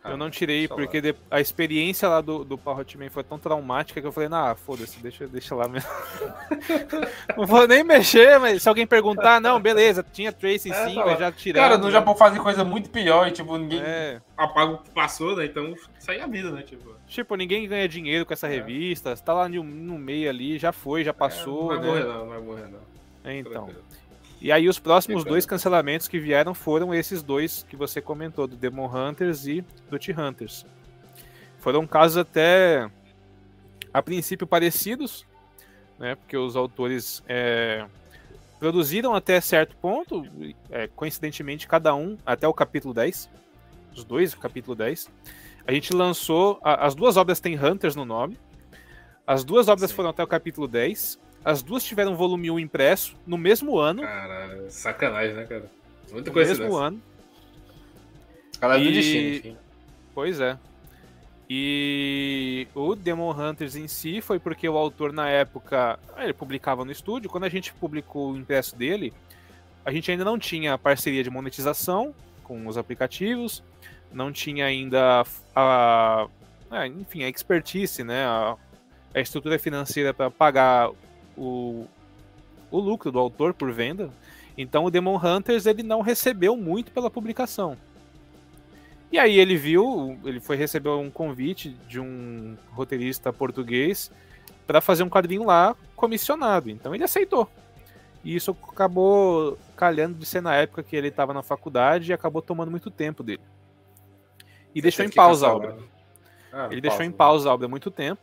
Ah, 0.04 0.12
eu 0.12 0.18
não 0.18 0.30
tirei 0.30 0.68
porque 0.68 1.00
de... 1.00 1.16
a 1.32 1.40
experiência 1.40 2.10
lá 2.10 2.20
do, 2.20 2.44
do 2.44 2.58
Power 2.58 2.82
Hotman 2.82 3.10
foi 3.10 3.24
tão 3.24 3.40
traumática 3.40 4.02
que 4.02 4.06
eu 4.06 4.12
falei, 4.12 4.28
ah, 4.34 4.54
foda-se, 4.54 5.00
deixa, 5.00 5.26
deixa 5.28 5.56
lá 5.56 5.66
mesmo. 5.68 5.90
não 7.38 7.46
vou 7.46 7.66
nem 7.66 7.86
mexer, 7.86 8.38
mas 8.38 8.62
se 8.62 8.68
alguém 8.68 8.86
perguntar, 8.86 9.40
não, 9.40 9.62
beleza, 9.62 10.06
tinha 10.12 10.34
Trace 10.34 10.70
é, 10.70 10.88
sim, 10.88 10.96
tá 10.96 11.06
mas 11.06 11.20
já 11.20 11.32
tirei. 11.32 11.62
Cara, 11.62 11.78
no 11.78 11.90
Japão 11.90 12.16
fazem 12.18 12.42
coisa 12.42 12.66
muito 12.66 12.90
pior 12.90 13.30
e, 13.30 13.32
tipo, 13.32 13.58
ninguém 13.58 13.80
é. 13.82 14.22
apaga 14.36 14.74
o 14.74 14.78
que 14.80 14.90
passou, 14.90 15.38
né? 15.38 15.46
Então 15.46 15.74
sai 16.00 16.20
a 16.20 16.28
vida, 16.28 16.52
né? 16.52 16.64
Tipo. 16.64 16.94
Tipo, 17.08 17.36
ninguém 17.36 17.68
ganha 17.68 17.88
dinheiro 17.88 18.26
com 18.26 18.34
essa 18.34 18.48
é. 18.48 18.52
revista. 18.52 19.16
Você 19.16 19.24
tá 19.24 19.34
lá 19.34 19.48
no, 19.48 19.64
no, 19.64 19.98
meio 19.98 20.30
ali, 20.30 20.58
já 20.58 20.74
foi, 20.74 21.04
já 21.04 21.12
é, 21.12 21.14
passou. 21.14 21.72
É, 21.72 21.76
não 21.76 21.82
vai 21.82 21.86
né? 21.86 21.88
morrer, 21.88 22.04
não, 22.04 22.20
não 22.20 22.28
vai 22.28 22.42
morrer, 22.42 22.68
não. 22.68 22.80
É, 23.24 23.38
então. 23.38 23.70
E 24.44 24.52
aí 24.52 24.68
os 24.68 24.78
próximos 24.78 25.24
dois 25.24 25.46
cancelamentos 25.46 26.10
que 26.10 26.20
vieram 26.20 26.54
foram 26.54 26.94
esses 26.94 27.24
dois 27.24 27.66
que 27.70 27.78
você 27.78 28.02
comentou, 28.02 28.46
do 28.46 28.58
Demon 28.58 28.92
Hunters 28.94 29.48
e 29.48 29.62
do 29.90 29.98
T-Hunters. 29.98 30.66
Foram 31.60 31.88
casos 31.88 32.18
até 32.18 32.92
a 33.94 34.02
princípio 34.02 34.46
parecidos, 34.46 35.26
né? 35.98 36.16
Porque 36.16 36.36
os 36.36 36.58
autores 36.58 37.24
é, 37.26 37.86
produziram 38.60 39.16
até 39.16 39.40
certo 39.40 39.78
ponto, 39.78 40.28
é, 40.70 40.88
coincidentemente 40.88 41.66
cada 41.66 41.96
um 41.96 42.18
até 42.26 42.46
o 42.46 42.54
capítulo 42.54 42.94
10. 42.94 43.30
Os 43.96 44.04
dois, 44.04 44.36
capítulo 44.36 44.76
10. 44.76 45.10
A 45.66 45.72
gente 45.72 45.94
lançou. 45.94 46.60
A, 46.62 46.86
as 46.86 46.94
duas 46.94 47.16
obras 47.16 47.40
têm 47.40 47.58
Hunters 47.58 47.96
no 47.96 48.04
nome. 48.04 48.38
As 49.26 49.46
duas 49.46 49.70
obras 49.70 49.90
Sim. 49.90 49.96
foram 49.96 50.10
até 50.10 50.22
o 50.22 50.28
capítulo 50.28 50.68
10. 50.68 51.18
As 51.44 51.62
duas 51.62 51.84
tiveram 51.84 52.16
volume 52.16 52.50
1 52.50 52.60
impresso 52.60 53.16
no 53.26 53.38
mesmo 53.38 53.78
ano. 53.78 54.02
Cara, 54.02 54.70
sacanagem, 54.70 55.36
né, 55.36 55.46
cara? 55.46 55.70
Muita 56.12 56.30
no 56.30 56.36
mesmo 56.36 56.76
ano. 56.76 57.02
Cada 58.60 58.78
e... 58.78 58.94
destino, 58.94 59.36
enfim. 59.36 59.58
Pois 60.14 60.40
é. 60.40 60.58
E 61.50 62.68
o 62.74 62.96
Demon 62.96 63.32
Hunters 63.32 63.76
em 63.76 63.88
si 63.88 64.22
foi 64.22 64.40
porque 64.40 64.68
o 64.68 64.78
autor, 64.78 65.12
na 65.12 65.30
época, 65.30 66.00
ele 66.18 66.34
publicava 66.34 66.86
no 66.86 66.92
estúdio. 66.92 67.30
Quando 67.30 67.44
a 67.44 67.50
gente 67.50 67.74
publicou 67.74 68.32
o 68.32 68.38
impresso 68.38 68.76
dele, 68.76 69.14
a 69.84 69.92
gente 69.92 70.10
ainda 70.10 70.24
não 70.24 70.40
tinha 70.40 70.78
parceria 70.78 71.24
de 71.24 71.30
monetização 71.30 72.16
com 72.44 72.66
os 72.68 72.78
aplicativos 72.78 73.62
não 74.14 74.32
tinha 74.32 74.66
ainda 74.66 75.26
a, 75.56 76.28
a 76.72 76.88
enfim, 76.88 77.24
a 77.24 77.30
expertise, 77.30 78.04
né, 78.04 78.24
a, 78.26 78.56
a 79.14 79.20
estrutura 79.20 79.58
financeira 79.58 80.14
para 80.14 80.30
pagar 80.30 80.92
o, 81.38 81.86
o 82.72 82.80
lucro 82.80 83.12
do 83.12 83.20
autor 83.20 83.54
por 83.54 83.72
venda. 83.72 84.10
Então 84.58 84.86
o 84.86 84.92
Demon 84.92 85.20
Hunters 85.24 85.66
ele 85.66 85.84
não 85.84 86.02
recebeu 86.02 86.56
muito 86.56 86.92
pela 86.92 87.10
publicação. 87.10 87.78
E 89.12 89.20
aí 89.20 89.38
ele 89.38 89.56
viu, 89.56 90.18
ele 90.26 90.40
foi 90.40 90.56
receber 90.56 90.90
um 90.90 91.10
convite 91.10 91.70
de 91.88 92.00
um 92.00 92.58
roteirista 92.72 93.32
português 93.32 94.12
para 94.66 94.82
fazer 94.82 95.04
um 95.04 95.10
quadrinho 95.10 95.44
lá 95.44 95.76
comissionado. 95.96 96.70
Então 96.70 96.96
ele 96.96 97.04
aceitou. 97.04 97.48
E 98.24 98.36
isso 98.36 98.58
acabou 98.72 99.58
calhando 99.76 100.18
de 100.18 100.26
ser 100.26 100.42
na 100.42 100.56
época 100.56 100.82
que 100.82 100.96
ele 100.96 101.10
estava 101.10 101.34
na 101.34 101.44
faculdade 101.44 102.10
e 102.10 102.14
acabou 102.14 102.42
tomando 102.42 102.72
muito 102.72 102.90
tempo 102.90 103.22
dele. 103.22 103.42
E 104.74 104.82
deixou 104.82 105.06
em 105.06 105.10
pausa 105.10 105.48
a 105.48 105.54
obra. 105.54 105.78
Ah, 106.52 106.68
ele 106.72 106.82
pausa. 106.82 106.82
deixou 106.82 107.04
em 107.04 107.12
pausa 107.12 107.50
a 107.50 107.54
obra 107.54 107.68
há 107.68 107.70
muito 107.70 107.92
tempo. 107.92 108.22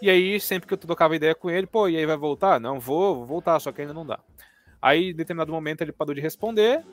E 0.00 0.10
aí, 0.10 0.38
sempre 0.38 0.66
que 0.66 0.74
eu 0.74 0.78
trocava 0.78 1.16
ideia 1.16 1.34
com 1.34 1.50
ele, 1.50 1.66
pô, 1.66 1.88
e 1.88 1.96
aí 1.96 2.04
vai 2.04 2.16
voltar? 2.16 2.60
Não, 2.60 2.78
vou, 2.78 3.16
vou 3.16 3.26
voltar, 3.26 3.58
só 3.60 3.72
que 3.72 3.80
ainda 3.80 3.94
não 3.94 4.04
dá. 4.04 4.18
Aí, 4.80 5.10
em 5.10 5.14
determinado 5.14 5.50
momento, 5.50 5.80
ele 5.80 5.92
parou 5.92 6.14
de 6.14 6.20
responder. 6.20 6.84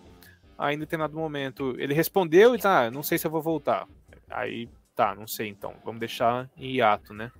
Aí, 0.58 0.76
em 0.76 0.80
determinado 0.80 1.16
momento, 1.16 1.76
ele 1.78 1.94
respondeu 1.94 2.56
e 2.56 2.60
tá, 2.60 2.86
ah, 2.86 2.92
não 2.92 3.04
sei 3.04 3.18
se 3.18 3.28
eu 3.28 3.32
vou 3.32 3.42
voltar. 3.42 3.88
Aí, 4.30 4.70
tá, 4.96 5.14
não 5.14 5.28
sei 5.28 5.50
então, 5.50 5.76
vamos 5.84 6.00
deixar 6.00 6.50
em 6.58 6.76
hiato, 6.76 7.14
né? 7.14 7.32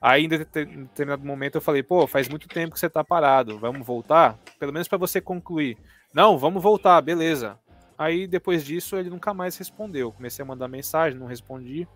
Aí, 0.00 0.24
em 0.24 0.28
determinado 0.28 1.24
momento, 1.24 1.54
eu 1.54 1.60
falei, 1.60 1.82
pô, 1.82 2.06
faz 2.06 2.28
muito 2.28 2.48
tempo 2.48 2.74
que 2.74 2.80
você 2.80 2.90
tá 2.90 3.04
parado, 3.04 3.58
vamos 3.58 3.86
voltar? 3.86 4.38
Pelo 4.58 4.72
menos 4.72 4.88
para 4.88 4.98
você 4.98 5.20
concluir. 5.20 5.78
Não, 6.12 6.36
vamos 6.36 6.62
voltar, 6.62 7.00
beleza. 7.00 7.58
Aí 7.96 8.26
depois 8.26 8.64
disso 8.64 8.96
ele 8.96 9.08
nunca 9.08 9.32
mais 9.32 9.56
respondeu. 9.56 10.10
Comecei 10.10 10.42
a 10.42 10.46
mandar 10.46 10.66
mensagem, 10.66 11.18
não 11.18 11.26
respondi. 11.26 11.86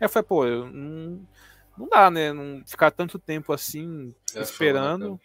Aí 0.00 0.06
eu 0.06 0.08
falei, 0.08 0.26
pô, 0.26 0.46
eu 0.46 0.66
não, 0.70 1.20
não 1.80 1.88
dá, 1.88 2.10
né? 2.10 2.32
Não 2.32 2.62
ficar 2.66 2.90
tanto 2.90 3.18
tempo 3.18 3.52
assim 3.52 4.14
é 4.34 4.40
esperando. 4.40 5.18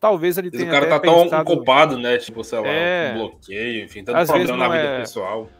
Talvez 0.00 0.38
ele 0.38 0.50
tenha. 0.50 0.68
O 0.68 0.70
cara 0.70 0.88
tá 0.88 1.00
tão 1.00 1.24
pensado... 1.24 1.52
ocupado, 1.52 1.98
né? 1.98 2.16
Tipo, 2.18 2.42
sei 2.42 2.60
lá, 2.60 2.68
é... 2.68 3.12
um 3.12 3.18
bloqueio, 3.18 3.84
enfim, 3.84 4.02
tanto 4.02 4.16
Às 4.16 4.28
problema 4.28 4.56
na 4.56 4.68
vida 4.68 4.84
é... 4.84 5.00
pessoal. 5.00 5.50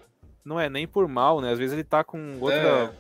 Não 0.45 0.59
é 0.59 0.71
nem 0.71 0.87
por 0.87 1.07
mal, 1.07 1.41
né? 1.41 1.53
Às 1.53 1.59
vezes 1.59 1.75
ele 1.75 1.85
tá 1.85 2.03
com 2.03 2.39
outra, 2.41 2.57
é. 2.57 2.91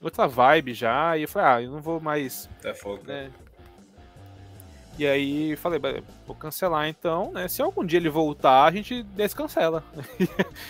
outra 0.00 0.26
vibe 0.26 0.74
já. 0.74 1.16
E 1.16 1.22
eu 1.22 1.28
falei, 1.28 1.48
ah, 1.48 1.62
eu 1.62 1.70
não 1.70 1.80
vou 1.80 1.98
mais. 2.00 2.50
É 2.62 2.74
foda. 2.74 3.02
Né? 3.06 3.30
E 4.98 5.06
aí 5.06 5.56
falei, 5.56 5.80
vou 6.26 6.36
cancelar 6.36 6.86
então, 6.86 7.32
né? 7.32 7.48
Se 7.48 7.62
algum 7.62 7.84
dia 7.84 7.98
ele 7.98 8.10
voltar, 8.10 8.64
a 8.64 8.70
gente 8.70 9.02
descancela. 9.02 9.82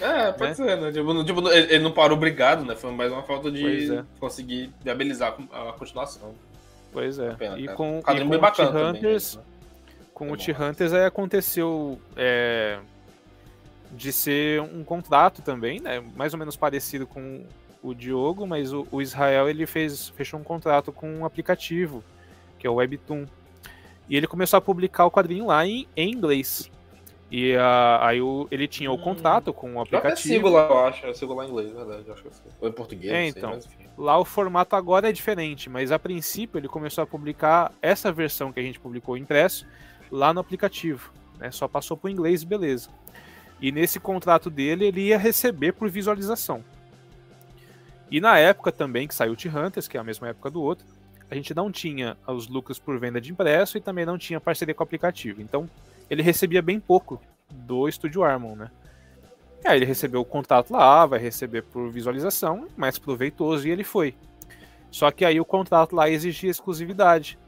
É, 0.00 0.30
pode 0.32 0.50
né? 0.50 0.54
ser, 0.54 0.80
né? 0.80 0.92
Tipo, 0.92 1.24
tipo, 1.24 1.48
ele 1.50 1.82
não 1.82 1.92
parou 1.92 2.16
obrigado, 2.16 2.64
né? 2.64 2.76
Foi 2.76 2.92
mais 2.92 3.12
uma 3.12 3.22
falta 3.22 3.50
de 3.50 3.92
é. 3.92 4.04
conseguir 4.20 4.72
viabilizar 4.80 5.36
a 5.52 5.72
continuação. 5.72 6.34
Pois 6.92 7.18
é. 7.18 7.34
Pena, 7.34 7.58
e 7.58 7.66
com, 7.68 7.98
e 7.98 8.02
com 8.02 8.36
o 8.36 8.50
T-Hunters, 8.52 9.36
né? 9.36 9.42
com 10.12 10.30
o 10.30 10.36
T-Hunters 10.36 10.92
aí 10.92 11.04
aconteceu 11.04 11.98
é, 12.16 12.78
de 13.90 14.12
ser 14.12 14.60
um 14.60 14.84
contrato 14.84 15.42
também, 15.42 15.80
né? 15.80 16.02
Mais 16.14 16.32
ou 16.32 16.38
menos 16.38 16.54
parecido 16.54 17.06
com 17.06 17.44
o 17.82 17.94
Diogo, 17.94 18.46
mas 18.46 18.72
o, 18.72 18.86
o 18.92 19.02
Israel 19.02 19.48
ele 19.48 19.66
fez, 19.66 20.10
fechou 20.10 20.38
um 20.38 20.44
contrato 20.44 20.92
com 20.92 21.12
um 21.12 21.24
aplicativo, 21.24 22.04
que 22.58 22.66
é 22.66 22.70
o 22.70 22.74
Webtoon. 22.74 23.26
E 24.12 24.16
ele 24.16 24.26
começou 24.26 24.58
a 24.58 24.60
publicar 24.60 25.06
o 25.06 25.10
quadrinho 25.10 25.46
lá 25.46 25.66
em, 25.66 25.88
em 25.96 26.12
inglês. 26.12 26.70
E 27.30 27.56
uh, 27.56 27.96
aí 27.98 28.20
o, 28.20 28.46
ele 28.50 28.68
tinha 28.68 28.90
o 28.90 28.94
hum. 28.94 29.00
contato 29.00 29.54
com 29.54 29.76
o 29.76 29.80
aplicativo. 29.80 30.34
Eu 30.34 30.36
sigo 30.36 30.48
lá, 30.50 30.66
eu 30.66 30.78
acho. 30.80 31.06
Eu 31.06 31.14
sigo 31.14 31.32
lá 31.32 31.46
em 31.46 31.48
inglês, 31.48 31.72
verdade. 31.72 32.02
Eu 32.06 32.12
acho 32.12 32.22
que 32.22 32.28
eu 32.28 32.32
Ou 32.60 32.68
em 32.68 32.72
português, 32.72 33.10
é, 33.10 33.26
então. 33.28 33.58
Sei, 33.58 33.70
lá 33.96 34.18
o 34.18 34.24
formato 34.26 34.76
agora 34.76 35.08
é 35.08 35.12
diferente, 35.12 35.70
mas 35.70 35.90
a 35.90 35.98
princípio 35.98 36.58
ele 36.58 36.68
começou 36.68 37.02
a 37.02 37.06
publicar 37.06 37.72
essa 37.80 38.12
versão 38.12 38.52
que 38.52 38.60
a 38.60 38.62
gente 38.62 38.78
publicou 38.78 39.16
impresso 39.16 39.66
lá 40.10 40.34
no 40.34 40.40
aplicativo. 40.40 41.10
Né? 41.38 41.50
Só 41.50 41.66
passou 41.66 41.96
para 41.96 42.08
o 42.08 42.10
inglês, 42.10 42.44
beleza. 42.44 42.90
E 43.62 43.72
nesse 43.72 43.98
contrato 43.98 44.50
dele 44.50 44.84
ele 44.84 45.06
ia 45.06 45.16
receber 45.16 45.72
por 45.72 45.88
visualização. 45.88 46.62
E 48.10 48.20
na 48.20 48.38
época 48.38 48.70
também 48.70 49.08
que 49.08 49.14
saiu 49.14 49.32
o 49.32 49.36
T-Hunters, 49.36 49.88
que 49.88 49.96
é 49.96 50.00
a 50.00 50.04
mesma 50.04 50.28
época 50.28 50.50
do 50.50 50.60
outro, 50.60 50.86
a 51.32 51.34
gente 51.34 51.54
não 51.54 51.72
tinha 51.72 52.14
os 52.26 52.46
lucros 52.46 52.78
por 52.78 52.98
venda 52.98 53.18
de 53.18 53.32
impresso 53.32 53.78
e 53.78 53.80
também 53.80 54.04
não 54.04 54.18
tinha 54.18 54.38
parceria 54.38 54.74
com 54.74 54.82
o 54.82 54.84
aplicativo. 54.84 55.40
Então, 55.40 55.66
ele 56.10 56.22
recebia 56.22 56.60
bem 56.60 56.78
pouco 56.78 57.18
do 57.50 57.88
Estúdio 57.88 58.22
Armon, 58.22 58.54
né? 58.54 58.70
E 59.64 59.68
aí 59.68 59.78
ele 59.78 59.86
recebeu 59.86 60.20
o 60.20 60.26
contrato 60.26 60.74
lá, 60.74 61.06
vai 61.06 61.18
receber 61.18 61.62
por 61.62 61.90
visualização, 61.90 62.68
mais 62.76 62.98
proveitoso, 62.98 63.66
e 63.66 63.70
ele 63.70 63.82
foi. 63.82 64.14
Só 64.90 65.10
que 65.10 65.24
aí 65.24 65.40
o 65.40 65.44
contrato 65.44 65.96
lá 65.96 66.06
exigia 66.06 66.50
exclusividade. 66.50 67.38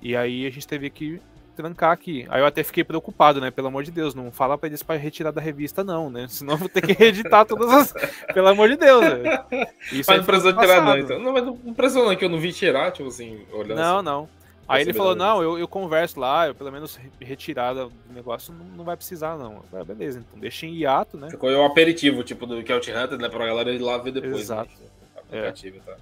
E 0.00 0.14
aí 0.14 0.46
a 0.46 0.50
gente 0.50 0.68
teve 0.68 0.88
que 0.88 1.20
trancar 1.56 1.90
aqui. 1.90 2.26
Aí 2.28 2.40
eu 2.40 2.46
até 2.46 2.62
fiquei 2.62 2.84
preocupado, 2.84 3.40
né? 3.40 3.50
Pelo 3.50 3.68
amor 3.68 3.82
de 3.82 3.90
Deus, 3.90 4.14
não 4.14 4.30
fala 4.30 4.56
pra 4.58 4.68
eles 4.68 4.82
para 4.82 4.96
retirar 4.96 5.30
da 5.30 5.40
revista, 5.40 5.82
não, 5.82 6.10
né? 6.10 6.26
Senão 6.30 6.54
eu 6.54 6.58
vou 6.58 6.68
ter 6.68 6.82
que 6.82 6.92
reeditar 6.92 7.46
todas 7.46 7.70
as. 7.70 7.94
Pelo 8.32 8.48
amor 8.48 8.68
de 8.68 8.76
Deus, 8.76 9.00
né? 9.02 9.44
Isso 9.90 10.10
mas 10.10 10.18
não 10.18 10.24
precisou 10.24 10.52
tirar, 10.52 10.82
não, 10.82 10.98
então. 10.98 11.18
Não, 11.18 11.32
mas 11.32 11.44
não 11.44 11.74
precisou, 11.74 12.06
não, 12.06 12.14
que 12.14 12.24
eu 12.24 12.28
não 12.28 12.38
vi 12.38 12.52
tirar, 12.52 12.92
tipo 12.92 13.08
assim, 13.08 13.40
olhando. 13.52 13.78
Não, 13.78 13.96
assim. 13.96 14.04
não. 14.04 14.28
Aí 14.68 14.82
ele 14.82 14.92
falou, 14.92 15.14
não, 15.14 15.40
eu, 15.40 15.58
eu 15.58 15.68
converso 15.68 16.18
lá, 16.18 16.48
eu 16.48 16.54
pelo 16.54 16.72
menos 16.72 16.98
retirada 17.20 17.84
do 17.84 18.12
negócio 18.12 18.52
não, 18.52 18.64
não 18.78 18.84
vai 18.84 18.96
precisar, 18.96 19.36
não. 19.36 19.62
Falei, 19.70 19.82
ah, 19.82 19.84
beleza, 19.84 20.18
então 20.18 20.40
deixa 20.40 20.66
em 20.66 20.74
hiato, 20.74 21.16
né? 21.16 21.30
Ficou 21.30 21.50
o 21.50 21.64
aperitivo, 21.64 22.24
tipo, 22.24 22.46
do 22.46 22.64
Couch 22.64 22.90
Hunter, 22.90 23.16
né? 23.16 23.28
Pra 23.28 23.46
galera 23.46 23.70
ir 23.70 23.78
lá 23.78 23.96
ver 23.96 24.10
depois. 24.10 24.40
Exato. 24.40 24.70
Né? 24.80 24.88
Aplicativo, 25.16 25.76
é. 25.76 25.80
tá? 25.80 25.96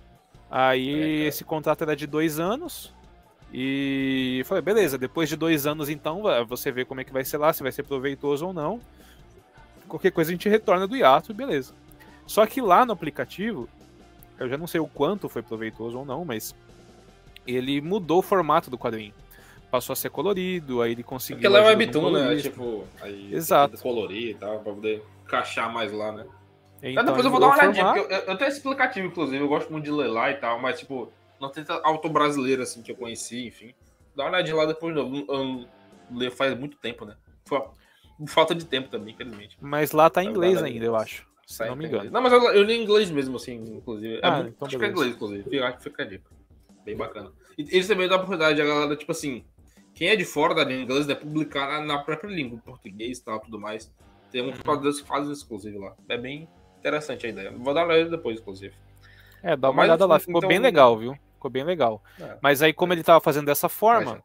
Aí 0.50 1.24
é, 1.24 1.26
esse 1.26 1.44
contrato 1.44 1.82
era 1.82 1.94
de 1.94 2.06
dois 2.06 2.38
anos. 2.38 2.93
E 3.56 4.42
falei, 4.46 4.60
beleza, 4.60 4.98
depois 4.98 5.28
de 5.28 5.36
dois 5.36 5.64
anos, 5.64 5.88
então, 5.88 6.24
você 6.44 6.72
vê 6.72 6.84
como 6.84 7.00
é 7.00 7.04
que 7.04 7.12
vai 7.12 7.24
ser 7.24 7.38
lá, 7.38 7.52
se 7.52 7.62
vai 7.62 7.70
ser 7.70 7.84
proveitoso 7.84 8.44
ou 8.44 8.52
não. 8.52 8.80
Qualquer 9.86 10.10
coisa 10.10 10.32
a 10.32 10.34
gente 10.34 10.48
retorna 10.48 10.88
do 10.88 10.96
hiato, 10.96 11.32
beleza. 11.32 11.72
Só 12.26 12.44
que 12.46 12.60
lá 12.60 12.84
no 12.84 12.92
aplicativo, 12.92 13.68
eu 14.40 14.48
já 14.48 14.58
não 14.58 14.66
sei 14.66 14.80
o 14.80 14.88
quanto 14.88 15.28
foi 15.28 15.40
proveitoso 15.40 15.96
ou 15.96 16.04
não, 16.04 16.24
mas 16.24 16.52
ele 17.46 17.80
mudou 17.80 18.18
o 18.18 18.22
formato 18.22 18.70
do 18.70 18.76
quadrinho. 18.76 19.14
Passou 19.70 19.92
a 19.92 19.96
ser 19.96 20.10
colorido, 20.10 20.82
aí 20.82 20.90
ele 20.90 21.04
conseguiu. 21.04 21.36
Porque 21.36 21.48
lá 21.48 21.60
é 21.60 21.76
webtoon, 21.76 22.10
né? 22.10 22.36
Tipo, 22.38 22.84
aí 23.00 23.32
Exato. 23.32 23.78
colorir 23.78 24.30
e 24.30 24.34
tal, 24.34 24.58
pra 24.58 24.72
poder 24.72 25.04
encaixar 25.24 25.72
mais 25.72 25.92
lá, 25.92 26.10
né? 26.10 26.26
Então, 26.82 27.04
depois 27.04 27.24
eu 27.24 27.30
vou 27.30 27.38
dar 27.38 27.46
uma 27.46 27.54
olhadinha, 27.54 27.84
porque 27.84 28.00
eu, 28.00 28.18
eu 28.18 28.36
tenho 28.36 28.48
esse 28.48 28.58
aplicativo, 28.58 29.06
inclusive, 29.06 29.38
eu 29.38 29.48
gosto 29.48 29.70
muito 29.70 29.84
de 29.84 29.92
ler 29.92 30.08
lá 30.08 30.32
e 30.32 30.34
tal, 30.34 30.60
mas, 30.60 30.80
tipo, 30.80 31.12
não 31.44 31.52
tem 31.52 31.64
autor 31.82 32.10
brasileiro, 32.10 32.62
assim, 32.62 32.82
que 32.82 32.92
eu 32.92 32.96
conheci, 32.96 33.46
enfim. 33.46 33.74
Dá 34.16 34.24
uma 34.24 34.30
olhadinha 34.30 34.56
lá 34.56 34.66
depois 34.66 34.94
de 34.94 35.00
novo. 35.00 35.68
Eu 36.20 36.30
faz 36.30 36.56
muito 36.58 36.76
tempo, 36.76 37.04
né? 37.04 37.16
Foi 37.44 37.62
falta 38.26 38.54
de 38.54 38.64
tempo 38.64 38.88
também, 38.88 39.14
infelizmente. 39.14 39.56
Mas 39.60 39.92
lá 39.92 40.08
tá 40.08 40.22
em 40.22 40.28
inglês 40.28 40.62
ainda, 40.62 40.84
eu 40.84 40.96
acho. 40.96 41.26
Se 41.46 41.58
tá 41.58 41.66
não 41.66 41.76
me 41.76 41.86
engano. 41.86 42.10
Não, 42.10 42.22
mas 42.22 42.32
eu, 42.32 42.42
eu 42.52 42.62
li 42.62 42.74
em 42.74 42.82
inglês 42.82 43.10
mesmo, 43.10 43.36
assim, 43.36 43.54
inclusive. 43.54 44.16
É 44.16 44.20
ah, 44.22 44.36
muito, 44.36 44.54
então 44.56 44.66
acho 44.66 44.78
que 44.78 44.84
é 44.84 44.88
inglês, 44.88 45.14
inclusive. 45.14 45.42
Fica, 45.44 45.78
fica 45.78 46.02
a 46.02 46.06
dica. 46.06 46.30
Bem 46.84 46.96
bacana. 46.96 47.32
E 47.58 47.62
eles 47.62 47.86
também 47.86 48.08
dão 48.08 48.18
a 48.18 48.20
oportunidade 48.20 48.60
a 48.60 48.64
galera, 48.64 48.96
tipo 48.96 49.12
assim, 49.12 49.44
quem 49.94 50.08
é 50.08 50.16
de 50.16 50.24
fora 50.24 50.54
da 50.54 50.64
língua 50.64 50.84
inglesa, 50.84 51.12
é 51.12 51.14
publicar 51.14 51.68
na, 51.68 51.80
na 51.80 51.98
própria 52.02 52.28
língua, 52.28 52.58
português 52.64 53.18
e 53.18 53.24
tal, 53.24 53.40
tudo 53.40 53.58
mais. 53.60 53.92
Tem 54.30 54.42
uns 54.42 54.56
uhum. 54.58 54.92
que 54.92 55.04
fazem 55.04 55.32
isso, 55.32 55.44
inclusive, 55.44 55.78
lá. 55.78 55.94
É 56.08 56.16
bem 56.16 56.48
interessante 56.78 57.26
a 57.26 57.28
ideia. 57.28 57.52
Vou 57.52 57.74
dar 57.74 57.84
uma 57.84 57.94
olhada 57.94 58.10
depois, 58.10 58.40
inclusive. 58.40 58.74
É, 59.42 59.56
dá 59.56 59.68
uma 59.68 59.76
Mas, 59.76 59.88
olhada 59.88 60.06
lá. 60.06 60.18
Ficou 60.18 60.38
então, 60.38 60.48
bem 60.48 60.58
legal, 60.58 60.98
viu? 60.98 61.16
Ficou 61.44 61.50
bem 61.50 61.64
legal. 61.64 62.02
É. 62.18 62.38
Mas 62.40 62.62
aí, 62.62 62.72
como 62.72 62.94
ele 62.94 63.02
tava 63.02 63.20
fazendo 63.20 63.44
dessa 63.44 63.68
forma, 63.68 64.22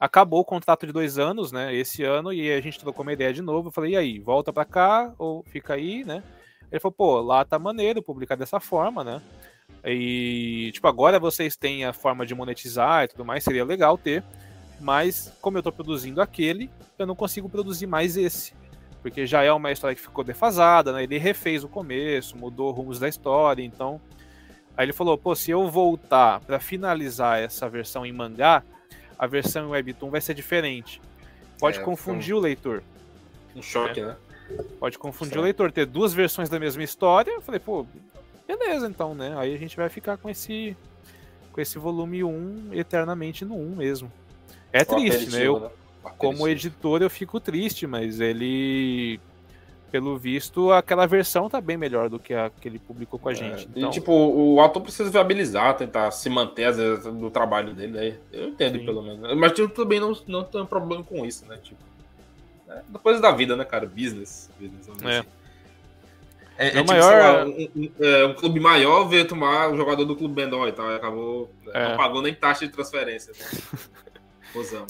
acabou 0.00 0.40
o 0.40 0.44
contrato 0.44 0.84
de 0.84 0.92
dois 0.92 1.16
anos, 1.16 1.52
né? 1.52 1.72
Esse 1.72 2.02
ano, 2.02 2.32
e 2.32 2.52
a 2.52 2.60
gente 2.60 2.80
trocou 2.80 3.04
uma 3.04 3.12
ideia 3.12 3.32
de 3.32 3.40
novo. 3.40 3.68
Eu 3.68 3.72
falei, 3.72 3.92
e 3.92 3.96
aí, 3.96 4.18
volta 4.18 4.52
pra 4.52 4.64
cá 4.64 5.14
ou 5.16 5.44
fica 5.44 5.74
aí, 5.74 6.04
né? 6.04 6.20
Ele 6.68 6.80
falou, 6.80 6.92
pô, 6.92 7.20
lá 7.20 7.44
tá 7.44 7.60
maneiro 7.60 8.02
publicar 8.02 8.34
dessa 8.34 8.58
forma, 8.58 9.04
né? 9.04 9.22
E, 9.84 10.72
tipo, 10.72 10.88
agora 10.88 11.20
vocês 11.20 11.56
têm 11.56 11.84
a 11.84 11.92
forma 11.92 12.26
de 12.26 12.34
monetizar 12.34 13.04
e 13.04 13.08
tudo 13.08 13.24
mais, 13.24 13.44
seria 13.44 13.64
legal 13.64 13.96
ter. 13.96 14.24
Mas, 14.80 15.32
como 15.40 15.58
eu 15.58 15.62
tô 15.62 15.70
produzindo 15.70 16.20
aquele, 16.20 16.68
eu 16.98 17.06
não 17.06 17.14
consigo 17.14 17.48
produzir 17.48 17.86
mais 17.86 18.16
esse. 18.16 18.52
Porque 19.00 19.28
já 19.28 19.44
é 19.44 19.52
uma 19.52 19.70
história 19.70 19.94
que 19.94 20.02
ficou 20.02 20.24
defasada, 20.24 20.92
né? 20.92 21.04
Ele 21.04 21.18
refez 21.18 21.62
o 21.62 21.68
começo, 21.68 22.36
mudou 22.36 22.72
rumos 22.72 22.98
da 22.98 23.08
história, 23.08 23.62
então. 23.62 24.00
Aí 24.78 24.84
ele 24.84 24.92
falou: 24.92 25.18
pô, 25.18 25.34
se 25.34 25.50
eu 25.50 25.68
voltar 25.68 26.38
para 26.38 26.60
finalizar 26.60 27.40
essa 27.40 27.68
versão 27.68 28.06
em 28.06 28.12
mangá, 28.12 28.62
a 29.18 29.26
versão 29.26 29.66
em 29.66 29.70
Webtoon 29.70 30.08
vai 30.08 30.20
ser 30.20 30.34
diferente. 30.34 31.02
Pode 31.58 31.80
é, 31.80 31.82
confundir 31.82 32.32
um... 32.32 32.38
o 32.38 32.40
leitor. 32.40 32.84
Um 33.56 33.60
choque, 33.60 34.00
né? 34.00 34.16
né? 34.48 34.64
Pode 34.78 34.96
confundir 34.96 35.34
Sim. 35.34 35.40
o 35.40 35.42
leitor, 35.42 35.72
ter 35.72 35.84
duas 35.84 36.14
versões 36.14 36.48
da 36.48 36.60
mesma 36.60 36.84
história. 36.84 37.32
Eu 37.32 37.40
falei, 37.40 37.58
pô, 37.58 37.84
beleza, 38.46 38.86
então, 38.86 39.16
né? 39.16 39.34
Aí 39.36 39.52
a 39.52 39.58
gente 39.58 39.76
vai 39.76 39.88
ficar 39.88 40.16
com 40.16 40.30
esse 40.30 40.76
com 41.50 41.60
esse 41.60 41.76
volume 41.76 42.22
1 42.22 42.68
eternamente 42.72 43.44
no 43.44 43.56
1 43.56 43.74
mesmo. 43.74 44.12
É 44.72 44.84
triste, 44.84 45.30
né? 45.30 45.44
Eu, 45.44 45.58
né? 45.58 45.70
como 46.16 46.46
editor 46.46 47.02
eu 47.02 47.10
fico 47.10 47.40
triste, 47.40 47.84
mas 47.84 48.20
ele 48.20 49.18
pelo 49.90 50.16
visto, 50.16 50.72
aquela 50.72 51.06
versão 51.06 51.48
tá 51.48 51.60
bem 51.60 51.76
melhor 51.76 52.08
do 52.08 52.18
que 52.18 52.34
a 52.34 52.50
que 52.50 52.68
ele 52.68 52.78
publicou 52.78 53.18
com 53.18 53.28
a 53.28 53.32
é, 53.32 53.34
gente. 53.34 53.64
É, 53.64 53.68
então... 53.76 53.90
E, 53.90 53.92
tipo, 53.92 54.12
o 54.12 54.60
autor 54.60 54.82
precisa 54.82 55.10
viabilizar, 55.10 55.76
tentar 55.76 56.10
se 56.10 56.28
manter, 56.28 56.64
às 56.64 56.76
vezes, 56.76 57.04
do 57.04 57.30
trabalho 57.30 57.74
dele. 57.74 57.92
Né? 57.92 58.18
Eu 58.32 58.48
entendo, 58.48 58.78
Sim. 58.78 58.84
pelo 58.84 59.02
menos. 59.02 59.34
Mas 59.36 59.58
eu 59.58 59.68
também 59.68 60.00
não, 60.00 60.16
não 60.26 60.44
tenho 60.44 60.66
problema 60.66 61.02
com 61.02 61.24
isso, 61.24 61.46
né? 61.46 61.58
Tipo, 61.62 61.80
é, 62.68 62.82
coisa 63.02 63.20
da 63.20 63.30
vida, 63.30 63.56
né, 63.56 63.64
cara? 63.64 63.86
Business. 63.86 64.50
business 64.58 64.88
é. 64.88 65.18
Assim. 65.18 65.28
É, 66.58 66.66
é, 66.66 66.70
tipo, 66.70 66.86
maior... 66.88 67.18
Lá, 67.18 67.44
um, 67.44 67.68
um, 67.76 67.90
é, 68.00 68.26
um, 68.26 68.34
clube 68.34 68.58
maior 68.58 69.04
veio 69.04 69.26
tomar 69.26 69.70
o 69.70 69.76
jogador 69.76 70.04
do 70.04 70.16
clube 70.16 70.34
menor 70.34 70.68
e 70.68 70.72
tal, 70.72 70.90
e 70.90 70.96
acabou. 70.96 71.50
Né, 71.64 71.88
não 71.90 71.96
pagou 71.96 72.20
nem 72.20 72.34
taxa 72.34 72.66
de 72.66 72.72
transferência. 72.72 73.32
Né? 73.32 73.78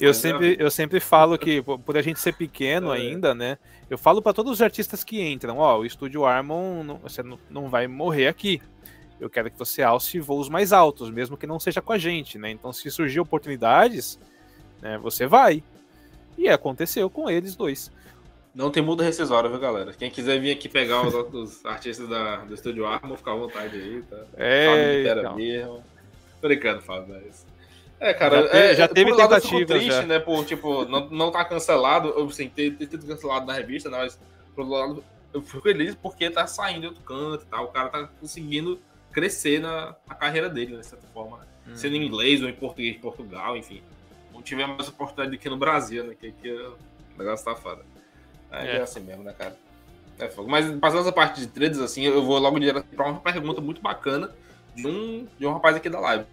eu, 0.00 0.14
sempre, 0.14 0.56
eu 0.58 0.70
sempre 0.70 1.00
falo 1.00 1.36
que, 1.36 1.62
por 1.62 1.96
a 1.96 2.02
gente 2.02 2.20
ser 2.20 2.34
pequeno 2.34 2.92
é. 2.92 2.98
ainda, 2.98 3.34
né? 3.34 3.58
Eu 3.90 3.98
falo 3.98 4.22
para 4.22 4.32
todos 4.32 4.52
os 4.52 4.62
artistas 4.62 5.02
que 5.02 5.20
entram: 5.20 5.58
ó, 5.58 5.78
o 5.78 5.86
estúdio 5.86 6.24
Armon, 6.24 6.84
não, 6.84 6.98
você 6.98 7.22
não, 7.50 7.68
vai 7.68 7.86
morrer 7.86 8.28
aqui. 8.28 8.60
Eu 9.20 9.28
quero 9.28 9.50
que 9.50 9.58
você 9.58 9.82
alce 9.82 10.20
voos 10.20 10.48
mais 10.48 10.72
altos, 10.72 11.10
mesmo 11.10 11.36
que 11.36 11.46
não 11.46 11.58
seja 11.58 11.82
com 11.82 11.92
a 11.92 11.98
gente, 11.98 12.38
né? 12.38 12.50
Então, 12.50 12.72
se 12.72 12.88
surgir 12.90 13.18
oportunidades, 13.18 14.18
né, 14.80 14.96
você 14.98 15.26
vai. 15.26 15.62
E 16.36 16.48
aconteceu 16.48 17.10
com 17.10 17.28
eles 17.28 17.56
dois. 17.56 17.90
Não 18.54 18.70
tem 18.70 18.82
muda 18.82 19.02
rescisória, 19.02 19.50
viu, 19.50 19.58
galera? 19.58 19.92
Quem 19.92 20.10
quiser 20.10 20.40
vir 20.40 20.52
aqui 20.52 20.68
pegar 20.68 21.06
os, 21.06 21.14
os 21.14 21.64
artistas 21.66 22.08
da, 22.08 22.36
do 22.36 22.54
estúdio 22.54 22.86
Armon, 22.86 23.16
ficar 23.16 23.32
à 23.32 23.36
vontade 23.36 23.76
aí, 23.76 24.02
tá? 24.02 24.24
É, 24.36 25.02
então. 25.02 25.34
mesmo. 25.34 25.82
Tô 26.40 26.46
brincando, 26.46 26.80
Fábio, 26.82 27.08
mas... 27.08 27.44
É, 28.00 28.14
cara, 28.14 28.46
já, 28.46 28.58
é, 28.58 28.74
já 28.74 28.88
teve 28.88 29.14
tentativa. 29.14 29.66
triste, 29.66 29.90
já. 29.90 30.02
né? 30.02 30.18
Por, 30.18 30.44
tipo, 30.44 30.84
não, 30.84 31.08
não 31.10 31.30
tá 31.32 31.44
cancelado, 31.44 32.14
ou 32.16 32.26
assim, 32.28 32.48
ter, 32.48 32.76
ter 32.76 32.88
sido 32.88 33.06
cancelado 33.06 33.46
na 33.46 33.52
revista, 33.52 33.90
né? 33.90 33.98
Mas, 33.98 34.18
por 34.54 34.64
outro 34.64 34.78
lado, 34.78 35.04
eu 35.34 35.42
fico 35.42 35.62
feliz 35.62 35.94
porque 35.96 36.30
tá 36.30 36.46
saindo 36.46 36.86
outro 36.86 37.02
canto 37.02 37.44
e 37.44 37.46
tal. 37.46 37.64
O 37.64 37.68
cara 37.68 37.88
tá 37.88 38.08
conseguindo 38.20 38.80
crescer 39.10 39.60
na, 39.60 39.96
na 40.06 40.14
carreira 40.14 40.48
dele, 40.48 40.74
né, 40.74 40.80
de 40.80 40.86
certa 40.86 41.06
forma. 41.08 41.38
Né? 41.38 41.44
Hum. 41.68 41.76
Sendo 41.76 41.96
em 41.96 42.06
inglês 42.06 42.40
ou 42.42 42.48
em 42.48 42.54
português 42.54 42.94
de 42.94 43.00
Portugal, 43.00 43.56
enfim. 43.56 43.82
Não 44.32 44.42
tiver 44.42 44.66
mais 44.66 44.88
oportunidade 44.88 45.34
aqui 45.34 45.48
no 45.48 45.56
Brasil, 45.56 46.04
né? 46.04 46.14
Que 46.18 46.28
aqui 46.28 46.50
o 46.50 46.76
negócio 47.18 47.44
tá 47.44 47.56
foda. 47.56 47.84
É, 48.52 48.76
é. 48.76 48.80
assim 48.80 49.00
mesmo, 49.00 49.24
né, 49.24 49.34
cara? 49.36 49.56
É 50.20 50.28
fogo. 50.28 50.48
Mas 50.48 50.70
passando 50.78 51.00
essa 51.00 51.12
parte 51.12 51.40
de 51.40 51.48
trades, 51.48 51.80
assim, 51.80 52.02
eu 52.02 52.22
vou 52.22 52.38
logo 52.38 52.58
direto 52.60 52.86
pra 52.94 53.08
uma 53.08 53.20
pergunta 53.20 53.60
muito 53.60 53.80
bacana 53.80 54.30
de 54.74 54.86
um, 54.86 55.26
de 55.38 55.46
um 55.46 55.52
rapaz 55.52 55.74
aqui 55.76 55.88
da 55.88 55.98
live 55.98 56.24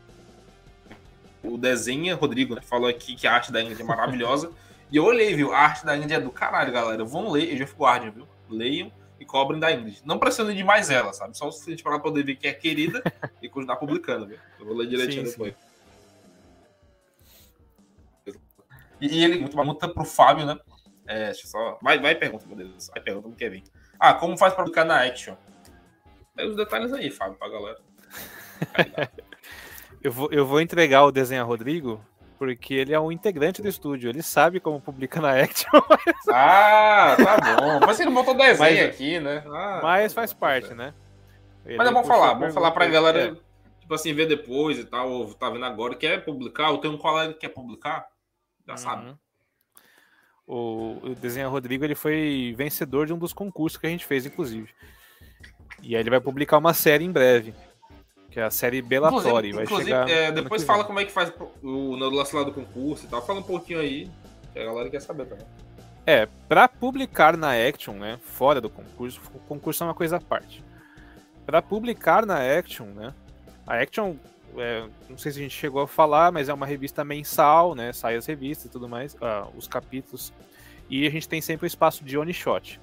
o 1.47 1.57
desenha, 1.57 2.15
Rodrigo, 2.15 2.55
né, 2.55 2.61
falou 2.61 2.87
aqui 2.87 3.15
que 3.15 3.27
a 3.27 3.33
arte 3.33 3.51
da 3.51 3.61
Ingrid 3.61 3.81
é 3.81 3.85
maravilhosa. 3.85 4.51
e 4.91 4.97
eu 4.97 5.03
olhei, 5.03 5.33
viu? 5.33 5.53
A 5.53 5.59
arte 5.59 5.85
da 5.85 5.95
Ingrid 5.95 6.13
é 6.13 6.19
do 6.19 6.31
caralho, 6.31 6.71
galera. 6.71 7.03
Vão 7.03 7.31
ler, 7.31 7.53
e 7.53 7.57
já 7.57 7.67
ficou 7.67 7.87
Guardian, 7.87 8.11
viu? 8.11 8.27
Leiam 8.49 8.91
e 9.19 9.25
cobrem 9.25 9.59
da 9.59 9.71
Ingrid. 9.71 10.01
Não 10.05 10.19
precisando 10.19 10.53
de 10.53 10.63
mais 10.63 10.89
ela, 10.89 11.13
sabe? 11.13 11.37
Só 11.37 11.47
o 11.47 11.51
suficiente 11.51 11.83
para 11.83 11.99
poder 11.99 12.23
ver 12.23 12.35
que 12.35 12.47
é 12.47 12.53
querida 12.53 13.01
e 13.41 13.49
continuar 13.49 13.77
publicando, 13.77 14.27
viu? 14.27 14.37
Eu 14.59 14.65
vou 14.65 14.75
ler 14.75 14.87
direitinho 14.87 15.25
sim, 15.25 15.31
depois. 15.31 15.53
Sim. 15.53 15.65
E, 19.01 19.23
ele, 19.23 19.39
muito 19.39 19.55
pergunta 19.55 19.87
pro 19.87 20.05
Fábio, 20.05 20.45
né? 20.45 20.57
É, 21.05 21.25
deixa 21.25 21.45
eu 21.45 21.49
só. 21.49 21.79
Vai, 21.81 21.99
vai 21.99 22.15
pergunta, 22.15 22.45
meu 22.47 22.55
Deus. 22.55 22.87
Vai 22.87 23.01
pergunta, 23.01 23.27
não 23.27 23.35
quer 23.35 23.49
vir. 23.49 23.63
Ah, 23.99 24.13
como 24.13 24.37
faz 24.37 24.53
para 24.53 24.63
publicar 24.63 24.85
na 24.85 25.03
Action? 25.03 25.35
Pega 26.35 26.49
os 26.49 26.55
detalhes 26.55 26.91
aí, 26.93 27.11
Fábio, 27.11 27.37
pra 27.37 27.49
galera. 27.49 27.79
Eu 30.05 30.11
vou, 30.11 30.29
eu 30.31 30.45
vou 30.45 30.61
entregar 30.61 31.03
o 31.03 31.11
desenho 31.11 31.41
a 31.41 31.43
Rodrigo, 31.43 31.99
porque 32.37 32.75
ele 32.75 32.93
é 32.93 32.99
um 32.99 33.11
integrante 33.11 33.59
do 33.59 33.67
estúdio, 33.67 34.07
ele 34.07 34.21
sabe 34.21 34.59
como 34.59 34.79
publica 34.79 35.19
na 35.19 35.31
Action. 35.31 35.67
Ah, 36.31 37.15
tá 37.17 37.37
bom. 37.37 37.79
Mas 37.83 37.99
ele 37.99 38.11
botou 38.11 38.35
desenho 38.35 38.59
mas, 38.59 38.79
aqui, 38.81 39.19
né? 39.19 39.43
Ah, 39.47 39.79
mas 39.81 40.13
tá 40.13 40.21
faz 40.21 40.31
bom, 40.31 40.39
parte, 40.39 40.75
né? 40.75 40.93
Ele 41.65 41.77
mas 41.77 41.87
é 41.87 41.91
bom 41.91 42.03
falar, 42.03 42.35
vamos 42.35 42.53
falar 42.53 42.69
pra 42.69 42.85
galera, 42.85 43.29
é. 43.29 43.35
tipo 43.79 43.95
assim, 43.95 44.13
ver 44.13 44.27
depois 44.27 44.77
e 44.77 44.85
tal, 44.85 45.09
ou 45.09 45.33
tá 45.33 45.49
vendo 45.49 45.65
agora, 45.65 45.95
quer 45.95 46.23
publicar, 46.23 46.69
ou 46.69 46.77
tem 46.77 46.91
um 46.91 46.99
colega 46.99 47.33
que 47.33 47.39
quer 47.39 47.49
publicar, 47.49 48.05
já 48.67 48.73
uhum. 48.73 48.77
sabe. 48.77 49.15
O, 50.45 50.99
o 51.01 51.15
Desenho 51.15 51.49
Rodrigo, 51.49 51.83
ele 51.83 51.95
foi 51.95 52.53
vencedor 52.55 53.07
de 53.07 53.13
um 53.13 53.17
dos 53.17 53.33
concursos 53.33 53.79
que 53.79 53.87
a 53.87 53.89
gente 53.89 54.05
fez, 54.05 54.23
inclusive. 54.23 54.69
E 55.81 55.95
aí 55.95 56.01
ele 56.01 56.11
vai 56.11 56.21
publicar 56.21 56.59
uma 56.59 56.75
série 56.75 57.03
em 57.03 57.11
breve. 57.11 57.55
Que 58.35 58.41
é 58.41 58.43
a 58.43 58.51
série 58.51 58.81
Bellatori. 58.81 59.53
Vai 59.53 59.63
inclusive 59.63 59.91
chegar 59.91 60.09
é, 60.09 60.29
depois 60.29 60.61
fala 60.65 60.83
como 60.83 60.99
é 60.99 61.05
que 61.05 61.11
faz 61.13 61.31
o, 61.63 61.95
lance 61.95 62.35
lá 62.35 62.43
do 62.43 62.51
concurso 62.51 63.05
e 63.05 63.07
tal. 63.07 63.25
Fala 63.25 63.39
um 63.39 63.43
pouquinho 63.43 63.79
aí, 63.79 64.11
que 64.51 64.59
a 64.59 64.65
galera 64.65 64.89
quer 64.89 64.99
saber 64.99 65.25
também. 65.25 65.45
É, 66.05 66.27
para 66.49 66.67
publicar 66.67 67.37
na 67.37 67.53
Action, 67.53 67.93
né, 67.93 68.19
fora 68.21 68.59
do 68.59 68.69
concurso, 68.69 69.21
o 69.33 69.39
concurso 69.39 69.85
é 69.85 69.87
uma 69.87 69.93
coisa 69.93 70.17
à 70.17 70.19
parte. 70.19 70.61
Para 71.45 71.61
publicar 71.61 72.25
na 72.25 72.35
Action, 72.59 72.87
né, 72.87 73.13
a 73.65 73.81
Action, 73.81 74.17
é, 74.57 74.83
não 75.09 75.17
sei 75.17 75.31
se 75.31 75.39
a 75.39 75.41
gente 75.41 75.55
chegou 75.55 75.83
a 75.83 75.87
falar, 75.87 76.29
mas 76.29 76.49
é 76.49 76.53
uma 76.53 76.65
revista 76.65 77.05
mensal, 77.05 77.73
né? 77.73 77.93
Sai 77.93 78.17
as 78.17 78.25
revistas 78.25 78.65
e 78.65 78.69
tudo 78.69 78.89
mais, 78.89 79.13
uh, 79.13 79.49
os 79.55 79.65
capítulos. 79.65 80.33
E 80.89 81.07
a 81.07 81.09
gente 81.09 81.29
tem 81.29 81.39
sempre 81.39 81.65
o 81.65 81.67
espaço 81.67 82.03
de 82.03 82.17
one 82.17 82.33
shot. 82.33 82.81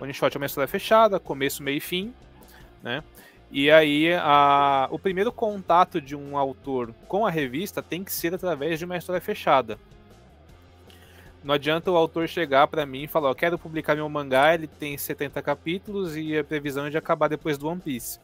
One 0.00 0.12
shot 0.12 0.36
é 0.36 0.38
uma 0.38 0.46
história 0.46 0.66
fechada, 0.66 1.20
começo, 1.20 1.62
meio 1.62 1.76
e 1.76 1.80
fim, 1.80 2.12
né? 2.82 3.04
E 3.50 3.70
aí, 3.70 4.12
a, 4.14 4.88
o 4.90 4.98
primeiro 4.98 5.32
contato 5.32 6.00
de 6.00 6.14
um 6.14 6.36
autor 6.36 6.94
com 7.06 7.26
a 7.26 7.30
revista 7.30 7.82
tem 7.82 8.04
que 8.04 8.12
ser 8.12 8.34
através 8.34 8.78
de 8.78 8.84
uma 8.84 8.96
história 8.96 9.20
fechada. 9.20 9.78
Não 11.42 11.54
adianta 11.54 11.90
o 11.90 11.96
autor 11.96 12.28
chegar 12.28 12.66
para 12.66 12.84
mim 12.84 13.04
e 13.04 13.08
falar: 13.08 13.30
Eu 13.30 13.34
quero 13.34 13.58
publicar 13.58 13.94
meu 13.94 14.08
mangá, 14.08 14.54
ele 14.54 14.66
tem 14.66 14.98
70 14.98 15.40
capítulos 15.40 16.16
e 16.16 16.36
a 16.36 16.44
previsão 16.44 16.86
é 16.86 16.90
de 16.90 16.98
acabar 16.98 17.28
depois 17.28 17.56
do 17.56 17.68
One 17.68 17.80
Piece. 17.80 18.20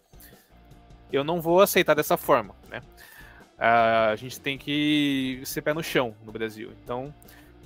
Eu 1.11 1.25
não 1.25 1.41
vou 1.41 1.61
aceitar 1.61 1.95
dessa 1.95 2.17
forma, 2.17 2.55
né? 2.69 2.83
A 3.57 4.15
gente 4.17 4.41
tem 4.41 4.59
que 4.59 5.41
ser 5.45 5.63
pé 5.63 5.73
no 5.73 5.83
chão 5.83 6.15
no 6.25 6.33
Brasil. 6.33 6.73
Então, 6.83 7.15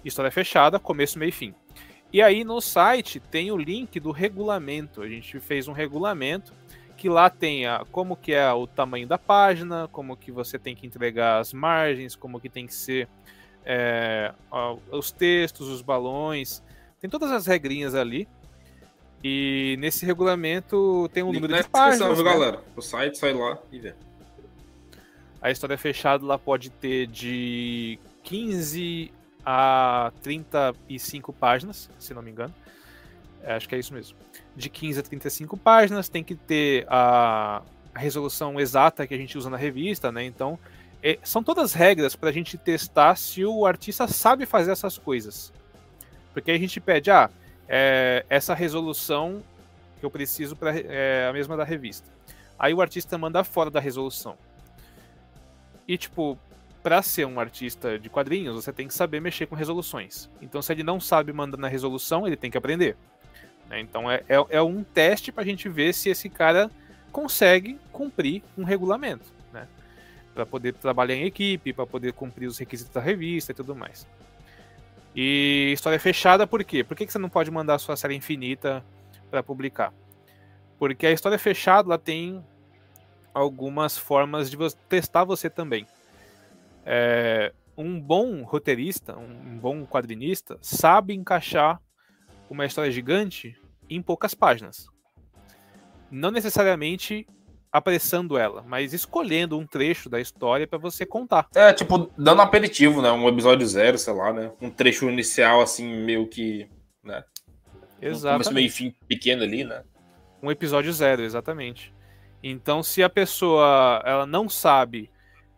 história 0.04 0.30
fechada, 0.30 0.78
começo, 0.78 1.18
meio 1.18 1.30
e 1.30 1.32
fim. 1.32 1.54
E 2.12 2.22
aí 2.22 2.44
no 2.44 2.60
site 2.60 3.18
tem 3.18 3.50
o 3.50 3.56
link 3.56 3.98
do 3.98 4.12
regulamento. 4.12 5.02
A 5.02 5.08
gente 5.08 5.40
fez 5.40 5.66
um 5.66 5.72
regulamento 5.72 6.52
que 6.98 7.08
lá 7.08 7.30
tem 7.30 7.64
a, 7.64 7.86
como 7.92 8.16
que 8.16 8.32
é 8.32 8.52
o 8.52 8.66
tamanho 8.66 9.06
da 9.06 9.16
página, 9.16 9.88
como 9.92 10.16
que 10.16 10.32
você 10.32 10.58
tem 10.58 10.74
que 10.74 10.84
entregar 10.84 11.38
as 11.38 11.52
margens, 11.52 12.16
como 12.16 12.40
que 12.40 12.48
tem 12.48 12.66
que 12.66 12.74
ser 12.74 13.08
é, 13.64 14.34
os 14.90 15.12
textos, 15.12 15.68
os 15.68 15.80
balões, 15.80 16.60
tem 17.00 17.08
todas 17.08 17.30
as 17.30 17.46
regrinhas 17.46 17.94
ali. 17.94 18.28
E 19.22 19.76
nesse 19.78 20.04
regulamento 20.04 21.08
tem 21.12 21.22
um 21.22 21.32
número 21.32 21.56
de 21.56 21.68
páginas. 21.68 22.16
Viu, 22.16 22.24
né? 22.24 22.32
galera? 22.32 22.62
O 22.76 22.82
site 22.82 23.16
sai 23.16 23.32
lá 23.32 23.58
e 23.70 23.78
vê. 23.78 23.94
A 25.40 25.50
história 25.50 25.78
fechada 25.78 26.24
lá 26.26 26.36
pode 26.36 26.70
ter 26.70 27.06
de 27.06 27.98
15 28.24 29.12
a 29.44 30.12
35 30.22 31.32
páginas, 31.32 31.88
se 31.98 32.12
não 32.12 32.22
me 32.22 32.30
engano. 32.30 32.54
É, 33.42 33.54
acho 33.54 33.68
que 33.68 33.74
é 33.76 33.78
isso 33.78 33.94
mesmo 33.94 34.16
de 34.58 34.68
15 34.68 35.00
a 35.00 35.02
35 35.02 35.56
páginas, 35.56 36.08
tem 36.08 36.24
que 36.24 36.34
ter 36.34 36.84
a, 36.90 37.62
resolução 37.94 38.60
exata 38.60 39.06
que 39.06 39.14
a 39.14 39.16
gente 39.16 39.36
usa 39.36 39.50
na 39.50 39.56
revista, 39.56 40.12
né? 40.12 40.24
Então, 40.24 40.58
é, 41.02 41.18
são 41.22 41.42
todas 41.42 41.72
regras 41.72 42.14
para 42.14 42.28
a 42.28 42.32
gente 42.32 42.56
testar 42.56 43.16
se 43.16 43.44
o 43.44 43.66
artista 43.66 44.06
sabe 44.06 44.46
fazer 44.46 44.70
essas 44.70 44.96
coisas. 44.98 45.52
Porque 46.32 46.50
a 46.50 46.58
gente 46.58 46.80
pede, 46.80 47.10
ah, 47.10 47.28
é, 47.68 48.24
essa 48.28 48.54
resolução 48.54 49.42
que 49.98 50.06
eu 50.06 50.10
preciso 50.10 50.54
para 50.54 50.78
é, 50.78 51.26
a 51.28 51.32
mesma 51.32 51.56
da 51.56 51.64
revista. 51.64 52.08
Aí 52.58 52.72
o 52.72 52.80
artista 52.80 53.18
manda 53.18 53.42
fora 53.42 53.70
da 53.70 53.80
resolução. 53.80 54.36
E 55.86 55.98
tipo, 55.98 56.38
para 56.82 57.02
ser 57.02 57.26
um 57.26 57.40
artista 57.40 57.98
de 57.98 58.08
quadrinhos, 58.08 58.54
você 58.54 58.72
tem 58.72 58.86
que 58.86 58.94
saber 58.94 59.20
mexer 59.20 59.46
com 59.46 59.56
resoluções. 59.56 60.30
Então, 60.40 60.62
se 60.62 60.72
ele 60.72 60.82
não 60.82 61.00
sabe 61.00 61.32
mandar 61.32 61.56
na 61.56 61.68
resolução, 61.68 62.26
ele 62.26 62.36
tem 62.36 62.50
que 62.50 62.58
aprender. 62.58 62.96
Né? 63.68 63.80
Então 63.80 64.10
é, 64.10 64.22
é, 64.28 64.36
é, 64.50 64.62
um 64.62 64.82
teste 64.82 65.30
para 65.30 65.42
a 65.42 65.46
gente 65.46 65.68
ver 65.68 65.92
se 65.92 66.08
esse 66.08 66.28
cara 66.28 66.70
consegue 67.12 67.78
cumprir 67.92 68.42
um 68.56 68.64
regulamento, 68.64 69.32
né? 69.52 69.66
Para 70.34 70.46
poder 70.46 70.74
trabalhar 70.74 71.14
em 71.14 71.24
equipe, 71.24 71.72
para 71.72 71.86
poder 71.86 72.12
cumprir 72.12 72.46
os 72.46 72.58
requisitos 72.58 72.92
da 72.92 73.00
revista 73.00 73.52
e 73.52 73.54
tudo 73.54 73.74
mais. 73.74 74.06
E 75.14 75.72
história 75.72 75.98
fechada 75.98 76.46
por 76.46 76.62
quê? 76.62 76.84
Por 76.84 76.96
que, 76.96 77.06
que 77.06 77.12
você 77.12 77.18
não 77.18 77.28
pode 77.28 77.50
mandar 77.50 77.74
a 77.74 77.78
sua 77.78 77.96
série 77.96 78.14
infinita 78.14 78.84
para 79.30 79.42
publicar? 79.42 79.92
Porque 80.78 81.06
a 81.06 81.12
história 81.12 81.38
fechada 81.38 81.88
ela 81.88 81.98
tem 81.98 82.44
algumas 83.34 83.98
formas 83.98 84.50
de 84.50 84.56
testar 84.88 85.24
você 85.24 85.50
também. 85.50 85.86
É, 86.84 87.52
um 87.76 88.00
bom 88.00 88.42
roteirista, 88.42 89.16
um 89.16 89.58
bom 89.58 89.84
quadrinista, 89.84 90.58
sabe 90.60 91.14
encaixar 91.14 91.80
uma 92.54 92.66
história 92.66 92.90
gigante 92.90 93.56
em 93.88 94.02
poucas 94.02 94.34
páginas. 94.34 94.86
Não 96.10 96.30
necessariamente 96.30 97.26
apressando 97.70 98.38
ela, 98.38 98.62
mas 98.62 98.92
escolhendo 98.92 99.58
um 99.58 99.66
trecho 99.66 100.08
da 100.08 100.20
história 100.20 100.66
para 100.66 100.78
você 100.78 101.04
contar. 101.04 101.48
É, 101.54 101.72
tipo, 101.72 102.10
dando 102.16 102.42
aperitivo, 102.42 103.02
né? 103.02 103.10
Um 103.12 103.28
episódio 103.28 103.66
zero, 103.66 103.98
sei 103.98 104.14
lá, 104.14 104.32
né? 104.32 104.52
Um 104.60 104.70
trecho 104.70 105.08
inicial, 105.08 105.60
assim, 105.60 105.86
meio 106.02 106.26
que. 106.28 106.68
né? 107.02 107.22
Exato. 108.00 108.34
Um 108.34 108.38
começo, 108.38 108.54
meio 108.54 108.70
fim 108.70 108.94
pequeno 109.06 109.42
ali, 109.42 109.64
né? 109.64 109.84
Um 110.42 110.50
episódio 110.50 110.92
zero, 110.92 111.22
exatamente. 111.22 111.94
Então, 112.42 112.82
se 112.82 113.02
a 113.02 113.10
pessoa 113.10 114.02
ela 114.04 114.26
não 114.26 114.48
sabe 114.48 115.10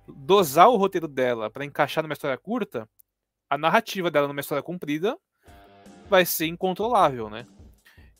dosar 0.08 0.68
o 0.68 0.76
roteiro 0.76 1.06
dela 1.06 1.50
para 1.50 1.64
encaixar 1.64 2.02
numa 2.02 2.14
história 2.14 2.38
curta, 2.38 2.88
a 3.48 3.58
narrativa 3.58 4.10
dela 4.10 4.26
numa 4.26 4.40
história 4.40 4.62
comprida 4.62 5.16
vai 6.10 6.26
ser 6.26 6.46
incontrolável, 6.46 7.30
né? 7.30 7.46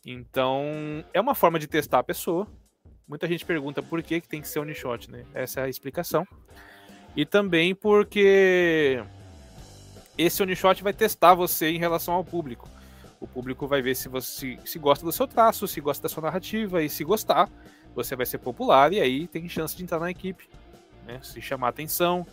Então, 0.06 1.04
é 1.12 1.20
uma 1.20 1.34
forma 1.34 1.58
de 1.58 1.66
testar 1.66 1.98
a 1.98 2.04
pessoa. 2.04 2.46
Muita 3.06 3.26
gente 3.26 3.44
pergunta 3.44 3.82
por 3.82 4.02
que, 4.02 4.20
que 4.20 4.28
tem 4.28 4.40
que 4.40 4.48
ser 4.48 4.60
one 4.60 4.74
shot, 4.74 5.10
né? 5.10 5.26
Essa 5.34 5.60
é 5.60 5.64
a 5.64 5.68
explicação. 5.68 6.26
E 7.14 7.26
também 7.26 7.74
porque 7.74 9.02
esse 10.16 10.42
one 10.42 10.54
shot 10.54 10.82
vai 10.82 10.92
testar 10.92 11.34
você 11.34 11.70
em 11.70 11.78
relação 11.78 12.14
ao 12.14 12.24
público. 12.24 12.68
O 13.20 13.26
público 13.26 13.66
vai 13.66 13.82
ver 13.82 13.94
se 13.94 14.08
você 14.08 14.58
se 14.64 14.78
gosta 14.78 15.04
do 15.04 15.12
seu 15.12 15.26
traço, 15.26 15.68
se 15.68 15.80
gosta 15.80 16.04
da 16.04 16.08
sua 16.08 16.22
narrativa, 16.22 16.82
e 16.82 16.88
se 16.88 17.04
gostar, 17.04 17.50
você 17.94 18.16
vai 18.16 18.24
ser 18.24 18.38
popular 18.38 18.92
e 18.92 19.00
aí 19.00 19.26
tem 19.26 19.48
chance 19.48 19.76
de 19.76 19.82
entrar 19.82 19.98
na 19.98 20.10
equipe. 20.10 20.48
Né? 21.04 21.20
Se 21.22 21.42
chamar 21.42 21.68
atenção, 21.68 22.26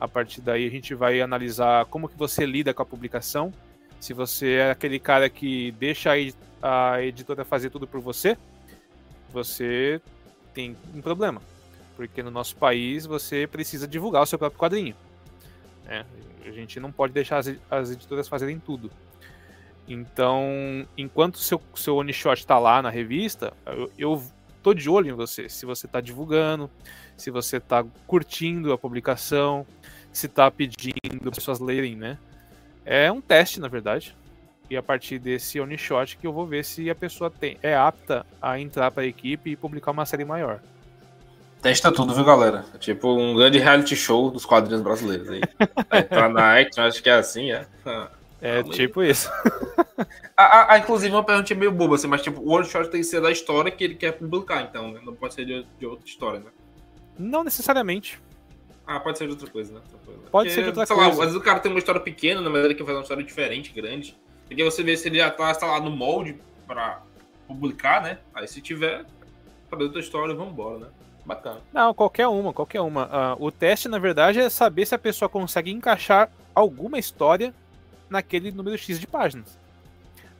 a 0.00 0.08
partir 0.08 0.40
daí 0.40 0.66
a 0.66 0.70
gente 0.70 0.94
vai 0.94 1.20
analisar 1.20 1.84
como 1.86 2.08
que 2.08 2.16
você 2.16 2.44
lida 2.44 2.74
com 2.74 2.82
a 2.82 2.86
publicação 2.86 3.52
se 4.02 4.12
você 4.12 4.54
é 4.54 4.70
aquele 4.72 4.98
cara 4.98 5.30
que 5.30 5.70
deixa 5.78 6.10
a 6.60 7.00
editora 7.00 7.44
fazer 7.44 7.70
tudo 7.70 7.86
por 7.86 8.00
você, 8.00 8.36
você 9.32 10.00
tem 10.52 10.76
um 10.92 11.00
problema. 11.00 11.40
Porque 11.94 12.20
no 12.20 12.30
nosso 12.32 12.56
país 12.56 13.06
você 13.06 13.46
precisa 13.46 13.86
divulgar 13.86 14.24
o 14.24 14.26
seu 14.26 14.40
próprio 14.40 14.58
quadrinho. 14.58 14.96
Né? 15.84 16.04
A 16.44 16.50
gente 16.50 16.80
não 16.80 16.90
pode 16.90 17.12
deixar 17.12 17.38
as, 17.38 17.54
as 17.70 17.92
editoras 17.92 18.26
fazerem 18.26 18.58
tudo. 18.58 18.90
Então, 19.86 20.84
enquanto 20.98 21.38
seu, 21.38 21.62
seu 21.72 21.94
one 21.94 22.12
shot 22.12 22.40
está 22.40 22.58
lá 22.58 22.82
na 22.82 22.90
revista, 22.90 23.52
eu, 23.64 23.92
eu 23.96 24.22
tô 24.64 24.74
de 24.74 24.90
olho 24.90 25.10
em 25.10 25.14
você. 25.14 25.48
Se 25.48 25.64
você 25.64 25.86
está 25.86 26.00
divulgando, 26.00 26.68
se 27.16 27.30
você 27.30 27.58
está 27.58 27.84
curtindo 28.08 28.72
a 28.72 28.78
publicação, 28.78 29.64
se 30.12 30.26
está 30.26 30.50
pedindo 30.50 31.28
as 31.28 31.36
pessoas 31.36 31.60
lerem, 31.60 31.94
né? 31.94 32.18
É 32.84 33.10
um 33.10 33.20
teste, 33.20 33.60
na 33.60 33.68
verdade. 33.68 34.16
E 34.70 34.76
a 34.76 34.82
partir 34.82 35.18
desse 35.18 35.60
one 35.60 35.76
shot 35.76 36.16
que 36.16 36.26
eu 36.26 36.32
vou 36.32 36.46
ver 36.46 36.64
se 36.64 36.88
a 36.88 36.94
pessoa 36.94 37.30
tem, 37.30 37.58
é 37.62 37.76
apta 37.76 38.24
a 38.40 38.58
entrar 38.58 38.90
para 38.90 39.02
a 39.02 39.06
equipe 39.06 39.50
e 39.50 39.56
publicar 39.56 39.90
uma 39.90 40.06
série 40.06 40.24
maior. 40.24 40.60
Testa 41.60 41.92
tudo, 41.92 42.12
viu, 42.12 42.24
galera? 42.24 42.64
É 42.74 42.78
tipo 42.78 43.14
um 43.14 43.36
grande 43.36 43.58
reality 43.58 43.94
show 43.94 44.30
dos 44.30 44.44
quadrinhos 44.44 44.82
brasileiros 44.82 45.28
aí. 45.28 45.42
Entrar 45.92 46.28
na 46.28 46.58
Action, 46.58 46.82
acho 46.84 47.02
que 47.02 47.08
é 47.08 47.14
assim, 47.14 47.52
é. 47.52 47.66
É 48.40 48.58
ah, 48.58 48.64
tipo 48.64 49.00
isso. 49.04 49.30
ah, 50.36 50.72
ah, 50.72 50.78
inclusive, 50.78 51.14
uma 51.14 51.22
pergunta 51.22 51.54
meio 51.54 51.70
boba, 51.70 51.94
assim, 51.94 52.08
mas 52.08 52.20
tipo, 52.20 52.40
o 52.40 52.50
one 52.50 52.66
shot 52.66 52.90
tem 52.90 53.00
que 53.00 53.06
ser 53.06 53.20
da 53.20 53.30
história 53.30 53.70
que 53.70 53.84
ele 53.84 53.94
quer 53.94 54.10
publicar, 54.10 54.62
então, 54.62 54.90
né? 54.90 55.00
Não 55.04 55.14
pode 55.14 55.34
ser 55.34 55.44
de, 55.44 55.64
de 55.78 55.86
outra 55.86 56.04
história, 56.04 56.40
né? 56.40 56.50
Não 57.16 57.44
necessariamente. 57.44 58.20
Ah, 58.92 59.00
pode 59.00 59.16
ser 59.16 59.24
de 59.24 59.30
outra 59.32 59.48
coisa, 59.48 59.72
né? 59.72 59.80
Pode 60.30 60.30
Porque, 60.30 60.50
ser 60.50 60.62
de 60.62 60.68
outra 60.68 60.84
sei 60.84 60.94
coisa. 60.94 61.08
Lá, 61.08 61.14
às 61.14 61.20
vezes 61.20 61.34
o 61.34 61.40
cara 61.40 61.60
tem 61.60 61.72
uma 61.72 61.78
história 61.78 62.00
pequena, 62.00 62.42
na 62.42 62.50
verdade 62.50 62.68
ele 62.68 62.74
quer 62.74 62.84
fazer 62.84 62.96
uma 62.98 63.02
história 63.02 63.24
diferente, 63.24 63.72
grande. 63.72 64.16
E 64.50 64.54
aí 64.54 64.62
você 64.62 64.82
vê 64.82 64.94
se 64.96 65.08
ele 65.08 65.16
já 65.16 65.30
tá, 65.30 65.54
tá 65.54 65.66
lá 65.66 65.80
no 65.80 65.90
molde 65.90 66.38
pra 66.66 67.02
publicar, 67.48 68.02
né? 68.02 68.18
Aí 68.34 68.46
se 68.46 68.60
tiver, 68.60 69.06
fazer 69.70 69.84
outra 69.84 70.00
história, 70.00 70.34
vamos 70.34 70.52
embora, 70.52 70.78
né? 70.78 70.86
Bacana. 71.24 71.60
Não, 71.72 71.94
qualquer 71.94 72.26
uma, 72.26 72.52
qualquer 72.52 72.80
uma. 72.82 73.36
Uh, 73.36 73.46
o 73.46 73.50
teste, 73.50 73.88
na 73.88 73.98
verdade, 73.98 74.40
é 74.40 74.50
saber 74.50 74.84
se 74.84 74.94
a 74.94 74.98
pessoa 74.98 75.28
consegue 75.28 75.70
encaixar 75.70 76.30
alguma 76.54 76.98
história 76.98 77.54
naquele 78.10 78.52
número 78.52 78.76
X 78.76 79.00
de 79.00 79.06
páginas. 79.06 79.58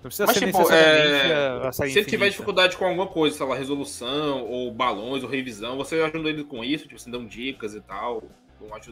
Não 0.02 0.08
precisa 0.08 0.26
Mas, 0.26 0.36
ser 0.36 0.46
tipo, 0.46 0.58
necessariamente 0.58 1.32
é... 1.32 1.36
a, 1.36 1.68
a 1.68 1.72
Se 1.72 1.84
ele 1.84 2.04
tiver 2.04 2.28
dificuldade 2.28 2.76
com 2.76 2.84
alguma 2.84 3.06
coisa, 3.06 3.36
sei 3.36 3.46
lá, 3.46 3.54
resolução, 3.54 4.44
ou 4.44 4.72
balões, 4.72 5.22
ou 5.22 5.28
revisão, 5.28 5.76
você 5.76 6.00
ajuda 6.02 6.28
ele 6.28 6.42
com 6.42 6.64
isso? 6.64 6.88
Tipo, 6.88 7.00
você 7.00 7.08
dão 7.08 7.24
dicas 7.24 7.74
e 7.74 7.80
tal? 7.80 8.24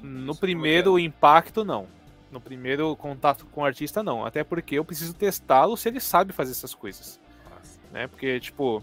No 0.02 0.34
primeiro 0.34 0.98
impacto, 0.98 1.64
não. 1.64 1.86
No 2.30 2.40
primeiro 2.40 2.94
contato 2.96 3.46
com 3.46 3.62
o 3.62 3.64
artista, 3.64 4.02
não. 4.02 4.24
Até 4.24 4.44
porque 4.44 4.76
eu 4.76 4.84
preciso 4.84 5.14
testá-lo 5.14 5.76
se 5.76 5.88
ele 5.88 6.00
sabe 6.00 6.32
fazer 6.32 6.52
essas 6.52 6.74
coisas. 6.74 7.20
Né? 7.90 8.06
Porque, 8.06 8.38
tipo, 8.38 8.82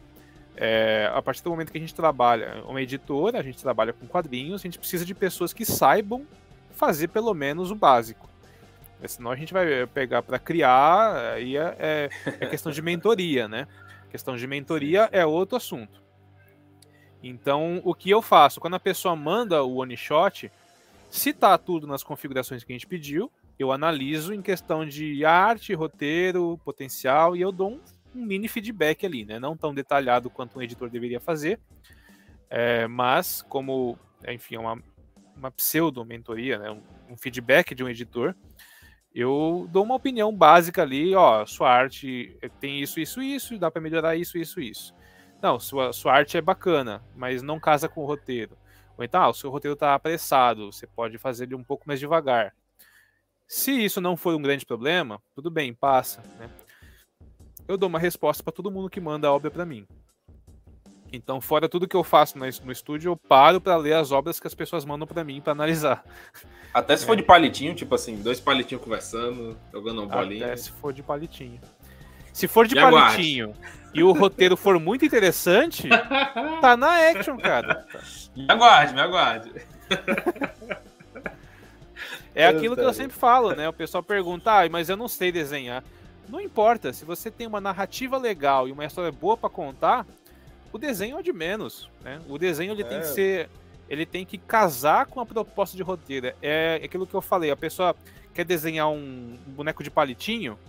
é, 0.56 1.10
a 1.14 1.22
partir 1.22 1.44
do 1.44 1.50
momento 1.50 1.72
que 1.72 1.78
a 1.78 1.82
gente 1.82 1.96
trabalha, 1.96 2.64
uma 2.68 2.82
editora, 2.82 3.40
a 3.40 3.44
gente 3.44 3.62
trabalha 3.62 3.94
com 3.94 4.06
quadrinhos, 4.06 4.62
a 4.62 4.64
gente 4.64 4.80
precisa 4.80 5.06
de 5.06 5.14
pessoas 5.14 5.54
que 5.54 5.64
saibam 5.64 6.26
fazer 6.72 7.08
pelo 7.08 7.34
menos 7.34 7.72
o 7.72 7.76
básico. 7.76 8.28
Senão 9.06 9.30
a 9.30 9.36
gente 9.36 9.54
vai 9.54 9.86
pegar 9.86 10.24
para 10.24 10.40
criar, 10.40 11.34
aí 11.34 11.56
é, 11.56 11.76
é, 11.80 12.10
é, 12.26 12.46
questão 12.48 12.72
de 12.72 12.82
mentoria, 12.82 13.48
né? 13.48 13.68
questão 14.10 14.36
de 14.36 14.48
mentoria 14.48 15.08
é 15.12 15.26
outro 15.26 15.58
assunto. 15.58 16.02
Então, 17.22 17.82
o 17.84 17.94
que 17.94 18.10
eu 18.10 18.22
faço? 18.22 18.60
Quando 18.60 18.76
a 18.76 18.80
pessoa 18.80 19.16
manda 19.16 19.64
o 19.64 19.78
one 19.78 19.98
shot, 19.98 20.52
se 21.10 21.34
tá 21.34 21.58
tudo 21.58 21.88
nas 21.88 22.04
configurações 22.04 22.64
que 22.64 22.72
a 22.72 22.76
gente 22.76 22.88
pediu, 22.88 23.32
eu 23.58 23.72
analiso 23.72 24.34
em 24.34 24.42
questão 24.42 24.86
de 24.86 25.26
arte, 25.26 25.74
roteiro, 25.74 26.60
potencial 26.64 27.36
e 27.36 27.42
eu 27.42 27.52
dou 27.52 27.72
um, 27.72 27.82
um 28.16 28.26
mini 28.26 28.48
feedback 28.48 29.06
ali, 29.06 29.26
né? 29.26 29.40
Não 29.40 29.58
tão 29.58 29.74
detalhado 29.74 30.30
quanto 30.30 30.60
um 30.60 30.62
editor 30.62 30.90
deveria 30.90 31.20
fazer, 31.20 31.60
é, 32.50 32.88
mas 32.88 33.42
como, 33.42 33.98
enfim, 34.28 34.56
é 34.56 34.60
uma, 34.60 34.82
uma 35.36 35.52
pseudo-mentoria, 35.52 36.60
né? 36.60 36.72
Um, 36.72 37.14
um 37.14 37.18
feedback 37.18 37.74
de 37.74 37.84
um 37.84 37.90
editor, 37.90 38.36
eu 39.14 39.68
dou 39.72 39.84
uma 39.84 39.96
opinião 39.96 40.32
básica 40.32 40.84
ali, 40.84 41.16
ó, 41.16 41.44
sua 41.46 41.72
arte 41.72 42.38
tem 42.60 42.82
isso, 42.82 43.00
isso, 43.00 43.20
isso, 43.22 43.58
dá 43.58 43.72
para 43.72 43.82
melhorar 43.82 44.16
isso, 44.16 44.38
isso, 44.38 44.62
isso. 44.62 44.94
Não, 45.42 45.60
sua, 45.60 45.92
sua 45.94 46.14
arte 46.14 46.38
é 46.38 46.42
bacana, 46.42 47.04
mas 47.16 47.42
não 47.42 47.60
casa 47.60 47.90
com 47.90 48.02
o 48.02 48.06
roteiro. 48.06 48.56
Ou 48.98 49.04
então, 49.04 49.22
ah, 49.22 49.30
o 49.30 49.34
seu 49.34 49.50
roteiro 49.50 49.74
está 49.74 49.94
apressado, 49.94 50.72
você 50.72 50.88
pode 50.88 51.18
fazer 51.18 51.44
ele 51.44 51.56
um 51.56 51.64
pouco 51.64 51.84
mais 51.86 52.00
devagar. 52.00 52.54
Se 53.48 53.72
isso 53.72 54.02
não 54.02 54.18
for 54.18 54.36
um 54.36 54.42
grande 54.42 54.66
problema, 54.66 55.22
tudo 55.34 55.50
bem, 55.50 55.74
passa. 55.74 56.22
Né? 56.38 56.50
Eu 57.68 57.78
dou 57.78 57.88
uma 57.88 58.00
resposta 58.00 58.44
para 58.44 58.52
todo 58.52 58.72
mundo 58.72 58.90
que 58.90 59.00
manda 59.00 59.28
a 59.28 59.34
obra 59.34 59.52
para 59.52 59.66
mim. 59.66 59.88
Então, 61.12 61.40
fora 61.40 61.70
tudo 61.70 61.88
que 61.88 61.96
eu 61.96 62.04
faço 62.04 62.38
no 62.38 62.72
estúdio, 62.72 63.12
eu 63.12 63.16
paro 63.16 63.62
para 63.62 63.78
ler 63.78 63.94
as 63.94 64.12
obras 64.12 64.40
que 64.40 64.48
as 64.48 64.54
pessoas 64.54 64.84
mandam 64.84 65.08
para 65.08 65.24
mim 65.24 65.40
para 65.40 65.54
analisar. 65.54 66.04
Até 66.74 66.98
se 66.98 67.06
for 67.06 67.16
de 67.16 67.24
palitinho, 67.24 67.74
tipo 67.74 67.96
assim, 67.96 68.18
dois 68.22 68.40
palitinhos 68.40 68.84
conversando, 68.84 69.58
jogando 69.72 70.02
uma 70.02 70.08
bolinha. 70.08 70.48
Até 70.48 70.58
se 70.58 70.72
for 70.72 70.92
de 70.92 71.02
palitinho. 71.02 71.62
Se 72.34 72.48
for 72.48 72.68
de 72.68 72.76
Me 72.76 72.82
palitinho 72.82 73.46
aguarde. 73.46 73.90
e 73.94 74.04
o 74.04 74.12
roteiro 74.12 74.58
for 74.58 74.80
muito 74.80 75.06
interessante, 75.06 75.88
tá 76.62 76.76
na 76.76 77.10
action, 77.10 77.38
cara. 77.38 77.88
Me 78.38 78.46
aguarde, 78.48 78.94
me 78.94 79.02
aguarde. 79.02 79.52
É 82.36 82.46
aquilo 82.46 82.76
que 82.76 82.84
eu 82.84 82.94
sempre 82.94 83.18
falo, 83.18 83.56
né? 83.56 83.68
O 83.68 83.74
pessoal 83.74 84.04
pergunta, 84.04 84.52
ah, 84.52 84.70
mas 84.70 84.90
eu 84.90 84.96
não 84.96 85.08
sei 85.08 85.32
desenhar. 85.32 85.84
Não 86.30 86.40
importa, 86.40 86.94
se 86.94 87.04
você 87.04 87.32
tem 87.32 87.48
uma 87.48 87.60
narrativa 87.60 88.16
legal 88.16 88.68
e 88.68 88.72
uma 88.72 88.86
história 88.86 89.12
boa 89.12 89.36
para 89.36 89.50
contar, 89.50 90.06
o 90.72 90.78
desenho 90.78 91.18
é 91.18 91.24
de 91.24 91.34
menos, 91.34 91.90
né? 92.04 92.22
O 92.30 92.38
desenho 92.38 92.74
ele 92.74 92.84
é. 92.84 92.86
tem 92.86 93.00
que 93.00 93.08
ser, 93.08 93.50
ele 93.90 94.06
tem 94.06 94.24
que 94.24 94.38
casar 94.38 95.08
com 95.08 95.20
a 95.20 95.26
proposta 95.26 95.76
de 95.76 95.82
roteiro. 95.82 96.32
É 96.40 96.80
aquilo 96.84 97.08
que 97.08 97.16
eu 97.16 97.22
falei, 97.22 97.50
a 97.50 97.58
pessoa 97.58 97.96
quer 98.36 98.46
desenhar 98.46 98.88
um 98.88 99.36
boneco 99.48 99.82
de 99.82 99.90
palitinho, 99.90 100.60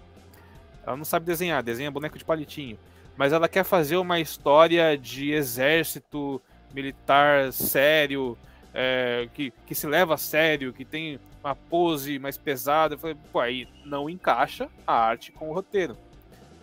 ela 0.87 0.97
não 0.97 1.05
sabe 1.05 1.27
desenhar, 1.27 1.63
desenha 1.63 1.91
boneco 1.91 2.17
de 2.17 2.25
palitinho, 2.25 2.79
mas 3.15 3.35
ela 3.35 3.47
quer 3.47 3.65
fazer 3.65 3.99
uma 3.99 4.19
história 4.19 4.97
de 4.97 5.33
exército 5.33 6.41
militar 6.73 7.53
sério, 7.53 8.37
é, 8.75 9.29
que, 9.35 9.53
que 9.67 9.75
se 9.75 9.87
leva 9.87 10.15
a 10.15 10.19
sério, 10.19 10.73
que 10.73 10.85
tem 10.85 11.19
uma 11.43 11.55
pose 11.55 12.19
mais 12.19 12.37
pesada. 12.37 12.95
Eu 12.95 12.99
falei, 12.99 13.17
pô, 13.33 13.41
aí 13.41 13.69
não 13.85 14.09
encaixa 14.09 14.69
a 14.87 14.95
arte 14.95 15.33
com 15.33 15.51
o 15.51 15.53
roteiro, 15.55 15.97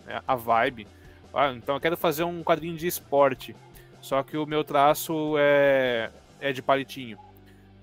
né? 0.04 0.20
a 0.26 0.34
vibe. 0.34 0.86
Ah, 1.34 1.52
então 1.52 1.74
eu 1.74 1.80
quero 1.80 1.96
fazer 1.96 2.24
um 2.24 2.42
quadrinho 2.42 2.76
de 2.76 2.86
esporte, 2.86 3.54
só 4.00 4.22
que 4.22 4.36
o 4.36 4.46
meu 4.46 4.64
traço 4.64 5.34
é, 5.38 6.10
é 6.40 6.52
de 6.52 6.62
palitinho. 6.62 7.18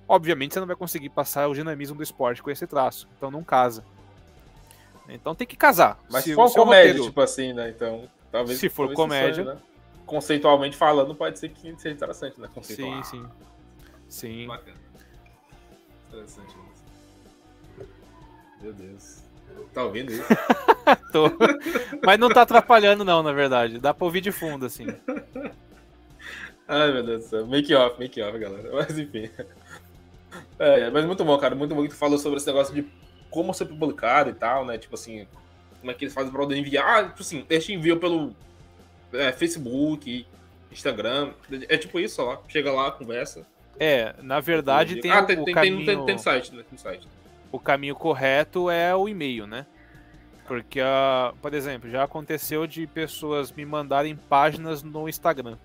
Obviamente 0.07 0.53
você 0.53 0.59
não 0.59 0.67
vai 0.67 0.75
conseguir 0.75 1.09
passar 1.09 1.47
o 1.47 1.53
dinamismo 1.53 1.95
do 1.95 2.03
esporte 2.03 2.41
com 2.41 2.49
esse 2.49 2.65
traço, 2.65 3.07
então 3.15 3.29
não 3.29 3.43
casa. 3.43 3.83
Então 5.07 5.35
tem 5.35 5.45
que 5.45 5.55
casar. 5.55 5.99
Mas 6.09 6.23
se 6.23 6.33
for 6.33 6.51
comédia, 6.51 6.93
roteiro... 6.93 7.03
tipo 7.03 7.21
assim, 7.21 7.53
né? 7.53 7.69
Então, 7.69 8.09
talvez. 8.31 8.59
Se 8.59 8.69
for 8.69 8.93
comédia. 8.93 9.43
Seja, 9.43 9.53
né? 9.53 9.61
Conceitualmente 10.13 10.77
falando, 10.77 11.15
pode 11.15 11.39
ser 11.39 11.49
que 11.49 11.75
seja 11.79 11.95
interessante, 11.95 12.39
né? 12.39 12.47
Sim, 12.61 13.01
sim. 13.01 13.25
Sim. 14.07 14.45
Bacana. 14.45 14.77
Interessante 16.07 16.49
isso. 16.49 17.85
Meu 18.61 18.73
Deus. 18.73 19.23
Tá 19.73 19.83
ouvindo 19.83 20.11
isso? 20.11 20.23
Tô. 21.11 21.31
Mas 22.05 22.19
não 22.19 22.29
tá 22.29 22.43
atrapalhando, 22.43 23.03
não, 23.03 23.23
na 23.23 23.31
verdade. 23.31 23.79
Dá 23.79 23.91
pra 23.91 24.05
ouvir 24.05 24.21
de 24.21 24.31
fundo, 24.31 24.67
assim. 24.67 24.85
Ai, 26.67 26.91
meu 26.93 27.03
Deus 27.03 27.23
do 27.23 27.29
céu. 27.29 27.47
Make 27.47 27.73
off, 27.73 27.99
make 27.99 28.21
off, 28.21 28.37
galera. 28.37 28.69
Mas 28.71 28.95
enfim. 28.99 29.31
É, 30.59 30.91
mas 30.91 31.05
muito 31.05 31.25
bom, 31.25 31.35
cara. 31.39 31.55
Muito 31.55 31.73
bom 31.73 31.81
que 31.81 31.89
tu 31.89 31.95
falou 31.95 32.19
sobre 32.19 32.37
esse 32.37 32.45
negócio 32.45 32.75
de 32.75 32.87
como 33.31 33.51
ser 33.51 33.65
publicado 33.65 34.29
e 34.29 34.33
tal, 34.35 34.63
né? 34.63 34.77
Tipo 34.77 34.93
assim, 34.93 35.27
como 35.79 35.89
é 35.89 35.95
que 35.95 36.05
eles 36.05 36.13
fazem 36.13 36.29
pra 36.29 36.39
poder 36.39 36.55
enviar. 36.55 36.85
Ah, 36.87 37.09
tipo 37.09 37.23
assim, 37.23 37.43
eles 37.49 37.65
te 37.65 37.73
enviam 37.73 37.97
pelo 37.97 38.35
é, 39.13 39.31
Facebook, 39.31 40.25
Instagram. 40.71 41.33
É 41.69 41.77
tipo 41.77 41.99
isso, 41.99 42.21
ó. 42.21 42.39
Chega 42.47 42.71
lá, 42.71 42.91
conversa. 42.91 43.45
É, 43.79 44.13
na 44.21 44.39
verdade 44.39 45.01
tem 45.01 45.09
ah, 45.09 45.21
o, 45.21 45.25
tem, 45.25 45.39
o 45.39 45.45
tem, 45.45 45.53
caminho... 45.53 45.85
Tem, 45.85 46.05
tem, 46.05 46.17
site, 46.17 46.53
né? 46.53 46.63
Tem 46.69 46.77
site. 46.77 47.07
O 47.51 47.59
caminho 47.59 47.95
correto 47.95 48.69
é 48.69 48.95
o 48.95 49.07
e-mail, 49.07 49.47
né? 49.47 49.65
Porque, 50.47 50.81
uh, 50.81 51.35
por 51.41 51.53
exemplo, 51.53 51.89
já 51.89 52.03
aconteceu 52.03 52.67
de 52.67 52.85
pessoas 52.85 53.51
me 53.51 53.65
mandarem 53.65 54.15
páginas 54.15 54.83
no 54.83 55.07
Instagram. 55.07 55.57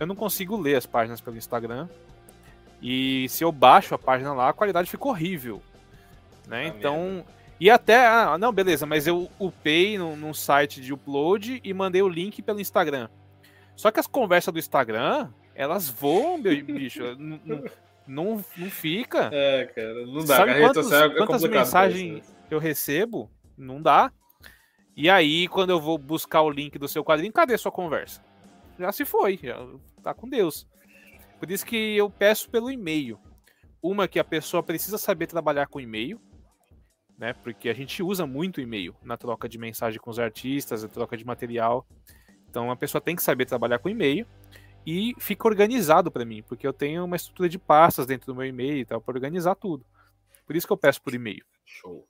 Eu 0.00 0.06
não 0.06 0.16
consigo 0.16 0.56
ler 0.56 0.76
as 0.76 0.86
páginas 0.86 1.20
pelo 1.20 1.36
Instagram. 1.36 1.88
E 2.80 3.28
se 3.28 3.44
eu 3.44 3.52
baixo 3.52 3.94
a 3.94 3.98
página 3.98 4.32
lá, 4.32 4.48
a 4.48 4.52
qualidade 4.52 4.90
fica 4.90 5.06
horrível. 5.06 5.62
Né? 6.48 6.64
Ah, 6.64 6.68
então. 6.68 6.98
Merda. 6.98 7.41
E 7.62 7.70
até. 7.70 8.08
Ah, 8.08 8.36
não, 8.36 8.52
beleza, 8.52 8.84
mas 8.86 9.06
eu 9.06 9.30
upei 9.38 9.96
num, 9.96 10.16
num 10.16 10.34
site 10.34 10.80
de 10.80 10.92
upload 10.92 11.60
e 11.62 11.72
mandei 11.72 12.02
o 12.02 12.08
link 12.08 12.42
pelo 12.42 12.58
Instagram. 12.60 13.08
Só 13.76 13.92
que 13.92 14.00
as 14.00 14.06
conversas 14.08 14.52
do 14.52 14.58
Instagram, 14.58 15.32
elas 15.54 15.88
voam, 15.88 16.38
meu 16.38 16.52
bicho. 16.66 17.14
não, 17.16 17.40
não, 18.04 18.44
não 18.48 18.68
fica. 18.68 19.30
É, 19.32 19.66
cara, 19.66 20.04
não 20.04 20.24
dá. 20.24 20.38
Sabe 20.38 20.58
quantos, 20.58 20.86
social 20.86 21.12
é 21.12 21.16
quantas 21.16 21.44
mensagens 21.44 22.28
né? 22.28 22.34
eu 22.50 22.58
recebo? 22.58 23.30
Não 23.56 23.80
dá. 23.80 24.12
E 24.96 25.08
aí, 25.08 25.46
quando 25.46 25.70
eu 25.70 25.80
vou 25.80 25.96
buscar 25.96 26.42
o 26.42 26.50
link 26.50 26.76
do 26.80 26.88
seu 26.88 27.04
quadrinho, 27.04 27.32
cadê 27.32 27.54
a 27.54 27.58
sua 27.58 27.70
conversa? 27.70 28.24
Já 28.76 28.90
se 28.90 29.04
foi, 29.04 29.38
já 29.40 29.64
tá 30.02 30.12
com 30.12 30.28
Deus. 30.28 30.66
Por 31.38 31.48
isso 31.48 31.64
que 31.64 31.96
eu 31.96 32.10
peço 32.10 32.50
pelo 32.50 32.72
e-mail. 32.72 33.20
Uma 33.80 34.08
que 34.08 34.18
a 34.18 34.24
pessoa 34.24 34.64
precisa 34.64 34.98
saber 34.98 35.28
trabalhar 35.28 35.68
com 35.68 35.80
e-mail, 35.80 36.20
né? 37.22 37.32
Porque 37.34 37.68
a 37.68 37.72
gente 37.72 38.02
usa 38.02 38.26
muito 38.26 38.60
e-mail 38.60 38.96
na 39.00 39.16
troca 39.16 39.48
de 39.48 39.56
mensagem 39.56 40.00
com 40.00 40.10
os 40.10 40.18
artistas, 40.18 40.82
na 40.82 40.88
troca 40.88 41.16
de 41.16 41.24
material. 41.24 41.86
Então 42.50 42.68
a 42.68 42.74
pessoa 42.74 43.00
tem 43.00 43.14
que 43.14 43.22
saber 43.22 43.46
trabalhar 43.46 43.78
com 43.78 43.88
e-mail 43.88 44.26
e 44.84 45.14
fica 45.20 45.46
organizado 45.46 46.10
para 46.10 46.24
mim, 46.24 46.42
porque 46.42 46.66
eu 46.66 46.72
tenho 46.72 47.04
uma 47.04 47.14
estrutura 47.14 47.48
de 47.48 47.60
pastas 47.60 48.06
dentro 48.06 48.26
do 48.26 48.34
meu 48.34 48.44
e-mail 48.44 48.78
e 48.78 48.84
tal, 48.84 49.00
para 49.00 49.14
organizar 49.14 49.54
tudo. 49.54 49.86
Por 50.44 50.56
isso 50.56 50.66
que 50.66 50.72
eu 50.72 50.76
peço 50.76 51.00
por 51.00 51.14
e-mail. 51.14 51.44
Show. 51.64 52.04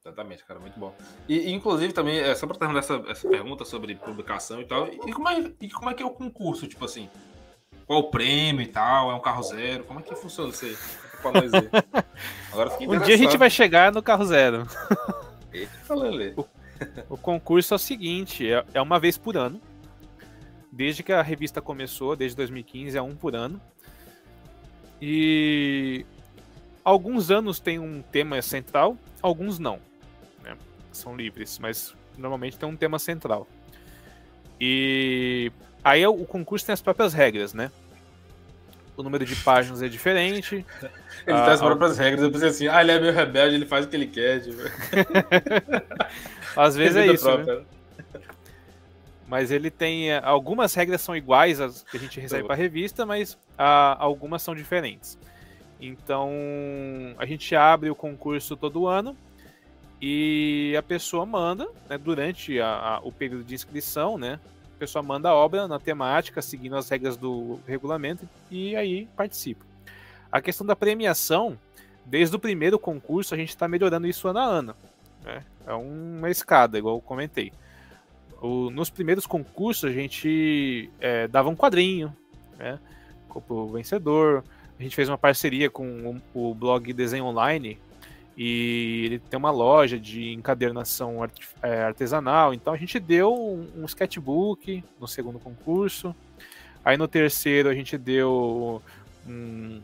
Exatamente, 0.00 0.42
cara, 0.42 0.58
muito 0.58 0.80
bom. 0.80 0.96
E, 1.28 1.52
inclusive, 1.52 1.92
também, 1.92 2.18
é, 2.18 2.34
só 2.34 2.46
para 2.46 2.56
terminar 2.56 2.80
essa, 2.80 3.04
essa 3.08 3.28
pergunta 3.28 3.66
sobre 3.66 3.94
publicação 3.94 4.62
e 4.62 4.64
tal, 4.64 4.88
e 4.88 5.12
como, 5.12 5.28
é, 5.28 5.52
e 5.60 5.68
como 5.68 5.90
é 5.90 5.94
que 5.94 6.02
é 6.02 6.06
o 6.06 6.10
concurso, 6.10 6.66
tipo 6.66 6.86
assim? 6.86 7.10
Qual 7.86 8.00
o 8.00 8.10
prêmio 8.10 8.62
e 8.62 8.68
tal? 8.68 9.10
É 9.10 9.14
um 9.14 9.20
carro 9.20 9.42
zero? 9.42 9.84
Como 9.84 10.00
é 10.00 10.02
que 10.02 10.16
funciona 10.16 10.48
isso 10.48 10.64
aí? 10.64 11.07
Agora 12.52 12.70
um 12.80 12.98
dia 13.00 13.14
a 13.14 13.18
gente 13.18 13.36
vai 13.36 13.50
chegar 13.50 13.92
no 13.92 14.02
carro 14.02 14.24
zero. 14.24 14.66
Eita, 15.52 15.72
o, 16.36 17.14
o 17.14 17.16
concurso 17.16 17.74
é 17.74 17.76
o 17.76 17.78
seguinte: 17.78 18.50
é, 18.50 18.64
é 18.74 18.80
uma 18.80 18.98
vez 18.98 19.16
por 19.18 19.36
ano 19.36 19.60
desde 20.78 21.02
que 21.02 21.12
a 21.12 21.20
revista 21.20 21.60
começou, 21.60 22.14
desde 22.14 22.36
2015, 22.36 22.96
é 22.96 23.02
um 23.02 23.16
por 23.16 23.34
ano. 23.34 23.60
E 25.02 26.06
alguns 26.84 27.32
anos 27.32 27.58
tem 27.58 27.80
um 27.80 28.00
tema 28.00 28.40
central, 28.40 28.96
alguns 29.20 29.58
não. 29.58 29.80
Né? 30.40 30.56
São 30.92 31.16
livres, 31.16 31.58
mas 31.58 31.96
normalmente 32.16 32.56
tem 32.56 32.68
um 32.68 32.76
tema 32.76 32.96
central. 33.00 33.48
E 34.60 35.50
aí 35.82 36.06
o 36.06 36.24
concurso 36.24 36.66
tem 36.66 36.72
as 36.72 36.80
próprias 36.80 37.12
regras, 37.12 37.52
né? 37.52 37.72
O 38.98 39.02
número 39.04 39.24
de 39.24 39.36
páginas 39.36 39.80
é 39.80 39.88
diferente. 39.88 40.66
Ele 41.24 41.36
ah, 41.36 41.44
tem 41.44 41.52
as 41.54 41.60
próprias 41.60 41.96
regras. 41.96 42.20
Eu 42.20 42.32
pensei 42.32 42.48
assim, 42.48 42.66
ah, 42.66 42.82
ele 42.82 42.90
é 42.90 42.98
meio 42.98 43.12
rebelde, 43.12 43.54
ele 43.54 43.64
faz 43.64 43.86
o 43.86 43.88
que 43.88 43.94
ele 43.94 44.08
quer. 44.08 44.40
Tipo. 44.40 44.58
Às 46.60 46.74
vezes 46.74 46.96
é 46.96 47.06
isso. 47.06 47.38
Né? 47.38 47.62
Mas 49.28 49.52
ele 49.52 49.70
tem. 49.70 50.10
Eh, 50.10 50.20
algumas 50.24 50.74
regras 50.74 51.00
são 51.00 51.14
iguais 51.14 51.60
às 51.60 51.84
que 51.84 51.96
a 51.96 52.00
gente 52.00 52.18
recebe 52.18 52.42
para 52.42 52.54
a 52.54 52.56
revista, 52.56 53.06
mas 53.06 53.38
ah, 53.56 53.96
algumas 54.00 54.42
são 54.42 54.52
diferentes. 54.52 55.16
Então 55.80 56.32
a 57.18 57.24
gente 57.24 57.54
abre 57.54 57.90
o 57.90 57.94
concurso 57.94 58.56
todo 58.56 58.88
ano 58.88 59.16
e 60.02 60.74
a 60.76 60.82
pessoa 60.82 61.24
manda, 61.24 61.68
né, 61.88 61.96
durante 61.96 62.58
a, 62.60 62.68
a, 62.68 62.98
o 63.00 63.12
período 63.12 63.44
de 63.44 63.54
inscrição, 63.54 64.18
né? 64.18 64.40
A 64.78 64.86
pessoa 64.86 65.02
manda 65.02 65.28
a 65.28 65.34
obra 65.34 65.66
na 65.66 65.80
temática, 65.80 66.40
seguindo 66.40 66.76
as 66.76 66.88
regras 66.88 67.16
do 67.16 67.58
regulamento, 67.66 68.28
e 68.48 68.76
aí 68.76 69.08
participa. 69.16 69.64
A 70.30 70.40
questão 70.40 70.64
da 70.64 70.76
premiação, 70.76 71.58
desde 72.06 72.36
o 72.36 72.38
primeiro 72.38 72.78
concurso, 72.78 73.34
a 73.34 73.36
gente 73.36 73.48
está 73.48 73.66
melhorando 73.66 74.06
isso 74.06 74.28
ano 74.28 74.38
a 74.38 74.44
ano. 74.44 74.76
Né? 75.24 75.42
É 75.66 75.72
uma 75.72 76.30
escada, 76.30 76.78
igual 76.78 76.94
eu 76.94 77.00
comentei. 77.00 77.52
O, 78.40 78.70
nos 78.70 78.88
primeiros 78.88 79.26
concursos 79.26 79.90
a 79.90 79.92
gente 79.92 80.88
é, 81.00 81.26
dava 81.26 81.48
um 81.48 81.56
quadrinho, 81.56 82.14
né? 82.56 82.78
Pro 83.48 83.66
vencedor. 83.66 84.44
A 84.78 84.82
gente 84.84 84.94
fez 84.94 85.08
uma 85.08 85.18
parceria 85.18 85.68
com 85.68 86.20
o, 86.32 86.50
o 86.50 86.54
blog 86.54 86.92
Desenho 86.92 87.24
Online 87.24 87.76
e 88.40 89.02
ele 89.04 89.18
tem 89.18 89.36
uma 89.36 89.50
loja 89.50 89.98
de 89.98 90.32
encadernação 90.32 91.28
é, 91.60 91.82
artesanal. 91.82 92.54
Então 92.54 92.72
a 92.72 92.76
gente 92.76 93.00
deu 93.00 93.34
um, 93.34 93.82
um, 93.82 93.84
sketchbook 93.84 94.84
no 95.00 95.08
segundo 95.08 95.40
concurso. 95.40 96.14
Aí 96.84 96.96
no 96.96 97.08
terceiro 97.08 97.68
a 97.68 97.74
gente 97.74 97.98
deu 97.98 98.80
um, 99.26 99.80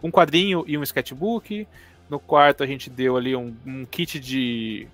um 0.00 0.12
quadrinho 0.12 0.62
e 0.64 0.78
um 0.78 0.82
sketchbook. 0.84 1.66
No 2.08 2.20
quarto 2.20 2.62
a 2.62 2.68
gente 2.68 2.88
deu 2.88 3.16
ali 3.16 3.34
um, 3.34 3.52
um 3.66 3.84
kit 3.84 4.20
de 4.20 4.86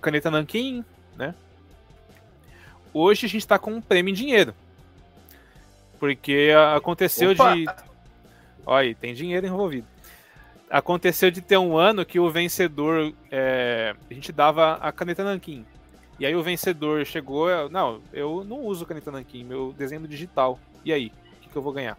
caneta 0.00 0.30
nanquim, 0.30 0.82
né? 1.14 1.34
Hoje 2.90 3.26
a 3.26 3.28
gente 3.28 3.42
está 3.42 3.58
com 3.58 3.72
um 3.72 3.82
prêmio 3.82 4.12
em 4.12 4.14
dinheiro. 4.14 4.54
Porque 6.00 6.50
aconteceu 6.74 7.32
Opa! 7.32 7.54
de. 7.54 7.66
Olha 8.64 8.88
aí, 8.88 8.94
tem 8.94 9.12
dinheiro 9.12 9.46
envolvido. 9.46 9.86
Aconteceu 10.70 11.30
de 11.30 11.40
ter 11.40 11.56
um 11.56 11.76
ano 11.76 12.04
que 12.04 12.18
o 12.18 12.30
vencedor. 12.30 13.12
É... 13.30 13.94
a 14.10 14.14
gente 14.14 14.32
dava 14.32 14.74
a 14.74 14.90
caneta 14.92 15.24
nanquim. 15.24 15.64
E 16.18 16.26
aí 16.26 16.34
o 16.34 16.42
vencedor 16.42 17.04
chegou. 17.04 17.68
Não, 17.70 18.00
eu 18.12 18.44
não 18.44 18.60
uso 18.60 18.86
caneta 18.86 19.10
nanquim, 19.10 19.44
meu 19.44 19.74
desenho 19.76 20.06
digital. 20.08 20.58
E 20.84 20.92
aí? 20.92 21.12
O 21.38 21.40
que, 21.42 21.48
que 21.50 21.56
eu 21.56 21.62
vou 21.62 21.72
ganhar? 21.72 21.98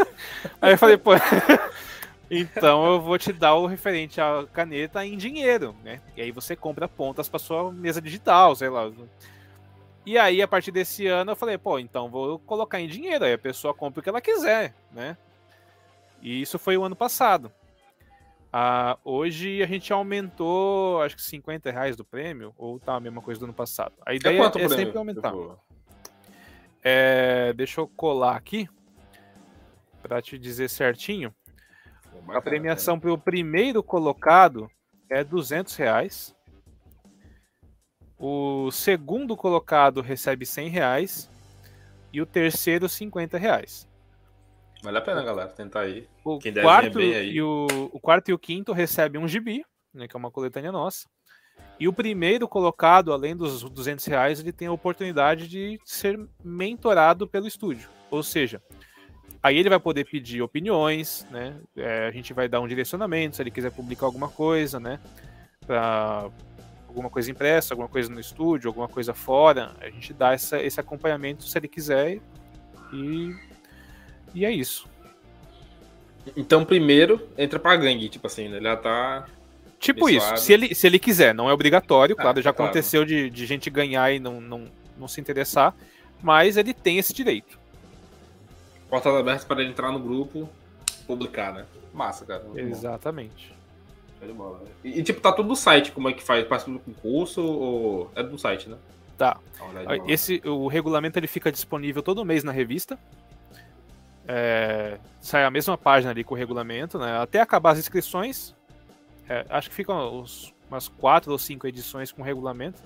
aí 0.60 0.72
eu 0.72 0.78
falei, 0.78 0.96
pô. 0.96 1.12
Então 2.34 2.86
eu 2.86 2.98
vou 2.98 3.18
te 3.18 3.30
dar 3.30 3.54
o 3.56 3.66
referente 3.66 4.18
à 4.18 4.46
caneta 4.54 5.04
em 5.04 5.18
dinheiro, 5.18 5.76
né? 5.84 6.00
E 6.16 6.22
aí 6.22 6.32
você 6.32 6.56
compra 6.56 6.88
pontas 6.88 7.28
para 7.28 7.38
sua 7.38 7.70
mesa 7.70 8.00
digital, 8.00 8.56
sei 8.56 8.70
lá. 8.70 8.90
E 10.06 10.16
aí, 10.16 10.40
a 10.40 10.48
partir 10.48 10.72
desse 10.72 11.06
ano, 11.06 11.32
eu 11.32 11.36
falei, 11.36 11.58
pô, 11.58 11.78
então 11.78 12.08
vou 12.08 12.38
colocar 12.38 12.80
em 12.80 12.88
dinheiro, 12.88 13.26
aí 13.26 13.34
a 13.34 13.38
pessoa 13.38 13.74
compra 13.74 14.00
o 14.00 14.02
que 14.02 14.08
ela 14.08 14.20
quiser, 14.22 14.74
né? 14.90 15.14
E 16.22 16.40
isso 16.40 16.58
foi 16.58 16.78
o 16.78 16.84
ano 16.84 16.96
passado. 16.96 17.52
Ah, 18.52 18.98
hoje 19.02 19.62
a 19.62 19.66
gente 19.66 19.90
aumentou, 19.94 21.00
acho 21.00 21.16
que 21.16 21.22
50 21.22 21.70
reais 21.70 21.96
do 21.96 22.04
prêmio, 22.04 22.52
ou 22.58 22.78
tá 22.78 22.96
a 22.96 23.00
mesma 23.00 23.22
coisa 23.22 23.40
do 23.40 23.44
ano 23.44 23.54
passado. 23.54 23.94
A 24.04 24.12
ideia 24.12 24.38
é, 24.38 24.62
é 24.62 24.68
sempre 24.68 24.98
aumentar. 24.98 25.32
É, 26.84 27.54
deixa 27.54 27.80
eu 27.80 27.88
colar 27.88 28.36
aqui 28.36 28.68
para 30.02 30.20
te 30.20 30.38
dizer 30.38 30.68
certinho. 30.68 31.34
Bacana, 32.12 32.38
a 32.38 32.42
premiação 32.42 33.00
para 33.00 33.10
o 33.10 33.16
primeiro 33.16 33.82
colocado 33.82 34.70
é 35.08 35.24
200 35.24 35.74
reais. 35.76 36.36
O 38.18 38.70
segundo 38.70 39.34
colocado 39.34 40.02
recebe 40.02 40.44
100 40.44 40.68
reais. 40.68 41.30
E 42.12 42.20
o 42.20 42.26
terceiro, 42.26 42.86
50 42.86 43.38
reais. 43.38 43.88
Vale 44.82 44.98
a 44.98 45.00
pena, 45.00 45.22
galera, 45.22 45.48
tentar 45.48 45.80
aí. 45.80 46.08
O, 46.24 46.38
Quem 46.38 46.52
quarto, 46.52 46.98
aí. 46.98 47.32
E 47.32 47.42
o, 47.42 47.66
o 47.92 48.00
quarto 48.00 48.30
e 48.30 48.34
o 48.34 48.38
quinto 48.38 48.72
recebem 48.72 49.20
um 49.20 49.28
gibi, 49.28 49.64
né, 49.94 50.08
que 50.08 50.16
é 50.16 50.18
uma 50.18 50.30
coletânea 50.30 50.72
nossa. 50.72 51.08
E 51.78 51.86
o 51.86 51.92
primeiro 51.92 52.48
colocado, 52.48 53.12
além 53.12 53.36
dos 53.36 53.62
200 53.62 54.04
reais, 54.06 54.40
ele 54.40 54.52
tem 54.52 54.68
a 54.68 54.72
oportunidade 54.72 55.48
de 55.48 55.78
ser 55.84 56.18
mentorado 56.44 57.26
pelo 57.26 57.46
estúdio. 57.46 57.88
Ou 58.10 58.22
seja, 58.22 58.60
Aí 59.42 59.58
ele 59.58 59.68
vai 59.68 59.80
poder 59.80 60.04
pedir 60.04 60.40
opiniões, 60.40 61.26
né? 61.28 61.56
É, 61.76 62.06
a 62.06 62.10
gente 62.12 62.32
vai 62.32 62.48
dar 62.48 62.60
um 62.60 62.68
direcionamento 62.68 63.34
se 63.34 63.42
ele 63.42 63.50
quiser 63.50 63.72
publicar 63.72 64.06
alguma 64.06 64.28
coisa, 64.28 64.78
né? 64.78 65.00
Pra 65.66 66.30
alguma 66.86 67.10
coisa 67.10 67.30
impressa, 67.30 67.74
alguma 67.74 67.88
coisa 67.88 68.08
no 68.08 68.20
estúdio, 68.20 68.68
alguma 68.68 68.86
coisa 68.86 69.12
fora. 69.12 69.74
A 69.80 69.90
gente 69.90 70.12
dá 70.12 70.32
essa, 70.32 70.62
esse 70.62 70.78
acompanhamento 70.78 71.42
se 71.42 71.58
ele 71.58 71.66
quiser 71.66 72.20
e, 72.92 73.34
e 74.34 74.44
é 74.44 74.50
isso. 74.50 74.86
Então, 76.36 76.64
primeiro, 76.64 77.20
entra 77.36 77.58
pra 77.58 77.76
gangue, 77.76 78.08
tipo 78.08 78.26
assim, 78.26 78.48
né? 78.48 78.56
Ele 78.56 78.64
já 78.64 78.76
tá. 78.76 79.26
Tipo 79.78 80.08
isso, 80.08 80.36
se 80.36 80.52
ele, 80.52 80.74
se 80.74 80.86
ele 80.86 80.98
quiser, 80.98 81.34
não 81.34 81.50
é 81.50 81.52
obrigatório, 81.52 82.14
ah, 82.16 82.22
claro, 82.22 82.40
já 82.40 82.52
claro. 82.52 82.70
aconteceu 82.70 83.04
de, 83.04 83.28
de 83.28 83.46
gente 83.46 83.68
ganhar 83.68 84.12
e 84.12 84.20
não, 84.20 84.40
não, 84.40 84.64
não 84.96 85.08
se 85.08 85.20
interessar, 85.20 85.74
mas 86.22 86.56
ele 86.56 86.72
tem 86.72 86.98
esse 86.98 87.12
direito 87.12 87.58
portas 88.92 89.14
abertas 89.14 89.44
para 89.46 89.62
ele 89.62 89.70
entrar 89.70 89.90
no 89.90 89.98
grupo, 89.98 90.46
publicar, 91.06 91.54
né? 91.54 91.64
Massa, 91.94 92.26
cara. 92.26 92.44
Exatamente. 92.54 93.54
Bom. 94.36 94.60
E, 94.84 95.00
e, 95.00 95.02
tipo, 95.02 95.18
tá 95.18 95.32
tudo 95.32 95.48
no 95.48 95.56
site, 95.56 95.92
como 95.92 96.10
é 96.10 96.12
que 96.12 96.22
faz? 96.22 96.46
Passa 96.46 96.70
do 96.70 96.78
concurso 96.78 97.42
ou. 97.42 98.10
É 98.14 98.22
do 98.22 98.38
site, 98.38 98.68
né? 98.68 98.76
Tá. 99.16 99.38
Esse, 100.06 100.42
o 100.44 100.68
regulamento 100.68 101.18
ele 101.18 101.26
fica 101.26 101.50
disponível 101.50 102.02
todo 102.02 102.22
mês 102.22 102.44
na 102.44 102.52
revista. 102.52 102.98
É, 104.26 104.98
sai 105.20 105.44
a 105.44 105.50
mesma 105.50 105.76
página 105.76 106.10
ali 106.10 106.22
com 106.22 106.34
o 106.34 106.38
regulamento, 106.38 106.98
né? 106.98 107.18
Até 107.18 107.40
acabar 107.40 107.72
as 107.72 107.78
inscrições. 107.78 108.54
É, 109.28 109.44
acho 109.48 109.68
que 109.70 109.74
ficam 109.74 110.20
uns, 110.20 110.54
umas 110.68 110.88
quatro 110.88 111.32
ou 111.32 111.38
cinco 111.38 111.66
edições 111.66 112.12
com 112.12 112.22
regulamento. 112.22 112.80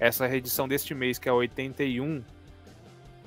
Essa 0.00 0.28
edição 0.34 0.68
deste 0.68 0.94
mês, 0.94 1.18
que 1.18 1.28
é 1.28 1.32
a 1.32 1.34
81, 1.34 2.22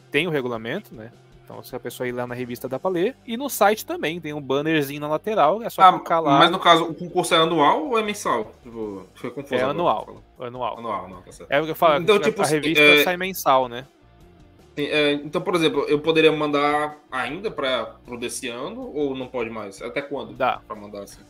tem 0.09 0.27
o 0.27 0.29
regulamento, 0.29 0.93
né? 0.95 1.11
Então, 1.43 1.61
se 1.63 1.75
a 1.75 1.79
pessoa 1.79 2.07
ir 2.07 2.13
lá 2.13 2.25
na 2.25 2.33
revista 2.33 2.69
dá 2.69 2.79
pra 2.79 2.89
ler. 2.89 3.15
E 3.27 3.35
no 3.35 3.49
site 3.49 3.85
também, 3.85 4.21
tem 4.21 4.33
um 4.33 4.39
bannerzinho 4.39 5.01
na 5.01 5.07
lateral, 5.09 5.61
é 5.61 5.69
só 5.69 5.81
ah, 5.81 5.93
clicar 5.93 6.21
lá. 6.21 6.39
Mas 6.39 6.49
no 6.49 6.59
caso, 6.59 6.85
o 6.85 6.93
concurso 6.93 7.33
é 7.33 7.37
anual 7.37 7.87
ou 7.87 7.99
é 7.99 8.03
mensal? 8.03 8.53
Tipo, 8.63 9.05
foi 9.15 9.31
confuso. 9.31 9.55
É 9.55 9.63
anual. 9.63 10.23
Anual. 10.39 10.77
Anual, 10.79 11.09
não, 11.09 11.21
tá 11.21 11.31
certo. 11.31 11.51
É 11.51 11.59
o 11.59 11.65
que 11.65 11.71
eu 11.71 11.75
falo, 11.75 12.01
então, 12.01 12.17
tipo, 12.19 12.41
a 12.41 12.45
revista 12.45 12.81
é... 12.81 13.03
sai 13.03 13.17
mensal, 13.17 13.67
né? 13.67 13.85
É, 14.77 15.13
então, 15.13 15.41
por 15.41 15.55
exemplo, 15.55 15.81
eu 15.87 15.99
poderia 15.99 16.31
mandar 16.31 16.97
ainda 17.11 17.51
para 17.51 17.97
o 18.07 18.17
desse 18.17 18.47
ano 18.47 18.91
ou 18.93 19.15
não 19.15 19.27
pode 19.27 19.49
mais? 19.49 19.81
Até 19.81 20.01
quando? 20.01 20.33
Dá. 20.33 20.61
Para 20.65 20.75
mandar 20.75 21.03
assim. 21.03 21.21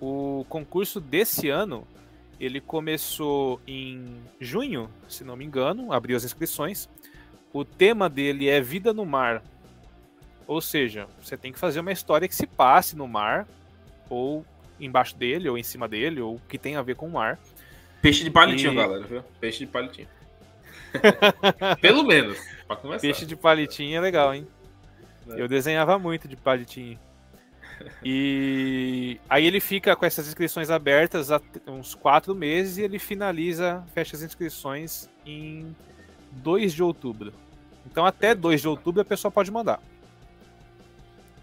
O 0.00 0.44
concurso 0.48 1.00
desse 1.00 1.48
ano, 1.48 1.86
ele 2.38 2.60
começou 2.60 3.60
em 3.66 4.04
junho, 4.38 4.90
se 5.08 5.24
não 5.24 5.36
me 5.36 5.44
engano, 5.44 5.92
abriu 5.92 6.16
as 6.16 6.24
inscrições. 6.24 6.88
O 7.52 7.64
tema 7.64 8.08
dele 8.08 8.48
é 8.48 8.60
Vida 8.60 8.92
no 8.92 9.06
Mar, 9.06 9.42
ou 10.46 10.60
seja, 10.60 11.06
você 11.20 11.36
tem 11.36 11.52
que 11.52 11.58
fazer 11.58 11.80
uma 11.80 11.92
história 11.92 12.28
que 12.28 12.34
se 12.34 12.46
passe 12.46 12.96
no 12.96 13.08
mar, 13.08 13.46
ou 14.08 14.44
embaixo 14.78 15.16
dele, 15.16 15.48
ou 15.48 15.56
em 15.56 15.62
cima 15.62 15.88
dele, 15.88 16.20
ou 16.20 16.40
que 16.48 16.58
tem 16.58 16.76
a 16.76 16.82
ver 16.82 16.96
com 16.96 17.06
o 17.06 17.12
mar. 17.12 17.38
Peixe 18.02 18.22
de 18.22 18.30
palitinho, 18.30 18.72
e... 18.72 18.76
galera, 18.76 19.06
viu? 19.06 19.22
Peixe 19.40 19.60
de 19.60 19.66
palitinho. 19.66 20.08
Pelo 21.80 22.02
menos, 22.04 22.38
pra 22.66 22.76
começar. 22.76 23.00
Peixe 23.00 23.26
de 23.26 23.36
palitinho 23.36 23.96
é 23.96 24.00
legal, 24.00 24.34
hein? 24.34 24.46
É. 25.28 25.40
Eu 25.40 25.48
desenhava 25.48 25.98
muito 25.98 26.28
de 26.28 26.36
palitinho. 26.36 26.98
E 28.04 29.18
aí 29.28 29.44
ele 29.44 29.60
fica 29.60 29.96
com 29.96 30.06
essas 30.06 30.28
inscrições 30.28 30.70
abertas 30.70 31.32
há 31.32 31.40
uns 31.66 31.94
quatro 31.94 32.34
meses 32.34 32.78
e 32.78 32.82
ele 32.82 32.98
finaliza, 32.98 33.84
fecha 33.92 34.16
as 34.16 34.22
inscrições 34.22 35.10
em 35.26 35.74
2 36.32 36.72
de 36.72 36.82
outubro. 36.82 37.32
Então 37.84 38.06
até 38.06 38.34
2 38.34 38.60
de 38.60 38.68
outubro 38.68 39.02
a 39.02 39.04
pessoa 39.04 39.30
pode 39.30 39.50
mandar 39.50 39.80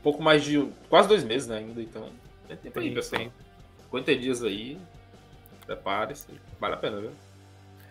pouco 0.02 0.22
mais 0.22 0.44
de 0.44 0.68
quase 0.90 1.08
dois 1.08 1.24
meses 1.24 1.48
né, 1.48 1.58
ainda, 1.58 1.82
então 1.82 2.10
tem 2.48 2.58
tempo 2.58 2.80
aí, 2.80 2.94
pessoal. 2.94 3.32
50 3.84 4.16
dias 4.16 4.44
aí, 4.44 4.78
prepare-se, 5.66 6.28
vale 6.60 6.74
a 6.76 6.78
pena, 6.78 7.00
viu? 7.00 7.12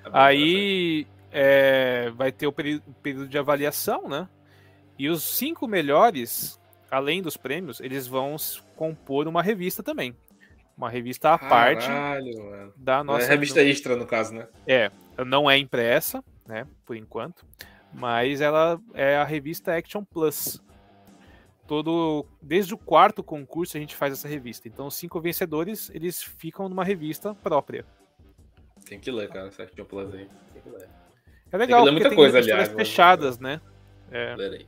É 0.04 0.10
aí 0.12 1.06
é, 1.30 2.10
vai 2.10 2.32
ter 2.32 2.46
o 2.46 2.52
período, 2.52 2.82
período 3.02 3.28
de 3.28 3.38
avaliação, 3.38 4.08
né? 4.08 4.28
E 4.98 5.08
os 5.08 5.22
cinco 5.22 5.66
melhores, 5.66 6.60
além 6.90 7.22
dos 7.22 7.36
prêmios, 7.36 7.80
eles 7.80 8.06
vão 8.06 8.36
compor 8.76 9.26
uma 9.26 9.42
revista 9.42 9.82
também. 9.82 10.16
Uma 10.76 10.90
revista 10.90 11.34
à 11.34 11.38
Caralho, 11.38 11.78
parte 11.78 11.90
mano. 11.90 12.72
da 12.76 13.04
nossa. 13.04 13.26
É 13.26 13.28
revista 13.28 13.62
extra, 13.62 13.96
no 13.96 14.06
caso, 14.06 14.34
né? 14.34 14.48
É, 14.66 14.90
não 15.26 15.50
é 15.50 15.58
impressa, 15.58 16.24
né? 16.46 16.66
Por 16.84 16.96
enquanto. 16.96 17.46
Mas 17.92 18.40
ela 18.40 18.80
é 18.94 19.16
a 19.16 19.24
revista 19.24 19.76
Action 19.76 20.04
Plus 20.04 20.62
todo 21.70 22.26
desde 22.42 22.74
o 22.74 22.78
quarto 22.78 23.22
concurso 23.22 23.76
a 23.76 23.80
gente 23.80 23.94
faz 23.94 24.12
essa 24.12 24.26
revista. 24.26 24.66
Então 24.66 24.88
os 24.88 24.94
cinco 24.96 25.20
vencedores 25.20 25.88
eles 25.94 26.20
ficam 26.20 26.68
numa 26.68 26.82
revista 26.82 27.32
própria. 27.32 27.86
Tem 28.84 28.98
que 28.98 29.08
ler, 29.08 29.28
cara, 29.28 29.46
essa 29.46 29.62
Action 29.62 29.84
Plus 29.84 30.12
aí. 30.12 30.28
Tem 30.52 30.62
que 30.62 30.68
ler. 30.68 30.88
É 31.52 31.56
legal, 31.56 31.84
tem 31.84 31.94
porque 31.94 32.08
tem 32.08 32.16
coisa, 32.16 32.38
aliás, 32.38 32.68
fechadas, 32.68 33.38
né? 33.38 33.60
É. 34.10 34.64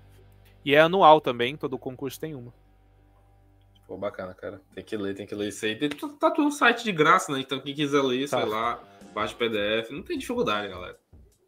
E 0.64 0.74
é 0.74 0.80
anual 0.80 1.20
também, 1.20 1.56
todo 1.56 1.78
concurso 1.78 2.18
tem 2.18 2.34
uma. 2.34 2.52
Pô, 3.86 3.96
bacana, 3.96 4.32
cara. 4.34 4.60
Tem 4.74 4.84
que 4.84 4.96
ler, 4.96 5.14
tem 5.14 5.26
que 5.26 5.34
ler 5.34 5.48
isso 5.48 5.64
aí. 5.66 5.76
Tá 5.76 6.30
tudo 6.30 6.44
no 6.44 6.52
site 6.52 6.84
de 6.84 6.92
graça, 6.92 7.32
né? 7.32 7.40
Então 7.40 7.60
quem 7.60 7.74
quiser 7.74 8.02
ler, 8.02 8.28
tá. 8.28 8.38
sei 8.40 8.48
lá, 8.48 8.82
baixa 9.14 9.34
o 9.34 9.36
PDF. 9.36 9.90
Não 9.90 10.02
tem 10.02 10.18
dificuldade, 10.18 10.68
galera. 10.68 10.98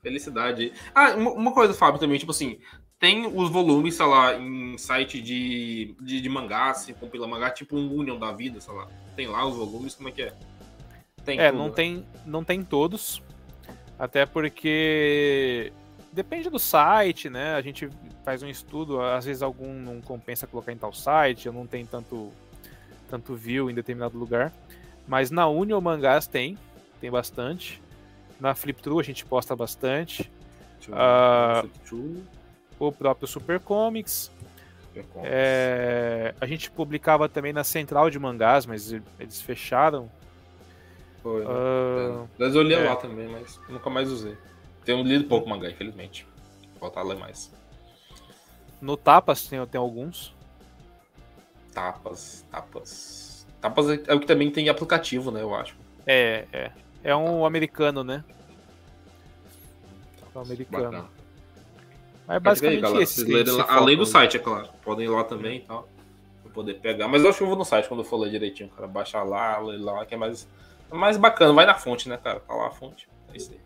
Felicidade. 0.03 0.73
Ah, 0.95 1.15
uma 1.15 1.53
coisa, 1.53 1.73
Fábio, 1.73 1.99
também, 1.99 2.19
tipo 2.19 2.33
assim, 2.33 2.59
tem 2.99 3.27
os 3.27 3.51
volumes, 3.51 3.95
sei 3.95 4.07
lá, 4.07 4.35
em 4.35 4.77
site 4.77 5.21
de, 5.21 5.97
de, 6.01 6.21
de 6.21 6.29
mangá, 6.29 6.75
se 6.75 6.93
compila 6.93 7.27
mangá, 7.27 7.51
tipo 7.51 7.77
um 7.77 7.93
Union 7.95 8.19
da 8.19 8.33
vida, 8.33 8.61
sei 8.61 8.75
lá. 8.75 8.89
Tem 9.17 9.27
lá 9.27 9.47
os 9.47 9.57
volumes, 9.57 9.95
como 9.95 10.09
é 10.09 10.13
que 10.13 10.23
é? 10.23 10.35
Tem 11.25 11.39
é, 11.39 11.51
tudo, 11.51 11.59
não, 11.59 11.69
né? 11.69 11.73
tem, 11.75 12.07
não 12.27 12.45
tem 12.45 12.63
todos. 12.63 13.23
Até 13.99 14.27
porque 14.27 15.73
depende 16.13 16.49
do 16.49 16.59
site, 16.59 17.29
né? 17.29 17.55
A 17.55 17.61
gente 17.61 17.89
faz 18.25 18.43
um 18.43 18.49
estudo, 18.49 19.01
às 19.01 19.25
vezes 19.25 19.43
algum 19.43 19.73
não 19.73 20.01
compensa 20.01 20.47
colocar 20.47 20.73
em 20.73 20.77
tal 20.77 20.93
site, 20.93 21.47
eu 21.47 21.53
não 21.53 21.67
tenho 21.67 21.87
tanto, 21.87 22.33
tanto 23.11 23.35
view 23.35 23.71
em 23.71 23.75
determinado 23.75 24.19
lugar. 24.19 24.53
Mas 25.07 25.31
na 25.31 25.47
Union 25.47 25.81
Mangás 25.81 26.27
tem, 26.27 26.57
tem 27.01 27.11
bastante. 27.11 27.83
Na 28.41 28.55
Flip-Thru 28.55 28.99
a 28.99 29.03
gente 29.03 29.25
posta 29.25 29.55
bastante. 29.55 30.31
Uh, 30.89 32.23
o 32.79 32.93
próprio 32.93 33.29
Super 33.29 33.61
Comics. 33.61 34.31
Super 34.89 35.05
Comics. 35.05 35.31
É, 35.33 36.35
a 36.41 36.47
gente 36.47 36.71
publicava 36.71 37.29
também 37.29 37.53
na 37.53 37.65
Central 37.65 38.11
de 38.11 38.19
Mangás, 38.19 38.67
mas 38.67 38.93
eles 39.19 39.41
fecharam. 39.41 40.11
Foi. 41.25 41.43
Uh, 41.43 42.29
eu 42.39 42.63
li 42.63 42.75
é. 42.75 42.85
lá 42.87 42.97
também, 42.97 43.27
mas 43.27 43.59
nunca 43.67 43.89
mais 43.89 44.11
usei. 44.11 44.37
Tenho 44.85 45.03
lido 45.03 45.25
pouco 45.25 45.49
mangá, 45.49 45.71
infelizmente. 45.71 46.27
Falta 46.79 47.03
ler 47.03 47.17
mais. 47.17 47.51
No 48.79 48.95
Tapas 48.95 49.47
tem, 49.47 49.67
tem 49.67 49.81
alguns. 49.81 50.35
Tapas, 51.73 52.45
Tapas. 52.51 53.47
Tapas 53.59 53.89
é, 53.89 54.03
é 54.07 54.15
o 54.15 54.21
que 54.21 54.27
também 54.27 54.51
tem 54.51 54.69
aplicativo, 54.69 55.31
né? 55.31 55.41
Eu 55.41 55.55
acho. 55.55 55.75
É, 56.07 56.45
é. 56.53 56.71
É 57.03 57.17
um 57.17 57.47
americano, 57.47 58.05
né? 58.05 58.23
É 60.35 60.39
um 60.39 60.43
americano. 60.43 60.85
Bacana. 60.85 61.09
Mas 62.27 62.37
é 62.37 62.41
basicamente 62.41 62.85
aí, 62.85 63.03
esse. 63.03 63.25
Lá, 63.51 63.67
além 63.71 63.97
do 63.97 64.05
site, 64.05 64.37
é 64.37 64.41
claro. 64.41 64.69
Podem 64.83 65.07
ir 65.07 65.09
lá 65.09 65.25
também 65.25 65.57
e 65.57 65.61
tal. 65.61 65.89
Pra 66.43 66.53
poder 66.53 66.75
pegar. 66.75 67.09
Mas 67.09 67.23
eu 67.23 67.31
acho 67.31 67.39
que 67.39 67.45
eu 67.45 67.49
vou 67.49 67.57
no 67.57 67.65
site 67.65 67.89
quando 67.89 68.01
eu 68.01 68.05
for 68.05 68.19
ler 68.19 68.31
direitinho, 68.31 68.69
cara. 68.69 68.87
Baixar 68.87 69.23
lá, 69.23 69.59
ler 69.59 69.79
lá, 69.79 70.05
que 70.05 70.13
é 70.13 70.19
mais, 70.19 70.47
é 70.91 70.95
mais 70.95 71.17
bacana. 71.17 71.53
Vai 71.53 71.67
na 71.67 71.75
fonte, 71.75 72.09
né, 72.09 72.17
cara? 72.17 72.41
Tá 72.41 72.55
lá 72.55 72.69
a 72.69 72.71
fonte. 72.71 73.09
É 73.33 73.37
isso 73.37 73.53
aí. 73.53 73.65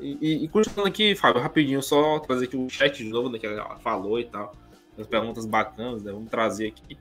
E, 0.00 0.44
e, 0.44 0.48
continuando 0.48 0.88
aqui, 0.88 1.14
Fábio, 1.14 1.42
rapidinho, 1.42 1.82
só 1.82 2.18
trazer 2.20 2.46
aqui 2.46 2.56
o 2.56 2.68
chat 2.70 2.96
de 2.96 3.10
novo, 3.10 3.28
né, 3.28 3.38
que 3.38 3.46
ela 3.46 3.76
falou 3.76 4.18
e 4.18 4.24
tal. 4.24 4.54
As 4.98 5.06
perguntas 5.06 5.46
bacanas, 5.46 6.02
né? 6.02 6.12
Vamos 6.12 6.30
trazer 6.30 6.68
aqui. 6.68 6.98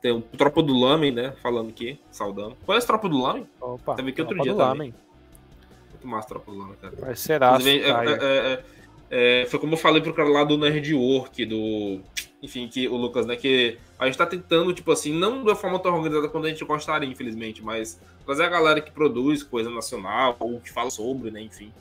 Tem 0.00 0.10
o 0.10 0.20
Tropa 0.20 0.62
do 0.62 0.74
Lamen, 0.74 1.12
né? 1.12 1.32
Falando 1.42 1.68
aqui, 1.68 1.98
saudando. 2.10 2.56
Conhece 2.66 2.86
Tropa 2.86 3.08
do 3.08 3.20
Lamen? 3.20 3.46
Opa, 3.60 3.94
Teve 3.94 4.10
aqui 4.10 4.20
outro 4.20 4.40
dia 4.40 4.54
também. 4.54 4.94
Muito 5.90 6.06
massa 6.06 6.28
Tropa 6.28 6.50
do 6.50 6.58
Lamen, 6.58 6.76
cara. 6.80 6.96
Vai 6.96 7.14
ser 7.14 7.40
é, 7.42 7.46
é, 7.46 8.64
é, 9.10 9.42
é, 9.42 9.46
Foi 9.46 9.60
como 9.60 9.74
eu 9.74 9.78
falei 9.78 10.02
pro 10.02 10.14
cara 10.14 10.28
lá 10.28 10.44
do 10.44 10.58
Nerd 10.58 10.94
Work, 10.94 11.44
do... 11.46 12.00
Enfim, 12.42 12.66
que 12.68 12.88
o 12.88 12.96
Lucas, 12.96 13.26
né? 13.26 13.36
Que 13.36 13.78
a 14.02 14.06
gente 14.06 14.18
tá 14.18 14.26
tentando, 14.26 14.72
tipo 14.72 14.90
assim, 14.90 15.12
não 15.12 15.44
da 15.44 15.54
forma 15.54 15.78
tão 15.78 15.94
organizada 15.94 16.28
quanto 16.28 16.46
a 16.46 16.50
gente 16.50 16.64
gostaria, 16.64 17.08
infelizmente, 17.08 17.62
mas 17.62 18.00
trazer 18.24 18.44
a 18.44 18.48
galera 18.48 18.80
que 18.80 18.90
produz 18.90 19.42
coisa 19.42 19.70
nacional, 19.70 20.36
ou 20.40 20.60
que 20.60 20.70
fala 20.70 20.90
sobre, 20.90 21.30
né? 21.30 21.40
Enfim 21.40 21.72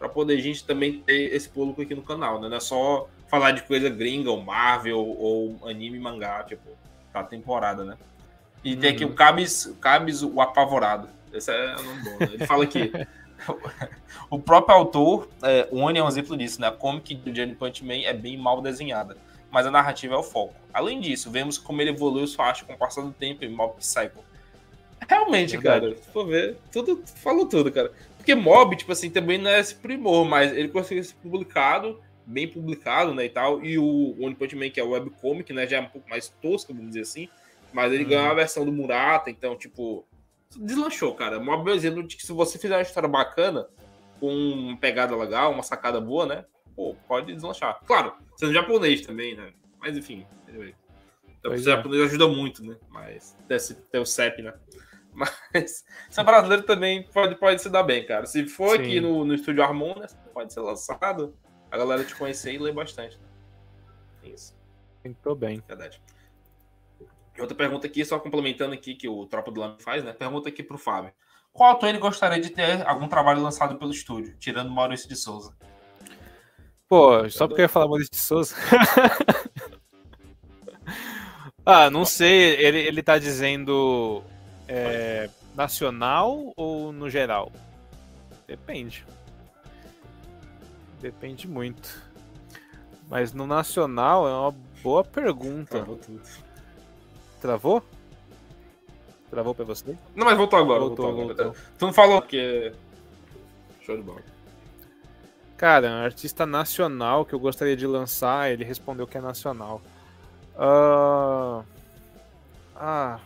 para 0.00 0.08
poder 0.08 0.38
a 0.38 0.40
gente 0.40 0.64
também 0.64 1.00
ter 1.00 1.34
esse 1.34 1.46
público 1.46 1.82
aqui 1.82 1.94
no 1.94 2.00
canal, 2.00 2.40
né? 2.40 2.48
Não 2.48 2.56
é 2.56 2.60
só 2.60 3.06
falar 3.28 3.50
de 3.50 3.62
coisa 3.64 3.90
gringa, 3.90 4.30
ou 4.30 4.40
Marvel, 4.40 4.98
ou 4.98 5.60
anime 5.68 5.98
mangá, 5.98 6.42
tipo, 6.42 6.70
tá 7.12 7.22
temporada, 7.22 7.84
né? 7.84 7.98
E 8.64 8.72
uhum. 8.72 8.80
tem 8.80 8.90
aqui 8.90 9.04
o 9.04 9.12
Cabis, 9.12 9.76
Cabis 9.78 10.22
o 10.22 10.40
Apavorado. 10.40 11.06
Esse 11.30 11.52
é 11.52 11.76
o 11.76 11.82
nome 11.82 12.02
bom, 12.02 12.16
né? 12.18 12.30
Ele 12.32 12.46
fala 12.46 12.66
que 12.66 12.90
o 14.30 14.38
próprio 14.38 14.74
autor, 14.74 15.28
é, 15.42 15.68
o 15.70 15.80
Oni 15.80 15.98
é 15.98 16.02
um 16.02 16.08
exemplo 16.08 16.34
disso, 16.34 16.62
né? 16.62 16.68
A 16.68 16.72
comic 16.72 17.14
do 17.16 17.30
Johnny 17.30 17.54
Punch 17.54 17.84
Man 17.84 18.00
é 18.02 18.14
bem 18.14 18.38
mal 18.38 18.62
desenhada, 18.62 19.18
mas 19.50 19.66
a 19.66 19.70
narrativa 19.70 20.14
é 20.14 20.18
o 20.18 20.22
foco. 20.22 20.54
Além 20.72 21.00
disso, 21.00 21.30
vemos 21.30 21.58
como 21.58 21.80
ele 21.82 21.90
evoluiu 21.90 22.26
sua 22.26 22.46
arte 22.46 22.64
com 22.64 22.72
o 22.72 22.78
passar 22.78 23.02
do 23.02 23.12
tempo 23.12 23.44
em 23.44 23.48
Mob 23.48 23.74
Psycho. 23.78 24.24
Realmente, 25.08 25.58
cara, 25.58 25.94
se 25.96 26.08
for 26.10 26.26
ver, 26.26 26.56
tudo, 26.70 27.02
falou 27.16 27.46
tudo, 27.46 27.72
cara. 27.72 27.90
Porque 28.16 28.34
Mob, 28.34 28.76
tipo 28.76 28.92
assim, 28.92 29.10
também 29.10 29.38
não 29.38 29.50
é 29.50 29.58
esse 29.58 29.74
primor, 29.74 30.24
mas 30.24 30.52
ele 30.52 30.68
conseguiu 30.68 31.02
ser 31.02 31.14
publicado, 31.14 32.00
bem 32.24 32.46
publicado, 32.46 33.14
né, 33.14 33.24
e 33.24 33.28
tal. 33.30 33.64
E 33.64 33.78
o 33.78 34.16
One 34.20 34.34
Punch 34.34 34.54
Man, 34.54 34.70
que 34.70 34.78
é 34.78 34.84
o 34.84 34.90
webcomic, 34.90 35.52
né, 35.52 35.66
já 35.66 35.78
é 35.78 35.80
um 35.80 35.88
pouco 35.88 36.08
mais 36.08 36.28
tosco, 36.40 36.72
vamos 36.72 36.88
dizer 36.88 37.00
assim. 37.00 37.28
Mas 37.72 37.92
ele 37.92 38.04
hum. 38.04 38.08
ganhou 38.08 38.30
a 38.30 38.34
versão 38.34 38.64
do 38.64 38.72
Murata, 38.72 39.30
então, 39.30 39.56
tipo, 39.56 40.06
deslanchou, 40.56 41.14
cara. 41.14 41.40
Mob 41.40 41.68
é 41.68 41.72
um 41.72 41.76
exemplo 41.76 42.06
de 42.06 42.16
que 42.16 42.24
se 42.24 42.32
você 42.32 42.58
fizer 42.58 42.76
uma 42.76 42.82
história 42.82 43.08
bacana, 43.08 43.66
com 44.20 44.32
uma 44.32 44.76
pegada 44.76 45.16
legal, 45.16 45.50
uma 45.50 45.62
sacada 45.62 46.00
boa, 46.00 46.26
né, 46.26 46.44
pô, 46.74 46.94
pode 47.06 47.32
deslanchar. 47.32 47.80
Claro, 47.86 48.14
sendo 48.36 48.52
japonês 48.52 49.00
também, 49.02 49.36
né, 49.36 49.52
mas 49.78 49.96
enfim, 49.96 50.26
anyway. 50.48 50.74
Então, 51.38 51.52
o 51.52 51.56
japonês 51.56 52.02
ajuda 52.04 52.28
muito, 52.28 52.64
né, 52.64 52.76
mas 52.88 53.36
tem 53.90 54.00
o 54.00 54.06
CEP, 54.06 54.42
né. 54.42 54.54
Mas 55.12 55.84
ser 56.08 56.22
brasileiro 56.22 56.62
também 56.62 57.02
pode, 57.02 57.34
pode 57.34 57.60
se 57.60 57.68
dar 57.68 57.82
bem, 57.82 58.06
cara. 58.06 58.26
Se 58.26 58.46
for 58.46 58.76
Sim. 58.76 58.82
aqui 58.82 59.00
no, 59.00 59.24
no 59.24 59.34
estúdio 59.34 59.60
Harmonia, 59.60 60.06
pode 60.32 60.52
ser 60.52 60.60
lançado, 60.60 61.36
a 61.68 61.76
galera 61.76 62.04
te 62.04 62.14
conhecer 62.14 62.54
e 62.54 62.58
ler 62.58 62.72
bastante. 62.72 63.18
Né? 63.18 64.32
Isso. 64.32 64.54
Muito 65.04 65.34
bem. 65.34 65.62
Verdade. 65.66 66.00
E 67.36 67.40
outra 67.40 67.56
pergunta 67.56 67.86
aqui, 67.86 68.04
só 68.04 68.18
complementando 68.18 68.74
aqui 68.74 68.94
que 68.94 69.08
o 69.08 69.26
Tropa 69.26 69.50
do 69.50 69.60
Lame 69.60 69.82
faz, 69.82 70.04
né? 70.04 70.12
Pergunta 70.12 70.48
aqui 70.48 70.62
pro 70.62 70.78
Fábio. 70.78 71.12
Qual 71.52 71.70
autor 71.70 71.88
ele 71.88 71.98
gostaria 71.98 72.40
de 72.40 72.50
ter 72.50 72.86
algum 72.86 73.08
trabalho 73.08 73.42
lançado 73.42 73.76
pelo 73.76 73.90
estúdio, 73.90 74.36
tirando 74.38 74.70
Maurício 74.70 75.08
de 75.08 75.16
Souza? 75.16 75.56
Pô, 76.90 77.30
só 77.30 77.46
porque 77.46 77.60
eu 77.60 77.66
ia 77.66 77.68
falar 77.68 77.86
Maurício 77.86 78.10
de 78.10 78.18
Souza. 78.18 78.56
ah, 81.64 81.88
não 81.88 82.04
sei. 82.04 82.56
Ele, 82.56 82.80
ele 82.80 83.00
tá 83.00 83.16
dizendo 83.16 84.24
é, 84.66 85.30
nacional 85.54 86.52
ou 86.56 86.92
no 86.92 87.08
geral? 87.08 87.52
Depende. 88.44 89.06
Depende 91.00 91.46
muito. 91.46 92.02
Mas 93.08 93.32
no 93.32 93.46
nacional 93.46 94.26
é 94.26 94.32
uma 94.32 94.54
boa 94.82 95.04
pergunta. 95.04 95.76
Travou 95.76 95.96
tudo. 95.96 96.22
Travou? 97.40 97.84
Travou 99.30 99.54
pra 99.54 99.64
você? 99.64 99.96
Não, 100.16 100.26
mas 100.26 100.36
voltou 100.36 100.58
agora. 100.58 100.80
Voltou, 100.80 101.06
voltou, 101.06 101.26
voltou. 101.26 101.44
voltou. 101.44 101.62
Tu 101.78 101.86
não 101.86 101.92
falou 101.92 102.20
que. 102.20 102.72
Show 103.80 103.96
de 103.96 104.02
bola. 104.02 104.29
Cara, 105.60 105.90
um 105.90 106.04
artista 106.04 106.46
nacional 106.46 107.22
que 107.22 107.34
eu 107.34 107.38
gostaria 107.38 107.76
de 107.76 107.86
lançar, 107.86 108.50
ele 108.50 108.64
respondeu 108.64 109.06
que 109.06 109.18
é 109.18 109.20
nacional. 109.20 109.82
Uh... 110.56 111.62
Ah, 112.74 113.18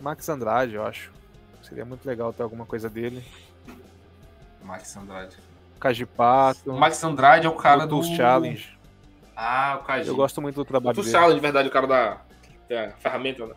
Max 0.00 0.28
Andrade, 0.28 0.76
eu 0.76 0.86
acho. 0.86 1.10
Seria 1.64 1.84
muito 1.84 2.06
legal 2.06 2.32
ter 2.32 2.44
alguma 2.44 2.64
coisa 2.64 2.88
dele. 2.88 3.24
Max 4.62 4.96
Andrade. 4.96 5.36
Cajipato. 5.80 6.72
Max 6.72 7.02
Andrade 7.02 7.48
é 7.48 7.50
o 7.50 7.56
cara 7.56 7.88
do. 7.88 8.00
Challenge. 8.04 8.78
Ah, 9.34 9.80
o 9.82 9.84
Caji. 9.84 10.06
Eu 10.06 10.14
gosto 10.14 10.40
muito 10.40 10.54
do 10.54 10.64
trabalho 10.64 10.96
o 10.96 11.02
dele. 11.02 11.10
Challenge, 11.10 11.34
de 11.34 11.40
verdade, 11.40 11.68
o 11.68 11.72
cara 11.72 11.88
da, 11.88 12.20
da 12.68 12.92
ferramenta, 13.00 13.46
né? 13.46 13.54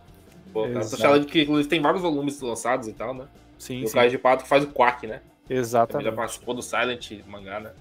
Pô, 0.52 0.66
o 0.66 0.84
Challenge 0.84 1.28
que 1.28 1.44
inclusive 1.44 1.70
tem 1.70 1.80
vários 1.80 2.02
volumes 2.02 2.42
lançados 2.42 2.88
e 2.88 2.94
tal, 2.94 3.14
né? 3.14 3.28
Sim, 3.60 3.84
e 3.84 3.86
sim. 3.86 3.92
o 3.92 3.94
Cajipato 3.94 4.44
faz 4.44 4.64
o 4.64 4.72
Quack, 4.72 5.06
né? 5.06 5.22
Exatamente. 5.48 6.08
Ele 6.08 6.16
já 6.16 6.18
participou 6.18 6.56
do 6.56 6.64
Silent 6.64 7.12
mangá, 7.28 7.60
né? 7.60 7.72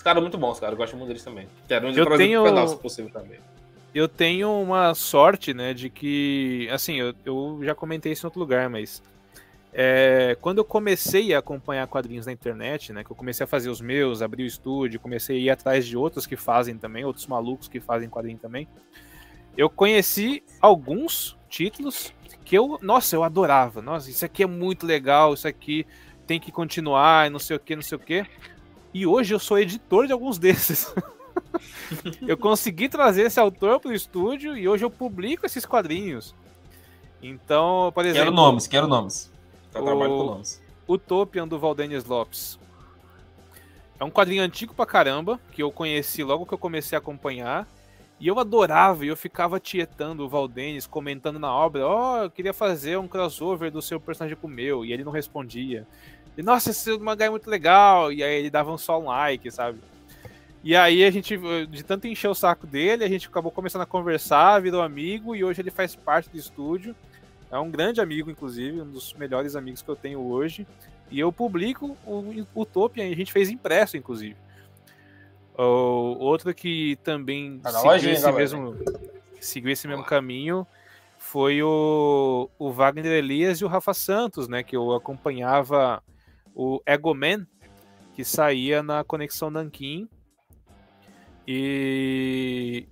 Esse 0.00 0.04
cara 0.04 0.18
é 0.18 0.22
muito 0.22 0.50
esse 0.50 0.60
cara. 0.60 0.72
Eu 0.72 0.78
gosto 0.78 0.96
muito 0.96 1.08
deles 1.08 1.22
também. 1.22 1.46
Quero 1.68 1.86
um 1.86 1.90
eu 1.90 2.16
tenho... 2.16 2.42
pedaço 2.42 2.78
possível 2.78 3.10
também 3.10 3.38
eu 3.94 4.08
tenho 4.08 4.48
uma 4.60 4.94
sorte, 4.94 5.52
né, 5.52 5.74
de 5.74 5.90
que, 5.90 6.68
assim, 6.70 6.94
eu, 7.00 7.12
eu 7.24 7.58
já 7.64 7.74
comentei 7.74 8.12
isso 8.12 8.24
em 8.24 8.28
outro 8.28 8.38
lugar, 8.38 8.70
mas 8.70 9.02
é, 9.72 10.36
quando 10.40 10.58
eu 10.58 10.64
comecei 10.64 11.34
a 11.34 11.40
acompanhar 11.40 11.88
quadrinhos 11.88 12.26
na 12.26 12.32
internet, 12.32 12.92
né, 12.92 13.02
que 13.02 13.10
eu 13.10 13.16
comecei 13.16 13.42
a 13.42 13.48
fazer 13.48 13.68
os 13.68 13.80
meus, 13.80 14.22
abri 14.22 14.44
o 14.44 14.46
estúdio, 14.46 15.00
comecei 15.00 15.38
a 15.38 15.40
ir 15.40 15.50
atrás 15.50 15.84
de 15.84 15.96
outros 15.96 16.24
que 16.24 16.36
fazem 16.36 16.78
também, 16.78 17.04
outros 17.04 17.26
malucos 17.26 17.66
que 17.66 17.80
fazem 17.80 18.08
quadrinho 18.08 18.38
também, 18.38 18.68
eu 19.56 19.68
conheci 19.68 20.44
alguns 20.60 21.36
títulos 21.48 22.14
que 22.44 22.56
eu, 22.56 22.78
nossa, 22.80 23.16
eu 23.16 23.24
adorava. 23.24 23.82
Nossa, 23.82 24.08
isso 24.08 24.24
aqui 24.24 24.44
é 24.44 24.46
muito 24.46 24.86
legal, 24.86 25.34
isso 25.34 25.48
aqui 25.48 25.84
tem 26.26 26.38
que 26.38 26.52
continuar, 26.52 27.28
não 27.28 27.40
sei 27.40 27.56
o 27.56 27.60
que, 27.60 27.74
não 27.74 27.82
sei 27.82 27.96
o 27.96 28.00
que. 28.00 28.24
E 28.92 29.06
hoje 29.06 29.34
eu 29.34 29.38
sou 29.38 29.58
editor 29.58 30.06
de 30.06 30.12
alguns 30.12 30.38
desses. 30.38 30.92
eu 32.26 32.36
consegui 32.36 32.88
trazer 32.88 33.22
esse 33.22 33.38
autor 33.38 33.80
para 33.80 33.90
o 33.90 33.94
estúdio 33.94 34.56
e 34.56 34.68
hoje 34.68 34.84
eu 34.84 34.90
publico 34.90 35.46
esses 35.46 35.64
quadrinhos. 35.64 36.34
Então, 37.22 37.92
por 37.94 38.04
exemplo. 38.04 38.24
Quero 38.24 38.34
nomes, 38.34 38.66
quero 38.66 38.86
nomes. 38.88 39.30
Tá 39.72 39.80
trabalho 39.80 40.10
com 40.10 40.24
nomes. 40.24 40.62
Utopian 40.88 41.46
do 41.46 41.58
Valdenis 41.58 42.04
Lopes. 42.04 42.58
É 43.98 44.04
um 44.04 44.10
quadrinho 44.10 44.42
antigo 44.42 44.74
pra 44.74 44.86
caramba, 44.86 45.38
que 45.52 45.62
eu 45.62 45.70
conheci 45.70 46.24
logo 46.24 46.46
que 46.46 46.54
eu 46.54 46.58
comecei 46.58 46.96
a 46.96 46.98
acompanhar. 46.98 47.68
E 48.18 48.28
eu 48.28 48.38
adorava, 48.38 49.04
e 49.04 49.08
eu 49.08 49.16
ficava 49.16 49.58
tietando 49.58 50.24
o 50.24 50.28
Valdenis, 50.28 50.86
comentando 50.86 51.38
na 51.38 51.54
obra, 51.54 51.86
ó, 51.86 52.20
oh, 52.20 52.24
eu 52.24 52.30
queria 52.30 52.52
fazer 52.52 52.98
um 52.98 53.08
crossover 53.08 53.70
do 53.70 53.80
seu 53.80 53.98
personagem 53.98 54.36
com 54.36 54.46
o 54.46 54.50
meu, 54.50 54.84
e 54.84 54.92
ele 54.92 55.04
não 55.04 55.10
respondia. 55.10 55.86
E, 56.40 56.42
nossa, 56.42 56.70
esse 56.70 56.98
mangá 56.98 57.26
é 57.26 57.30
muito 57.30 57.50
legal, 57.50 58.10
e 58.10 58.22
aí 58.22 58.36
ele 58.36 58.48
dava 58.48 58.74
só 58.78 58.98
um 58.98 59.08
like, 59.08 59.50
sabe? 59.50 59.78
E 60.64 60.74
aí 60.74 61.04
a 61.04 61.10
gente, 61.10 61.38
de 61.68 61.82
tanto 61.82 62.06
encher 62.06 62.28
o 62.28 62.34
saco 62.34 62.66
dele, 62.66 63.04
a 63.04 63.08
gente 63.08 63.28
acabou 63.28 63.52
começando 63.52 63.82
a 63.82 63.86
conversar, 63.86 64.58
virou 64.58 64.80
amigo 64.80 65.36
e 65.36 65.44
hoje 65.44 65.60
ele 65.60 65.70
faz 65.70 65.94
parte 65.94 66.30
do 66.30 66.38
estúdio. 66.38 66.96
É 67.50 67.58
um 67.58 67.70
grande 67.70 68.00
amigo, 68.00 68.30
inclusive, 68.30 68.80
um 68.80 68.90
dos 68.90 69.12
melhores 69.12 69.54
amigos 69.54 69.82
que 69.82 69.88
eu 69.90 69.96
tenho 69.96 70.18
hoje. 70.18 70.66
E 71.10 71.20
eu 71.20 71.30
publico 71.30 71.94
o 72.06 72.46
Utopia, 72.54 73.04
a 73.04 73.14
gente 73.14 73.32
fez 73.32 73.50
impresso, 73.50 73.98
inclusive. 73.98 74.36
O 75.58 76.16
outro 76.20 76.54
que 76.54 76.96
também 77.04 77.58
tá 77.58 77.70
seguiu, 77.70 77.90
lojinha, 77.90 78.14
esse 78.14 78.32
mesmo, 78.32 78.76
seguiu 79.40 79.70
esse 79.72 79.86
mesmo 79.86 80.04
caminho 80.04 80.66
foi 81.18 81.62
o, 81.62 82.48
o 82.58 82.72
Wagner 82.72 83.12
Elias 83.12 83.58
e 83.58 83.64
o 83.64 83.68
Rafa 83.68 83.92
Santos, 83.92 84.48
né? 84.48 84.62
Que 84.62 84.74
eu 84.74 84.94
acompanhava 84.94 86.02
o 86.54 86.80
Egoman, 86.86 87.46
que 88.14 88.24
saía 88.24 88.82
na 88.82 89.04
Conexão 89.04 89.50
Nankin. 89.50 90.08
E. 91.46 92.88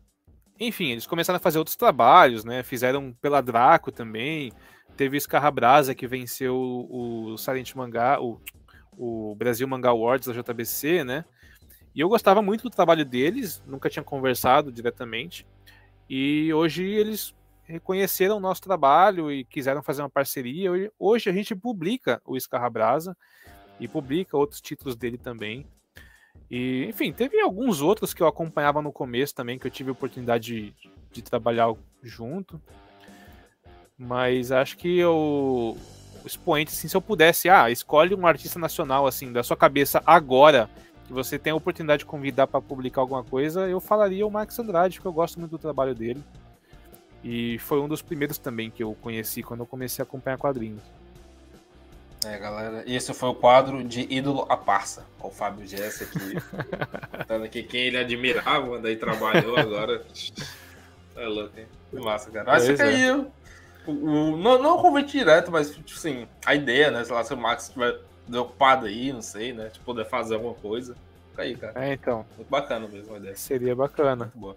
Enfim, 0.61 0.91
eles 0.91 1.07
começaram 1.07 1.37
a 1.37 1.41
fazer 1.41 1.59
outros 1.59 1.77
trabalhos, 1.77 2.45
né? 2.45 2.63
Fizeram 2.63 3.13
pela 3.21 3.41
Draco 3.41 3.93
também. 3.93 4.53
Teve 4.97 5.17
o 5.17 5.21
Scarrabrasa, 5.21 5.95
que 5.95 6.07
venceu 6.09 6.57
o 6.57 7.37
Silent 7.39 7.75
Mangá, 7.77 8.21
o, 8.21 8.41
o 8.97 9.35
Brasil 9.37 9.69
Manga 9.69 9.91
Awards 9.91 10.27
da 10.27 10.35
JBC, 10.35 11.05
né? 11.05 11.25
E 11.95 12.01
eu 12.01 12.09
gostava 12.09 12.43
muito 12.43 12.63
do 12.63 12.71
trabalho 12.71 13.05
deles, 13.05 13.63
nunca 13.67 13.89
tinha 13.89 14.03
conversado 14.03 14.73
diretamente. 14.73 15.47
E 16.09 16.53
hoje 16.53 16.85
eles 16.85 17.35
reconheceram 17.69 18.39
o 18.39 18.41
nosso 18.41 18.63
trabalho 18.63 19.31
e 19.31 19.45
quiseram 19.45 19.83
fazer 19.83 20.03
uma 20.03 20.11
parceria. 20.11 20.71
Hoje 20.99 21.29
a 21.29 21.33
gente 21.33 21.55
publica 21.55 22.21
o 22.25 22.37
Escarrabrasa 22.37 23.17
e 23.79 23.87
publica 23.87 24.37
outros 24.37 24.61
títulos 24.61 24.97
dele 24.97 25.19
também. 25.19 25.67
E, 26.51 26.87
enfim, 26.89 27.13
teve 27.13 27.39
alguns 27.41 27.83
outros 27.83 28.15
que 28.15 28.23
eu 28.23 28.27
acompanhava 28.27 28.81
no 28.81 28.91
começo 28.91 29.35
também, 29.35 29.59
que 29.59 29.67
eu 29.67 29.71
tive 29.71 29.91
a 29.91 29.93
oportunidade 29.93 30.73
de, 30.73 30.75
de 31.13 31.23
trabalhar 31.23 31.73
junto. 32.03 32.61
Mas 33.99 34.51
acho 34.51 34.79
que 34.79 35.05
o 35.05 35.77
expoente, 36.25 36.73
assim, 36.73 36.89
se 36.89 36.97
eu 36.97 37.03
pudesse, 37.03 37.51
ah, 37.51 37.71
escolhe 37.71 38.15
um 38.15 38.27
artista 38.27 38.59
nacional, 38.59 39.07
assim, 39.07 39.31
da 39.31 39.43
sua 39.43 39.57
cabeça 39.57 40.03
agora, 40.07 40.71
que 41.07 41.13
você 41.13 41.39
tem 41.39 41.53
a 41.53 41.57
oportunidade 41.57 42.01
de 42.01 42.07
convidar 42.07 42.47
para 42.47 42.63
publicar 42.63 43.03
alguma 43.03 43.25
coisa, 43.25 43.69
eu 43.69 43.81
falaria 43.81 44.27
o 44.27 44.31
Max 44.31 44.59
Andrade, 44.59 44.97
porque 44.97 45.09
eu 45.09 45.13
gosto 45.13 45.39
muito 45.39 45.51
do 45.51 45.59
trabalho 45.59 45.95
dele. 45.95 46.23
E 47.23 47.59
foi 47.59 47.81
um 47.81 47.89
dos 47.89 48.03
primeiros 48.03 48.39
também 48.39 48.71
que 48.71 48.83
eu 48.83 48.97
conheci 49.01 49.43
quando 49.43 49.61
eu 49.61 49.67
comecei 49.67 50.03
a 50.03 50.07
acompanhar 50.07 50.39
quadrinhos. 50.39 50.83
É, 52.25 52.37
galera, 52.37 52.83
esse 52.87 53.15
foi 53.15 53.29
o 53.29 53.35
quadro 53.35 53.83
de 53.85 54.01
ídolo 54.13 54.45
a 54.49 54.57
parça. 54.57 55.07
O 55.21 55.31
Fábio 55.31 55.67
Jess 55.67 56.03
aqui. 56.03 56.37
Dando 57.29 57.45
aqui 57.45 57.63
quem 57.63 57.83
ele 57.83 57.99
admirava, 57.99 58.79
daí 58.79 58.97
trabalhou 58.97 59.57
agora. 59.57 60.05
É 61.17 61.27
louco, 61.27 61.59
hein? 61.59 61.67
Que 61.91 61.97
massa, 61.97 62.31
cara. 62.31 62.45
Mas 62.47 62.67
fica 62.67 62.91
é. 62.91 63.13
não, 63.87 64.59
não 64.63 64.77
o 64.77 64.83
convite 64.83 65.13
direto, 65.13 65.51
mas, 65.51 65.71
tipo 65.71 65.93
assim, 65.93 66.27
a 66.45 66.55
ideia, 66.55 66.91
né? 66.91 67.05
Sei 67.05 67.15
lá, 67.15 67.23
se 67.23 67.35
o 67.35 67.37
Max 67.37 67.65
estiver 67.65 68.01
ocupado 68.37 68.87
aí, 68.87 69.13
não 69.13 69.23
sei, 69.23 69.53
né? 69.53 69.69
De 69.69 69.79
poder 69.81 70.05
fazer 70.05 70.35
alguma 70.35 70.55
coisa. 70.55 70.97
Fica 71.31 71.43
aí, 71.43 71.57
cara. 71.57 71.85
É, 71.85 71.93
então. 71.93 72.27
Muito 72.37 72.49
bacana 72.49 72.89
mesmo 72.89 73.15
a 73.15 73.19
ideia. 73.19 73.37
Seria 73.37 73.77
bacana. 73.77 74.25
Muito 74.25 74.39
boa. 74.39 74.57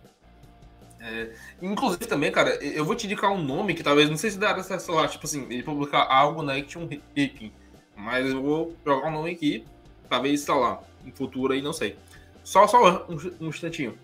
É, 1.04 1.32
inclusive 1.60 2.06
também, 2.06 2.32
cara, 2.32 2.56
eu 2.64 2.86
vou 2.86 2.96
te 2.96 3.08
indicar 3.08 3.32
um 3.32 3.44
nome 3.44 3.74
que 3.74 3.82
talvez, 3.82 4.08
não 4.08 4.18
sei 4.18 4.30
se 4.30 4.38
dá 4.38 4.52
acesso 4.52 4.92
lá, 4.92 5.08
tipo 5.08 5.26
assim, 5.26 5.46
ele 5.50 5.64
publicar 5.64 6.06
algo 6.08 6.44
na 6.44 6.54
Action 6.54 6.88
Hipping, 7.16 7.52
mas 7.96 8.30
eu 8.30 8.42
vou 8.42 8.76
jogar 8.86 9.08
um 9.08 9.12
nome 9.12 9.32
aqui, 9.32 9.66
talvez, 10.08 10.42
sei 10.42 10.54
lá, 10.54 10.80
em 11.04 11.12
futuro 11.12 11.54
aí, 11.54 11.62
não 11.62 11.74
sei. 11.74 11.98
Só, 12.44 12.68
só 12.68 13.08
um, 13.10 13.46
um 13.46 13.48
instantinho. 13.48 13.98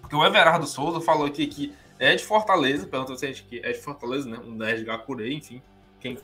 Porque 0.00 0.14
o 0.14 0.24
Everardo 0.24 0.66
Souza 0.66 1.00
falou 1.00 1.26
aqui 1.26 1.46
que 1.48 1.74
é 1.98 2.14
de 2.14 2.24
Fortaleza, 2.24 2.86
perguntou 2.86 3.16
se 3.16 3.24
a 3.24 3.28
gente 3.28 3.42
que 3.44 3.58
é 3.58 3.72
de 3.72 3.78
Fortaleza, 3.78 4.28
né? 4.28 4.38
Um 4.44 4.52
Nerd 4.52 4.84
Gakure, 4.84 5.34
enfim, 5.34 5.60
quem 6.00 6.18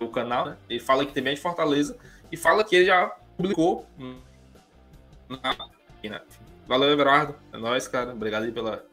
o 0.00 0.08
canal, 0.08 0.46
né? 0.46 0.56
Ele 0.68 0.80
fala 0.80 1.04
que 1.04 1.12
também 1.12 1.32
é 1.32 1.36
de 1.36 1.42
Fortaleza 1.42 1.96
e 2.30 2.36
fala 2.36 2.64
que 2.64 2.74
ele 2.74 2.86
já 2.86 3.08
publicou 3.36 3.86
na, 5.28 5.56
né? 6.02 6.20
Valeu, 6.66 6.90
Everardo. 6.90 7.36
É 7.52 7.58
nóis, 7.58 7.86
cara. 7.86 8.12
Obrigado 8.12 8.44
aí 8.44 8.52
pela, 8.52 8.84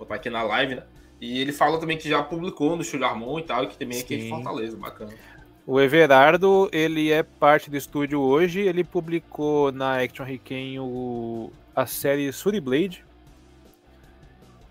botar 0.00 0.16
aqui 0.16 0.30
na 0.30 0.42
live, 0.42 0.76
né? 0.76 0.82
E 1.20 1.38
ele 1.38 1.52
fala 1.52 1.78
também 1.78 1.98
que 1.98 2.08
já 2.08 2.22
publicou 2.22 2.74
no 2.74 2.82
Chugarmon 2.82 3.38
e 3.38 3.42
tal, 3.42 3.64
e 3.64 3.66
que 3.66 3.76
também 3.76 3.98
é 3.98 4.00
aqui 4.00 4.16
de 4.16 4.28
Fortaleza, 4.28 4.76
bacana. 4.76 5.12
O 5.66 5.78
Everardo, 5.78 6.68
ele 6.72 7.12
é 7.12 7.22
parte 7.22 7.70
do 7.70 7.76
estúdio 7.76 8.20
hoje, 8.20 8.60
ele 8.60 8.82
publicou 8.82 9.70
na 9.70 10.02
Action 10.02 10.24
Riken 10.24 10.80
o, 10.80 11.52
a 11.76 11.84
série 11.84 12.32
Suriblade, 12.32 13.04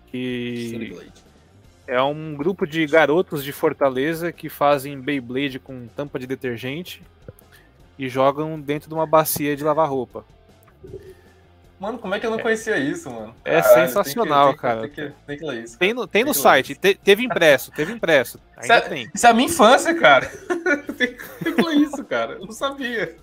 que 0.08 1.00
é 1.86 2.02
um 2.02 2.34
grupo 2.34 2.66
de 2.66 2.84
garotos 2.86 3.44
de 3.44 3.52
Fortaleza 3.52 4.32
que 4.32 4.48
fazem 4.48 5.00
Beyblade 5.00 5.60
com 5.60 5.86
tampa 5.86 6.18
de 6.18 6.26
detergente 6.26 7.02
e 7.96 8.08
jogam 8.08 8.60
dentro 8.60 8.88
de 8.88 8.94
uma 8.94 9.06
bacia 9.06 9.56
de 9.56 9.62
lavar 9.62 9.88
roupa. 9.88 10.24
Mano, 11.80 11.98
como 11.98 12.14
é 12.14 12.20
que 12.20 12.26
eu 12.26 12.30
não 12.30 12.38
é. 12.38 12.42
conhecia 12.42 12.76
isso, 12.76 13.10
mano? 13.10 13.34
É 13.42 13.62
sensacional, 13.62 14.48
tem 14.48 14.54
que, 14.54 14.60
cara. 14.60 14.80
Tem 14.82 14.90
que, 14.90 15.14
tem 15.26 15.38
que 15.38 15.44
ler 15.46 15.64
isso. 15.64 15.78
Tem 15.78 15.94
no, 15.94 16.06
tem 16.06 16.24
no 16.24 16.34
site, 16.34 16.74
te, 16.74 16.94
teve 16.94 17.24
impresso, 17.24 17.72
teve 17.72 17.90
impresso. 17.90 18.38
Ainda 18.54 18.62
isso 18.62 18.72
é, 18.72 18.80
tem. 18.88 19.10
Isso 19.14 19.26
é 19.26 19.30
a 19.30 19.32
minha 19.32 19.48
infância, 19.48 19.94
cara. 19.98 20.26
tem, 20.98 21.16
que 21.16 21.62
ler 21.62 21.76
isso, 21.76 22.04
cara. 22.04 22.34
Eu 22.34 22.44
não 22.44 22.52
sabia. 22.52 23.16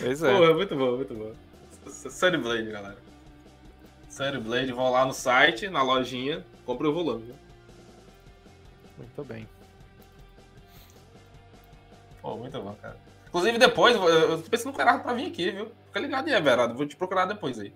Pois 0.00 0.24
é. 0.24 0.36
Pô, 0.36 0.54
muito 0.54 0.74
bom, 0.74 0.96
muito 0.96 1.14
bom. 1.14 1.32
Sunny 1.88 2.36
Blade, 2.36 2.68
galera. 2.68 2.98
Sunny 4.08 4.38
Blade, 4.40 4.72
vão 4.72 4.90
lá 4.90 5.04
no 5.04 5.12
site, 5.12 5.68
na 5.68 5.82
lojinha, 5.82 6.44
compra 6.64 6.88
o 6.88 6.92
volume. 6.92 7.32
Muito 8.98 9.22
bem. 9.22 9.48
Pô, 12.20 12.36
muito 12.36 12.60
bom, 12.60 12.74
cara. 12.82 12.96
Inclusive, 13.36 13.58
depois, 13.58 13.94
eu 13.94 14.42
tô 14.42 14.48
pensando 14.48 14.72
no 14.72 14.76
Everardo 14.78 15.02
pra 15.02 15.12
vir 15.12 15.26
aqui, 15.26 15.50
viu? 15.50 15.70
Fica 15.88 16.00
ligado 16.00 16.26
aí, 16.26 16.32
Everardo. 16.32 16.74
Vou 16.74 16.86
te 16.86 16.96
procurar 16.96 17.26
depois 17.26 17.58
aí. 17.58 17.70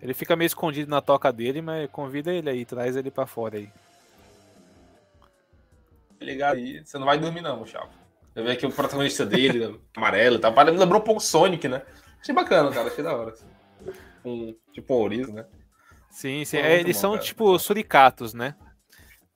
Ele 0.00 0.14
fica 0.14 0.34
meio 0.34 0.46
escondido 0.46 0.90
na 0.90 1.02
toca 1.02 1.30
dele, 1.30 1.60
mas 1.60 1.90
convida 1.90 2.32
ele 2.32 2.48
aí, 2.48 2.64
traz 2.64 2.96
ele 2.96 3.10
pra 3.10 3.26
fora 3.26 3.58
aí. 3.58 3.70
Ligado 6.18 6.56
aí. 6.56 6.82
Você 6.82 6.96
não 6.96 7.04
vai 7.04 7.18
dormir, 7.18 7.42
não, 7.42 7.66
chapa. 7.66 7.90
Eu 8.34 8.44
vi 8.44 8.50
aqui 8.52 8.64
o 8.64 8.72
protagonista 8.72 9.26
dele, 9.26 9.78
amarelo 9.94 10.38
tá? 10.38 10.50
Me 10.50 10.70
lembrou 10.70 11.02
um 11.02 11.04
pouco 11.04 11.20
Sonic, 11.20 11.68
né? 11.68 11.82
Achei 12.18 12.34
bacana, 12.34 12.70
cara. 12.70 12.88
Achei 12.88 13.04
da 13.04 13.14
hora. 13.14 13.32
Assim. 13.32 13.46
Um, 14.24 14.56
tipo 14.72 14.94
um 14.94 14.96
ouriço, 14.96 15.32
né? 15.34 15.44
Sim, 16.08 16.46
sim. 16.46 16.56
É, 16.56 16.80
eles 16.80 16.96
bom, 16.96 17.00
são 17.02 17.10
cara. 17.12 17.24
tipo 17.24 17.58
suricatos, 17.58 18.32
né? 18.32 18.54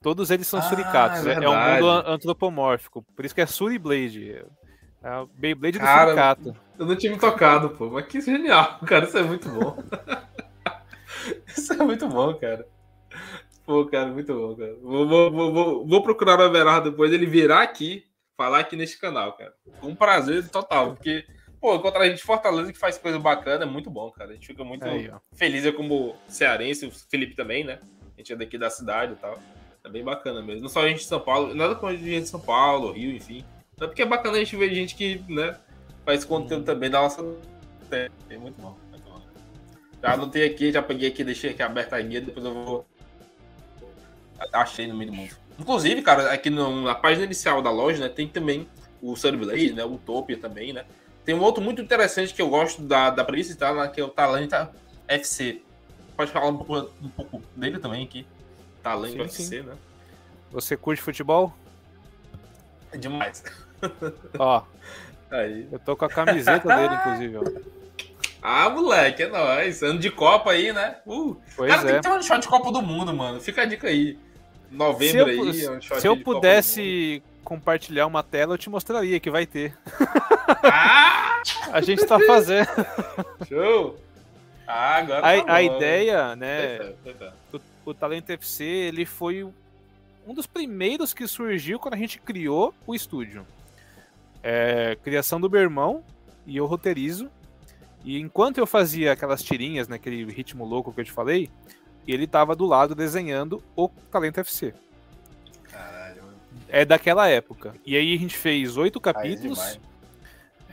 Todos 0.00 0.30
eles 0.30 0.46
são 0.46 0.60
ah, 0.60 0.62
suricatos. 0.62 1.26
É, 1.26 1.34
é, 1.34 1.48
um 1.48 1.74
mundo 1.74 1.90
antropomórfico. 2.08 3.02
Por 3.14 3.24
isso 3.24 3.34
que 3.34 3.40
é 3.40 3.46
Suriblade. 3.46 4.44
É 5.02 5.18
o 5.18 5.26
Beyblade 5.26 5.78
do 5.78 5.84
Suricato. 5.84 6.56
Eu 6.78 6.86
não 6.86 6.96
tinha 6.96 7.12
me 7.12 7.18
tocado, 7.18 7.70
pô. 7.70 7.90
Mas 7.90 8.06
que 8.06 8.20
genial, 8.20 8.78
cara. 8.86 9.04
Isso 9.04 9.18
é 9.18 9.22
muito 9.22 9.48
bom. 9.48 9.76
isso 11.46 11.72
é 11.72 11.84
muito 11.84 12.08
bom, 12.08 12.34
cara. 12.34 12.66
Pô, 13.64 13.84
cara, 13.86 14.06
muito 14.06 14.32
bom, 14.32 14.56
cara. 14.56 14.76
Vou, 14.80 15.08
vou, 15.08 15.52
vou, 15.52 15.86
vou 15.86 16.02
procurar 16.02 16.38
o 16.38 16.42
Everardo 16.42 16.90
depois 16.90 17.12
ele 17.12 17.26
virar 17.26 17.62
aqui, 17.62 18.04
falar 18.36 18.60
aqui 18.60 18.76
neste 18.76 18.98
canal, 18.98 19.32
cara. 19.36 19.52
Um 19.82 19.94
prazer 19.94 20.48
total, 20.48 20.94
porque, 20.94 21.24
pô, 21.60 21.74
encontrar 21.74 22.02
a 22.02 22.06
gente 22.06 22.18
de 22.18 22.24
Fortaleza 22.24 22.72
que 22.72 22.78
faz 22.78 22.98
coisa 22.98 23.18
bacana 23.18 23.64
é 23.64 23.66
muito 23.66 23.90
bom, 23.90 24.10
cara. 24.10 24.30
A 24.30 24.34
gente 24.34 24.46
fica 24.46 24.64
muito 24.64 24.84
Aí, 24.84 25.10
feliz 25.34 25.64
eu 25.64 25.72
como 25.72 26.16
cearense, 26.28 26.86
o 26.86 26.90
Felipe 26.90 27.34
também, 27.34 27.64
né? 27.64 27.78
A 28.14 28.20
gente 28.20 28.32
é 28.32 28.36
daqui 28.36 28.58
da 28.58 28.70
cidade 28.70 29.12
e 29.12 29.16
tal. 29.16 29.38
É 29.84 29.88
bem 29.88 30.04
bacana 30.04 30.42
mesmo. 30.42 30.62
Não 30.62 30.68
só 30.68 30.82
a 30.82 30.88
gente 30.88 30.98
de 30.98 31.06
São 31.06 31.20
Paulo, 31.20 31.54
nada 31.54 31.74
com 31.74 31.86
a 31.86 31.92
gente 31.92 32.22
de 32.22 32.28
São 32.28 32.40
Paulo, 32.40 32.92
Rio, 32.92 33.14
enfim. 33.14 33.44
Até 33.82 33.88
porque 33.88 34.02
é 34.02 34.06
bacana 34.06 34.36
a 34.36 34.38
gente 34.38 34.54
ver 34.54 34.72
gente 34.72 34.94
que, 34.94 35.24
né, 35.28 35.58
faz 36.04 36.24
conteúdo 36.24 36.64
também 36.64 36.88
da 36.88 37.00
nossa. 37.00 37.20
É 37.90 38.38
muito 38.38 38.60
bom. 38.62 38.76
Muito 38.90 39.02
bom. 39.02 39.20
Já 40.00 40.12
anotei 40.12 40.46
aqui, 40.46 40.70
já 40.70 40.80
peguei 40.80 41.08
aqui, 41.08 41.24
deixei 41.24 41.50
aqui 41.50 41.62
aberta 41.62 41.96
a 41.96 42.00
guia, 42.00 42.20
depois 42.20 42.46
eu 42.46 42.54
vou. 42.54 42.86
Achei 44.52 44.86
no 44.86 44.94
meio 44.94 45.10
do 45.10 45.16
mundo. 45.16 45.36
Inclusive, 45.58 46.00
cara, 46.00 46.32
aqui 46.32 46.48
no, 46.48 46.82
na 46.82 46.94
página 46.94 47.24
inicial 47.24 47.60
da 47.60 47.72
loja, 47.72 48.04
né, 48.04 48.08
tem 48.08 48.28
também 48.28 48.68
o 49.02 49.16
Sunblade, 49.16 49.72
né, 49.72 49.84
o 49.84 49.94
Utopia 49.94 50.38
também, 50.38 50.72
né. 50.72 50.84
Tem 51.24 51.34
um 51.34 51.42
outro 51.42 51.62
muito 51.62 51.82
interessante 51.82 52.32
que 52.32 52.40
eu 52.40 52.48
gosto 52.48 52.82
da, 52.82 53.10
da 53.10 53.24
premissa, 53.24 53.56
tá, 53.56 53.88
que 53.88 54.00
é 54.00 54.04
o 54.04 54.08
Talenta 54.08 54.72
FC. 55.08 55.60
Pode 56.16 56.30
falar 56.30 56.48
um 56.48 56.56
pouco, 56.56 56.92
um 57.02 57.08
pouco 57.08 57.42
dele 57.56 57.80
também 57.80 58.04
aqui. 58.04 58.24
Talento 58.80 59.14
sim, 59.14 59.22
FC, 59.22 59.42
sim. 59.42 59.60
né? 59.62 59.76
Você 60.52 60.76
curte 60.76 61.02
futebol? 61.02 61.52
É 62.92 62.96
demais. 62.96 63.42
Ó. 64.38 64.62
Aí. 65.30 65.66
Eu 65.72 65.78
tô 65.78 65.96
com 65.96 66.04
a 66.04 66.08
camiseta 66.08 66.68
dele, 66.68 66.94
inclusive, 66.94 67.36
ó. 67.36 67.72
Ah, 68.42 68.68
moleque, 68.68 69.22
é 69.22 69.28
nóis. 69.28 69.82
Ano 69.82 70.00
de 70.00 70.10
Copa 70.10 70.50
aí, 70.50 70.72
né? 70.72 70.96
Uh, 71.06 71.40
pois 71.56 71.72
cara, 71.72 71.82
é. 71.82 71.92
tem 71.92 72.00
que 72.00 72.08
ter 72.08 72.14
um 72.14 72.22
shot 72.22 72.40
de 72.40 72.48
Copa 72.48 72.72
do 72.72 72.82
Mundo, 72.82 73.14
mano. 73.14 73.40
Fica 73.40 73.62
a 73.62 73.64
dica 73.64 73.86
aí. 73.86 74.18
Novembro 74.70 75.10
se 75.10 75.18
eu, 75.18 75.26
aí, 75.26 75.64
é 75.64 75.70
um 75.70 76.00
Se 76.00 76.08
eu 76.08 76.16
pudesse 76.16 77.22
compartilhar 77.44 78.06
uma 78.06 78.22
tela, 78.22 78.54
eu 78.54 78.58
te 78.58 78.68
mostraria 78.68 79.20
que 79.20 79.30
vai 79.30 79.46
ter. 79.46 79.76
Ah! 80.64 81.40
a 81.72 81.80
gente 81.80 82.04
tá 82.04 82.18
fazendo. 82.20 82.68
Show! 83.48 83.98
Ah, 84.66 84.96
agora 84.96 85.18
a, 85.18 85.44
tá 85.44 85.54
a 85.54 85.62
ideia, 85.62 86.36
né? 86.36 86.94
O, 87.52 87.90
o 87.90 87.94
Talento 87.94 88.30
FC, 88.30 88.64
ele 88.64 89.04
foi 89.04 89.44
um 90.26 90.34
dos 90.34 90.46
primeiros 90.46 91.12
que 91.12 91.26
surgiu 91.26 91.78
quando 91.78 91.94
a 91.94 91.98
gente 91.98 92.18
criou 92.18 92.74
o 92.86 92.94
estúdio. 92.94 93.46
É, 94.42 94.96
criação 95.02 95.40
do 95.40 95.48
meu 95.48 95.60
irmão 95.60 96.02
e 96.46 96.56
eu 96.56 96.66
roteirizo. 96.66 97.30
E 98.04 98.18
enquanto 98.18 98.58
eu 98.58 98.66
fazia 98.66 99.12
aquelas 99.12 99.42
tirinhas 99.42 99.86
naquele 99.86 100.24
ritmo 100.24 100.64
louco 100.64 100.92
que 100.92 101.00
eu 101.00 101.04
te 101.04 101.12
falei, 101.12 101.48
ele 102.06 102.26
tava 102.26 102.56
do 102.56 102.66
lado 102.66 102.94
desenhando 102.94 103.62
o 103.76 103.88
Talento 104.10 104.40
FC. 104.40 104.74
Caralho. 105.70 106.22
É 106.68 106.84
daquela 106.84 107.28
época. 107.28 107.74
E 107.86 107.96
aí 107.96 108.14
a 108.14 108.18
gente 108.18 108.36
fez 108.36 108.76
oito 108.76 109.00
capítulos. 109.00 109.78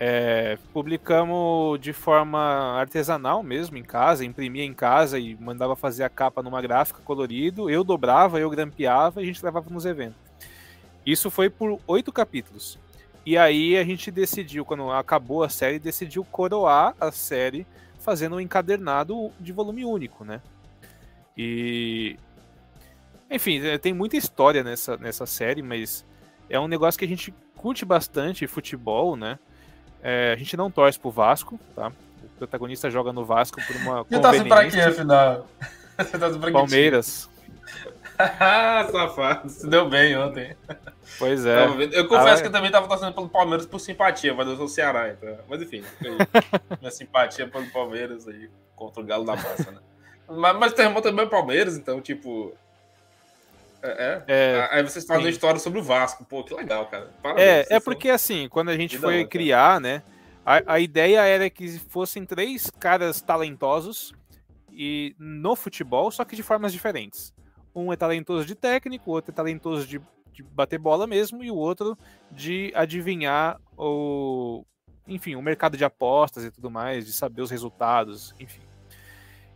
É, 0.01 0.57
publicamos 0.71 1.77
de 1.81 1.91
forma 1.91 2.39
artesanal 2.79 3.43
mesmo, 3.43 3.75
em 3.75 3.83
casa, 3.83 4.23
imprimia 4.23 4.63
em 4.63 4.73
casa 4.73 5.19
e 5.19 5.35
mandava 5.35 5.75
fazer 5.75 6.05
a 6.05 6.09
capa 6.09 6.41
numa 6.41 6.61
gráfica 6.61 7.01
colorido. 7.03 7.69
Eu 7.69 7.83
dobrava, 7.83 8.39
eu 8.39 8.49
grampeava 8.49 9.21
e 9.21 9.25
a 9.25 9.27
gente 9.27 9.43
levava 9.43 9.69
nos 9.69 9.85
eventos. 9.85 10.17
Isso 11.05 11.29
foi 11.29 11.49
por 11.49 11.79
oito 11.85 12.13
capítulos. 12.13 12.79
E 13.25 13.37
aí 13.37 13.77
a 13.77 13.83
gente 13.83 14.09
decidiu, 14.09 14.65
quando 14.65 14.89
acabou 14.91 15.43
a 15.43 15.49
série, 15.49 15.79
decidiu 15.79 16.23
coroar 16.23 16.95
a 16.99 17.11
série 17.11 17.65
fazendo 17.99 18.37
um 18.37 18.39
encadernado 18.39 19.31
de 19.39 19.51
volume 19.51 19.85
único, 19.85 20.23
né? 20.23 20.41
E. 21.37 22.17
Enfim, 23.29 23.63
é, 23.65 23.77
tem 23.77 23.93
muita 23.93 24.17
história 24.17 24.63
nessa, 24.63 24.97
nessa 24.97 25.25
série, 25.25 25.61
mas 25.61 26.03
é 26.49 26.59
um 26.59 26.67
negócio 26.67 26.97
que 26.97 27.05
a 27.05 27.07
gente 27.07 27.33
curte 27.55 27.85
bastante 27.85 28.47
futebol, 28.47 29.15
né? 29.15 29.37
É, 30.01 30.31
a 30.33 30.35
gente 30.35 30.57
não 30.57 30.71
torce 30.71 30.99
pro 30.99 31.11
Vasco, 31.11 31.59
tá? 31.75 31.91
O 32.23 32.29
protagonista 32.39 32.89
joga 32.89 33.13
no 33.13 33.25
Vasco 33.25 33.61
por 33.65 33.75
uma. 33.75 34.05
E 34.09 34.19
tá 34.19 34.43
pra 34.45 34.69
quê, 34.69 34.79
afinal? 34.79 35.45
Palmeiras. 36.51 37.29
Safado, 38.91 39.49
se 39.49 39.67
deu 39.67 39.89
bem 39.89 40.15
ontem. 40.17 40.55
Pois 41.17 41.45
é. 41.45 41.65
Eu 41.93 42.07
confesso 42.07 42.39
ah, 42.39 42.41
que 42.41 42.47
eu 42.47 42.51
também 42.51 42.69
tava 42.69 42.87
torcendo 42.87 43.13
pelo 43.13 43.29
Palmeiras 43.29 43.65
por 43.65 43.79
simpatia, 43.79 44.33
mas 44.33 44.47
eu 44.47 44.57
sou 44.57 44.67
Ceará, 44.67 45.09
então. 45.09 45.37
Mas 45.47 45.61
enfim, 45.61 45.83
minha 46.79 46.91
simpatia 46.91 47.47
pelo 47.47 47.69
Palmeiras 47.71 48.27
aí 48.27 48.49
contra 48.75 49.01
o 49.01 49.05
Galo 49.05 49.25
da 49.25 49.35
Massa, 49.35 49.71
né? 49.71 49.79
Mas, 50.27 50.57
mas 50.57 50.73
terremoto 50.73 51.09
também 51.09 51.25
é 51.25 51.29
Palmeiras, 51.29 51.77
então, 51.77 52.01
tipo. 52.01 52.53
É, 53.81 54.23
é. 54.27 54.33
é 54.35 54.67
Aí 54.71 54.83
vocês 54.83 55.05
fazem 55.05 55.23
uma 55.23 55.29
história 55.29 55.59
sobre 55.59 55.79
o 55.79 55.83
Vasco. 55.83 56.25
Pô, 56.25 56.43
que 56.43 56.53
legal, 56.53 56.87
cara. 56.87 57.09
Parabéns, 57.23 57.47
é, 57.47 57.75
é 57.75 57.79
porque 57.79 58.09
são... 58.09 58.15
assim, 58.15 58.49
quando 58.49 58.69
a 58.69 58.75
gente 58.75 58.97
que 58.97 59.01
foi 59.01 59.25
criar, 59.25 59.79
né? 59.79 60.03
A, 60.45 60.73
a 60.73 60.79
ideia 60.79 61.25
era 61.25 61.49
que 61.49 61.79
fossem 61.79 62.25
três 62.25 62.69
caras 62.69 63.21
talentosos 63.21 64.13
e 64.71 65.15
no 65.17 65.55
futebol, 65.55 66.11
só 66.11 66.25
que 66.25 66.35
de 66.35 66.43
formas 66.43 66.73
diferentes. 66.73 67.33
Um 67.75 67.93
é 67.93 67.95
talentoso 67.95 68.45
de 68.45 68.55
técnico, 68.55 69.09
o 69.09 69.13
outro 69.13 69.31
é 69.31 69.35
talentoso 69.35 69.87
de, 69.87 70.01
de 70.33 70.43
bater 70.43 70.79
bola 70.79 71.05
mesmo, 71.05 71.43
e 71.43 71.51
o 71.51 71.55
outro 71.55 71.97
de 72.31 72.71
adivinhar 72.75 73.59
o, 73.77 74.65
enfim, 75.07 75.35
o 75.35 75.41
mercado 75.41 75.77
de 75.77 75.85
apostas 75.85 76.43
e 76.45 76.51
tudo 76.51 76.69
mais, 76.69 77.05
de 77.05 77.13
saber 77.13 77.41
os 77.41 77.51
resultados, 77.51 78.33
enfim. 78.39 78.61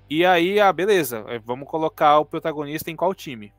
E 0.10 0.26
aí, 0.26 0.60
ah, 0.60 0.72
beleza, 0.72 1.24
é, 1.28 1.40
vamos 1.40 1.68
colocar 1.68 2.20
o 2.20 2.26
protagonista 2.26 2.92
em 2.92 2.96
qual 2.96 3.14
time? 3.16 3.54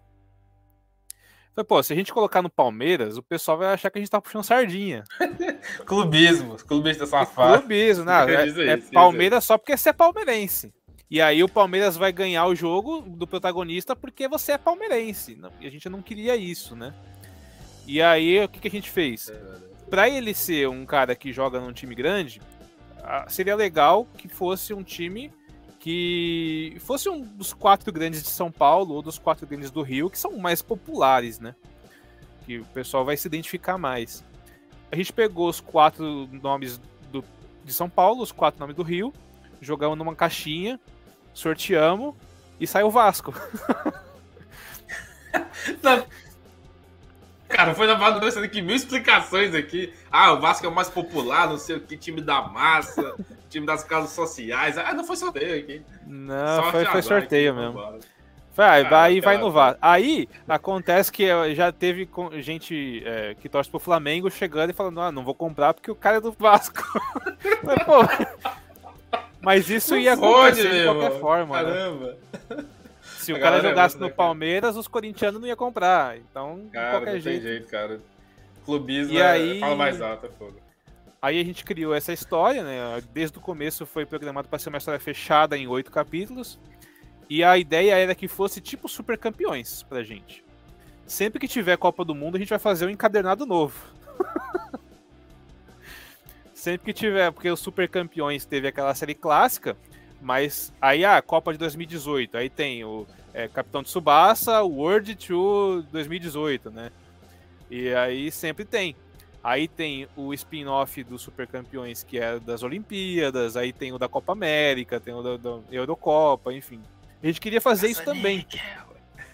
Falei, 1.55 1.67
pô, 1.67 1.83
se 1.83 1.93
a 1.93 1.97
gente 1.97 2.13
colocar 2.13 2.43
no 2.43 2.51
Palmeiras, 2.51 3.17
o 3.17 3.23
pessoal 3.23 3.59
vai 3.59 3.73
achar 3.73 3.89
que 3.89 3.99
a 3.99 4.01
gente 4.01 4.11
tá 4.11 4.21
puxando 4.21 4.43
sardinha. 4.43 5.05
clubismo, 5.87 6.57
clubista 6.57 7.07
safado. 7.07 7.59
Clubismo, 7.59 8.05
não, 8.05 8.13
é, 8.29 8.49
é 8.71 8.77
Palmeiras 8.93 9.45
só 9.45 9.57
porque 9.57 9.77
você 9.77 9.91
é 9.91 9.93
palmeirense. 9.93 10.75
E 11.15 11.21
aí 11.21 11.45
o 11.45 11.49
Palmeiras 11.49 11.97
vai 11.97 12.13
ganhar 12.13 12.45
o 12.45 12.57
jogo 12.57 13.03
do 13.03 13.25
protagonista 13.25 13.95
porque 13.95 14.27
você 14.27 14.51
é 14.51 14.59
palmeirense. 14.59 15.39
E 15.61 15.67
a 15.69 15.71
gente 15.71 15.89
não 15.89 16.03
queria 16.03 16.35
isso, 16.35 16.75
né? 16.75 16.93
E 17.87 18.03
aí 18.03 18.43
o 18.43 18.49
que, 18.49 18.59
que 18.59 18.67
a 18.67 18.71
gente 18.73 18.91
fez? 18.91 19.33
Para 19.89 20.09
ele 20.09 20.35
ser 20.35 20.69
um 20.69 20.85
cara 20.85 21.15
que 21.15 21.33
joga 21.33 21.61
num 21.61 21.73
time 21.73 21.95
grande, 21.95 22.43
seria 23.29 23.55
legal 23.55 24.09
que 24.19 24.27
fosse 24.27 24.75
um 24.75 24.83
time 24.83 25.31
que 25.79 26.77
fosse 26.81 27.09
um 27.09 27.21
dos 27.21 27.53
quatro 27.53 27.93
grandes 27.93 28.21
de 28.21 28.31
São 28.31 28.51
Paulo 28.51 28.97
ou 28.97 29.01
dos 29.01 29.17
quatro 29.17 29.47
grandes 29.47 29.71
do 29.71 29.83
Rio, 29.83 30.11
que 30.11 30.19
são 30.19 30.37
mais 30.37 30.63
populares, 30.63 31.39
né? 31.39 31.55
Que 32.45 32.59
o 32.59 32.65
pessoal 32.65 33.05
vai 33.05 33.17
se 33.17 33.29
identificar 33.29 33.79
mais. 33.79 34.25
A 34.91 34.97
gente 34.97 35.13
pegou 35.13 35.49
os 35.49 35.61
quatro 35.61 36.29
nomes 36.33 36.81
do, 37.13 37.25
de 37.65 37.73
São 37.73 37.89
Paulo, 37.89 38.21
os 38.21 38.33
quatro 38.33 38.59
nomes 38.59 38.75
do 38.75 38.83
Rio, 38.83 39.15
jogamos 39.61 39.97
numa 39.97 40.17
caixinha, 40.17 40.81
sorteamos 41.35 42.15
e 42.59 42.67
saiu 42.67 42.87
o 42.87 42.91
Vasco. 42.91 43.35
Não. 45.83 46.07
Cara, 47.49 47.75
foi 47.75 47.87
na 47.87 47.95
base 47.95 48.39
aqui 48.39 48.63
mil 48.63 48.75
explicações 48.75 49.55
aqui. 49.55 49.93
Ah, 50.11 50.33
o 50.33 50.41
Vasco 50.41 50.67
é 50.67 50.69
o 50.69 50.75
mais 50.75 50.89
popular, 50.89 51.49
não 51.49 51.57
sei 51.57 51.77
o 51.77 51.81
que, 51.81 51.97
time 51.97 52.21
da 52.21 52.43
massa, 52.43 53.15
time 53.49 53.65
das 53.65 53.85
casas 53.85 54.11
sociais. 54.11 54.77
Ah, 54.77 54.93
não 54.93 55.05
foi 55.05 55.17
sorteio 55.17 55.61
aqui. 55.61 55.83
Não, 56.05 56.73
foi, 56.73 56.85
foi 56.85 57.03
sorteio 57.03 57.53
aqui, 57.53 57.61
mesmo. 57.61 58.01
Vai, 58.57 58.85
vai, 58.85 59.13
aí 59.13 59.21
vai 59.21 59.37
no 59.37 59.51
VAR. 59.51 59.77
Aí 59.83 60.29
acontece 60.49 61.11
que 61.11 61.27
já 61.55 61.73
teve 61.73 62.09
gente 62.41 63.03
é, 63.05 63.35
que 63.35 63.49
torce 63.49 63.69
pro 63.69 63.81
Flamengo 63.81 64.31
chegando 64.31 64.71
e 64.71 64.75
falando: 64.75 65.01
ah, 65.01 65.11
não 65.11 65.25
vou 65.25 65.35
comprar 65.35 65.75
porque 65.75 65.91
o 65.91 65.97
cara 65.97 66.19
é 66.19 66.21
do 66.21 66.33
Vasco. 66.33 66.81
Mas, 67.65 67.85
pô, 67.85 67.99
mas 69.45 69.69
isso 69.69 69.97
ia 69.97 70.15
acontecer 70.15 70.71
de 70.71 70.85
qualquer 70.85 71.21
forma. 71.21 71.63
Né? 71.63 71.69
Caramba. 71.69 72.17
Né? 72.51 72.65
Se 73.05 73.33
o 73.33 73.41
cara 73.41 73.61
jogasse 73.61 73.99
no 73.99 74.11
Palmeiras, 74.11 74.77
os 74.77 74.87
corintianos 74.87 75.41
não 75.41 75.49
iam 75.49 75.57
comprar. 75.57 76.19
Então, 76.19 76.69
cara, 76.73 76.87
de 76.87 76.97
qualquer 76.97 77.21
jeito. 77.21 77.43
jeito. 77.43 77.69
cara. 77.69 78.01
Clubismo 78.65 79.15
e 79.15 79.19
é... 79.19 79.27
aí... 79.27 79.61
fala 79.61 79.77
mais 79.77 80.01
alto, 80.01 80.27
é 80.27 80.29
foda. 80.31 80.65
Aí 81.21 81.41
a 81.41 81.45
gente 81.45 81.65
criou 81.65 81.95
essa 81.95 82.13
história, 82.13 82.63
né? 82.63 83.03
Desde 83.13 83.39
o 83.39 83.41
começo 83.41 83.87
foi 83.87 84.05
programado 84.05 84.47
para 84.47 84.59
ser 84.59 84.69
uma 84.69 84.77
história 84.77 85.01
fechada 85.01 85.57
em 85.57 85.67
oito 85.67 85.91
capítulos. 85.91 86.59
E 87.31 87.43
a 87.43 87.57
ideia 87.57 87.95
era 87.95 88.15
que 88.15 88.29
fosse 88.29 88.61
tipo 88.61 88.89
super 88.89 89.17
campeões 89.17 89.83
pra 89.85 90.03
gente. 90.03 90.45
Sempre 91.07 91.39
que 91.39 91.49
tiver 91.49 91.79
Copa 91.79 92.05
do 92.05 92.15
Mundo, 92.15 92.37
a 92.37 92.39
gente 92.39 92.51
vai 92.51 92.59
fazer 92.59 92.87
um 92.87 92.91
encadernado 92.91 93.47
novo. 93.47 93.75
Sempre 96.65 96.87
que 96.87 96.99
tiver, 96.99 97.31
porque 97.31 97.51
os 97.51 97.61
super 97.61 97.87
campeões 97.87 98.47
teve 98.47 98.67
aquela 98.67 98.95
série 98.95 99.15
clássica, 99.15 99.77
mas 100.19 100.73
aí 100.81 101.05
a 101.05 101.19
ah, 101.19 101.21
Copa 101.21 101.53
de 101.53 101.59
2018, 101.59 102.39
aí 102.39 102.49
tem 102.49 102.83
o 102.83 103.07
é, 103.35 103.49
Capitão 103.49 103.83
de 103.83 103.91
Subasa, 103.91 104.63
World 104.63 105.15
Tour 105.15 105.83
2018, 105.93 106.71
né? 106.71 106.91
E 107.71 107.93
aí 107.93 108.31
sempre 108.33 108.65
tem. 108.65 108.97
Aí 109.43 109.69
tem 109.69 110.09
o 110.17 110.33
spin-off 110.33 111.05
do 111.05 111.19
Super 111.19 111.47
Campeões, 111.47 112.03
que 112.03 112.19
é 112.19 112.41
das 112.41 112.63
Olimpíadas, 112.63 113.59
aí 113.59 113.71
tem 113.71 113.93
o 113.93 113.99
da 113.99 114.09
Copa 114.09 114.33
América, 114.33 114.99
tem 114.99 115.13
o 115.13 115.21
da, 115.21 115.37
da 115.37 115.59
Eurocopa, 115.71 116.51
enfim. 116.51 116.81
A 117.23 117.27
gente 117.27 117.43
queria 117.43 117.61
fazer 117.61 117.89
Caça 117.89 118.01
isso 118.01 118.05
também. 118.07 118.47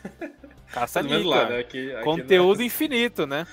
Caça 0.66 1.00
Nica. 1.00 1.48
Né? 1.48 1.58
Aqui, 1.60 1.94
aqui 1.94 2.02
Conteúdo 2.02 2.60
é... 2.60 2.64
infinito, 2.64 3.24
né? 3.24 3.46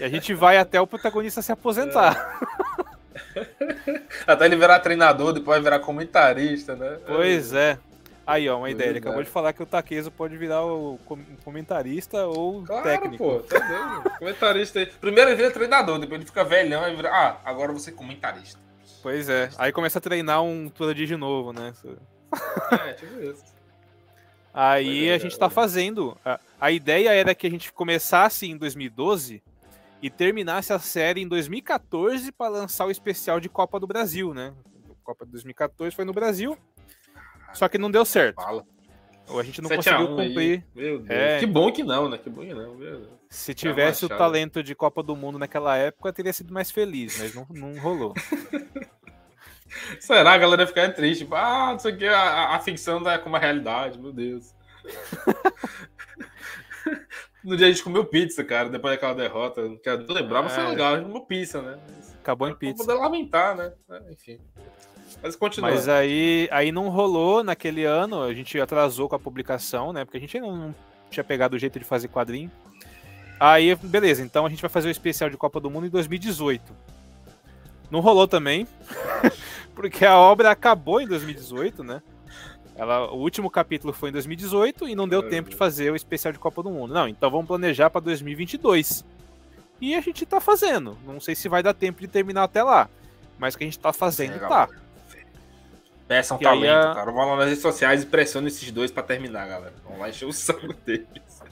E 0.00 0.02
a 0.02 0.08
gente 0.08 0.34
vai 0.34 0.58
até 0.58 0.80
o 0.80 0.86
protagonista 0.88 1.40
se 1.40 1.52
aposentar. 1.52 2.40
É. 2.84 2.89
até 4.26 4.46
ele 4.46 4.56
virar 4.56 4.80
treinador, 4.80 5.32
depois 5.32 5.62
virar 5.62 5.80
comentarista, 5.80 6.74
né? 6.74 6.98
Pois 7.06 7.52
é. 7.52 7.78
Aí, 8.26 8.48
ó, 8.48 8.58
uma 8.58 8.70
ideia. 8.70 8.90
Ele 8.90 8.98
acabou 8.98 9.22
de 9.22 9.28
falar 9.28 9.52
que 9.52 9.62
o 9.62 9.66
Takezo 9.66 10.10
pode 10.10 10.36
virar 10.36 10.64
o 10.64 11.00
comentarista 11.42 12.26
ou 12.26 12.62
claro, 12.62 12.84
técnico. 12.84 13.16
pô, 13.18 13.40
tá 13.40 13.58
vendo? 13.58 14.10
comentarista 14.18 14.78
aí. 14.78 14.86
Primeiro 14.86 15.30
ele 15.30 15.36
vira 15.36 15.50
treinador, 15.50 15.98
depois 15.98 16.20
ele 16.20 16.26
fica 16.26 16.44
velhão 16.44 16.88
e 16.88 16.94
vira. 16.94 17.10
Ah, 17.10 17.40
agora 17.44 17.72
você 17.72 17.90
é 17.90 17.92
comentarista. 17.92 18.60
Pois 19.02 19.28
é. 19.28 19.48
Aí 19.58 19.72
começa 19.72 19.98
a 19.98 20.00
treinar 20.00 20.42
um 20.42 20.68
Turadinho 20.68 21.08
de 21.08 21.16
novo, 21.16 21.52
né? 21.52 21.72
É, 22.86 22.92
tipo 22.92 23.20
isso. 23.20 23.42
Aí 24.54 25.08
é, 25.08 25.14
a 25.14 25.18
gente 25.18 25.38
tá 25.38 25.50
fazendo. 25.50 26.16
A, 26.24 26.38
a 26.60 26.70
ideia 26.70 27.12
era 27.12 27.34
que 27.34 27.46
a 27.46 27.50
gente 27.50 27.72
começasse 27.72 28.48
em 28.48 28.56
2012 28.56 29.42
e 30.02 30.08
terminasse 30.08 30.72
a 30.72 30.78
série 30.78 31.20
em 31.20 31.28
2014 31.28 32.32
para 32.32 32.48
lançar 32.48 32.86
o 32.86 32.90
especial 32.90 33.40
de 33.40 33.48
Copa 33.48 33.78
do 33.78 33.86
Brasil, 33.86 34.32
né? 34.32 34.54
Copa 35.02 35.24
de 35.24 35.32
2014 35.32 35.94
foi 35.94 36.04
no 36.04 36.12
Brasil. 36.12 36.56
Só 37.52 37.68
que 37.68 37.78
não 37.78 37.90
deu 37.90 38.04
certo. 38.04 38.36
Fala. 38.36 38.64
Ou 39.28 39.38
a 39.38 39.42
gente 39.42 39.60
não 39.60 39.68
conseguiu 39.68 40.08
cumprir. 40.08 40.64
Meu 40.74 40.98
Deus. 40.98 41.10
É... 41.10 41.38
Que 41.38 41.46
bom 41.46 41.70
que 41.72 41.82
não, 41.82 42.08
né? 42.08 42.18
Que 42.18 42.30
bom 42.30 42.42
que 42.42 42.54
não. 42.54 42.76
Se 43.28 43.54
tivesse 43.54 44.04
o 44.04 44.08
talento 44.08 44.62
de 44.62 44.74
Copa 44.74 45.02
do 45.02 45.14
Mundo 45.14 45.38
naquela 45.38 45.76
época, 45.76 46.12
teria 46.12 46.32
sido 46.32 46.52
mais 46.52 46.70
feliz, 46.70 47.18
mas 47.18 47.34
não, 47.34 47.46
não 47.50 47.78
rolou. 47.78 48.12
Será? 50.00 50.32
A 50.32 50.38
galera 50.38 50.66
ficar 50.66 50.92
triste. 50.92 51.24
Tipo, 51.24 51.36
ah, 51.36 51.72
não 51.72 51.78
sei 51.78 51.92
o 51.92 51.96
que, 51.96 52.06
a, 52.06 52.56
a 52.56 52.60
ficção 52.60 53.02
tá 53.02 53.18
como 53.18 53.36
a 53.36 53.38
realidade, 53.38 54.00
meu 54.00 54.12
Deus. 54.12 54.52
no 57.44 57.56
dia 57.56 57.66
a 57.66 57.70
gente 57.70 57.82
comeu 57.82 58.04
pizza, 58.04 58.44
cara, 58.44 58.68
depois 58.68 58.94
daquela 58.94 59.14
derrota. 59.14 59.62
Não 59.62 59.76
quero 59.76 60.04
lembrar, 60.12 60.42
mas 60.42 60.52
foi 60.52 60.64
é. 60.64 60.68
legal, 60.68 60.94
a 60.94 60.96
gente 60.98 61.06
comeu 61.06 61.22
pizza, 61.22 61.62
né? 61.62 61.78
Acabou 62.20 62.48
em 62.48 62.54
pizza. 62.54 62.84
Poder 62.84 62.98
lamentar, 62.98 63.56
né? 63.56 63.72
É, 63.90 64.12
enfim. 64.12 64.38
Mas 65.22 65.36
continua. 65.36 65.70
Mas 65.70 65.88
aí, 65.88 66.48
aí 66.50 66.70
não 66.70 66.88
rolou 66.88 67.42
naquele 67.42 67.84
ano, 67.84 68.22
a 68.22 68.32
gente 68.32 68.58
atrasou 68.60 69.08
com 69.08 69.16
a 69.16 69.18
publicação, 69.18 69.92
né? 69.92 70.04
Porque 70.04 70.18
a 70.18 70.20
gente 70.20 70.36
ainda 70.36 70.48
não 70.48 70.74
tinha 71.10 71.24
pegado 71.24 71.56
o 71.56 71.58
jeito 71.58 71.78
de 71.78 71.84
fazer 71.84 72.08
quadrinho. 72.08 72.50
Aí, 73.38 73.74
beleza, 73.74 74.22
então 74.22 74.44
a 74.44 74.50
gente 74.50 74.60
vai 74.60 74.70
fazer 74.70 74.88
o 74.88 74.90
especial 74.90 75.30
de 75.30 75.36
Copa 75.36 75.58
do 75.60 75.70
Mundo 75.70 75.86
em 75.86 75.90
2018. 75.90 76.76
Não 77.90 78.00
rolou 78.00 78.28
também, 78.28 78.68
Porque 79.80 80.04
a 80.04 80.18
obra 80.18 80.50
acabou 80.50 81.00
em 81.00 81.06
2018, 81.06 81.82
né? 81.82 82.02
Ela, 82.80 83.12
o 83.12 83.18
último 83.18 83.50
capítulo 83.50 83.92
foi 83.92 84.08
em 84.08 84.12
2018 84.12 84.88
e 84.88 84.94
não 84.94 85.06
deu 85.06 85.28
tempo 85.28 85.50
de 85.50 85.54
fazer 85.54 85.92
o 85.92 85.96
especial 85.96 86.32
de 86.32 86.38
Copa 86.38 86.62
do 86.62 86.70
Mundo. 86.70 86.94
Não, 86.94 87.06
então 87.06 87.30
vamos 87.30 87.46
planejar 87.46 87.90
para 87.90 88.00
2022. 88.00 89.04
E 89.82 89.94
a 89.94 90.00
gente 90.00 90.24
tá 90.24 90.40
fazendo. 90.40 90.96
Não 91.04 91.20
sei 91.20 91.34
se 91.34 91.46
vai 91.46 91.62
dar 91.62 91.74
tempo 91.74 92.00
de 92.00 92.08
terminar 92.08 92.44
até 92.44 92.62
lá. 92.62 92.88
Mas 93.38 93.54
que 93.54 93.64
a 93.64 93.66
gente 93.66 93.78
tá 93.78 93.92
fazendo, 93.92 94.32
Legal. 94.32 94.48
tá. 94.48 94.68
Peçam 96.08 96.38
um 96.38 96.40
talento, 96.40 96.72
a... 96.72 96.94
cara. 96.94 97.12
Vão 97.12 97.28
lá 97.28 97.36
nas 97.36 97.48
redes 97.48 97.60
sociais 97.60 98.02
e 98.02 98.06
pressionam 98.06 98.48
esses 98.48 98.70
dois 98.70 98.90
para 98.90 99.02
terminar, 99.02 99.46
galera. 99.46 99.74
Vamos 99.84 100.00
lá 100.00 100.08
encher 100.08 100.24
o 100.24 100.32
saco 100.32 100.72
deles. 100.86 101.42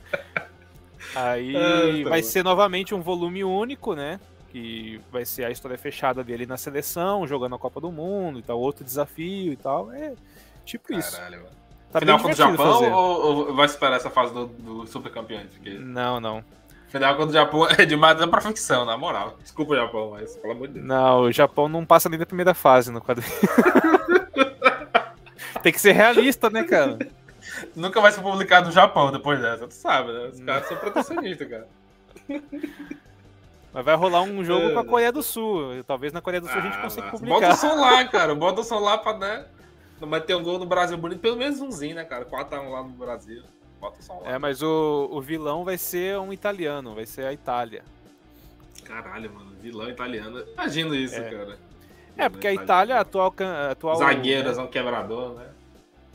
Aí 1.14 1.54
ah, 1.54 2.04
tá 2.04 2.08
vai 2.08 2.22
ser 2.22 2.42
novamente 2.42 2.94
um 2.94 3.02
volume 3.02 3.44
único, 3.44 3.94
né? 3.94 4.18
Que 4.48 4.98
vai 5.12 5.26
ser 5.26 5.44
a 5.44 5.50
história 5.50 5.76
fechada 5.76 6.24
dele 6.24 6.46
na 6.46 6.56
seleção, 6.56 7.26
jogando 7.26 7.54
a 7.54 7.58
Copa 7.58 7.82
do 7.82 7.92
Mundo 7.92 8.38
e 8.38 8.42
tal, 8.42 8.58
outro 8.58 8.82
desafio 8.82 9.52
e 9.52 9.56
tal. 9.56 9.92
É 9.92 10.14
tipo 10.68 10.88
Caralho, 10.88 11.06
isso. 11.06 11.20
Mano. 11.20 11.58
Tá 11.90 12.00
Final 12.00 12.18
contra 12.18 12.32
o 12.32 12.36
Japão 12.36 12.92
ou, 12.92 13.48
ou, 13.48 13.54
vai 13.54 13.64
esperar 13.64 13.96
essa 13.96 14.10
fase 14.10 14.34
do, 14.34 14.46
do 14.46 14.86
Super 14.86 15.10
Campeões? 15.10 15.50
Porque... 15.50 15.70
Não, 15.70 16.20
não. 16.20 16.44
Final 16.88 17.16
contra 17.16 17.30
o 17.30 17.32
Japão 17.32 17.66
é 17.66 17.86
demais 17.86 18.22
pra 18.26 18.40
ficção, 18.42 18.84
na 18.84 18.96
moral. 18.96 19.36
Desculpa 19.42 19.72
o 19.72 19.76
Japão, 19.76 20.10
mas 20.10 20.36
pelo 20.36 20.52
amor 20.52 20.68
de 20.68 20.74
Deus. 20.74 20.86
Não, 20.86 21.22
o 21.22 21.32
Japão 21.32 21.68
não 21.68 21.86
passa 21.86 22.10
nem 22.10 22.18
da 22.18 22.26
primeira 22.26 22.52
fase 22.52 22.92
no 22.92 23.00
quadrinho. 23.00 23.32
Tem 25.62 25.72
que 25.72 25.80
ser 25.80 25.92
realista, 25.92 26.50
né, 26.50 26.62
cara? 26.62 26.98
Nunca 27.74 28.00
vai 28.00 28.12
ser 28.12 28.20
publicado 28.20 28.66
no 28.66 28.72
Japão 28.72 29.10
depois 29.10 29.40
dessa, 29.40 29.66
tu 29.66 29.74
sabe, 29.74 30.12
né? 30.12 30.30
Os 30.32 30.40
caras 30.40 30.68
são 30.68 30.76
protecionistas, 30.76 31.48
cara. 31.48 31.66
Mas 33.72 33.84
vai 33.84 33.96
rolar 33.96 34.22
um 34.22 34.44
jogo 34.44 34.68
é. 34.68 34.72
com 34.72 34.78
a 34.78 34.84
Coreia 34.84 35.12
do 35.12 35.22
Sul. 35.22 35.82
Talvez 35.86 36.12
na 36.12 36.20
Coreia 36.20 36.40
do 36.40 36.48
Sul 36.48 36.56
ah, 36.56 36.60
a 36.60 36.62
gente 36.62 36.76
ah, 36.76 36.82
consiga 36.82 37.10
publicar. 37.10 37.40
Bota 37.40 37.52
o 37.52 37.56
som 37.56 37.80
lá, 37.80 38.04
cara. 38.04 38.34
Bota 38.36 38.60
o 38.60 38.64
som 38.64 38.78
lá 38.78 38.98
pra, 38.98 39.16
né? 39.16 39.44
Mas 40.00 40.24
ter 40.24 40.34
um 40.34 40.42
gol 40.42 40.58
no 40.58 40.66
Brasil 40.66 40.96
bonito, 40.96 41.20
pelo 41.20 41.36
menos 41.36 41.60
umzinho, 41.60 41.96
né, 41.96 42.04
cara? 42.04 42.24
4x1 42.24 42.70
lá 42.70 42.82
no 42.82 42.90
Brasil. 42.90 43.42
Bota 43.80 44.00
o 44.00 44.02
som 44.02 44.20
lá. 44.20 44.32
É, 44.32 44.38
mas 44.38 44.62
o, 44.62 45.08
o 45.10 45.20
vilão 45.20 45.64
vai 45.64 45.78
ser 45.78 46.18
um 46.18 46.32
italiano, 46.32 46.94
vai 46.94 47.06
ser 47.06 47.24
a 47.24 47.32
Itália. 47.32 47.84
Caralho, 48.84 49.32
mano. 49.32 49.52
Vilão 49.60 49.88
italiano. 49.88 50.44
Imagina 50.52 50.96
isso, 50.96 51.16
é. 51.16 51.30
cara. 51.30 51.58
É, 52.16 52.28
porque 52.28 52.46
a 52.46 52.54
Itália, 52.54 52.94
é 52.94 52.98
atual. 52.98 53.34
atual 53.70 53.96
Zagueiras, 53.96 54.56
né? 54.56 54.64
um 54.64 54.66
quebrador, 54.66 55.34
né? 55.34 55.46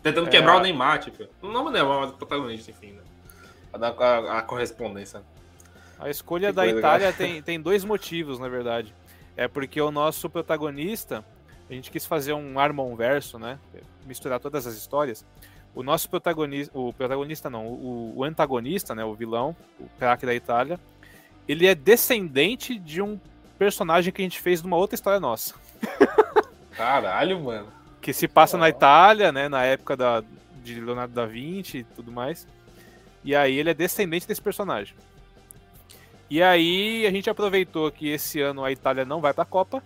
Tentando 0.01 0.27
é. 0.27 0.31
quebrar 0.31 0.57
o 0.57 0.59
Neymar, 0.59 0.99
tipo. 0.99 1.25
Não 1.41 1.65
o 1.65 1.71
Neymar, 1.71 2.01
mas 2.01 2.09
o 2.09 2.13
protagonista, 2.13 2.71
enfim, 2.71 2.91
né? 2.91 3.01
Pra 3.71 3.79
dar 3.79 4.01
a, 4.01 4.39
a 4.39 4.41
correspondência. 4.41 5.23
A 5.97 6.09
escolha 6.09 6.49
que 6.49 6.55
da 6.55 6.67
Itália 6.67 7.13
tem, 7.13 7.41
tem 7.41 7.61
dois 7.61 7.85
motivos, 7.85 8.37
na 8.37 8.49
verdade. 8.49 8.93
É 9.37 9.47
porque 9.47 9.79
o 9.81 9.91
nosso 9.91 10.29
protagonista, 10.29 11.23
a 11.73 11.75
gente 11.75 11.91
quis 11.91 12.05
fazer 12.05 12.33
um 12.33 12.59
Armon 12.59 12.95
verso, 12.95 13.37
né? 13.37 13.59
Misturar 14.05 14.39
todas 14.39 14.65
as 14.67 14.75
histórias. 14.75 15.25
O 15.75 15.81
nosso 15.81 16.09
protagonista, 16.09 16.77
o 16.77 16.93
protagonista 16.93 17.49
não, 17.49 17.67
o, 17.67 18.13
o 18.17 18.23
antagonista, 18.23 18.93
né? 18.93 19.03
O 19.03 19.13
vilão, 19.13 19.55
o 19.79 19.87
craque 19.97 20.25
da 20.25 20.33
Itália, 20.33 20.79
ele 21.47 21.65
é 21.65 21.73
descendente 21.73 22.77
de 22.77 23.01
um 23.01 23.19
personagem 23.57 24.13
que 24.13 24.21
a 24.21 24.25
gente 24.25 24.39
fez 24.39 24.61
numa 24.61 24.77
outra 24.77 24.95
história 24.95 25.19
nossa. 25.19 25.55
Caralho, 26.71 27.39
mano. 27.39 27.67
Que 28.01 28.13
se 28.13 28.27
passa 28.27 28.57
oh. 28.57 28.59
na 28.59 28.69
Itália, 28.69 29.31
né? 29.31 29.49
Na 29.49 29.63
época 29.63 29.97
da, 29.97 30.23
de 30.63 30.79
Leonardo 30.79 31.13
da 31.13 31.25
Vinci 31.25 31.79
e 31.79 31.83
tudo 31.83 32.11
mais. 32.11 32.47
E 33.23 33.35
aí 33.35 33.57
ele 33.57 33.69
é 33.69 33.73
descendente 33.73 34.27
desse 34.27 34.41
personagem. 34.41 34.95
E 36.29 36.41
aí 36.41 37.05
a 37.05 37.11
gente 37.11 37.29
aproveitou 37.29 37.91
que 37.91 38.09
esse 38.09 38.41
ano 38.41 38.63
a 38.63 38.71
Itália 38.71 39.05
não 39.05 39.21
vai 39.21 39.33
pra 39.33 39.45
Copa. 39.45 39.83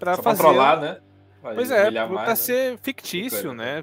Só 0.00 0.22
fazer. 0.22 0.42
controlar, 0.42 0.80
né? 0.80 1.00
Vai 1.42 1.54
pois 1.54 1.70
é, 1.70 1.90
mais, 1.90 2.28
né? 2.28 2.34
ser 2.34 2.72
né? 2.72 2.78
fictício, 2.82 3.54
né? 3.54 3.82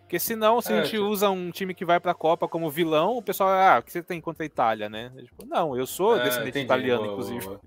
Porque 0.00 0.18
senão, 0.18 0.60
se 0.60 0.72
é, 0.72 0.78
a 0.78 0.82
gente 0.82 0.90
tipo... 0.90 1.04
usa 1.04 1.30
um 1.30 1.50
time 1.50 1.72
que 1.72 1.84
vai 1.84 2.00
pra 2.00 2.12
Copa 2.12 2.48
como 2.48 2.68
vilão, 2.68 3.16
o 3.16 3.22
pessoal, 3.22 3.50
ah, 3.50 3.78
o 3.78 3.82
que 3.82 3.92
você 3.92 4.02
tem 4.02 4.20
contra 4.20 4.42
a 4.42 4.46
Itália, 4.46 4.88
né? 4.88 5.12
Tipo, 5.24 5.46
não, 5.46 5.76
eu 5.76 5.86
sou 5.86 6.18
é, 6.18 6.24
descendente 6.24 6.48
entendi, 6.50 6.64
italiano, 6.64 7.02
boa, 7.02 7.12
inclusive. 7.12 7.46
Boa, 7.46 7.60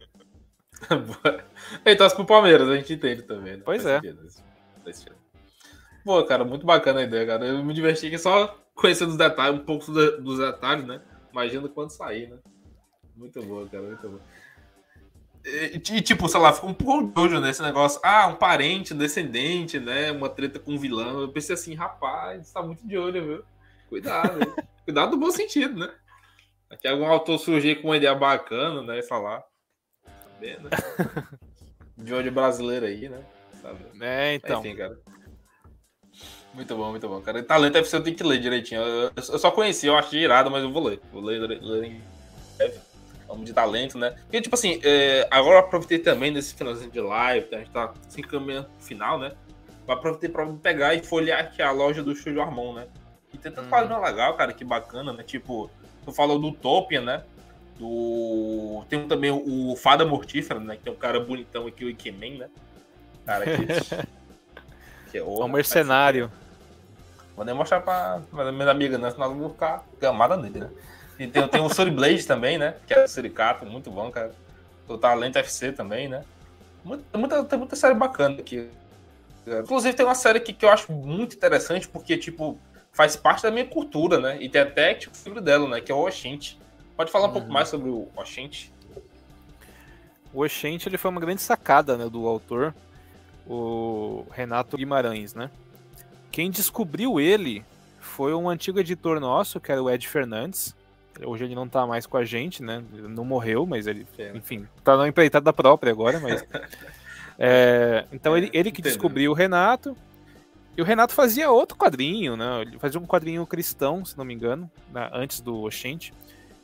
boa. 0.90 1.44
Ele 1.86 1.96
torce 1.96 2.16
pro 2.16 2.26
Palmeiras, 2.26 2.68
a 2.68 2.76
gente 2.76 2.94
entende 2.94 3.22
também. 3.22 3.58
Né? 3.58 3.62
Pois 3.64 3.86
é. 3.86 4.02
Pô, 6.04 6.22
cara, 6.26 6.44
muito 6.44 6.66
bacana 6.66 7.00
a 7.00 7.04
ideia, 7.04 7.26
cara. 7.26 7.46
Eu 7.46 7.64
me 7.64 7.74
diverti 7.74 8.08
aqui 8.08 8.18
só 8.18 8.60
conhecendo 8.76 9.12
os 9.12 9.18
detalhes, 9.18 9.62
um 9.62 9.64
pouco 9.64 9.90
dos 9.90 10.40
detalhes, 10.40 10.86
né? 10.86 11.02
Imagina 11.32 11.70
quando 11.70 11.92
sair, 11.92 12.30
né? 12.30 12.38
Muito 13.16 13.42
boa, 13.42 13.70
cara, 13.70 13.84
muito 13.84 14.10
boa. 14.10 14.22
E, 15.46 15.76
e, 15.76 16.02
tipo, 16.02 16.28
sei 16.30 16.40
lá, 16.40 16.54
ficou 16.54 16.70
um 16.70 16.74
pouco 16.74 17.08
doido 17.08 17.42
nesse 17.42 17.62
negócio. 17.62 18.00
Ah, 18.04 18.28
um 18.28 18.36
parente, 18.36 18.94
um 18.94 18.98
descendente, 18.98 19.80
né? 19.80 20.12
Uma 20.12 20.30
treta 20.30 20.60
com 20.60 20.74
um 20.74 20.80
vilão. 20.80 21.22
Eu 21.22 21.30
pensei 21.30 21.54
assim, 21.54 21.74
rapaz, 21.74 22.52
tá 22.52 22.62
muito 22.62 22.88
de 22.88 22.98
olho, 22.98 23.26
viu? 23.26 23.44
Cuidado, 23.90 24.40
Cuidado 24.86 25.12
no 25.12 25.18
bom 25.18 25.32
sentido, 25.32 25.80
né? 25.80 25.94
Aqui 26.70 26.88
algum 26.88 27.06
autor 27.06 27.38
surgir 27.38 27.82
com 27.82 27.90
uma 27.90 27.98
ideia 27.98 28.16
bacana, 28.16 28.82
né? 28.82 29.00
E 29.00 29.04
falar 29.04 29.44
saber, 30.44 30.60
né? 30.62 30.70
De 31.98 32.14
onde 32.14 32.30
brasileiro 32.30 32.86
aí, 32.86 33.08
né? 33.08 33.24
Sabe? 33.62 33.80
É, 34.02 34.36
então. 34.36 34.60
Enfim, 34.60 34.76
cara. 34.76 35.00
Muito 36.54 36.76
bom, 36.76 36.92
muito 36.92 37.08
bom, 37.08 37.22
cara. 37.22 37.42
Talento 37.44 37.78
FC 37.78 37.96
eu 37.96 38.04
tenho 38.04 38.16
que 38.16 38.24
ler 38.24 38.40
direitinho. 38.40 38.82
Eu, 38.82 39.12
eu 39.16 39.40
só 39.40 39.50
conheci, 39.52 39.88
eu 39.88 39.96
achei 39.96 40.22
irado, 40.22 40.52
mas 40.52 40.64
eu 40.64 40.72
vou 40.72 40.84
ler. 40.84 41.00
Vou 41.12 41.22
ler, 41.22 41.40
ler, 41.40 41.62
ler 41.62 41.86
em 41.86 42.02
breve. 42.58 42.80
Vamos 43.34 43.48
de 43.48 43.54
talento, 43.54 43.98
né? 43.98 44.12
Porque, 44.12 44.42
tipo 44.42 44.54
assim, 44.54 44.80
é, 44.84 45.28
agora 45.32 45.56
eu 45.56 45.60
aproveitei 45.62 45.98
também 45.98 46.30
nesse 46.30 46.54
finalzinho 46.54 46.92
de 46.92 47.02
live, 47.02 47.48
tá? 47.48 47.56
a 47.56 47.60
gente 47.60 47.72
tá 47.72 47.92
se 48.08 48.22
encaminhando 48.22 48.68
pro 48.68 48.86
final, 48.86 49.18
né? 49.18 49.32
Eu 49.88 49.94
aproveitei 49.96 50.30
pra 50.30 50.46
pegar 50.46 50.94
e 50.94 51.04
folhear 51.04 51.40
aqui 51.40 51.60
a 51.60 51.72
loja 51.72 52.04
do 52.04 52.12
Estúdio 52.12 52.44
Armon, 52.44 52.76
né? 52.76 52.88
E 53.34 53.38
tem 53.40 53.52
tanto 53.52 53.66
hum. 53.66 53.72
quadrinho 53.72 54.00
legal, 54.00 54.36
cara, 54.36 54.54
que 54.54 54.64
bacana, 54.64 55.12
né? 55.12 55.24
Tipo, 55.24 55.68
tu 56.06 56.12
falou 56.12 56.38
do 56.38 56.50
Utopia, 56.50 57.02
né? 57.02 57.24
Do... 57.80 58.86
Tem 58.88 59.08
também 59.08 59.32
o 59.32 59.76
Fada 59.76 60.06
Mortífera, 60.06 60.60
né? 60.60 60.78
Que 60.82 60.88
é 60.88 60.92
um 60.92 60.96
cara 60.96 61.20
bonitão 61.20 61.66
aqui, 61.66 61.84
o 61.84 61.90
Ikemen, 61.90 62.38
né? 62.38 62.50
Cara, 63.26 63.46
que, 63.46 63.66
que 65.10 65.18
é, 65.18 65.24
o, 65.24 65.44
um 65.44 65.48
mercenário. 65.48 66.32
Vou 67.36 67.44
nem 67.44 67.56
mostrar 67.56 67.82
pra, 67.82 68.22
pra 68.30 68.52
minha 68.52 68.70
amiga, 68.70 69.00
né? 69.00 69.10
Senão 69.10 69.32
eu 69.32 69.36
vou 69.36 69.50
ficar 69.50 69.84
gamada 70.00 70.38
nele, 70.38 70.60
né? 70.60 70.70
E 71.20 71.28
tem, 71.28 71.48
tem 71.48 71.62
o 71.62 71.92
Blade 71.92 72.26
também, 72.26 72.58
né? 72.58 72.76
Que 72.88 72.94
é 72.94 73.04
o 73.04 73.08
Suricato, 73.08 73.66
muito 73.66 73.92
bom, 73.92 74.10
cara. 74.10 74.34
O 74.88 74.98
Talento 74.98 75.38
FC 75.38 75.72
também, 75.72 76.08
né? 76.08 76.24
Muita, 76.84 77.44
tem 77.46 77.60
muita 77.60 77.76
série 77.76 77.94
bacana 77.94 78.40
aqui. 78.40 78.70
Inclusive 79.48 79.96
tem 79.96 80.06
uma 80.06 80.16
série 80.16 80.38
aqui 80.38 80.54
que 80.54 80.66
eu 80.66 80.70
acho 80.70 80.92
muito 80.92 81.36
interessante, 81.36 81.88
porque, 81.88 82.18
tipo, 82.18 82.58
faz 82.92 83.16
parte 83.16 83.44
da 83.44 83.52
minha 83.52 83.66
cultura, 83.66 84.20
né? 84.20 84.38
E 84.42 84.50
tem 84.50 84.62
até, 84.62 84.94
tipo, 84.94 85.16
o 85.16 85.18
filho 85.18 85.42
dela, 85.42 85.68
né? 85.68 85.82
Que 85.82 85.92
é 85.92 85.96
o 85.96 86.06
Oxente. 86.06 86.60
Pode 86.96 87.12
falar 87.12 87.26
um 87.26 87.28
uhum. 87.28 87.34
pouco 87.34 87.52
mais 87.52 87.70
sobre 87.70 87.90
o 87.90 88.08
Oxente? 88.16 88.72
O 90.34 90.44
Oxente 90.44 90.90
ele 90.90 90.98
foi 90.98 91.12
uma 91.12 91.22
grande 91.22 91.42
sacada 91.42 91.96
né, 91.96 92.10
do 92.10 92.28
autor, 92.28 92.74
o 93.48 94.26
Renato 94.32 94.78
Guimarães, 94.78 95.34
né? 95.34 95.50
Quem 96.32 96.50
descobriu 96.50 97.20
ele 97.20 97.64
foi 98.00 98.34
um 98.34 98.50
antigo 98.50 98.80
editor 98.80 99.20
nosso, 99.20 99.60
que 99.60 99.72
era 99.72 99.82
o 99.82 99.90
Ed 99.90 100.08
Fernandes. 100.08 100.76
Hoje 101.26 101.46
ele 101.46 101.56
não 101.56 101.68
tá 101.68 101.86
mais 101.86 102.06
com 102.06 102.18
a 102.18 102.26
gente, 102.26 102.64
né? 102.64 102.84
Ele 102.94 103.08
não 103.08 103.26
morreu, 103.26 103.66
mas 103.66 103.88
ele, 103.88 104.08
enfim, 104.34 104.68
tá 104.84 104.98
na 104.98 105.08
empreitada 105.08 105.52
própria 105.54 105.92
agora, 105.92 106.20
mas. 106.20 106.46
é, 107.38 108.06
então 108.12 108.38
ele, 108.38 108.50
ele 108.54 108.72
que 108.72 108.82
descobriu 108.82 109.32
o 109.32 109.36
Renato. 109.36 109.96
E 110.76 110.82
o 110.82 110.86
Renato 110.86 111.14
fazia 111.14 111.52
outro 111.52 111.78
quadrinho, 111.78 112.36
né? 112.36 112.62
Ele 112.62 112.80
fazia 112.80 113.00
um 113.00 113.06
quadrinho 113.06 113.46
cristão, 113.46 114.04
se 114.04 114.18
não 114.18 114.26
me 114.26 114.34
engano, 114.34 114.70
né? 114.92 115.08
antes 115.14 115.40
do 115.40 115.62
Oxente 115.62 116.12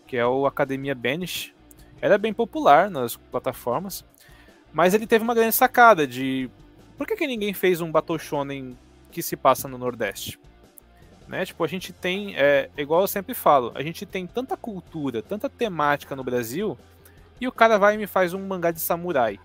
que 0.10 0.18
é 0.18 0.26
o 0.26 0.48
Academia 0.48 0.96
Banish. 0.96 1.54
Era 2.02 2.18
bem 2.18 2.34
popular 2.34 2.90
nas 2.90 3.16
plataformas, 3.16 4.04
mas 4.74 4.96
ele 4.96 5.06
teve 5.06 5.24
uma 5.24 5.36
grande 5.36 5.54
sacada 5.54 6.08
de 6.08 6.50
por 6.98 7.06
que, 7.06 7.16
que 7.16 7.28
ninguém 7.28 7.54
fez 7.54 7.80
um 7.80 7.92
Battle 7.92 8.18
Shonen 8.18 8.76
que 9.12 9.22
se 9.22 9.38
passa 9.38 9.68
no 9.68 9.78
Nordeste? 9.78 10.40
Né? 11.30 11.46
Tipo, 11.46 11.64
a 11.64 11.68
gente 11.68 11.94
tem, 11.94 12.36
é, 12.36 12.72
igual 12.76 13.02
eu 13.02 13.08
sempre 13.08 13.36
falo, 13.36 13.72
a 13.76 13.84
gente 13.84 14.04
tem 14.04 14.26
tanta 14.26 14.58
cultura, 14.58 15.22
tanta 15.22 15.48
temática 15.48 16.16
no 16.16 16.24
Brasil, 16.24 16.76
e 17.40 17.48
o 17.48 17.52
cara 17.52 17.78
vai 17.78 17.94
e 17.94 17.98
me 18.00 18.08
faz 18.08 18.34
um 18.34 18.48
mangá 18.48 18.72
de 18.72 18.80
samurai 18.80 19.40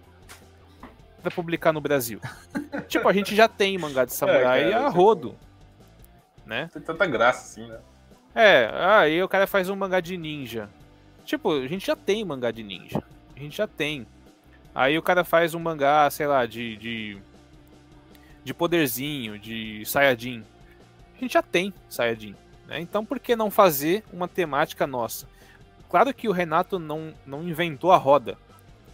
pra 1.21 1.31
publicar 1.31 1.75
no 1.75 1.83
Brasil. 1.83 2.23
tipo, 2.89 3.07
a 3.07 3.13
gente 3.13 3.37
já 3.37 3.47
tem 3.47 3.77
mangá 3.77 4.07
de 4.07 4.13
é, 4.13 4.15
samurai 4.15 4.65
é, 4.65 4.71
cara, 4.71 4.87
a 4.87 4.89
rodo. 4.89 5.37
Né? 6.47 6.71
Tem 6.73 6.81
tanta 6.81 7.07
graça 7.07 7.43
assim, 7.43 7.69
né? 7.69 7.79
É, 8.35 8.71
aí 8.73 9.23
o 9.23 9.29
cara 9.29 9.47
faz 9.47 9.69
um 9.69 9.77
mangá 9.77 10.01
de 10.01 10.17
ninja. 10.17 10.71
Tipo, 11.23 11.53
a 11.53 11.69
gente 11.69 11.87
já 11.87 11.95
tem 11.95 12.25
mangá 12.25 12.51
de 12.51 12.63
ninja. 12.63 13.03
A 13.37 13.39
gente 13.39 13.59
já 13.59 13.67
tem. 13.67 14.07
Aí 14.75 14.97
o 14.97 15.03
cara 15.03 15.23
faz 15.23 15.55
um 15.55 15.61
mangá, 15.61 16.09
sei 16.09 16.27
lá, 16.27 16.47
de. 16.47 16.79
de, 16.79 17.19
de 18.43 18.55
poderzinho, 18.55 19.39
de 19.39 19.85
Sayajin. 19.85 20.45
A 21.17 21.21
gente 21.21 21.33
já 21.33 21.43
tem 21.43 21.73
Sayajin. 21.89 22.35
Né? 22.67 22.81
Então 22.81 23.05
por 23.05 23.19
que 23.19 23.37
não 23.37 23.51
fazer 23.51 24.05
uma 24.13 24.29
temática 24.29 24.87
nossa? 24.87 25.29
Claro 25.89 26.13
que 26.13 26.29
o 26.29 26.33
Renato 26.33 26.79
não, 26.79 27.15
não 27.25 27.43
inventou 27.43 27.93
a 27.93 27.97
roda. 27.97 28.37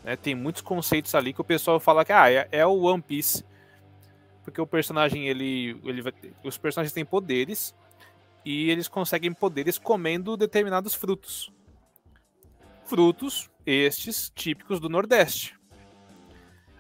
Né? 0.05 0.17
Tem 0.17 0.35
muitos 0.35 0.63
conceitos 0.63 1.15
ali 1.15 1.33
que 1.33 1.41
o 1.41 1.45
pessoal 1.45 1.81
fala 1.81 2.05
que 2.05 2.13
ah, 2.13 2.31
é, 2.31 2.49
é 2.53 2.67
o 2.67 2.83
One 2.83 3.03
Piece. 3.03 3.45
porque 4.45 4.61
o 4.61 4.67
personagem 4.67 5.27
ele, 5.27 5.81
ele 5.85 6.03
os 6.45 6.59
personagens 6.59 6.93
têm 6.93 7.05
poderes 7.05 7.75
e 8.45 8.71
eles 8.71 8.89
conseguem 8.89 9.33
poderes 9.33 9.79
comendo 9.79 10.37
determinados 10.37 10.95
frutos. 10.95 11.53
Frutos 12.85 13.51
estes 13.65 14.31
típicos 14.35 14.81
do 14.81 14.89
Nordeste. 14.89 15.59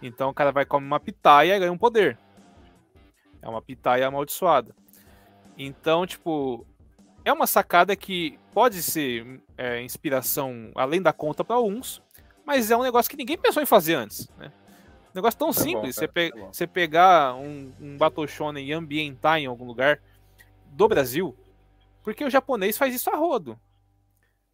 Então 0.02 0.30
o 0.30 0.34
cara 0.34 0.50
vai 0.50 0.64
comer 0.64 0.86
uma 0.86 1.00
pitaia 1.00 1.56
e 1.56 1.58
ganha 1.58 1.72
um 1.72 1.78
poder. 1.78 2.18
É 3.42 3.48
uma 3.48 3.62
pitaia 3.62 4.06
amaldiçoada. 4.06 4.74
Então, 5.62 6.06
tipo, 6.06 6.66
é 7.22 7.30
uma 7.30 7.46
sacada 7.46 7.94
que 7.94 8.38
pode 8.52 8.82
ser 8.82 9.42
é, 9.58 9.82
inspiração 9.82 10.70
além 10.74 11.02
da 11.02 11.12
conta 11.12 11.44
para 11.44 11.60
uns, 11.60 12.02
mas 12.46 12.70
é 12.70 12.76
um 12.76 12.82
negócio 12.82 13.10
que 13.10 13.16
ninguém 13.16 13.36
pensou 13.36 13.62
em 13.62 13.66
fazer 13.66 13.94
antes, 13.94 14.26
né? 14.38 14.50
Um 15.12 15.16
negócio 15.16 15.38
tão 15.38 15.50
é 15.50 15.52
simples, 15.52 15.96
bom, 15.96 16.00
você, 16.00 16.08
pe 16.08 16.32
é 16.34 16.46
você 16.46 16.66
pegar 16.66 17.34
um, 17.34 17.70
um 17.78 18.58
e 18.58 18.72
ambientar 18.72 19.38
em 19.38 19.46
algum 19.46 19.66
lugar 19.66 20.00
do 20.70 20.88
Brasil, 20.88 21.36
porque 22.02 22.24
o 22.24 22.30
japonês 22.30 22.78
faz 22.78 22.94
isso 22.94 23.10
a 23.10 23.16
rodo. 23.16 23.58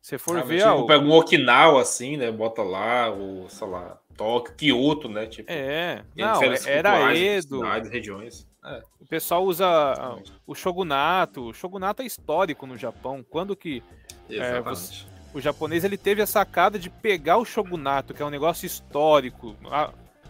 Se 0.00 0.18
for 0.18 0.38
ah, 0.38 0.42
ver. 0.42 0.62
Tipo, 0.62 0.86
pega 0.86 1.04
um 1.04 1.12
Okinawa 1.12 1.82
assim, 1.82 2.16
né? 2.16 2.30
Bota 2.32 2.62
lá, 2.62 3.12
o, 3.12 3.48
sei 3.48 3.66
lá, 3.66 4.00
Tóquio, 4.16 4.54
Kyoto, 4.56 5.08
né? 5.08 5.26
Tipo, 5.26 5.50
é, 5.52 6.04
não, 6.16 6.42
era 6.42 7.16
Edo. 7.16 7.58
Cidades, 7.58 7.90
regiões. 7.90 8.48
É. 8.66 8.82
O 9.00 9.06
pessoal 9.06 9.44
usa 9.44 9.66
ah, 9.66 10.18
o 10.46 10.54
shogunato. 10.54 11.48
O 11.48 11.54
shogunato 11.54 12.02
é 12.02 12.06
histórico 12.06 12.66
no 12.66 12.76
Japão. 12.76 13.24
Quando 13.28 13.54
que 13.54 13.82
é, 14.28 14.60
você, 14.60 15.04
o 15.32 15.40
japonês 15.40 15.84
ele 15.84 15.96
teve 15.96 16.20
a 16.20 16.26
sacada 16.26 16.78
de 16.78 16.90
pegar 16.90 17.36
o 17.36 17.44
shogunato, 17.44 18.12
que 18.12 18.22
é 18.22 18.26
um 18.26 18.30
negócio 18.30 18.66
histórico, 18.66 19.54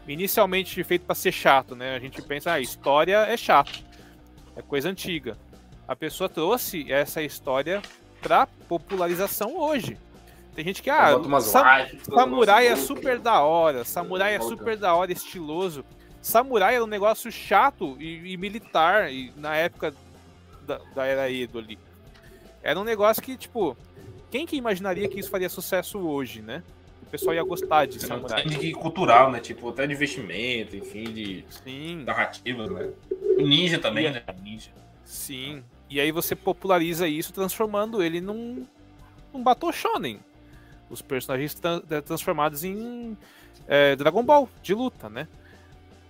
inicialmente 0.07 0.83
feito 0.85 1.07
para 1.07 1.15
ser 1.15 1.33
chato, 1.33 1.75
né? 1.75 1.97
A 1.97 1.99
gente 1.99 2.21
pensa, 2.21 2.53
ah, 2.53 2.61
história 2.61 3.19
é 3.19 3.37
chato, 3.37 3.83
é 4.55 4.63
coisa 4.63 4.89
antiga. 4.89 5.39
A 5.89 5.97
pessoa 5.97 6.29
trouxe 6.29 6.91
essa 6.93 7.23
história 7.23 7.81
para 8.21 8.47
popularização 8.69 9.57
hoje. 9.57 9.97
Tem 10.55 10.65
gente 10.65 10.83
que, 10.83 10.91
ah, 10.91 11.13
sam 11.41 11.87
samurai 12.03 12.67
é 12.67 12.77
super 12.77 13.19
da 13.19 13.41
hora, 13.41 13.85
samurai 13.85 14.35
é 14.35 14.41
super 14.41 14.77
da 14.77 14.95
hora, 14.95 15.13
estiloso. 15.13 15.85
Samurai 16.27 16.75
era 16.75 16.83
um 16.83 16.89
negócio 16.89 17.31
chato 17.31 17.97
e, 18.01 18.33
e 18.33 18.37
militar 18.37 19.13
e 19.13 19.33
na 19.37 19.55
época 19.55 19.95
da, 20.67 20.81
da, 20.93 21.07
era 21.07 21.31
Edo 21.31 21.61
ali. 21.61 21.79
Era 22.65 22.81
um 22.81 22.83
negócio 22.83 23.23
que, 23.23 23.37
tipo, 23.37 23.77
quem 24.29 24.45
que 24.45 24.57
imaginaria 24.57 25.09
que 25.09 25.21
isso 25.21 25.31
faria 25.31 25.49
sucesso 25.49 26.01
hoje, 26.01 26.43
né? 26.43 26.65
O 27.01 27.07
pessoal 27.07 27.33
ia 27.33 27.45
gostar 27.45 27.87
de 27.87 28.01
samurai. 28.05 28.45
De 28.45 28.73
cultural, 28.73 29.31
né? 29.31 29.39
Tipo, 29.39 29.69
até 29.69 29.87
de 29.87 29.93
investimento, 29.93 30.75
enfim, 30.75 31.05
de 31.13 31.45
Sim. 31.49 32.03
narrativas, 32.03 32.73
né? 32.73 32.91
Ninja 33.39 33.79
também, 33.79 34.07
e, 34.07 34.11
né? 34.11 34.25
Ninja. 34.43 34.73
Sim. 35.05 35.63
E 35.89 36.01
aí 36.01 36.11
você 36.11 36.35
populariza 36.35 37.07
isso 37.07 37.33
transformando 37.33 38.03
ele 38.03 38.21
num, 38.21 38.67
num 39.33 39.45
Battle 39.45 39.73
Shonen. 39.73 40.19
Os 40.91 41.01
personagens 41.01 41.57
é, 41.89 42.01
transformados 42.01 42.65
em 42.65 43.17
é, 43.69 43.95
Dragon 43.95 44.25
Ball 44.25 44.49
de 44.61 44.75
luta, 44.75 45.09
né? 45.09 45.29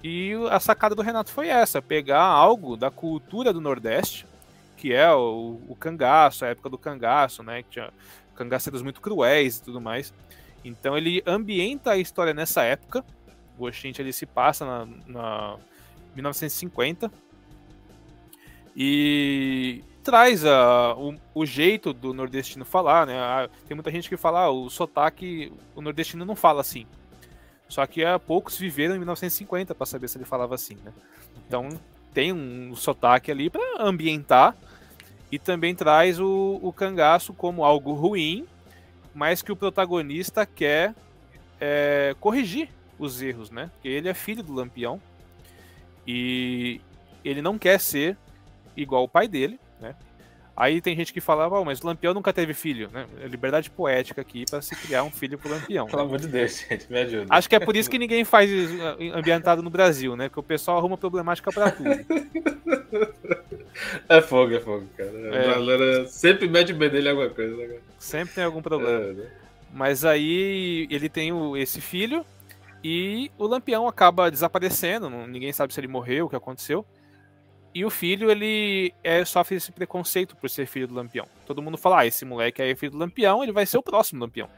E 0.08 0.34
a 0.52 0.60
sacada 0.60 0.94
do 0.94 1.02
Renato 1.02 1.32
foi 1.32 1.48
essa: 1.48 1.82
pegar 1.82 2.22
algo 2.22 2.76
da 2.76 2.92
cultura 2.92 3.52
do 3.52 3.60
Nordeste, 3.60 4.24
que 4.76 4.92
é 4.92 5.12
o, 5.12 5.60
o 5.68 5.74
cangaço, 5.74 6.44
a 6.44 6.48
época 6.48 6.70
do 6.70 6.78
cangaço, 6.78 7.42
né? 7.42 7.64
Que 7.64 7.70
tinha 7.70 7.92
cangaceiros 8.36 8.82
muito 8.82 9.00
cruéis 9.00 9.58
e 9.58 9.64
tudo 9.64 9.80
mais. 9.80 10.14
Então 10.64 10.96
ele 10.96 11.24
ambienta 11.26 11.90
a 11.90 11.96
história 11.96 12.32
nessa 12.32 12.62
época. 12.62 13.04
O 13.58 13.66
Oxente 13.66 14.00
ele 14.00 14.12
se 14.12 14.26
passa 14.26 14.64
na, 14.64 14.86
na 15.08 15.56
1950 16.14 17.10
e 18.76 19.82
traz 20.04 20.46
a, 20.46 20.94
o, 20.94 21.16
o, 21.34 21.44
jeito 21.44 21.92
do 21.92 22.14
nordestino 22.14 22.64
falar, 22.64 23.08
né? 23.08 23.18
A, 23.18 23.48
tem 23.66 23.74
muita 23.74 23.90
gente 23.90 24.08
que 24.08 24.16
fala, 24.16 24.42
ah, 24.42 24.50
o 24.50 24.70
sotaque, 24.70 25.52
o 25.74 25.80
nordestino 25.80 26.24
não 26.24 26.36
fala 26.36 26.60
assim. 26.60 26.86
Só 27.68 27.86
que 27.86 28.04
há 28.04 28.18
poucos 28.18 28.56
viveram 28.56 28.94
em 28.94 28.98
1950 28.98 29.74
para 29.74 29.86
saber 29.86 30.08
se 30.08 30.18
ele 30.18 30.24
falava 30.24 30.54
assim, 30.54 30.76
né? 30.84 30.92
Então 31.46 31.68
tem 32.14 32.32
um 32.32 32.74
sotaque 32.74 33.30
ali 33.30 33.50
para 33.50 33.62
ambientar 33.78 34.56
e 35.30 35.38
também 35.38 35.74
traz 35.74 36.20
o, 36.20 36.58
o 36.62 36.72
cangaço 36.72 37.34
como 37.34 37.64
algo 37.64 37.92
ruim, 37.92 38.46
mas 39.14 39.42
que 39.42 39.52
o 39.52 39.56
protagonista 39.56 40.46
quer 40.46 40.94
é, 41.60 42.14
corrigir 42.20 42.70
os 42.98 43.20
erros, 43.20 43.50
né? 43.50 43.70
Porque 43.74 43.88
ele 43.88 44.08
é 44.08 44.14
filho 44.14 44.42
do 44.42 44.54
Lampião 44.54 45.00
e 46.06 46.80
ele 47.24 47.42
não 47.42 47.58
quer 47.58 47.80
ser 47.80 48.16
igual 48.76 49.04
o 49.04 49.08
pai 49.08 49.26
dele, 49.26 49.58
né? 49.80 49.94
Aí 50.56 50.80
tem 50.80 50.96
gente 50.96 51.12
que 51.12 51.20
falava, 51.20 51.60
oh, 51.60 51.64
mas 51.64 51.80
o 51.82 51.86
Lampião 51.86 52.14
nunca 52.14 52.32
teve 52.32 52.54
filho, 52.54 52.88
né? 52.90 53.06
É 53.20 53.26
liberdade 53.26 53.68
poética 53.68 54.22
aqui 54.22 54.46
para 54.48 54.62
se 54.62 54.74
criar 54.74 55.02
um 55.02 55.10
filho 55.10 55.36
pro 55.36 55.50
Lampião. 55.50 55.86
Pelo 55.86 56.02
amor 56.02 56.18
de 56.18 56.28
Deus, 56.28 56.64
gente, 56.66 56.90
me 56.90 56.98
ajuda. 57.00 57.26
Acho 57.28 57.48
que 57.48 57.56
é 57.56 57.60
por 57.60 57.76
isso 57.76 57.90
que 57.90 57.98
ninguém 57.98 58.24
faz 58.24 58.50
ambientado 59.14 59.62
no 59.62 59.68
Brasil, 59.68 60.16
né? 60.16 60.28
Porque 60.28 60.40
o 60.40 60.42
pessoal 60.42 60.78
arruma 60.78 60.96
problemática 60.96 61.52
para 61.52 61.70
tudo. 61.70 61.90
É 64.08 64.22
fogo, 64.22 64.54
é 64.54 64.60
fogo, 64.60 64.86
cara. 64.96 65.10
É. 65.10 65.50
A 65.50 65.54
galera 65.54 66.08
sempre 66.08 66.48
mete 66.48 66.72
o 66.72 66.78
dele 66.78 67.08
em 67.08 67.10
alguma 67.10 67.28
coisa, 67.28 67.56
né? 67.56 67.76
Sempre 67.98 68.34
tem 68.34 68.44
algum 68.44 68.62
problema. 68.62 69.04
É, 69.04 69.12
né? 69.12 69.26
Mas 69.72 70.04
aí 70.04 70.86
ele 70.90 71.08
tem 71.08 71.32
o, 71.32 71.56
esse 71.56 71.80
filho 71.80 72.24
e 72.82 73.30
o 73.36 73.46
Lampião 73.46 73.86
acaba 73.86 74.30
desaparecendo, 74.30 75.10
ninguém 75.10 75.52
sabe 75.52 75.74
se 75.74 75.80
ele 75.80 75.88
morreu, 75.88 76.26
o 76.26 76.28
que 76.28 76.36
aconteceu. 76.36 76.86
E 77.76 77.84
o 77.84 77.90
filho, 77.90 78.30
ele 78.30 78.90
é, 79.04 79.22
sofre 79.22 79.56
esse 79.56 79.70
preconceito 79.70 80.34
por 80.34 80.48
ser 80.48 80.64
filho 80.64 80.88
do 80.88 80.94
Lampião. 80.94 81.28
Todo 81.44 81.60
mundo 81.60 81.76
fala, 81.76 82.00
ah, 82.00 82.06
esse 82.06 82.24
moleque 82.24 82.62
aí 82.62 82.70
é 82.70 82.74
filho 82.74 82.92
do 82.92 82.96
Lampião, 82.96 83.42
ele 83.42 83.52
vai 83.52 83.66
ser 83.66 83.76
o 83.76 83.82
próximo 83.82 84.22
Lampião. 84.22 84.48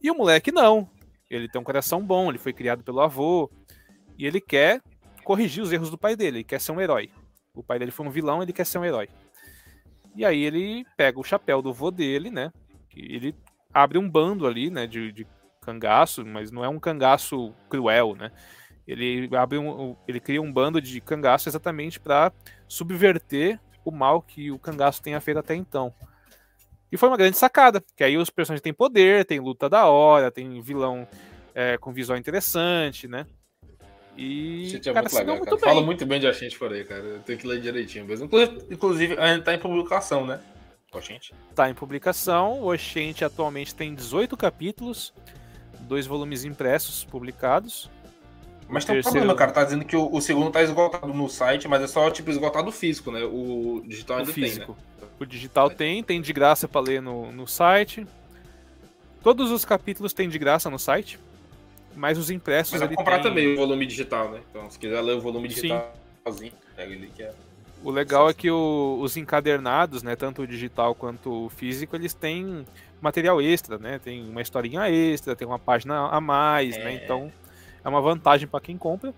E 0.00 0.08
o 0.08 0.14
moleque 0.14 0.52
não. 0.52 0.88
Ele 1.28 1.48
tem 1.48 1.60
um 1.60 1.64
coração 1.64 2.00
bom, 2.00 2.28
ele 2.28 2.38
foi 2.38 2.52
criado 2.52 2.84
pelo 2.84 3.00
avô. 3.00 3.50
E 4.16 4.24
ele 4.24 4.40
quer 4.40 4.80
corrigir 5.24 5.64
os 5.64 5.72
erros 5.72 5.90
do 5.90 5.98
pai 5.98 6.14
dele, 6.14 6.36
ele 6.36 6.44
quer 6.44 6.60
ser 6.60 6.70
um 6.70 6.80
herói. 6.80 7.10
O 7.52 7.60
pai 7.60 7.80
dele 7.80 7.90
foi 7.90 8.06
um 8.06 8.10
vilão, 8.10 8.40
ele 8.40 8.52
quer 8.52 8.66
ser 8.66 8.78
um 8.78 8.84
herói. 8.84 9.08
E 10.14 10.24
aí 10.24 10.44
ele 10.44 10.86
pega 10.96 11.18
o 11.18 11.24
chapéu 11.24 11.60
do 11.60 11.74
vô 11.74 11.90
dele, 11.90 12.30
né? 12.30 12.52
Ele 12.96 13.34
abre 13.74 13.98
um 13.98 14.08
bando 14.08 14.46
ali, 14.46 14.70
né, 14.70 14.86
de, 14.86 15.10
de 15.10 15.26
cangaço, 15.60 16.24
mas 16.24 16.52
não 16.52 16.64
é 16.64 16.68
um 16.68 16.78
cangaço 16.78 17.52
cruel, 17.68 18.14
né? 18.14 18.30
Ele 18.86 19.28
abre 19.36 19.58
um, 19.58 19.96
ele 20.08 20.20
cria 20.20 20.42
um 20.42 20.52
bando 20.52 20.80
de 20.80 21.00
cangaço 21.00 21.48
exatamente 21.48 22.00
para 22.00 22.32
subverter 22.66 23.60
o 23.84 23.90
mal 23.90 24.20
que 24.22 24.50
o 24.50 24.58
cangaço 24.58 25.02
tenha 25.02 25.20
feito 25.20 25.38
até 25.38 25.54
então. 25.54 25.94
E 26.90 26.96
foi 26.96 27.08
uma 27.08 27.16
grande 27.16 27.38
sacada, 27.38 27.82
que 27.96 28.04
aí 28.04 28.18
os 28.18 28.28
personagens 28.28 28.62
têm 28.62 28.72
poder, 28.72 29.24
tem 29.24 29.40
luta 29.40 29.68
da 29.68 29.86
hora, 29.86 30.30
tem 30.30 30.60
vilão 30.60 31.08
é, 31.54 31.78
com 31.78 31.92
visual 31.92 32.18
interessante, 32.18 33.08
né? 33.08 33.26
E 34.16 34.68
Gente, 34.68 34.90
é 34.90 34.92
cara, 34.92 35.04
muito 35.04 35.16
legal, 35.16 35.36
muito 35.36 35.58
Fala 35.58 35.80
muito 35.80 36.04
bem 36.04 36.20
de 36.20 36.26
a 36.26 36.32
gente 36.32 36.58
por 36.58 36.70
aí, 36.70 36.84
cara. 36.84 37.02
Eu 37.02 37.20
tenho 37.20 37.38
que 37.38 37.46
ler 37.46 37.60
direitinho 37.60 38.04
mesmo. 38.04 38.28
Inclusive, 38.70 39.18
a 39.18 39.34
gente 39.34 39.44
tá 39.44 39.54
em 39.54 39.58
publicação, 39.58 40.26
né? 40.26 40.38
Oxente. 40.92 41.34
Tá 41.54 41.70
em 41.70 41.74
publicação. 41.74 42.60
O 42.60 42.72
Oxente 42.72 43.24
atualmente 43.24 43.74
tem 43.74 43.94
18 43.94 44.36
capítulos, 44.36 45.14
dois 45.80 46.06
volumes 46.06 46.44
impressos 46.44 47.04
publicados. 47.04 47.90
Mas 48.72 48.86
tem 48.86 48.98
um 48.98 49.02
problema, 49.02 49.34
cara. 49.34 49.52
Tá 49.52 49.64
dizendo 49.64 49.84
que 49.84 49.94
o, 49.94 50.10
o, 50.10 50.20
segundo 50.20 50.50
tá 50.50 50.62
esgotado 50.62 51.12
no 51.12 51.28
site, 51.28 51.68
mas 51.68 51.82
é 51.82 51.86
só 51.86 52.10
tipo 52.10 52.30
esgotado 52.30 52.72
físico, 52.72 53.10
né? 53.12 53.22
O 53.22 53.82
digital 53.86 54.18
ainda 54.18 54.30
o 54.30 54.32
físico. 54.32 54.74
tem, 54.74 55.06
né? 55.06 55.12
O 55.20 55.26
digital 55.26 55.70
tem, 55.70 56.02
tem 56.02 56.20
de 56.20 56.32
graça 56.32 56.66
para 56.66 56.80
ler 56.80 57.02
no, 57.02 57.30
no 57.30 57.46
site. 57.46 58.06
Todos 59.22 59.50
os 59.50 59.64
capítulos 59.64 60.12
tem 60.12 60.28
de 60.28 60.38
graça 60.38 60.70
no 60.70 60.78
site, 60.78 61.18
mas 61.94 62.16
os 62.16 62.30
impressos. 62.30 62.72
Mas 62.72 62.82
ele 62.82 62.96
comprar 62.96 63.20
tem... 63.20 63.24
também 63.24 63.52
o 63.52 63.56
volume 63.56 63.86
digital, 63.86 64.30
né? 64.30 64.40
Então, 64.50 64.68
se 64.70 64.78
quiser 64.78 65.00
ler 65.02 65.16
o 65.16 65.20
volume 65.20 65.48
digital 65.48 65.94
sozinho, 66.26 66.52
pega 66.74 66.92
ele 66.92 67.10
que 67.14 67.22
é. 67.22 67.32
O 67.84 67.90
legal 67.90 68.30
é 68.30 68.34
que 68.34 68.50
o, 68.50 68.98
os 69.00 69.16
encadernados, 69.16 70.04
né, 70.04 70.14
tanto 70.14 70.42
o 70.42 70.46
digital 70.46 70.94
quanto 70.94 71.46
o 71.46 71.48
físico, 71.48 71.96
eles 71.96 72.14
têm 72.14 72.64
material 73.00 73.42
extra, 73.42 73.76
né? 73.76 73.98
Tem 73.98 74.28
uma 74.28 74.40
historinha 74.40 74.88
extra, 74.88 75.36
tem 75.36 75.46
uma 75.46 75.58
página 75.58 76.06
a 76.06 76.20
mais, 76.20 76.76
né? 76.76 76.82
é... 76.82 76.84
né? 76.84 77.00
Então 77.04 77.32
é 77.84 77.88
uma 77.88 78.00
vantagem 78.00 78.46
para 78.46 78.60
quem 78.60 78.76
compra. 78.76 79.12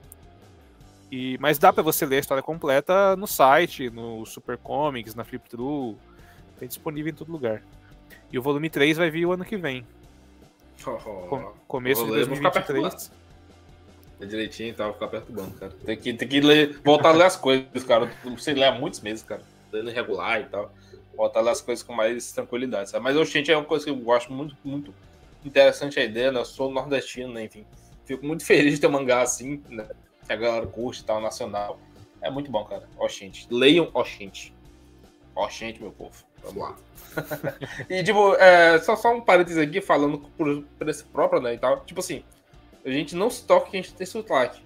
E, 1.10 1.38
mas 1.38 1.58
dá 1.58 1.72
para 1.72 1.82
você 1.82 2.04
ler 2.06 2.16
a 2.16 2.20
história 2.20 2.42
completa 2.42 3.14
no 3.16 3.26
site, 3.26 3.90
no 3.90 4.24
Super 4.26 4.58
Comics, 4.58 5.14
na 5.14 5.24
Flip 5.24 5.48
True. 5.48 5.96
Tem 6.58 6.66
disponível 6.66 7.12
em 7.12 7.14
todo 7.14 7.30
lugar. 7.30 7.62
E 8.32 8.38
o 8.38 8.42
volume 8.42 8.70
3 8.70 8.96
vai 8.96 9.10
vir 9.10 9.26
o 9.26 9.32
ano 9.32 9.44
que 9.44 9.56
vem. 9.56 9.86
Oh, 10.86 11.52
começo 11.68 12.04
de 12.04 12.10
2023. 12.10 13.12
É 14.20 14.26
direitinho 14.26 14.70
e 14.70 14.72
tá? 14.72 14.84
Vou 14.84 14.94
ficar 14.94 15.08
perto 15.08 15.26
do 15.26 15.40
banco, 15.40 15.58
cara. 15.58 15.72
Tem 15.84 15.96
que, 15.96 16.14
tem 16.14 16.28
que 16.28 16.40
ler, 16.40 16.80
voltar 16.84 17.10
a 17.10 17.12
ler 17.12 17.24
as 17.24 17.36
coisas, 17.36 17.84
cara. 17.84 18.10
Não 18.24 18.36
sei 18.38 18.54
ler 18.54 18.64
há 18.64 18.72
muitos 18.72 19.00
meses, 19.00 19.22
cara. 19.22 19.42
Lendo 19.72 19.90
regular 19.90 20.40
e 20.40 20.44
tal. 20.44 20.72
Voltar 21.16 21.40
a 21.40 21.42
ler 21.42 21.50
as 21.50 21.60
coisas 21.60 21.82
com 21.82 21.92
mais 21.92 22.32
tranquilidade, 22.32 22.90
sabe? 22.90 23.04
Mas 23.04 23.16
o 23.16 23.20
Oxente 23.20 23.52
é 23.52 23.56
uma 23.56 23.64
coisa 23.64 23.84
que 23.84 23.90
eu 23.90 23.96
gosto 23.96 24.32
muito, 24.32 24.56
muito 24.64 24.92
interessante 25.44 26.00
a 26.00 26.04
ideia, 26.04 26.32
né? 26.32 26.40
Eu 26.40 26.44
sou 26.44 26.70
nordestino, 26.72 27.32
né? 27.32 27.44
Enfim 27.44 27.64
fico 28.04 28.24
muito 28.24 28.44
feliz 28.46 28.74
de 28.74 28.80
ter 28.80 28.86
um 28.86 28.90
mangá 28.90 29.22
assim, 29.22 29.62
né? 29.68 29.86
que 30.26 30.32
a 30.32 30.36
galera 30.36 30.66
curte 30.66 31.02
e 31.02 31.04
tal, 31.04 31.20
nacional. 31.20 31.78
É 32.20 32.30
muito 32.30 32.50
bom, 32.50 32.64
cara. 32.64 32.88
Oxente. 32.98 33.46
Leiam 33.50 33.90
Oxente. 33.92 34.54
Oxente, 35.34 35.80
meu 35.80 35.92
povo. 35.92 36.24
Vamos 36.42 36.62
lá. 36.62 36.76
e, 37.88 38.02
tipo, 38.02 38.34
é, 38.36 38.78
só, 38.78 38.96
só 38.96 39.14
um 39.14 39.20
parênteses 39.20 39.58
aqui, 39.58 39.80
falando 39.80 40.18
por, 40.18 40.62
por 40.62 40.88
esse 40.88 41.04
próprio, 41.04 41.42
né, 41.42 41.54
e 41.54 41.58
tal. 41.58 41.80
Tipo 41.84 42.00
assim, 42.00 42.24
a 42.84 42.90
gente 42.90 43.14
não 43.14 43.28
se 43.28 43.44
toca 43.44 43.70
que 43.70 43.76
a 43.76 43.82
gente 43.82 43.94
tem 43.94 44.06
sotaque. 44.06 44.62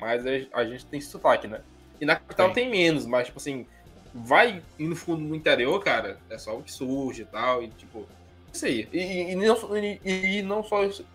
Mas 0.00 0.24
a, 0.52 0.64
gente 0.64 0.84
tem 0.86 1.00
sotaque, 1.00 1.46
né? 1.46 1.60
E 2.00 2.04
na 2.04 2.16
capital 2.16 2.52
tem 2.52 2.68
menos, 2.68 3.06
mas, 3.06 3.26
tipo 3.26 3.38
assim, 3.38 3.66
vai 4.12 4.62
no 4.78 4.94
fundo 4.94 5.22
no 5.22 5.34
interior, 5.34 5.82
cara, 5.82 6.18
é 6.28 6.36
só 6.36 6.56
o 6.56 6.62
que 6.62 6.70
surge 6.70 7.22
e 7.22 7.24
tal, 7.24 7.62
e 7.62 7.68
tipo, 7.68 8.06
isso 8.52 8.66
aí. 8.66 8.88
E, 8.92 8.98
e, 8.98 9.32
e 9.32 9.36
não, 9.36 9.76
e, 9.76 10.00
e, 10.04 10.42
não 10.42 10.62
só 10.62 10.84
isso. 10.84 11.06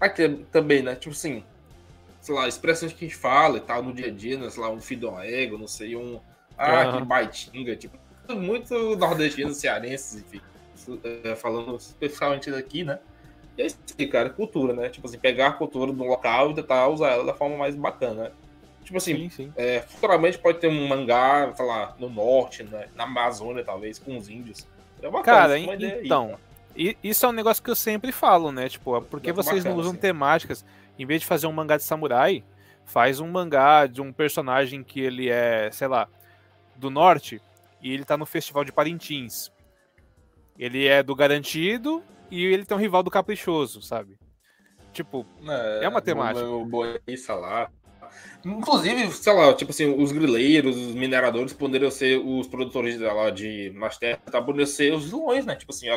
Aqui 0.00 0.28
também, 0.50 0.82
né? 0.82 0.94
Tipo 0.94 1.14
assim, 1.14 1.42
sei 2.20 2.34
lá, 2.34 2.46
expressões 2.46 2.92
que 2.92 3.04
a 3.04 3.08
gente 3.08 3.18
fala 3.18 3.58
e 3.58 3.60
tal 3.60 3.82
no 3.82 3.92
dia 3.92 4.08
a 4.08 4.10
dia, 4.10 4.38
né? 4.38 4.48
Sei 4.50 4.62
lá, 4.62 4.70
um 4.70 4.80
ego, 5.22 5.58
não 5.58 5.66
sei, 5.66 5.96
um. 5.96 6.20
Ah, 6.56 6.88
uhum. 6.88 6.98
que 6.98 7.04
baitinga, 7.04 7.76
tipo, 7.76 7.96
muito 8.34 8.96
nordestino, 8.96 9.52
cearense, 9.54 10.18
enfim. 10.18 10.40
É, 11.24 11.34
falando 11.36 11.76
especialmente 11.76 12.50
daqui, 12.50 12.84
né? 12.84 12.98
E 13.56 13.62
é 13.62 13.66
isso 13.66 13.78
aí, 13.98 14.06
cara, 14.06 14.30
cultura, 14.30 14.72
né? 14.72 14.88
Tipo 14.88 15.06
assim, 15.06 15.18
pegar 15.18 15.48
a 15.48 15.52
cultura 15.52 15.92
do 15.92 16.04
local 16.04 16.50
e 16.50 16.54
tentar 16.54 16.88
usar 16.88 17.10
ela 17.10 17.24
da 17.24 17.34
forma 17.34 17.56
mais 17.56 17.74
bacana, 17.74 18.24
né? 18.24 18.30
Tipo 18.84 18.96
assim, 18.96 19.16
sim, 19.16 19.30
sim. 19.30 19.52
É, 19.56 19.80
futuramente 19.82 20.38
pode 20.38 20.58
ter 20.60 20.68
um 20.68 20.88
mangá, 20.88 21.52
sei 21.54 21.66
lá, 21.66 21.94
no 21.98 22.08
norte, 22.08 22.62
né? 22.62 22.88
na 22.94 23.04
Amazônia, 23.04 23.62
talvez, 23.62 23.98
com 23.98 24.16
os 24.16 24.28
índios. 24.28 24.66
É 25.02 25.10
bacana, 25.10 25.24
Cara, 25.24 25.58
então, 25.58 26.28
aí, 26.28 26.36
isso 27.02 27.26
é 27.26 27.28
um 27.28 27.32
negócio 27.32 27.62
que 27.62 27.70
eu 27.70 27.74
sempre 27.74 28.12
falo, 28.12 28.52
né? 28.52 28.68
Tipo, 28.68 29.02
por 29.02 29.20
que 29.20 29.32
vocês 29.32 29.58
bacana, 29.58 29.74
não 29.74 29.80
usam 29.80 29.92
sim. 29.92 29.98
temáticas? 29.98 30.64
Em 30.98 31.04
vez 31.04 31.20
de 31.20 31.26
fazer 31.26 31.46
um 31.46 31.52
mangá 31.52 31.76
de 31.76 31.82
samurai, 31.82 32.44
faz 32.84 33.20
um 33.20 33.28
mangá 33.28 33.86
de 33.86 34.00
um 34.00 34.12
personagem 34.12 34.82
que 34.82 35.00
ele 35.00 35.28
é, 35.28 35.70
sei 35.72 35.88
lá, 35.88 36.08
do 36.76 36.90
norte 36.90 37.40
e 37.82 37.92
ele 37.92 38.04
tá 38.04 38.16
no 38.16 38.26
festival 38.26 38.64
de 38.64 38.72
Parintins. 38.72 39.50
Ele 40.58 40.86
é 40.86 41.02
do 41.02 41.14
garantido 41.14 42.02
e 42.30 42.44
ele 42.44 42.64
tem 42.64 42.76
um 42.76 42.80
rival 42.80 43.02
do 43.02 43.10
caprichoso, 43.10 43.82
sabe? 43.82 44.18
Tipo, 44.92 45.26
é, 45.46 45.84
é 45.84 45.88
uma 45.88 46.00
temática. 46.00 46.46
O, 46.46 46.64
o 46.64 47.40
lá, 47.40 47.70
Inclusive, 48.44 49.12
sei 49.12 49.32
lá, 49.32 49.52
tipo 49.52 49.70
assim, 49.70 49.94
os 50.00 50.12
grileiros, 50.12 50.76
os 50.76 50.94
mineradores 50.94 51.52
poderiam 51.52 51.90
ser 51.90 52.18
os 52.18 52.46
produtores 52.46 52.98
lá 53.00 53.30
de 53.30 53.70
Master, 53.74 54.18
tá? 54.20 54.40
poderiam 54.40 54.66
ser 54.66 54.92
os 54.92 55.06
vilões, 55.06 55.44
né? 55.44 55.56
Tipo 55.56 55.72
assim, 55.72 55.88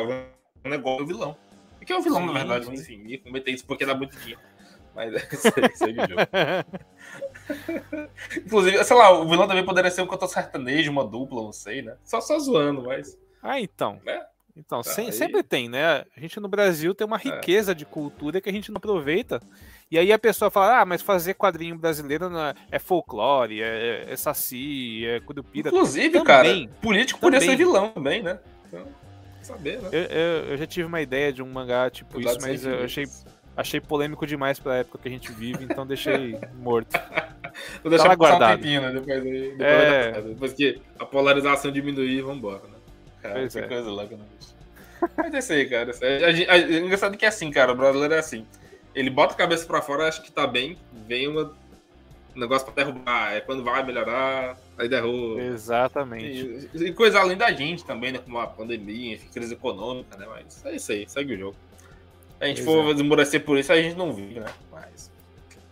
é 0.62 0.68
um 0.68 0.70
negócio 0.70 1.04
do 1.04 1.06
vilão. 1.06 1.36
O 1.80 1.84
que 1.84 1.92
é 1.92 1.96
o 1.96 2.02
vilão, 2.02 2.20
sim, 2.20 2.26
na 2.26 2.32
verdade, 2.32 2.66
mas 2.68 2.80
enfim, 2.80 3.02
ia 3.06 3.18
cometer 3.18 3.50
isso 3.50 3.66
porque 3.66 3.84
dá 3.84 3.94
muito 3.94 4.16
dinheiro. 4.16 4.40
Mas 4.94 5.14
é 5.14 5.28
isso 5.32 5.48
aí, 5.56 5.70
isso 5.72 5.84
aí 5.84 5.94
jogo. 5.94 6.22
Inclusive, 8.36 8.84
sei 8.84 8.96
lá, 8.96 9.10
o 9.10 9.28
vilão 9.28 9.48
também 9.48 9.64
poderia 9.64 9.90
ser 9.90 10.02
um 10.02 10.06
cantor 10.06 10.28
sertanejo, 10.28 10.90
uma 10.90 11.04
dupla, 11.04 11.42
não 11.42 11.52
sei, 11.52 11.82
né? 11.82 11.96
Só, 12.04 12.20
só 12.20 12.38
zoando, 12.38 12.82
mas. 12.82 13.18
Ah, 13.42 13.60
então. 13.60 14.00
É? 14.06 14.26
Então, 14.54 14.82
tá, 14.82 14.90
sem, 14.90 15.10
sempre 15.10 15.42
tem, 15.42 15.68
né? 15.68 16.04
A 16.14 16.20
gente 16.20 16.38
no 16.38 16.46
Brasil 16.46 16.94
tem 16.94 17.06
uma 17.06 17.16
é. 17.16 17.20
riqueza 17.20 17.72
é. 17.72 17.74
de 17.74 17.86
cultura 17.86 18.40
que 18.40 18.50
a 18.50 18.52
gente 18.52 18.70
não 18.70 18.76
aproveita. 18.76 19.40
E 19.90 19.98
aí 19.98 20.12
a 20.12 20.18
pessoa 20.18 20.50
fala, 20.50 20.80
ah, 20.80 20.84
mas 20.84 21.02
fazer 21.02 21.34
quadrinho 21.34 21.76
brasileiro 21.76 22.30
é, 22.38 22.54
é 22.70 22.78
folclore, 22.78 23.62
é, 23.62 24.04
é, 24.08 24.16
saci, 24.16 25.06
é 25.06 25.20
curupira. 25.20 25.68
Inclusive, 25.68 26.18
também, 26.18 26.24
cara, 26.24 26.48
político 26.80 27.18
também. 27.18 27.40
poderia 27.40 27.40
ser 27.40 27.56
vilão 27.56 27.90
também, 27.90 28.22
né? 28.22 28.38
Então, 28.66 28.86
saber, 29.46 29.80
né? 29.80 29.88
Eu, 29.92 30.02
eu, 30.02 30.44
eu, 30.50 30.56
já 30.56 30.66
tive 30.66 30.86
uma 30.86 31.00
ideia 31.00 31.32
de 31.32 31.42
um 31.42 31.46
mangá 31.46 31.90
tipo 31.90 32.20
isso, 32.20 32.38
mas 32.40 32.64
eu 32.64 32.84
achei, 32.84 33.06
achei 33.56 33.80
polêmico 33.80 34.26
demais 34.26 34.58
pra 34.58 34.76
época 34.76 34.98
que 34.98 35.08
a 35.08 35.10
gente 35.10 35.32
vive, 35.32 35.64
então 35.64 35.86
deixei 35.86 36.38
morto. 36.58 36.98
Vou 37.82 37.90
deixar 37.90 38.04
passar 38.04 38.16
guardado. 38.16 38.52
um 38.52 38.56
tempinho, 38.56 38.80
né? 38.80 38.92
Depois, 38.92 39.22
depois, 39.22 39.60
é... 39.60 40.22
depois 40.22 40.52
que 40.52 40.80
a 40.98 41.04
polarização 41.04 41.70
diminuir, 41.70 42.22
vambora, 42.22 42.62
né? 42.62 42.78
Cara, 43.20 43.34
pois 43.34 43.56
é. 43.56 43.62
coisa 43.62 43.90
louca, 43.90 44.16
né? 44.16 44.24
Mas 45.16 45.34
é 45.34 45.38
isso 45.38 45.52
aí, 45.52 45.68
cara. 45.68 45.90
É, 46.00 46.30
é, 46.30 46.78
engraçado 46.78 47.16
que 47.16 47.24
é 47.24 47.28
assim, 47.28 47.50
cara. 47.50 47.72
O 47.72 47.76
brasileiro 47.76 48.14
é 48.14 48.18
assim 48.18 48.46
ele 48.94 49.10
bota 49.10 49.34
a 49.34 49.36
cabeça 49.36 49.66
para 49.66 49.82
fora, 49.82 50.08
acha 50.08 50.20
que 50.20 50.30
tá 50.30 50.46
bem, 50.46 50.76
vem 51.06 51.28
uma, 51.28 51.52
um 52.36 52.40
negócio 52.40 52.66
para 52.66 52.84
derrubar. 52.84 53.32
É 53.32 53.40
quando 53.40 53.64
vai 53.64 53.82
melhorar, 53.82 54.56
aí 54.82 54.88
derruba. 54.88 55.40
Exatamente. 55.42 56.68
E, 56.74 56.84
e, 56.84 56.92
coisa 56.92 57.20
além 57.20 57.36
da 57.36 57.50
gente 57.52 57.84
também, 57.84 58.12
né? 58.12 58.18
Como 58.18 58.38
a 58.38 58.46
pandemia, 58.46 59.14
enfim, 59.14 59.28
crise 59.32 59.54
econômica, 59.54 60.16
né? 60.16 60.26
Mas 60.28 60.64
é 60.64 60.76
isso 60.76 60.92
aí, 60.92 61.08
segue 61.08 61.34
o 61.34 61.38
jogo. 61.38 61.56
Se 62.38 62.44
a 62.44 62.46
gente 62.46 62.60
Exato. 62.60 62.82
for 62.82 62.94
esmorecer 62.94 63.44
por 63.44 63.58
isso, 63.58 63.72
a 63.72 63.80
gente 63.80 63.96
não 63.96 64.12
vive, 64.12 64.40
né? 64.40 64.46
Mas. 64.70 65.10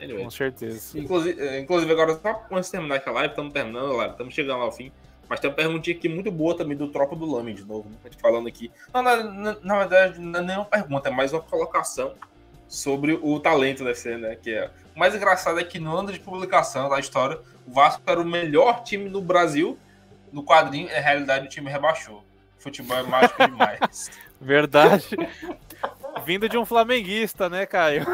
Anyway. 0.00 0.24
Com 0.24 0.30
certeza. 0.30 0.98
Inclusive, 0.98 1.40
é, 1.40 1.60
inclusive 1.60 1.92
agora, 1.92 2.14
só 2.14 2.46
antes 2.50 2.66
de 2.66 2.72
terminar 2.72 2.96
aquela 2.96 3.16
live, 3.16 3.32
estamos 3.32 3.52
terminando 3.52 3.92
a 3.92 3.96
live, 3.96 4.12
estamos 4.12 4.34
chegando 4.34 4.62
ao 4.62 4.72
fim. 4.72 4.90
Mas 5.28 5.38
tem 5.38 5.48
uma 5.48 5.54
perguntinha 5.54 5.96
aqui 5.96 6.08
muito 6.08 6.30
boa 6.30 6.56
também 6.56 6.76
do 6.76 6.88
Tropa 6.88 7.14
do 7.14 7.24
Lame, 7.24 7.54
de 7.54 7.64
novo, 7.64 7.88
né? 7.88 7.96
A 8.04 8.08
gente 8.08 8.20
falando 8.20 8.48
aqui. 8.48 8.70
Não, 8.92 9.02
na, 9.02 9.16
na, 9.22 9.56
na 9.62 9.78
verdade, 9.78 10.18
não 10.18 10.40
é 10.40 10.42
nenhuma 10.42 10.64
pergunta, 10.64 11.08
é 11.08 11.12
mais 11.12 11.32
uma 11.32 11.40
colocação 11.40 12.14
sobre 12.66 13.18
o 13.20 13.38
talento 13.38 13.84
da 13.84 13.94
ser, 13.94 14.18
né? 14.18 14.36
Que 14.36 14.54
é. 14.54 14.70
O 14.94 14.98
mais 14.98 15.14
engraçado 15.14 15.58
é 15.58 15.64
que 15.64 15.78
no 15.78 15.96
ano 15.96 16.12
de 16.12 16.18
publicação 16.18 16.88
da 16.88 16.98
história, 16.98 17.38
o 17.70 17.72
Vasco 17.72 18.02
era 18.05 18.20
o 18.20 18.24
melhor 18.24 18.82
time 18.82 19.09
no 19.09 19.22
Brasil. 19.22 19.78
No 20.32 20.44
quadrinho, 20.44 20.88
na 20.88 20.98
realidade, 20.98 21.47
o 21.47 21.48
time 21.48 21.70
rebaixou. 21.70 22.24
Futebol 22.59 22.98
é 22.98 23.02
mágico 23.05 23.47
demais. 23.47 24.10
Verdade. 24.40 25.16
Vindo 26.24 26.48
de 26.48 26.59
um 26.59 26.66
flamenguista, 26.66 27.48
né, 27.48 27.66
Caio? 27.66 28.05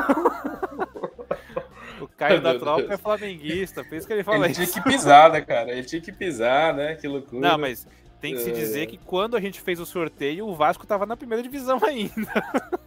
O 2.00 2.06
Caio 2.06 2.42
da 2.42 2.58
tropa 2.58 2.92
é 2.92 2.96
flamenguista, 2.98 3.82
por 3.82 3.96
isso 3.96 4.06
que 4.06 4.12
ele 4.12 4.22
fala 4.22 4.44
ele 4.44 4.52
isso. 4.52 4.60
Ele 4.60 4.70
tinha 4.70 4.84
que 4.84 4.90
pisar, 4.90 5.32
né, 5.32 5.40
cara? 5.40 5.72
Ele 5.72 5.82
tinha 5.84 6.02
que 6.02 6.12
pisar, 6.12 6.74
né? 6.74 6.94
Que 6.94 7.08
loucura. 7.08 7.48
Não, 7.48 7.58
mas 7.58 7.88
tem 8.20 8.34
que 8.34 8.40
se 8.40 8.50
dizer 8.50 8.82
é. 8.82 8.86
que 8.86 8.96
quando 8.96 9.36
a 9.36 9.40
gente 9.40 9.60
fez 9.60 9.78
o 9.78 9.86
sorteio, 9.86 10.46
o 10.46 10.54
Vasco 10.54 10.86
tava 10.86 11.04
na 11.04 11.16
primeira 11.16 11.42
divisão 11.42 11.78
ainda. 11.84 12.32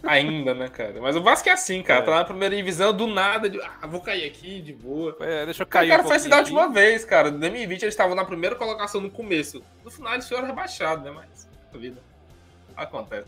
Ainda, 0.04 0.54
né, 0.54 0.68
cara? 0.68 1.00
Mas 1.00 1.16
o 1.16 1.22
Vasco 1.22 1.48
é 1.48 1.52
assim, 1.52 1.82
cara. 1.84 2.02
É. 2.02 2.06
Tá 2.06 2.16
na 2.16 2.26
primeira 2.26 2.56
divisão, 2.56 2.94
do 2.94 3.08
nada, 3.08 3.50
de, 3.50 3.62
ah, 3.62 3.88
vou 3.88 4.02
cair 4.02 4.26
aqui, 4.26 4.62
de 4.62 4.74
boa. 4.74 5.16
É, 5.20 5.46
deixa 5.46 5.64
eu 5.64 5.68
cair. 5.68 5.88
O 5.88 5.92
cara 5.92 6.04
um 6.04 6.08
foi 6.08 6.16
assim 6.16 6.30
da 6.30 6.38
última 6.38 6.70
vez, 6.70 7.06
cara. 7.06 7.30
Em 7.30 7.40
2020 7.40 7.84
eles 7.84 7.94
estavam 7.94 8.16
na 8.16 8.26
primeira 8.26 8.56
colocação 8.56 9.00
no 9.00 9.10
começo. 9.10 9.64
No 9.84 9.92
final 9.92 10.14
eles 10.14 10.28
foram 10.28 10.48
rebaixados, 10.48 11.04
né? 11.04 11.12
Mas 11.12 11.48
a 11.74 11.78
vida 11.78 12.02
acontece. 12.76 13.28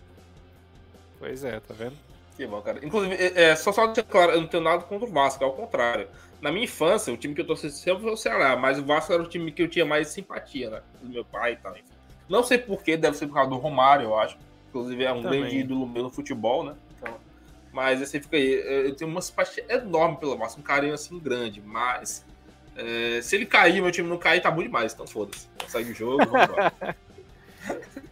Pois 1.20 1.44
é, 1.44 1.60
tá 1.60 1.74
vendo? 1.78 1.96
Que 2.36 2.48
bom, 2.48 2.62
cara. 2.62 2.84
Inclusive, 2.84 3.14
é, 3.14 3.52
é 3.52 3.56
só 3.56 3.72
só 3.72 3.86
deixar 3.86 4.04
claro, 4.04 4.32
eu 4.32 4.42
não 4.42 4.48
tenho 4.48 4.64
nada 4.64 4.84
contra 4.84 5.08
o 5.08 5.12
Vasco, 5.12 5.44
ao 5.44 5.54
contrário. 5.54 6.08
Na 6.42 6.52
minha 6.52 6.64
infância, 6.64 7.14
o 7.14 7.18
time 7.18 7.36
que 7.36 7.42
eu 7.42 7.46
torci 7.46 7.70
sempre 7.70 8.02
foi 8.02 8.12
o 8.12 8.18
Ceará, 8.18 8.56
mas 8.56 8.80
o 8.80 8.84
Vasco 8.84 9.14
era 9.14 9.22
o 9.22 9.28
time 9.28 9.52
que 9.52 9.62
eu 9.62 9.68
tinha 9.68 9.86
mais 9.86 10.08
simpatia, 10.08 10.72
né? 10.72 10.82
Do 11.00 11.10
meu 11.10 11.24
pai 11.24 11.54
e 11.54 11.56
tal, 11.58 11.74
enfim. 11.74 11.91
Não 12.32 12.44
sei 12.44 12.58
porquê, 12.58 12.96
deve 12.96 13.18
ser 13.18 13.28
por 13.28 13.34
causa 13.34 13.50
do 13.50 13.58
Romário, 13.58 14.06
eu 14.06 14.18
acho. 14.18 14.38
Inclusive 14.70 15.04
é 15.04 15.12
um 15.12 15.22
Também. 15.22 15.42
grande 15.42 15.58
ídolo 15.58 15.86
meu 15.86 16.04
no 16.04 16.10
futebol, 16.10 16.64
né? 16.64 16.76
Então, 16.98 17.14
mas 17.74 18.02
esse 18.02 18.22
fica 18.22 18.38
aí. 18.38 18.54
Eu 18.88 18.96
tenho 18.96 19.12
uma 19.12 19.22
simpatia 19.22 19.66
enorme 19.68 20.16
pelo 20.16 20.38
Vasco, 20.38 20.62
um 20.62 20.64
carinho 20.64 20.94
assim 20.94 21.20
grande, 21.20 21.62
mas. 21.62 22.26
É, 22.74 23.22
se 23.22 23.36
ele 23.36 23.46
cair, 23.46 23.82
meu 23.82 23.92
time 23.92 24.08
não 24.08 24.18
cair, 24.18 24.42
tá 24.42 24.50
bom 24.50 24.64
demais, 24.64 24.94
então 24.94 25.06
foda-se. 25.06 25.46
Segue 25.68 25.92
o 25.92 25.94
jogo, 25.94 26.26
vamos 26.26 26.48
embora. 26.48 26.74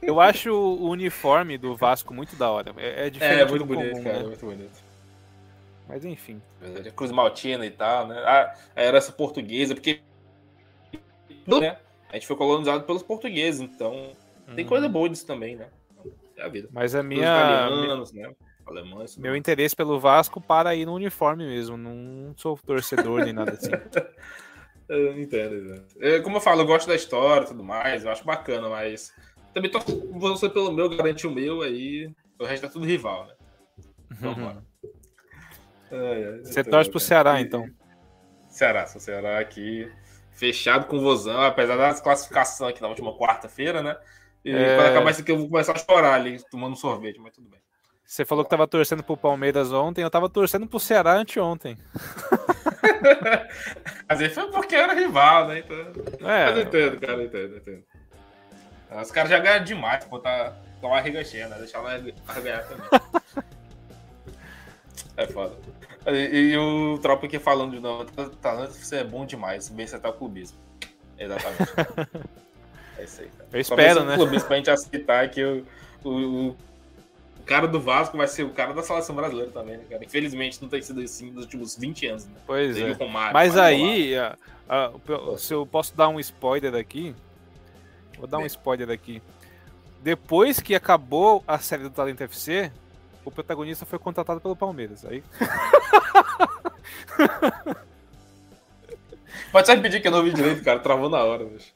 Eu 0.01 0.19
acho 0.19 0.51
o 0.51 0.89
uniforme 0.89 1.57
do 1.57 1.75
Vasco 1.75 2.13
muito 2.13 2.35
da 2.35 2.49
hora. 2.49 2.73
É, 2.77 3.07
é 3.07 3.09
diferente. 3.09 3.41
É, 3.41 3.45
muito 3.45 3.65
bonito, 3.65 3.91
comum, 3.91 4.03
cara. 4.03 4.19
Né? 4.19 4.25
muito 4.25 4.45
bonito. 4.45 4.83
Mas 5.87 6.05
enfim. 6.05 6.41
Cruz 6.95 7.11
Maltina 7.11 7.65
e 7.65 7.71
tal, 7.71 8.07
né? 8.07 8.21
Ah, 8.25 8.53
era 8.75 8.97
essa 8.97 9.11
portuguesa, 9.11 9.73
porque. 9.73 10.01
Né? 11.47 11.77
A 12.09 12.13
gente 12.13 12.27
foi 12.27 12.35
colonizado 12.35 12.83
pelos 12.83 13.03
portugueses, 13.03 13.61
então 13.61 14.11
tem 14.55 14.65
coisa 14.65 14.87
uhum. 14.87 14.91
boa 14.91 15.09
disso 15.09 15.25
também, 15.25 15.55
né? 15.55 15.67
É 16.35 16.43
a 16.43 16.47
vida. 16.47 16.69
Mas 16.71 16.95
a 16.95 17.03
minha. 17.03 17.21
Italianos, 17.21 18.11
né? 18.11 18.31
Alemães. 18.65 19.17
Meu 19.17 19.35
interesse 19.35 19.75
pelo 19.75 19.99
Vasco 19.99 20.39
para 20.39 20.75
ir 20.75 20.85
no 20.85 20.93
uniforme 20.93 21.45
mesmo. 21.45 21.77
Não 21.77 22.33
sou 22.35 22.57
torcedor 22.57 23.23
nem 23.23 23.33
nada 23.33 23.51
assim. 23.51 23.69
eu 24.89 25.19
entendo, 25.19 25.83
é, 25.99 26.19
Como 26.19 26.37
eu 26.37 26.41
falo, 26.41 26.61
eu 26.61 26.65
gosto 26.65 26.87
da 26.87 26.95
história 26.95 27.45
e 27.45 27.47
tudo 27.47 27.63
mais, 27.63 28.03
eu 28.03 28.11
acho 28.11 28.25
bacana, 28.25 28.69
mas 28.69 29.13
também 29.53 29.69
tô 29.69 29.79
você 30.13 30.49
pelo 30.49 30.71
meu, 30.71 30.89
garante 30.89 31.27
o 31.27 31.31
meu, 31.31 31.61
aí 31.61 32.11
o 32.39 32.45
resto 32.45 32.65
é 32.65 32.69
tudo 32.69 32.85
rival, 32.85 33.27
né? 33.27 33.33
Então, 34.11 34.33
uhum. 34.33 34.61
Você 36.43 36.63
torce 36.63 36.89
pro 36.89 36.99
Ceará, 36.99 37.41
então? 37.41 37.67
Ceará, 38.47 38.87
sou 38.87 39.01
Ceará 39.01 39.39
aqui 39.39 39.91
fechado 40.39 40.87
com 40.87 40.97
o 40.97 41.01
Vozão, 41.01 41.41
apesar 41.41 41.75
das 41.75 41.99
classificações 41.99 42.71
aqui 42.71 42.81
na 42.81 42.87
última 42.87 43.13
quarta-feira, 43.17 43.83
né? 43.83 43.97
E 44.43 44.55
é... 44.55 44.75
quando 44.75 44.87
acabar 44.87 45.11
isso 45.11 45.21
aqui, 45.21 45.31
eu 45.33 45.37
vou 45.37 45.49
começar 45.49 45.73
a 45.73 45.77
chorar 45.77 46.13
ali, 46.13 46.41
tomando 46.49 46.77
sorvete, 46.77 47.19
mas 47.19 47.33
tudo 47.33 47.49
bem. 47.49 47.59
Você 48.05 48.23
falou 48.25 48.43
que 48.43 48.49
tava 48.49 48.67
torcendo 48.67 49.03
pro 49.03 49.17
Palmeiras 49.17 49.71
ontem, 49.71 50.01
eu 50.01 50.09
tava 50.09 50.27
torcendo 50.29 50.65
pro 50.65 50.79
Ceará 50.79 51.13
anteontem. 51.13 51.77
Mas 54.09 54.19
aí 54.19 54.29
foi 54.29 54.49
porque 54.49 54.73
era 54.73 54.93
rival, 54.93 55.47
né? 55.47 55.59
Então... 55.59 55.77
É. 56.27 56.45
Mas 56.45 56.57
eu 56.57 56.63
entendo, 56.63 56.99
cara, 56.99 57.13
eu 57.13 57.25
entendo, 57.25 57.53
eu 57.53 57.57
entendo. 57.57 57.83
Os 58.99 59.11
caras 59.11 59.29
já 59.29 59.37
ganham 59.37 59.63
demais, 59.63 60.03
pô, 60.05 60.17
tá 60.17 60.57
com 60.81 60.87
a 60.87 60.89
barriga 60.89 61.23
cheia, 61.23 61.47
né? 61.49 61.59
Deixar 61.59 61.81
lá 61.81 61.99
ganhar 62.41 62.67
também. 62.67 62.87
é 65.17 65.27
foda. 65.27 65.55
E, 66.07 66.53
e, 66.53 66.57
o 66.57 66.97
Tropa 66.99 67.25
aqui 67.25 67.37
falando 67.39 67.71
de 67.71 67.79
novo, 67.79 68.05
talento 68.41 68.71
você 68.71 68.97
é 68.97 69.03
bom 69.03 69.25
demais, 69.25 69.69
bem 69.69 69.85
você 69.85 69.99
tá 69.99 70.09
o 70.09 70.13
clubismo. 70.13 70.57
Exatamente. 71.17 71.71
é 72.97 73.03
isso 73.03 73.21
aí. 73.21 73.27
Cara. 73.27 73.49
Eu 73.51 73.59
espero, 73.59 74.05
né? 74.05 74.13
O 74.13 74.17
clubismo 74.17 74.47
pra 74.47 74.57
gente 74.57 74.69
aceitar 74.69 75.29
que 75.29 75.43
o, 75.43 75.65
o, 76.03 76.47
o, 76.49 76.57
cara 77.45 77.67
do 77.67 77.79
Vasco 77.79 78.17
vai 78.17 78.27
ser 78.27 78.43
o 78.43 78.51
cara 78.51 78.73
da 78.73 78.81
seleção 78.81 79.15
brasileira 79.15 79.51
também, 79.51 79.77
né, 79.77 79.83
cara? 79.89 80.03
Infelizmente 80.03 80.61
não 80.61 80.69
tem 80.69 80.81
sido 80.81 81.01
assim 81.01 81.31
nos 81.31 81.43
últimos 81.43 81.77
20 81.77 82.07
anos, 82.07 82.25
né? 82.25 82.35
Pois 82.47 82.77
é. 82.77 82.91
Romário, 82.93 83.33
Mas 83.33 83.57
aí, 83.57 84.15
a, 84.15 84.37
a, 84.69 84.91
se 85.37 85.53
eu 85.53 85.65
posso 85.65 85.95
dar 85.95 86.07
um 86.07 86.19
spoiler 86.19 86.75
aqui, 86.75 87.13
vou 88.17 88.27
dar 88.27 88.37
um 88.37 88.45
spoiler 88.45 88.89
aqui. 88.89 89.21
Depois 90.01 90.61
que 90.61 90.73
acabou 90.73 91.43
a 91.45 91.59
série 91.59 91.83
do 91.83 91.89
Talento 91.89 92.21
FC, 92.23 92.71
o 93.23 93.31
protagonista 93.31 93.85
foi 93.85 93.99
contratado 93.99 94.39
pelo 94.39 94.55
Palmeiras. 94.55 95.05
Aí. 95.05 95.23
Pode 99.51 99.67
só 99.67 99.73
repetir 99.73 100.01
que 100.01 100.07
eu 100.07 100.11
não 100.11 100.23
vi 100.23 100.31
direito, 100.33 100.63
cara. 100.63 100.79
Travou 100.79 101.09
na 101.09 101.23
hora, 101.23 101.43
bicho. 101.45 101.73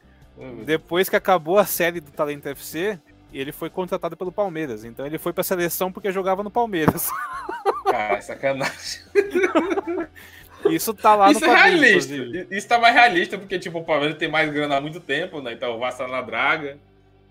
Depois 0.65 1.09
que 1.09 1.15
acabou 1.15 1.57
a 1.57 1.65
série 1.65 1.99
do 1.99 2.11
Talento 2.11 2.47
FC, 2.47 2.99
ele 3.31 3.51
foi 3.51 3.69
contratado 3.69 4.15
pelo 4.15 4.31
Palmeiras. 4.31 4.83
Então 4.83 5.05
ele 5.05 5.17
foi 5.17 5.33
pra 5.33 5.43
seleção 5.43 5.91
porque 5.91 6.11
jogava 6.11 6.43
no 6.43 6.51
Palmeiras. 6.51 7.09
Cara, 7.85 8.21
sacanagem. 8.21 9.01
Isso 10.69 10.93
tá 10.93 11.13
lá 11.13 11.29
Isso 11.29 11.41
no 11.41 11.47
é 11.47 11.55
realista. 11.55 12.15
Isso 12.49 12.67
tá 12.67 12.79
mais 12.79 12.95
realista, 12.95 13.37
porque 13.37 13.59
tipo, 13.59 13.79
o 13.79 13.83
Palmeiras 13.83 14.17
tem 14.17 14.29
mais 14.29 14.49
grana 14.51 14.77
há 14.77 14.81
muito 14.81 14.99
tempo, 14.99 15.41
né? 15.41 15.51
Então 15.53 15.77
o 15.77 15.91
tá 15.91 16.07
na 16.07 16.21
draga. 16.21 16.77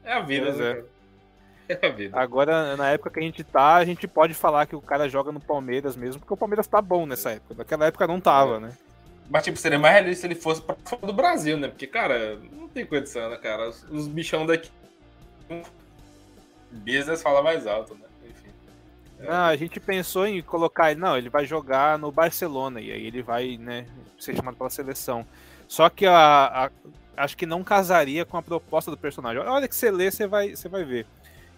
É 0.04 0.12
a 0.12 0.20
vida, 0.20 0.52
né? 0.52 0.70
É. 0.70 0.84
É. 1.72 2.10
Agora, 2.12 2.76
na 2.76 2.90
época 2.90 3.10
que 3.10 3.20
a 3.20 3.22
gente 3.22 3.42
tá, 3.42 3.76
a 3.76 3.84
gente 3.84 4.06
pode 4.06 4.34
falar 4.34 4.66
que 4.66 4.76
o 4.76 4.80
cara 4.80 5.08
joga 5.08 5.32
no 5.32 5.40
Palmeiras 5.40 5.96
mesmo, 5.96 6.20
porque 6.20 6.34
o 6.34 6.36
Palmeiras 6.36 6.66
tá 6.66 6.82
bom 6.82 7.06
nessa 7.06 7.30
época. 7.30 7.54
Naquela 7.58 7.86
época 7.86 8.06
não 8.06 8.20
tava, 8.20 8.56
é. 8.56 8.60
né? 8.60 8.72
Mas, 9.30 9.44
tipo, 9.44 9.58
seria 9.58 9.78
mais 9.78 9.94
realista 9.94 10.20
se 10.20 10.26
ele 10.26 10.34
fosse 10.34 10.60
pra 10.60 10.76
fora 10.84 11.06
do 11.06 11.12
Brasil, 11.12 11.56
né? 11.56 11.68
Porque, 11.68 11.86
cara, 11.86 12.38
não 12.52 12.68
tem 12.68 12.84
condição, 12.84 13.30
né, 13.30 13.36
cara? 13.36 13.68
Os, 13.68 13.84
os 13.90 14.06
bichão 14.08 14.44
daqui. 14.44 14.70
Business 16.70 17.22
fala 17.22 17.42
mais 17.42 17.66
alto, 17.66 17.94
né? 17.94 18.06
Enfim. 18.28 18.50
É. 19.20 19.26
Não, 19.26 19.44
a 19.44 19.56
gente 19.56 19.80
pensou 19.80 20.26
em 20.26 20.42
colocar 20.42 20.90
ele. 20.90 21.00
Não, 21.00 21.16
ele 21.16 21.30
vai 21.30 21.46
jogar 21.46 21.98
no 21.98 22.12
Barcelona 22.12 22.80
e 22.80 22.90
aí 22.90 23.06
ele 23.06 23.22
vai, 23.22 23.56
né, 23.56 23.86
ser 24.18 24.36
chamado 24.36 24.56
pela 24.56 24.70
seleção. 24.70 25.26
Só 25.66 25.88
que 25.88 26.04
a, 26.04 26.66
a 26.66 26.70
acho 27.16 27.36
que 27.36 27.46
não 27.46 27.62
casaria 27.62 28.24
com 28.24 28.36
a 28.36 28.42
proposta 28.42 28.90
do 28.90 28.96
personagem. 28.96 29.40
Olha 29.42 29.68
que 29.68 29.76
você 29.76 29.90
lê, 29.90 30.10
você 30.10 30.26
vai, 30.26 30.54
você 30.56 30.68
vai 30.68 30.84
ver. 30.84 31.06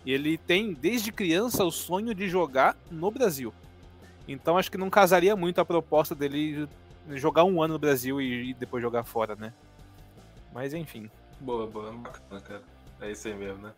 E 0.05 0.12
ele 0.12 0.36
tem, 0.36 0.72
desde 0.72 1.10
criança, 1.10 1.64
o 1.64 1.70
sonho 1.70 2.14
de 2.14 2.28
jogar 2.28 2.76
no 2.90 3.10
Brasil. 3.10 3.52
Então 4.28 4.59
acho 4.59 4.70
que 4.70 4.78
não 4.78 4.90
casaria 4.90 5.35
muito 5.36 5.60
a 5.60 5.64
proposta 5.64 6.14
dele 6.14 6.68
jogar 7.10 7.44
um 7.44 7.62
ano 7.62 7.74
no 7.74 7.78
Brasil 7.78 8.20
e, 8.20 8.51
e 8.51 8.55
depois 8.55 8.82
jogar 8.82 9.05
fora, 9.05 9.35
né? 9.36 9.52
Mas 10.52 10.72
enfim. 10.72 11.10
Boa, 11.40 11.66
boa, 11.66 11.93
bacana, 11.93 12.40
cara. 12.40 12.62
É 13.01 13.10
isso 13.10 13.28
aí 13.28 13.35
mesmo, 13.35 13.62
né? 13.62 13.72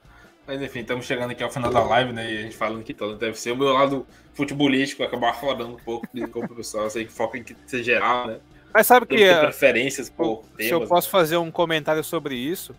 Mas 0.47 0.63
enfim, 0.63 0.81
estamos 0.81 1.05
chegando 1.05 1.33
aqui 1.33 1.43
ao 1.43 1.51
final 1.51 1.73
da 1.73 1.83
live, 1.83 2.13
né? 2.13 2.33
E 2.33 2.39
a 2.39 2.43
gente 2.43 2.57
falando 2.57 2.85
que 2.85 2.95
todo 2.95 3.17
deve 3.17 3.39
ser 3.39 3.51
o 3.51 3.57
meu 3.57 3.73
lado 3.73 4.07
futebolístico, 4.35 5.03
acabar 5.03 5.33
falando 5.35 5.75
um 5.75 5.77
pouco 5.77 6.07
com 6.31 6.41
o 6.41 6.49
pessoal, 6.55 6.89
sei 6.89 7.05
que 7.05 7.13
foca 7.13 7.37
em 7.39 7.43
que 7.43 7.57
ser 7.67 7.83
geral, 7.83 8.29
né? 8.29 8.39
Mas 8.73 8.87
sabe 8.87 9.07
que. 9.07 9.23
É, 9.23 9.41
preferências 9.41 10.09
por 10.09 10.45
Se 10.59 10.71
eu 10.71 10.87
posso 10.87 11.09
fazer 11.09 11.37
um 11.39 11.51
comentário 11.51 12.05
sobre 12.05 12.37
isso. 12.37 12.75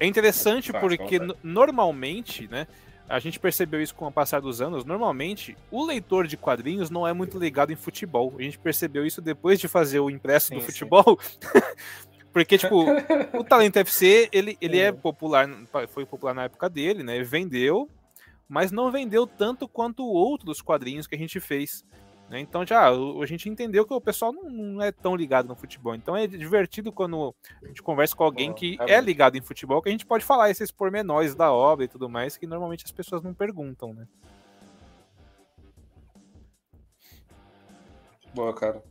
É 0.00 0.06
interessante 0.06 0.72
porque 0.72 1.20
normalmente, 1.42 2.48
né? 2.48 2.66
A 3.08 3.18
gente 3.18 3.38
percebeu 3.38 3.82
isso 3.82 3.94
com 3.94 4.06
o 4.06 4.12
passar 4.12 4.40
dos 4.40 4.62
anos. 4.62 4.84
Normalmente, 4.84 5.56
o 5.70 5.84
leitor 5.84 6.26
de 6.26 6.36
quadrinhos 6.36 6.90
não 6.90 7.06
é 7.06 7.12
muito 7.12 7.38
ligado 7.38 7.70
em 7.70 7.76
futebol. 7.76 8.34
A 8.38 8.42
gente 8.42 8.58
percebeu 8.58 9.06
isso 9.06 9.20
depois 9.20 9.60
de 9.60 9.68
fazer 9.68 10.00
o 10.00 10.10
impresso 10.10 10.48
sim, 10.48 10.54
do 10.54 10.60
futebol. 10.62 11.18
Porque, 12.32 12.58
tipo, 12.58 12.84
o 13.38 13.44
Talento 13.44 13.76
FC, 13.76 14.28
ele, 14.32 14.56
ele 14.60 14.78
é. 14.78 14.86
é 14.86 14.92
popular, 14.92 15.48
foi 15.88 16.04
popular 16.04 16.34
na 16.34 16.44
época 16.44 16.68
dele, 16.68 17.04
né? 17.04 17.22
Vendeu, 17.22 17.88
mas 18.48 18.72
não 18.72 18.90
vendeu 18.90 19.24
tanto 19.26 19.68
quanto 19.68 20.04
outros 20.04 20.60
quadrinhos 20.60 21.06
que 21.06 21.14
a 21.14 21.18
gente 21.18 21.38
fez. 21.38 21.84
Né? 22.28 22.40
Então 22.40 22.66
já 22.66 22.88
a 22.88 23.26
gente 23.26 23.48
entendeu 23.48 23.86
que 23.86 23.92
o 23.92 24.00
pessoal 24.00 24.32
não, 24.32 24.48
não, 24.48 24.82
é 24.82 24.90
tão 24.90 25.14
ligado 25.14 25.46
no 25.46 25.54
futebol. 25.54 25.94
Então 25.94 26.16
é 26.16 26.26
divertido 26.26 26.90
quando 26.90 27.34
a 27.62 27.66
gente 27.66 27.82
conversa 27.82 28.16
com 28.16 28.24
alguém 28.24 28.52
que 28.52 28.76
é 28.80 29.00
ligado 29.00 29.36
em 29.36 29.42
futebol, 29.42 29.82
que 29.82 29.88
a 29.88 29.92
gente 29.92 30.06
pode 30.06 30.24
falar 30.24 30.50
esses 30.50 30.70
pormenores 30.70 31.34
da 31.34 31.52
obra 31.52 31.84
e 31.84 31.88
tudo 31.88 32.08
mais, 32.08 32.36
que 32.36 32.46
normalmente 32.46 32.84
as 32.84 32.92
pessoas 32.92 33.22
não 33.22 33.34
perguntam, 33.34 33.92
né? 33.92 34.06
Boa, 38.34 38.52
cara. 38.52 38.82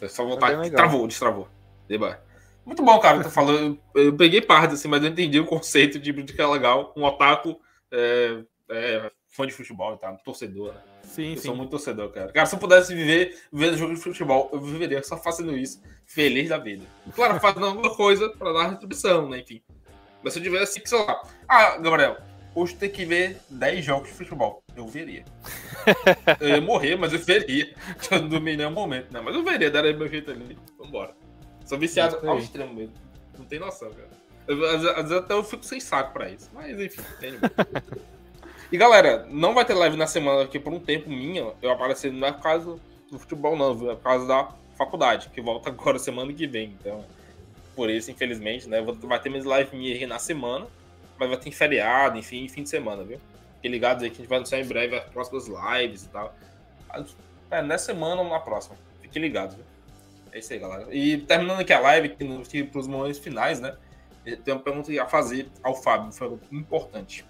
É 0.00 0.08
só 0.08 0.24
voltar. 0.24 0.52
Travou, 0.70 1.06
destravou. 1.06 1.48
Deba. 1.88 2.22
Muito 2.64 2.82
bom, 2.82 2.98
cara. 3.00 3.22
Tô 3.22 3.30
falando. 3.30 3.78
Eu 3.94 4.16
peguei 4.16 4.40
parte, 4.40 4.74
assim, 4.74 4.86
mas 4.86 5.02
eu 5.02 5.10
entendi 5.10 5.40
o 5.40 5.46
conceito 5.46 5.98
de, 5.98 6.12
de 6.12 6.32
que 6.32 6.40
é 6.40 6.46
legal. 6.46 6.92
Um 6.96 7.04
otaku 7.04 7.60
é, 7.90 8.44
é, 8.70 9.10
fã 9.28 9.46
de 9.46 9.52
futebol, 9.52 9.96
tá? 9.96 10.12
Torcedor, 10.12 10.74
né? 10.74 10.80
Sim, 11.10 11.32
eu 11.32 11.36
sim. 11.36 11.46
sou 11.48 11.56
muito 11.56 11.70
torcedor, 11.70 12.08
cara. 12.10 12.30
Cara, 12.30 12.46
se 12.46 12.54
eu 12.54 12.58
pudesse 12.58 12.94
viver 12.94 13.36
vendo 13.52 13.76
jogo 13.76 13.94
de 13.94 14.00
futebol, 14.00 14.48
eu 14.52 14.60
viveria 14.60 15.02
só 15.02 15.16
fazendo 15.16 15.56
isso, 15.56 15.82
feliz 16.06 16.48
da 16.48 16.56
vida. 16.56 16.84
Claro, 17.14 17.40
fazendo 17.40 17.66
alguma 17.66 17.94
coisa 17.96 18.28
para 18.30 18.52
dar 18.52 18.68
retribuição, 18.70 19.28
né? 19.28 19.40
Enfim. 19.40 19.60
Mas 20.22 20.32
se 20.32 20.38
eu 20.38 20.42
tivesse, 20.44 20.80
sei 20.84 20.98
lá. 20.98 21.20
Ah, 21.48 21.78
Gabriel, 21.78 22.16
hoje 22.54 22.76
tem 22.76 22.88
que 22.88 23.04
ver 23.04 23.38
10 23.50 23.84
jogos 23.84 24.08
de 24.08 24.14
futebol. 24.14 24.62
Eu 24.76 24.86
veria. 24.86 25.24
eu 26.38 26.48
ia 26.48 26.60
morrer, 26.60 26.94
mas 26.94 27.12
eu 27.12 27.18
veria. 27.18 27.74
Eu 28.08 28.20
não 28.20 28.28
dormi 28.28 28.52
em 28.52 28.56
nenhum 28.58 28.70
momento, 28.70 29.12
né? 29.12 29.20
Mas 29.20 29.34
eu 29.34 29.42
veria, 29.42 29.68
daria 29.68 29.96
meu 29.96 30.08
jeito 30.08 30.30
ali. 30.30 30.56
Vambora. 30.78 31.12
Sou 31.66 31.76
viciado 31.76 32.24
ao 32.28 32.38
extremo 32.38 32.72
mesmo. 32.72 32.94
Não 33.36 33.44
tem 33.44 33.58
noção, 33.58 33.90
cara. 33.90 34.10
Eu, 34.46 34.64
às, 34.64 34.82
vezes 34.82 35.12
até 35.12 35.34
eu 35.34 35.42
fico 35.42 35.64
sem 35.64 35.80
saco 35.80 36.12
pra 36.12 36.30
isso. 36.30 36.48
Mas 36.52 36.78
enfim, 36.78 37.02
tem 37.18 37.32
E 38.72 38.78
galera, 38.78 39.26
não 39.28 39.52
vai 39.52 39.64
ter 39.64 39.74
live 39.74 39.96
na 39.96 40.06
semana 40.06 40.44
aqui 40.44 40.56
por 40.56 40.72
um 40.72 40.78
tempo 40.78 41.10
minha. 41.10 41.52
Eu 41.60 41.72
aparecendo 41.72 42.16
não 42.16 42.28
é 42.28 42.32
por 42.32 42.42
causa 42.42 42.78
do 43.10 43.18
futebol, 43.18 43.56
não, 43.56 43.74
viu? 43.74 43.90
É 43.90 43.96
por 43.96 44.04
causa 44.04 44.26
da 44.28 44.48
faculdade, 44.78 45.28
que 45.30 45.40
volta 45.40 45.70
agora 45.70 45.98
semana 45.98 46.32
que 46.32 46.46
vem. 46.46 46.76
Então, 46.78 47.04
por 47.74 47.90
isso, 47.90 48.12
infelizmente, 48.12 48.68
né? 48.68 48.80
Vai 48.80 49.18
ter 49.18 49.28
mais 49.28 49.44
live 49.44 49.76
minha 49.76 49.92
aí 49.92 50.06
na 50.06 50.20
semana, 50.20 50.68
mas 51.18 51.28
vai 51.28 51.36
ter 51.36 51.50
feriado, 51.50 52.16
enfim, 52.16 52.46
fim 52.48 52.62
de 52.62 52.68
semana, 52.68 53.02
viu? 53.02 53.20
Fiquem 53.56 53.72
ligados 53.72 54.04
aí 54.04 54.10
que 54.10 54.16
a 54.16 54.18
gente 54.18 54.28
vai 54.28 54.38
anunciar 54.38 54.60
em 54.60 54.64
breve 54.64 54.96
as 54.96 55.04
próximas 55.06 55.48
lives 55.48 56.04
e 56.04 56.08
tal. 56.08 56.32
É, 57.50 57.60
nessa 57.62 57.86
semana 57.86 58.22
ou 58.22 58.28
na 58.28 58.38
próxima. 58.38 58.76
Fiquem 59.02 59.20
ligados, 59.20 59.56
viu? 59.56 59.64
É 60.30 60.38
isso 60.38 60.52
aí, 60.52 60.60
galera. 60.60 60.86
E 60.94 61.18
terminando 61.18 61.58
aqui 61.58 61.72
a 61.72 61.80
live, 61.80 62.06
aqui 62.06 62.62
para 62.62 62.78
os 62.78 62.86
momentos 62.86 63.18
finais, 63.18 63.58
né? 63.58 63.76
Tem 64.44 64.54
uma 64.54 64.60
pergunta 64.60 64.92
a 65.02 65.06
fazer 65.06 65.48
ao 65.60 65.74
Fábio, 65.74 66.12
foi 66.12 66.38
importante 66.52 67.24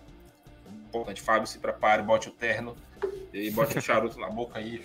importante. 0.90 1.22
Fábio, 1.22 1.46
se 1.46 1.58
prepare, 1.58 2.02
bote 2.02 2.28
o 2.28 2.32
terno 2.32 2.76
e 3.32 3.50
bote 3.50 3.78
o 3.78 3.80
charuto 3.80 4.18
na 4.18 4.28
boca 4.28 4.58
aí. 4.58 4.82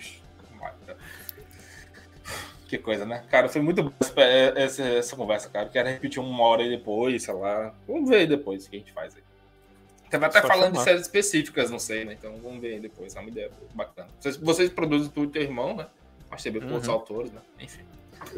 Que 2.68 2.78
coisa, 2.78 3.04
né? 3.04 3.24
Cara, 3.30 3.48
foi 3.48 3.60
muito 3.60 3.82
bom 3.82 3.92
essa, 4.56 4.82
essa 4.82 5.14
conversa, 5.14 5.48
cara. 5.48 5.68
Quero 5.68 5.88
repetir 5.88 6.20
uma 6.20 6.42
hora 6.42 6.62
aí 6.62 6.70
depois, 6.70 7.22
sei 7.22 7.34
lá. 7.34 7.72
Vamos 7.86 8.08
ver 8.08 8.16
aí 8.16 8.26
depois 8.26 8.66
o 8.66 8.70
que 8.70 8.76
a 8.76 8.78
gente 8.78 8.92
faz 8.92 9.14
aí. 9.16 9.22
Tava 10.10 10.26
até 10.26 10.40
Só 10.40 10.46
falando 10.46 10.72
chamar. 10.72 10.78
de 10.78 10.84
séries 10.84 11.02
específicas, 11.02 11.70
não 11.70 11.78
sei, 11.78 12.04
né? 12.04 12.14
Então 12.14 12.36
vamos 12.38 12.60
ver 12.60 12.74
aí 12.74 12.80
depois. 12.80 13.14
É 13.14 13.20
uma 13.20 13.28
ideia 13.28 13.50
bacana. 13.74 14.08
Vocês, 14.18 14.36
vocês 14.36 14.70
produzem 14.70 15.10
tudo 15.10 15.30
teu 15.30 15.42
irmão, 15.42 15.76
né? 15.76 15.86
Mas 16.30 16.42
também 16.42 16.60
com 16.60 16.68
uhum. 16.68 16.74
outros 16.74 16.88
autores, 16.88 17.32
né? 17.32 17.40
Enfim. 17.60 17.84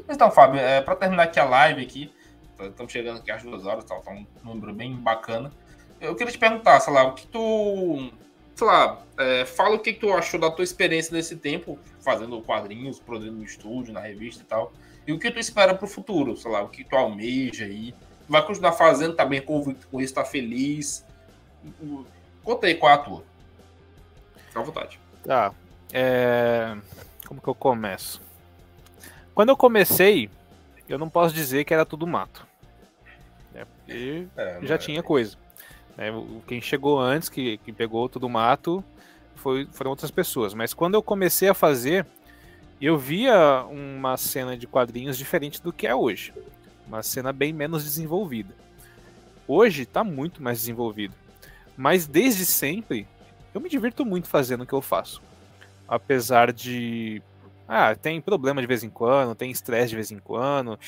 Então, 0.08 0.30
Fábio, 0.30 0.60
é, 0.60 0.80
para 0.80 0.96
terminar 0.96 1.24
aqui 1.24 1.38
a 1.38 1.44
live 1.44 1.82
aqui, 1.82 2.12
estamos 2.60 2.92
chegando 2.92 3.18
aqui 3.18 3.30
às 3.30 3.42
duas 3.42 3.64
horas, 3.64 3.84
tá, 3.84 3.96
tá 3.96 4.10
um 4.10 4.26
número 4.44 4.74
bem 4.74 4.94
bacana. 4.94 5.52
Eu 6.00 6.14
queria 6.14 6.32
te 6.32 6.38
perguntar, 6.38 6.80
sei 6.80 6.92
lá, 6.92 7.04
o 7.04 7.14
que 7.14 7.26
tu. 7.26 8.10
Sei 8.54 8.66
lá, 8.66 9.02
é, 9.18 9.44
fala 9.44 9.76
o 9.76 9.78
que, 9.78 9.92
tu 9.92 10.12
achou 10.12 10.38
da 10.40 10.50
tua 10.50 10.64
experiência 10.64 11.14
nesse 11.14 11.36
tempo, 11.36 11.78
fazendo 12.00 12.40
quadrinhos, 12.42 12.98
produzindo 12.98 13.36
no 13.36 13.44
estúdio, 13.44 13.92
na 13.92 14.00
revista 14.00 14.42
e 14.42 14.46
tal. 14.46 14.72
E 15.06 15.12
o 15.12 15.18
que 15.18 15.30
tu 15.30 15.38
espera 15.38 15.74
pro 15.74 15.86
futuro, 15.86 16.36
sei 16.36 16.50
lá, 16.50 16.62
o 16.62 16.68
que 16.68 16.84
tu 16.84 16.96
almeja 16.96 17.64
aí. 17.64 17.94
Vai 18.28 18.44
continuar 18.44 18.72
fazendo, 18.72 19.14
tá 19.14 19.24
bem 19.24 19.40
convicto 19.40 19.88
com 19.88 20.00
isso, 20.00 20.12
tá 20.12 20.24
feliz. 20.24 21.04
Conta 22.42 22.66
aí 22.66 22.74
qual 22.74 22.92
é 22.92 22.94
a 22.94 22.98
tua. 22.98 23.24
Fica 24.46 24.60
à 24.60 24.62
vontade. 24.62 25.00
Tá. 25.24 25.52
É... 25.92 26.76
Como 27.26 27.40
que 27.40 27.48
eu 27.48 27.54
começo? 27.54 28.20
Quando 29.34 29.50
eu 29.50 29.56
comecei, 29.56 30.28
eu 30.88 30.98
não 30.98 31.08
posso 31.08 31.34
dizer 31.34 31.64
que 31.64 31.72
era 31.72 31.86
tudo 31.86 32.06
mato. 32.06 32.46
Né? 33.52 33.64
Porque 33.64 34.26
é, 34.36 34.58
já 34.62 34.76
tinha 34.76 35.02
coisa. 35.02 35.36
Né? 35.98 36.06
Quem 36.46 36.60
chegou 36.60 37.00
antes, 37.00 37.28
que, 37.28 37.58
que 37.58 37.72
pegou 37.72 38.08
todo 38.08 38.24
o 38.24 38.30
mato, 38.30 38.82
foi, 39.34 39.66
foram 39.72 39.90
outras 39.90 40.12
pessoas. 40.12 40.54
Mas 40.54 40.72
quando 40.72 40.94
eu 40.94 41.02
comecei 41.02 41.48
a 41.48 41.54
fazer, 41.54 42.06
eu 42.80 42.96
via 42.96 43.64
uma 43.64 44.16
cena 44.16 44.56
de 44.56 44.66
quadrinhos 44.68 45.18
diferente 45.18 45.60
do 45.60 45.72
que 45.72 45.86
é 45.86 45.94
hoje. 45.94 46.32
Uma 46.86 47.02
cena 47.02 47.32
bem 47.32 47.52
menos 47.52 47.82
desenvolvida. 47.82 48.54
Hoje 49.46 49.82
está 49.82 50.04
muito 50.04 50.42
mais 50.42 50.58
desenvolvido. 50.60 51.14
Mas 51.76 52.06
desde 52.06 52.46
sempre, 52.46 53.06
eu 53.52 53.60
me 53.60 53.68
divirto 53.68 54.04
muito 54.04 54.28
fazendo 54.28 54.62
o 54.62 54.66
que 54.66 54.72
eu 54.72 54.80
faço. 54.80 55.20
Apesar 55.86 56.52
de 56.52 57.22
Ah, 57.66 57.94
tem 57.94 58.20
problema 58.20 58.60
de 58.60 58.66
vez 58.66 58.82
em 58.82 58.88
quando, 58.88 59.34
tem 59.34 59.50
estresse 59.50 59.90
de 59.90 59.96
vez 59.96 60.10
em 60.10 60.18
quando. 60.18 60.78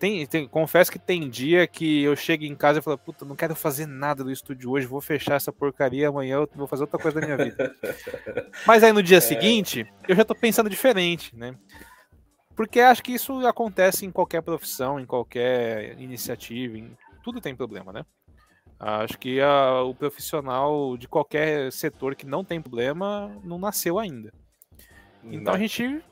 Tem, 0.00 0.26
tem, 0.26 0.48
confesso 0.48 0.90
que 0.90 0.98
tem 0.98 1.28
dia 1.28 1.66
que 1.66 2.02
eu 2.02 2.16
chego 2.16 2.44
em 2.44 2.56
casa 2.56 2.78
e 2.78 2.82
falo, 2.82 2.96
puta, 2.96 3.22
não 3.22 3.36
quero 3.36 3.54
fazer 3.54 3.84
nada 3.84 4.24
do 4.24 4.32
estúdio 4.32 4.70
hoje, 4.70 4.86
vou 4.86 5.02
fechar 5.02 5.34
essa 5.34 5.52
porcaria, 5.52 6.08
amanhã 6.08 6.36
eu 6.36 6.48
vou 6.54 6.66
fazer 6.66 6.84
outra 6.84 6.98
coisa 6.98 7.20
da 7.20 7.26
minha 7.26 7.36
vida. 7.36 7.76
Mas 8.66 8.82
aí 8.82 8.94
no 8.94 9.02
dia 9.02 9.18
é... 9.18 9.20
seguinte, 9.20 9.86
eu 10.08 10.16
já 10.16 10.24
tô 10.24 10.34
pensando 10.34 10.70
diferente, 10.70 11.36
né? 11.36 11.54
Porque 12.56 12.80
acho 12.80 13.02
que 13.02 13.12
isso 13.12 13.46
acontece 13.46 14.06
em 14.06 14.10
qualquer 14.10 14.40
profissão, 14.40 14.98
em 14.98 15.04
qualquer 15.04 16.00
iniciativa, 16.00 16.78
em 16.78 16.96
tudo 17.22 17.38
tem 17.38 17.54
problema, 17.54 17.92
né? 17.92 18.06
Acho 18.78 19.18
que 19.18 19.38
a, 19.38 19.82
o 19.82 19.94
profissional 19.94 20.96
de 20.96 21.06
qualquer 21.06 21.70
setor 21.70 22.16
que 22.16 22.24
não 22.24 22.42
tem 22.42 22.58
problema 22.58 23.38
não 23.44 23.58
nasceu 23.58 23.98
ainda. 23.98 24.32
Então 25.22 25.52
a 25.52 25.58
gente 25.58 26.02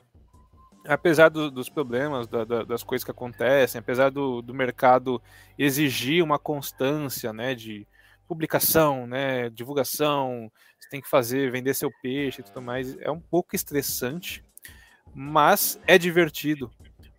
apesar 0.87 1.29
do, 1.29 1.51
dos 1.51 1.69
problemas, 1.69 2.27
da, 2.27 2.43
da, 2.43 2.63
das 2.63 2.83
coisas 2.83 3.03
que 3.03 3.11
acontecem, 3.11 3.79
apesar 3.79 4.09
do, 4.09 4.41
do 4.41 4.53
mercado 4.53 5.21
exigir 5.57 6.23
uma 6.23 6.39
constância, 6.39 7.33
né, 7.33 7.53
de 7.55 7.87
publicação, 8.27 9.07
né, 9.07 9.49
divulgação, 9.49 10.51
você 10.79 10.89
tem 10.89 11.01
que 11.01 11.09
fazer, 11.09 11.51
vender 11.51 11.73
seu 11.73 11.91
peixe 12.01 12.41
e 12.41 12.43
tudo 12.43 12.61
mais, 12.61 12.97
é 12.99 13.11
um 13.11 13.19
pouco 13.19 13.55
estressante, 13.55 14.43
mas 15.13 15.79
é 15.87 15.97
divertido, 15.97 16.71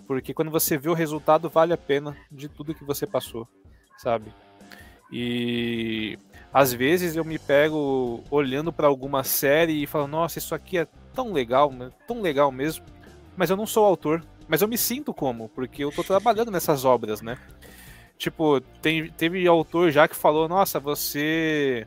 porque 0.07 0.33
quando 0.33 0.51
você 0.51 0.79
vê 0.79 0.89
o 0.89 0.95
resultado, 0.95 1.49
vale 1.49 1.73
a 1.73 1.79
pena 1.79 2.17
de 2.31 2.49
tudo 2.49 2.75
que 2.75 2.85
você 2.85 3.07
passou, 3.07 3.49
sabe? 3.99 4.33
E 5.13 6.17
às 6.53 6.73
vezes 6.73 7.17
eu 7.17 7.25
me 7.25 7.39
pego 7.39 8.23
olhando 8.31 8.73
para 8.73 8.87
alguma 8.87 9.25
série 9.25 9.83
e 9.83 9.87
falo, 9.87 10.07
nossa, 10.07 10.39
isso 10.39 10.55
aqui 10.55 10.79
é 10.79 10.87
tão 11.13 11.33
legal, 11.33 11.73
tão 12.07 12.21
legal 12.21 12.53
mesmo 12.53 12.85
mas 13.41 13.49
eu 13.49 13.57
não 13.57 13.67
sou 13.67 13.87
autor. 13.87 14.23
Mas 14.47 14.61
eu 14.61 14.69
me 14.69 14.77
sinto 14.77 15.15
como, 15.15 15.49
porque 15.49 15.83
eu 15.83 15.91
tô 15.91 16.05
trabalhando 16.05 16.51
nessas 16.51 16.85
obras, 16.85 17.23
né? 17.23 17.39
Tipo, 18.19 18.61
tem, 18.83 19.09
teve 19.11 19.47
autor 19.47 19.91
já 19.91 20.07
que 20.07 20.15
falou: 20.15 20.47
Nossa, 20.47 20.79
você 20.79 21.87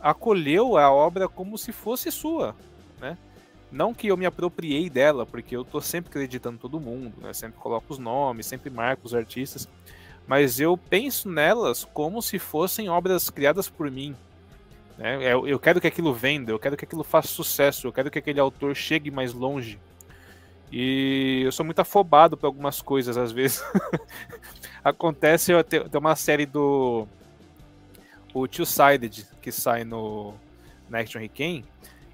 acolheu 0.00 0.76
a 0.76 0.88
obra 0.88 1.28
como 1.28 1.58
se 1.58 1.72
fosse 1.72 2.12
sua, 2.12 2.54
né? 3.00 3.18
Não 3.72 3.92
que 3.92 4.06
eu 4.06 4.16
me 4.16 4.24
apropriei 4.24 4.88
dela, 4.88 5.26
porque 5.26 5.56
eu 5.56 5.64
tô 5.64 5.80
sempre 5.80 6.10
acreditando 6.10 6.58
todo 6.58 6.78
mundo, 6.78 7.12
né? 7.20 7.32
Sempre 7.32 7.58
coloco 7.58 7.86
os 7.92 7.98
nomes, 7.98 8.46
sempre 8.46 8.70
marco 8.70 9.04
os 9.04 9.16
artistas, 9.16 9.68
mas 10.28 10.60
eu 10.60 10.76
penso 10.76 11.28
nelas 11.28 11.84
como 11.92 12.22
se 12.22 12.38
fossem 12.38 12.88
obras 12.88 13.30
criadas 13.30 13.68
por 13.68 13.90
mim. 13.90 14.14
Né? 14.96 15.32
Eu, 15.32 15.48
eu 15.48 15.58
quero 15.58 15.80
que 15.80 15.88
aquilo 15.88 16.14
venda, 16.14 16.52
eu 16.52 16.58
quero 16.60 16.76
que 16.76 16.84
aquilo 16.84 17.02
faça 17.02 17.26
sucesso, 17.26 17.88
eu 17.88 17.92
quero 17.92 18.12
que 18.12 18.20
aquele 18.20 18.38
autor 18.38 18.76
chegue 18.76 19.10
mais 19.10 19.32
longe. 19.32 19.80
E 20.72 21.42
eu 21.44 21.52
sou 21.52 21.66
muito 21.66 21.80
afobado 21.80 22.34
por 22.34 22.46
algumas 22.46 22.80
coisas, 22.80 23.18
às 23.18 23.30
vezes. 23.30 23.62
Acontece, 24.82 25.52
tem 25.64 25.82
uma 25.94 26.16
série 26.16 26.46
do. 26.46 27.06
O 28.32 28.48
Two-Sided, 28.48 29.26
que 29.42 29.52
sai 29.52 29.84
no 29.84 30.34
na 30.88 31.00
Action 31.00 31.20
Requiem, 31.20 31.64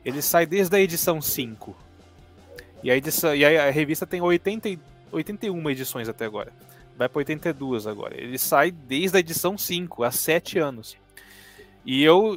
ele 0.04 0.20
sai 0.20 0.44
desde 0.46 0.74
a 0.76 0.80
edição 0.80 1.20
5. 1.20 1.76
E 2.82 2.90
a, 2.90 2.96
edição, 2.96 3.34
e 3.34 3.44
a 3.44 3.70
revista 3.70 4.06
tem 4.06 4.20
80, 4.20 4.78
81 5.10 5.70
edições 5.70 6.08
até 6.08 6.24
agora. 6.24 6.52
Vai 6.96 7.08
para 7.08 7.18
82 7.18 7.86
agora. 7.86 8.20
Ele 8.20 8.38
sai 8.38 8.70
desde 8.70 9.16
a 9.16 9.20
edição 9.20 9.56
5, 9.56 10.02
há 10.02 10.10
7 10.10 10.58
anos. 10.58 10.96
E 11.84 12.02
eu, 12.02 12.36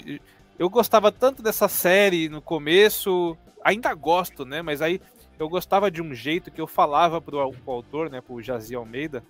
eu 0.58 0.70
gostava 0.70 1.12
tanto 1.12 1.42
dessa 1.42 1.68
série 1.68 2.30
no 2.30 2.42
começo, 2.42 3.38
ainda 3.64 3.94
gosto, 3.94 4.46
né? 4.46 4.62
Mas 4.62 4.82
aí 4.82 5.02
eu 5.42 5.50
gostava 5.50 5.90
de 5.90 6.02
um 6.02 6.14
jeito 6.14 6.52
que 6.52 6.62
eu 6.62 6.68
falava 6.68 7.20
pro, 7.20 7.52
pro 7.52 7.74
autor, 7.74 8.10
né, 8.10 8.22
pro 8.22 8.42
Jazir 8.42 8.78
Almeida, 8.78 9.24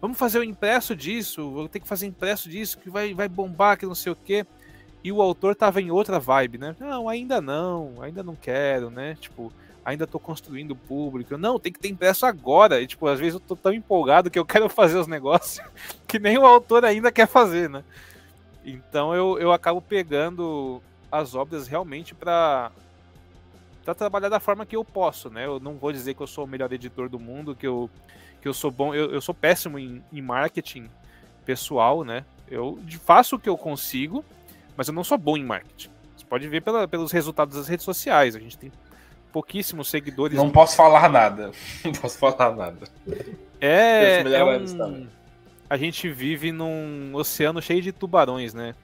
vamos 0.00 0.18
fazer 0.18 0.38
o 0.38 0.44
impresso 0.44 0.94
disso, 0.94 1.50
vou 1.50 1.68
ter 1.68 1.80
que 1.80 1.88
fazer 1.88 2.06
impresso 2.06 2.48
disso, 2.48 2.78
que 2.78 2.90
vai, 2.90 3.14
vai 3.14 3.28
bombar, 3.28 3.78
que 3.78 3.86
não 3.86 3.94
sei 3.94 4.12
o 4.12 4.16
quê. 4.16 4.46
E 5.02 5.10
o 5.10 5.22
autor 5.22 5.54
tava 5.54 5.80
em 5.80 5.90
outra 5.90 6.18
vibe, 6.18 6.58
né? 6.58 6.76
Não, 6.78 7.08
ainda 7.08 7.40
não, 7.40 7.94
ainda 8.00 8.22
não 8.22 8.34
quero, 8.34 8.90
né? 8.90 9.16
Tipo, 9.20 9.52
ainda 9.84 10.06
tô 10.06 10.18
construindo 10.18 10.72
o 10.72 10.76
público. 10.76 11.38
Não, 11.38 11.58
tem 11.58 11.72
que 11.72 11.78
ter 11.78 11.88
impresso 11.88 12.26
agora. 12.26 12.80
E, 12.80 12.86
tipo, 12.86 13.06
às 13.06 13.18
vezes 13.18 13.34
eu 13.34 13.40
tô 13.40 13.54
tão 13.54 13.72
empolgado 13.72 14.28
que 14.28 14.38
eu 14.38 14.44
quero 14.44 14.68
fazer 14.68 14.98
os 14.98 15.06
negócios 15.06 15.64
que 16.06 16.18
nem 16.18 16.36
o 16.36 16.44
autor 16.44 16.84
ainda 16.84 17.12
quer 17.12 17.28
fazer, 17.28 17.70
né? 17.70 17.84
Então 18.64 19.14
eu, 19.14 19.38
eu 19.38 19.52
acabo 19.52 19.80
pegando 19.80 20.82
as 21.10 21.34
obras 21.34 21.68
realmente 21.68 22.14
para 22.14 22.70
para 23.84 23.94
trabalhar 23.94 24.28
da 24.28 24.40
forma 24.40 24.66
que 24.66 24.76
eu 24.76 24.84
posso, 24.84 25.30
né? 25.30 25.46
Eu 25.46 25.58
não 25.58 25.76
vou 25.76 25.92
dizer 25.92 26.14
que 26.14 26.22
eu 26.22 26.26
sou 26.26 26.44
o 26.44 26.48
melhor 26.48 26.72
editor 26.72 27.08
do 27.08 27.18
mundo, 27.18 27.54
que 27.54 27.66
eu, 27.66 27.88
que 28.40 28.48
eu 28.48 28.54
sou 28.54 28.70
bom, 28.70 28.94
eu, 28.94 29.10
eu 29.10 29.20
sou 29.20 29.34
péssimo 29.34 29.78
em, 29.78 30.02
em 30.12 30.22
marketing 30.22 30.88
pessoal, 31.44 32.04
né? 32.04 32.24
Eu 32.50 32.78
faço 33.04 33.36
o 33.36 33.38
que 33.38 33.48
eu 33.48 33.56
consigo, 33.56 34.24
mas 34.76 34.88
eu 34.88 34.94
não 34.94 35.04
sou 35.04 35.18
bom 35.18 35.36
em 35.36 35.44
marketing. 35.44 35.90
Você 36.16 36.24
pode 36.24 36.48
ver 36.48 36.62
pela, 36.62 36.86
pelos 36.86 37.12
resultados 37.12 37.56
das 37.56 37.68
redes 37.68 37.84
sociais. 37.84 38.36
A 38.36 38.38
gente 38.38 38.58
tem 38.58 38.72
pouquíssimos 39.32 39.88
seguidores. 39.88 40.36
Não 40.36 40.50
posso 40.50 40.76
falar 40.76 41.08
nada. 41.08 41.52
Não 41.84 41.92
posso 41.92 42.18
falar 42.18 42.54
nada. 42.54 42.86
É, 43.60 44.20
é 44.20 44.44
um... 44.44 45.06
a 45.68 45.76
gente 45.76 46.08
vive 46.10 46.52
num 46.52 47.12
oceano 47.14 47.60
cheio 47.60 47.82
de 47.82 47.92
tubarões, 47.92 48.54
né? 48.54 48.74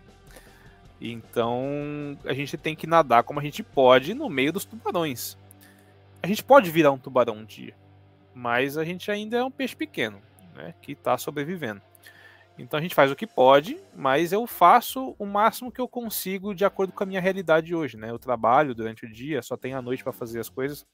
Então 1.12 2.16
a 2.24 2.32
gente 2.32 2.56
tem 2.56 2.74
que 2.74 2.86
nadar 2.86 3.22
como 3.24 3.38
a 3.38 3.42
gente 3.42 3.62
pode 3.62 4.14
no 4.14 4.28
meio 4.28 4.52
dos 4.52 4.64
tubarões. 4.64 5.36
A 6.22 6.26
gente 6.26 6.42
pode 6.42 6.70
virar 6.70 6.92
um 6.92 6.98
tubarão 6.98 7.36
um 7.36 7.44
dia, 7.44 7.74
mas 8.34 8.78
a 8.78 8.84
gente 8.84 9.10
ainda 9.10 9.36
é 9.36 9.44
um 9.44 9.50
peixe 9.50 9.76
pequeno, 9.76 10.22
né, 10.54 10.74
que 10.80 10.92
está 10.92 11.18
sobrevivendo. 11.18 11.82
Então 12.56 12.78
a 12.78 12.82
gente 12.82 12.94
faz 12.94 13.10
o 13.10 13.16
que 13.16 13.26
pode, 13.26 13.78
mas 13.94 14.32
eu 14.32 14.46
faço 14.46 15.14
o 15.18 15.26
máximo 15.26 15.72
que 15.72 15.80
eu 15.80 15.88
consigo 15.88 16.54
de 16.54 16.64
acordo 16.64 16.92
com 16.92 17.02
a 17.02 17.06
minha 17.06 17.20
realidade 17.20 17.74
hoje, 17.74 17.96
né? 17.96 18.10
Eu 18.10 18.18
trabalho 18.18 18.74
durante 18.74 19.04
o 19.04 19.12
dia, 19.12 19.42
só 19.42 19.56
tenho 19.56 19.76
a 19.76 19.82
noite 19.82 20.04
para 20.04 20.12
fazer 20.12 20.38
as 20.38 20.48
coisas. 20.48 20.86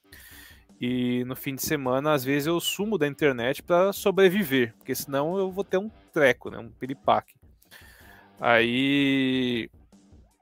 E 0.79 1.23
no 1.25 1.35
fim 1.35 1.53
de 1.53 1.61
semana, 1.61 2.13
às 2.13 2.23
vezes 2.23 2.47
eu 2.47 2.59
sumo 2.59 2.97
da 2.97 3.07
internet 3.07 3.61
para 3.61 3.93
sobreviver, 3.93 4.73
porque 4.77 4.95
senão 4.95 5.37
eu 5.37 5.51
vou 5.51 5.63
ter 5.63 5.77
um 5.77 5.89
treco, 6.11 6.49
né? 6.49 6.57
Um 6.57 6.69
piripaque. 6.69 7.35
Aí 8.39 9.69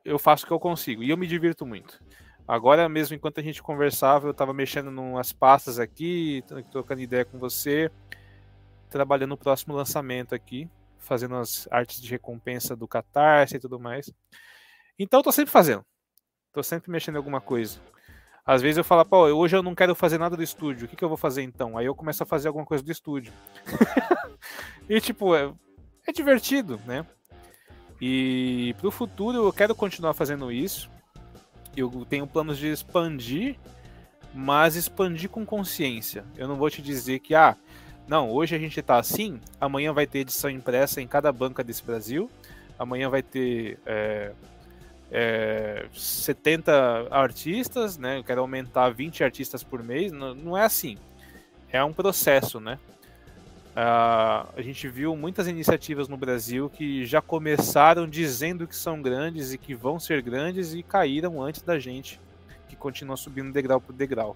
eu 0.10 0.18
faço 0.18 0.44
o 0.44 0.48
que 0.48 0.54
eu 0.54 0.60
consigo. 0.60 1.04
E 1.04 1.10
eu 1.10 1.18
me 1.18 1.28
divirto 1.28 1.66
muito. 1.66 2.02
Agora 2.48 2.90
mesmo, 2.90 3.16
enquanto 3.16 3.40
a 3.40 3.44
gente 3.44 3.62
conversava, 3.62 4.28
eu 4.28 4.32
estava 4.32 4.54
mexendo 4.54 4.88
umas 4.88 5.32
pastas 5.32 5.78
aqui, 5.78 6.44
trocando 6.72 7.02
ideia 7.02 7.24
com 7.24 7.38
você, 7.38 7.92
trabalhando 8.90 9.30
no 9.30 9.38
próximo 9.38 9.76
lançamento 9.76 10.34
aqui, 10.34 10.68
fazendo 10.98 11.36
as 11.36 11.68
artes 11.70 12.02
de 12.02 12.10
recompensa 12.10 12.76
do 12.76 12.88
Catarse 12.88 13.58
e 13.58 13.60
tudo 13.60 13.80
mais. 13.80 14.12
Então, 14.98 15.20
estou 15.20 15.32
sempre 15.32 15.52
fazendo. 15.52 15.86
Estou 16.48 16.64
sempre 16.64 16.90
mexendo 16.92 17.16
em 17.16 17.20
alguma 17.20 17.40
coisa. 17.40 17.80
Às 18.44 18.64
vezes 18.64 18.78
eu 18.78 18.84
falo, 18.84 19.06
pô, 19.06 19.28
hoje 19.28 19.56
eu 19.56 19.62
não 19.62 19.76
quero 19.76 19.94
fazer 19.94 20.18
nada 20.18 20.36
do 20.36 20.42
estúdio, 20.42 20.88
o 20.88 20.90
que, 20.90 20.96
que 20.96 21.04
eu 21.04 21.08
vou 21.08 21.18
fazer 21.18 21.44
então? 21.44 21.78
Aí 21.78 21.86
eu 21.86 21.94
começo 21.94 22.24
a 22.24 22.26
fazer 22.26 22.48
alguma 22.48 22.66
coisa 22.66 22.84
do 22.84 22.92
estúdio. 22.92 23.32
e 24.90 25.00
tipo, 25.00 25.36
é, 25.36 25.54
é 26.08 26.12
divertido, 26.12 26.82
né? 26.88 27.06
E 28.02 28.74
para 28.78 28.88
o 28.88 28.92
futuro 28.92 29.38
eu 29.38 29.54
quero 29.54 29.76
continuar 29.76 30.14
fazendo 30.14 30.52
isso. 30.52 30.90
Eu 31.76 32.06
tenho 32.10 32.26
planos 32.26 32.58
de 32.58 32.68
expandir, 32.68 33.58
mas 34.34 34.76
expandir 34.76 35.30
com 35.30 35.46
consciência. 35.46 36.24
Eu 36.38 36.48
não 36.48 36.56
vou 36.56 36.70
te 36.70 36.82
dizer 36.82 37.20
que, 37.20 37.36
ah, 37.36 37.56
não, 38.08 38.32
hoje 38.32 38.56
a 38.56 38.60
gente 38.60 38.80
está 38.80 38.98
assim, 38.98 39.40
amanhã 39.60 39.94
vai 39.94 40.08
ter 40.08 40.20
edição 40.20 40.50
impressa 40.50 41.02
em 41.02 41.08
cada 41.08 41.32
banca 41.32 41.64
desse 41.64 41.84
Brasil, 41.84 42.30
amanhã 42.78 43.10
vai 43.10 43.22
ter 43.22 43.78
é, 43.86 44.32
é, 45.12 45.86
70 45.94 47.08
artistas, 47.12 47.98
né? 47.98 48.18
Eu 48.18 48.24
quero 48.24 48.42
aumentar 48.42 48.90
20 48.90 49.24
artistas 49.24 49.64
por 49.64 49.84
mês. 49.84 50.12
Não, 50.12 50.34
não 50.34 50.58
é 50.58 50.64
assim. 50.64 50.98
É 51.72 51.84
um 51.84 51.94
processo, 51.94 52.60
né? 52.60 52.80
Uh, 53.80 54.44
a 54.58 54.62
gente 54.62 54.90
viu 54.90 55.16
muitas 55.16 55.48
iniciativas 55.48 56.10
no 56.10 56.18
Brasil 56.18 56.70
que 56.70 57.06
já 57.06 57.22
começaram 57.22 58.10
dizendo 58.10 58.68
que 58.68 58.76
são 58.76 59.02
grandes 59.02 59.54
e 59.54 59.58
que 59.58 59.74
vão 59.74 59.98
ser 59.98 60.22
grandes 60.22 60.74
e 60.74 60.84
caíram 60.84 61.42
antes 61.42 61.62
da 61.62 61.80
gente, 61.80 62.20
que 62.68 62.76
continua 62.76 63.16
subindo 63.16 63.54
degrau 63.54 63.80
por 63.80 63.94
degrau. 63.94 64.36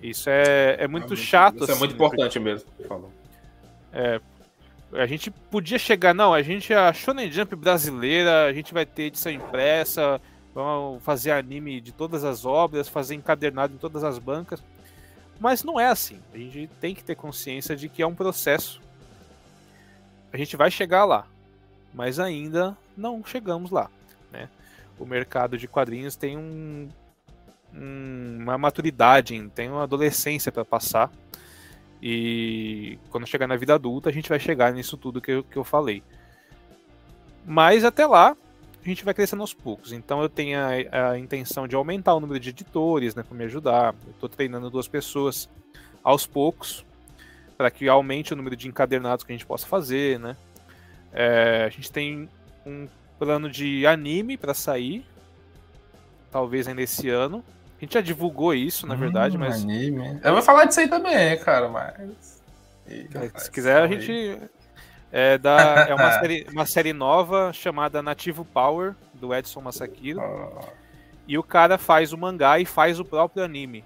Isso 0.00 0.30
é, 0.30 0.76
é 0.78 0.86
muito, 0.86 1.14
é 1.14 1.16
chato. 1.16 1.56
Isso 1.56 1.64
é 1.64 1.72
assim, 1.72 1.72
é 1.72 1.78
muito 1.80 1.94
importante 1.94 2.38
porque, 2.38 2.38
mesmo. 2.38 2.68
Falou. 2.86 3.12
É, 3.92 4.20
a 4.92 5.06
gente 5.06 5.32
podia 5.32 5.78
chegar, 5.78 6.14
não, 6.14 6.32
a 6.32 6.40
gente 6.40 6.72
é 6.72 6.76
a 6.76 6.92
Shonen 6.92 7.32
Jump 7.32 7.56
brasileira, 7.56 8.44
a 8.44 8.52
gente 8.52 8.72
vai 8.72 8.86
ter 8.86 9.04
edição 9.04 9.32
impressa, 9.32 10.20
vamos 10.54 11.02
fazer 11.02 11.32
anime 11.32 11.80
de 11.80 11.90
todas 11.90 12.22
as 12.22 12.44
obras, 12.44 12.88
fazer 12.88 13.16
encadernado 13.16 13.74
em 13.74 13.78
todas 13.78 14.04
as 14.04 14.16
bancas. 14.16 14.62
Mas 15.38 15.62
não 15.62 15.78
é 15.78 15.86
assim. 15.86 16.20
A 16.32 16.38
gente 16.38 16.68
tem 16.80 16.94
que 16.94 17.04
ter 17.04 17.14
consciência 17.14 17.76
de 17.76 17.88
que 17.88 18.02
é 18.02 18.06
um 18.06 18.14
processo. 18.14 18.80
A 20.32 20.36
gente 20.36 20.56
vai 20.56 20.70
chegar 20.70 21.04
lá, 21.04 21.26
mas 21.94 22.18
ainda 22.18 22.76
não 22.96 23.24
chegamos 23.24 23.70
lá. 23.70 23.90
Né? 24.32 24.48
O 24.98 25.06
mercado 25.06 25.56
de 25.56 25.68
quadrinhos 25.68 26.16
tem 26.16 26.36
um, 26.36 26.88
um, 27.74 28.38
uma 28.42 28.58
maturidade, 28.58 29.48
tem 29.54 29.70
uma 29.70 29.84
adolescência 29.84 30.52
para 30.52 30.64
passar. 30.64 31.10
E 32.02 32.98
quando 33.10 33.26
chegar 33.26 33.46
na 33.46 33.56
vida 33.56 33.74
adulta, 33.74 34.10
a 34.10 34.12
gente 34.12 34.28
vai 34.28 34.38
chegar 34.38 34.72
nisso 34.72 34.96
tudo 34.96 35.20
que 35.20 35.30
eu, 35.30 35.44
que 35.44 35.56
eu 35.56 35.64
falei. 35.64 36.02
Mas 37.44 37.84
até 37.84 38.06
lá, 38.06 38.36
a 38.88 38.94
gente 38.94 39.04
vai 39.04 39.14
crescendo 39.14 39.40
aos 39.40 39.54
poucos. 39.54 39.92
Então 39.92 40.22
eu 40.22 40.28
tenho 40.28 40.58
a, 40.58 41.10
a 41.10 41.18
intenção 41.18 41.68
de 41.68 41.76
aumentar 41.76 42.14
o 42.14 42.20
número 42.20 42.40
de 42.40 42.50
editores, 42.50 43.14
né, 43.14 43.22
para 43.22 43.36
me 43.36 43.44
ajudar. 43.44 43.94
Eu 44.06 44.12
estou 44.12 44.28
treinando 44.28 44.70
duas 44.70 44.88
pessoas 44.88 45.48
aos 46.02 46.26
poucos 46.26 46.84
para 47.56 47.70
que 47.70 47.88
aumente 47.88 48.32
o 48.32 48.36
número 48.36 48.56
de 48.56 48.68
encadernados 48.68 49.24
que 49.24 49.32
a 49.32 49.34
gente 49.34 49.46
possa 49.46 49.66
fazer, 49.66 50.18
né? 50.18 50.36
É, 51.12 51.64
a 51.66 51.68
gente 51.68 51.90
tem 51.90 52.28
um 52.64 52.86
plano 53.18 53.50
de 53.50 53.86
anime 53.86 54.36
para 54.36 54.54
sair, 54.54 55.04
talvez 56.30 56.68
ainda 56.68 56.82
esse 56.82 57.08
ano. 57.08 57.44
A 57.76 57.80
gente 57.80 57.94
já 57.94 58.00
divulgou 58.00 58.54
isso, 58.54 58.86
na 58.86 58.94
verdade, 58.94 59.36
hum, 59.36 59.40
mas. 59.40 59.62
Anime. 59.62 60.20
Eu 60.22 60.32
vou 60.32 60.42
falar 60.42 60.64
disso 60.66 60.80
aí 60.80 60.88
também, 60.88 61.38
cara, 61.40 61.68
mas. 61.68 62.42
Eita, 62.86 63.38
se 63.38 63.50
quiser, 63.50 63.82
a 63.82 63.86
gente. 63.86 64.38
É, 65.10 65.38
da, 65.38 65.86
é 65.88 65.94
uma, 65.94 66.12
série, 66.20 66.46
uma 66.50 66.66
série 66.66 66.92
nova 66.92 67.52
chamada 67.52 68.02
Nativo 68.02 68.44
Power, 68.44 68.94
do 69.14 69.34
Edson 69.34 69.60
Masakiro. 69.60 70.20
E 71.26 71.36
o 71.36 71.42
cara 71.42 71.76
faz 71.78 72.12
o 72.12 72.18
mangá 72.18 72.58
e 72.58 72.64
faz 72.64 72.98
o 72.98 73.04
próprio 73.04 73.44
anime. 73.44 73.84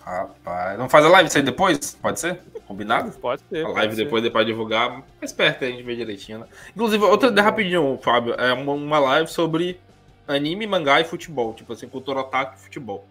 Rapaz, 0.00 0.76
vamos 0.76 0.90
fazer 0.90 1.06
a 1.06 1.10
live 1.10 1.28
isso 1.28 1.36
aí 1.36 1.44
depois? 1.44 1.94
Pode 2.00 2.18
ser? 2.18 2.40
Combinado? 2.66 3.12
Pode 3.18 3.42
ser. 3.48 3.66
A 3.66 3.68
live 3.68 3.94
depois, 3.96 4.22
depois 4.22 4.46
divulgar. 4.46 5.02
Mais 5.20 5.32
perto 5.32 5.64
a 5.64 5.68
gente 5.68 5.82
vê 5.82 5.94
direitinho, 5.94 6.40
né? 6.40 6.46
Inclusive, 6.74 7.04
outra, 7.04 7.30
rapidinho, 7.42 7.98
Fábio, 8.02 8.34
é 8.34 8.52
uma, 8.52 8.72
uma 8.72 8.98
live 8.98 9.30
sobre 9.30 9.78
anime, 10.26 10.66
mangá 10.66 11.00
e 11.00 11.04
futebol. 11.04 11.52
Tipo 11.52 11.74
assim, 11.74 11.86
cultura 11.88 12.20
ataque 12.20 12.58
e 12.58 12.62
futebol. 12.62 13.06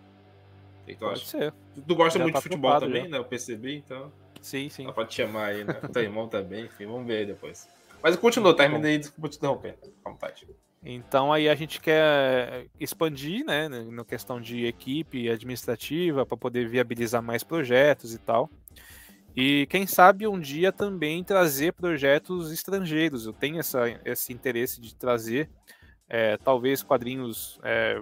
O 0.83 0.85
que 0.87 0.95
tu 0.95 0.99
Pode 0.99 1.13
acha? 1.13 1.25
ser. 1.25 1.53
Tu 1.87 1.95
gosta 1.95 2.17
já 2.17 2.23
muito 2.23 2.33
tá 2.33 2.39
de 2.39 2.43
futebol 2.43 2.79
também, 2.79 3.03
já. 3.03 3.09
né? 3.09 3.17
Eu 3.19 3.23
percebi, 3.25 3.77
então. 3.77 4.11
Sim, 4.41 4.69
sim. 4.69 4.91
Pra 4.91 5.05
te 5.05 5.15
chamar 5.15 5.45
aí, 5.45 5.63
né? 5.63 5.73
Teu 5.93 6.03
irmão 6.03 6.27
também, 6.27 6.65
enfim, 6.65 6.85
vamos 6.85 7.05
ver 7.05 7.17
aí 7.17 7.25
depois. 7.25 7.67
Mas 8.01 8.15
continua, 8.15 8.55
terminei, 8.55 8.97
desculpa 8.97 9.29
te 9.29 9.37
interromper. 9.37 9.77
À 10.03 10.09
vontade. 10.09 10.47
Então 10.83 11.33
aí 11.33 11.49
a 11.49 11.55
gente 11.55 11.81
quer 11.81 12.67
expandir, 12.79 13.45
né, 13.45 13.67
na 13.67 14.05
questão 14.05 14.39
de 14.39 14.65
equipe 14.65 15.29
administrativa 15.29 16.25
para 16.25 16.37
poder 16.37 16.69
viabilizar 16.69 17.21
mais 17.21 17.43
projetos 17.43 18.13
e 18.13 18.17
tal. 18.17 18.49
E 19.35 19.67
quem 19.67 19.85
sabe 19.85 20.25
um 20.25 20.39
dia 20.39 20.71
também 20.71 21.23
trazer 21.23 21.73
projetos 21.73 22.51
estrangeiros. 22.51 23.25
Eu 23.25 23.33
tenho 23.33 23.59
essa, 23.59 23.83
esse 24.05 24.33
interesse 24.33 24.81
de 24.81 24.95
trazer 24.95 25.49
é, 26.07 26.37
talvez 26.37 26.81
quadrinhos 26.81 27.59
é, 27.63 28.01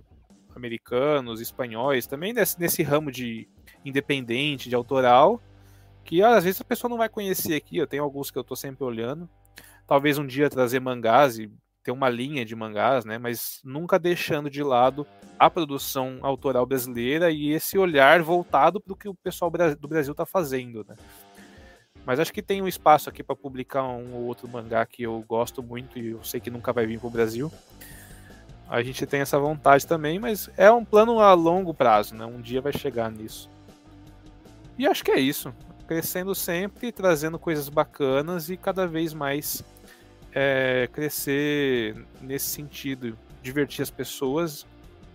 americanos, 0.56 1.42
espanhóis, 1.42 2.08
também 2.08 2.32
nesse, 2.32 2.60
nesse 2.60 2.82
ramo 2.84 3.12
de 3.12 3.48
independente, 3.84 4.70
de 4.70 4.76
autoral, 4.76 5.42
que 6.08 6.24
às 6.24 6.46
vezes 6.46 6.62
a 6.62 6.64
pessoa 6.64 6.90
não 6.90 6.98
vai 6.98 7.10
conhecer 7.10 7.56
aqui. 7.56 7.78
Eu 7.78 7.86
tenho 7.86 8.02
alguns 8.02 8.32
que 8.32 8.38
eu 8.38 8.42
estou 8.42 8.56
sempre 8.56 8.84
olhando. 8.86 9.30
Talvez 9.86 10.18
um 10.18 10.26
dia 10.26 10.50
trazer 10.50 10.80
mangás 10.80 11.38
e 11.38 11.52
ter 11.84 11.92
uma 11.92 12.10
linha 12.10 12.46
de 12.46 12.56
mangás, 12.56 13.04
né? 13.04 13.18
Mas 13.18 13.60
nunca 13.62 14.00
deixando 14.00 14.50
de 14.50 14.64
lado 14.64 15.06
a 15.38 15.50
produção 15.50 16.20
autoral 16.22 16.66
brasileira 16.66 17.30
e 17.30 17.52
esse 17.52 17.78
olhar 17.78 18.22
voltado 18.24 18.80
para 18.80 18.94
o 18.94 18.96
que 18.96 19.10
o 19.10 19.14
pessoal 19.16 19.52
do 19.52 19.88
Brasil 19.88 20.14
está 20.14 20.26
fazendo, 20.26 20.86
né? 20.88 20.96
Mas 22.06 22.22
acho 22.22 22.32
que 22.32 22.42
tem 22.42 22.62
um 22.62 22.70
espaço 22.70 23.10
aqui 23.10 23.22
para 23.22 23.36
publicar 23.36 23.84
um 23.84 24.16
ou 24.16 24.24
outro 24.24 24.48
mangá 24.48 24.86
que 24.86 25.04
eu 25.04 25.22
gosto 25.28 25.62
muito 25.62 26.00
e 26.00 26.12
eu 26.12 26.24
sei 26.24 26.40
que 26.40 26.50
nunca 26.50 26.72
vai 26.72 26.86
vir 26.86 27.00
para 27.00 27.08
o 27.08 27.12
Brasil. 27.12 27.52
A 28.70 28.82
gente 28.82 29.06
tem 29.06 29.20
essa 29.20 29.38
vontade 29.38 29.86
também, 29.86 30.20
mas 30.20 30.50
é 30.56 30.72
um 30.72 30.86
plano 30.86 31.20
a 31.20 31.34
longo 31.34 31.74
prazo, 31.74 32.16
né? 32.16 32.26
Um 32.26 32.40
dia 32.40 32.62
vai 32.62 32.72
chegar 32.72 33.12
nisso. 33.12 33.50
E 34.78 34.88
acho 34.88 35.04
que 35.04 35.12
é 35.12 35.20
isso. 35.20 35.54
Crescendo 35.88 36.36
sempre, 36.36 36.92
trazendo 36.92 37.40
coisas 37.40 37.70
bacanas 37.70 38.50
e 38.50 38.58
cada 38.58 38.86
vez 38.86 39.14
mais 39.14 39.64
é, 40.34 40.90
crescer 40.92 41.96
nesse 42.22 42.48
sentido, 42.48 43.18
divertir 43.42 43.82
as 43.82 43.90
pessoas, 43.90 44.66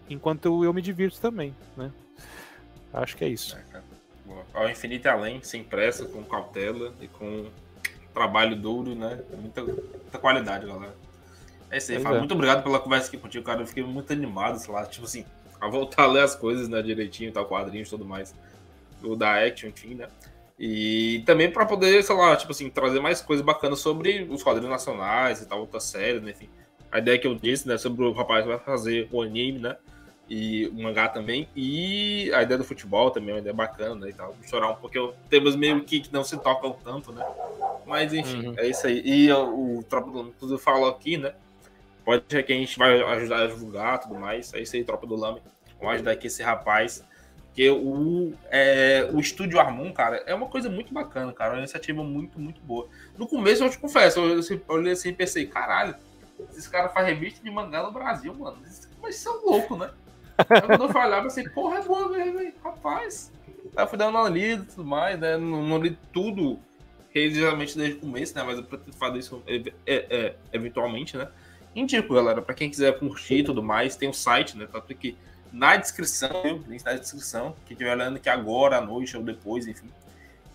enquanto 0.09 0.47
eu, 0.47 0.65
eu 0.65 0.73
me 0.73 0.81
divirto 0.81 1.21
também, 1.21 1.55
né? 1.77 1.93
Acho 2.93 3.17
que 3.17 3.25
é 3.25 3.29
isso. 3.29 3.57
É, 3.75 3.81
Ao 4.53 4.69
infinito 4.69 5.07
e 5.07 5.09
além, 5.09 5.43
sem 5.43 5.63
pressa, 5.63 6.07
com 6.07 6.25
cautela 6.25 6.95
e 7.01 7.09
com 7.09 7.47
trabalho 8.13 8.57
duro, 8.57 8.95
né? 8.95 9.21
Muita, 9.39 9.63
muita 9.63 10.19
qualidade, 10.19 10.67
galera. 10.67 10.95
É 11.71 11.79
isso 11.79 11.93
aí, 11.93 12.01
Fábio. 12.01 12.17
É. 12.17 12.19
Muito 12.19 12.35
obrigado 12.35 12.63
pela 12.63 12.79
conversa 12.79 13.09
aqui 13.09 13.17
contigo, 13.17 13.45
cara. 13.45 13.63
Eu 13.63 13.67
fiquei 13.67 13.83
muito 13.83 14.13
animado, 14.13 14.59
sei 14.59 14.73
lá, 14.73 14.85
tipo 14.85 15.07
assim, 15.07 15.25
a 15.61 15.69
voltar 15.69 16.03
a 16.03 16.07
ler 16.07 16.23
as 16.23 16.35
coisas, 16.35 16.69
né, 16.69 16.83
direitinho, 16.83 17.33
tal, 17.33 17.47
quadrinhos 17.47 17.89
e 17.89 17.91
tudo 17.91 18.05
mais. 18.05 18.35
O 19.03 19.17
da 19.17 19.43
Action, 19.43 19.71
enfim, 19.71 19.95
né? 19.95 20.09
E 20.65 21.25
também 21.27 21.51
para 21.51 21.67
poder, 21.67 22.05
sei 22.05 22.15
lá, 22.15 22.37
tipo 22.37 22.53
assim, 22.53 22.71
trazer 22.71 23.01
mais 23.01 23.21
coisas 23.21 23.45
bacanas 23.45 23.81
sobre 23.81 24.29
os 24.31 24.45
quadrinhos 24.45 24.71
nacionais 24.71 25.43
e 25.43 25.47
tal, 25.49 25.59
outras 25.59 25.83
séries, 25.83 26.23
né? 26.23 26.31
Enfim. 26.31 26.49
A 26.93 27.01
ideia 27.01 27.19
que 27.19 27.27
eu 27.27 27.35
disse, 27.35 27.67
né, 27.67 27.77
sobre 27.77 28.05
o 28.05 28.13
rapaz 28.13 28.45
que 28.45 28.49
vai 28.49 28.61
fazer 28.61 29.09
o 29.11 29.23
anime, 29.23 29.59
né? 29.59 29.77
E 30.31 30.69
o 30.69 30.81
mangá 30.81 31.09
também. 31.09 31.49
E 31.57 32.31
a 32.33 32.45
ideia 32.45 32.59
do 32.59 32.63
futebol 32.63 33.11
também 33.11 33.31
é 33.31 33.33
uma 33.33 33.41
ideia 33.41 33.53
bacana, 33.53 33.97
né? 33.97 34.11
E 34.11 34.13
tal. 34.13 34.37
Chorar 34.49 34.71
um 34.71 34.77
pouquinho. 34.77 35.13
Temos 35.29 35.57
meio 35.57 35.83
que, 35.83 35.99
que 35.99 36.13
não 36.13 36.23
se 36.23 36.39
tocam 36.39 36.71
tanto, 36.85 37.11
né? 37.11 37.27
Mas 37.85 38.15
enfim, 38.15 38.47
uhum. 38.47 38.55
é 38.57 38.69
isso 38.69 38.87
aí. 38.87 39.03
E 39.05 39.33
o, 39.33 39.79
o 39.79 39.83
Tropa 39.83 40.13
do 40.13 40.29
Inclusive, 40.29 40.63
falou 40.63 40.89
aqui, 40.89 41.17
né? 41.17 41.35
Pode 42.05 42.23
ser 42.29 42.45
que 42.45 42.53
a 42.53 42.57
gente 42.57 42.79
vai 42.79 43.03
ajudar 43.03 43.43
a 43.43 43.47
divulgar 43.49 43.99
tudo 43.99 44.15
mais. 44.15 44.55
É 44.55 44.61
isso 44.61 44.77
aí, 44.77 44.85
Tropa 44.85 45.09
do 45.09 45.17
Lame. 45.17 45.43
Vamos 45.81 45.95
ajudar 45.95 46.13
aqui 46.13 46.29
esse 46.29 46.41
rapaz. 46.41 47.05
Porque 47.53 47.69
o, 47.69 48.33
é, 48.51 49.11
o 49.13 49.21
Estúdio 49.21 49.61
Armon, 49.61 49.93
cara, 49.93 50.23
é 50.27 50.35
uma 50.35 50.47
coisa 50.47 50.71
muito 50.71 50.93
bacana, 50.93 51.31
cara. 51.35 51.53
Uma 51.53 51.59
iniciativa 51.59 52.03
muito, 52.03 52.41
muito 52.41 52.63
boa. 52.63 52.89
No 53.19 53.29
começo, 53.29 53.63
eu 53.63 53.69
te 53.69 53.79
confesso, 53.79 54.21
eu, 54.21 54.41
olhei 54.69 54.93
assim 54.93 55.11
e 55.11 55.13
pensei, 55.13 55.47
caralho, 55.47 55.95
esses 56.51 56.67
caras 56.67 56.95
fazem 56.95 57.13
revista 57.13 57.45
de 57.45 57.51
mangá 57.51 57.83
no 57.83 57.93
Brasil, 57.93 58.35
mano. 58.35 58.57
Mas 59.03 59.17
são 59.17 59.45
loucos, 59.45 59.79
né? 59.79 59.91
Aí 60.39 60.63
quando 60.63 60.85
eu 60.85 61.03
eu 61.03 61.23
pensei, 61.23 61.47
porra, 61.51 61.79
é 61.79 61.83
boa 61.83 62.09
mesmo, 62.09 62.41
hein? 62.41 62.55
rapaz. 62.65 63.31
Aí 63.77 63.85
eu 63.85 63.87
fui 63.87 63.99
dando 63.99 64.17
uma 64.17 64.31
lida 64.31 64.63
e 64.63 64.67
tudo 64.67 64.85
mais, 64.87 65.21
né? 65.21 65.37
Não, 65.37 65.63
não 65.63 65.77
li 65.77 65.99
tudo 66.11 66.59
religiosamente 67.11 67.77
desde 67.77 67.99
o 67.99 68.01
começo, 68.01 68.35
né? 68.35 68.43
Mas 68.45 68.57
eu 68.57 68.65
pretendo 68.65 68.97
fazer 68.97 69.19
isso 69.19 69.43
é, 69.47 69.57
é, 69.87 70.07
é, 70.09 70.35
eventualmente, 70.55 71.19
né? 71.19 71.29
Indico, 71.77 72.15
galera, 72.15 72.41
para 72.41 72.55
quem 72.55 72.71
quiser 72.71 72.99
curtir 72.99 73.41
e 73.41 73.45
tudo 73.45 73.63
mais, 73.63 73.95
tem 73.95 74.09
o 74.09 74.15
site, 74.15 74.57
né? 74.57 74.67
Tanto 74.73 74.95
que 74.95 75.19
na 75.53 75.77
descrição, 75.77 76.65
link 76.67 76.83
na 76.85 76.95
descrição, 76.95 77.55
quem 77.67 77.75
estiver 77.75 77.93
olhando 77.93 78.17
aqui 78.17 78.29
agora, 78.29 78.79
à 78.79 78.81
noite 78.81 79.17
ou 79.17 79.23
depois, 79.23 79.67
enfim. 79.67 79.89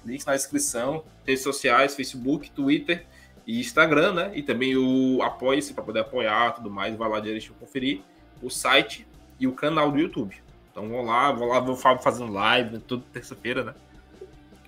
Links 0.04 0.26
na 0.26 0.34
descrição, 0.34 1.04
redes 1.26 1.44
sociais, 1.44 1.96
Facebook, 1.96 2.50
Twitter 2.52 3.06
e 3.46 3.60
Instagram, 3.60 4.14
né? 4.14 4.32
E 4.34 4.42
também 4.42 4.76
o 4.76 5.22
Apoie-se 5.22 5.74
para 5.74 5.84
poder 5.84 6.00
apoiar 6.00 6.52
tudo 6.54 6.72
mais, 6.72 6.96
vai 6.96 7.10
lá 7.10 7.20
direitinho 7.20 7.54
conferir. 7.60 8.02
O 8.42 8.50
site 8.50 9.06
e 9.40 9.46
o 9.48 9.52
canal 9.52 9.92
do 9.92 10.00
YouTube. 10.00 10.36
Então 10.72 10.88
vão 10.88 11.04
lá, 11.04 11.32
vou 11.32 11.48
lá 11.48 11.60
ver 11.60 11.72
o 11.72 11.76
Fábio 11.76 12.04
fazendo 12.04 12.32
live, 12.32 12.74
né? 12.76 12.82
toda 12.88 13.04
terça-feira, 13.12 13.64
né? 13.64 13.74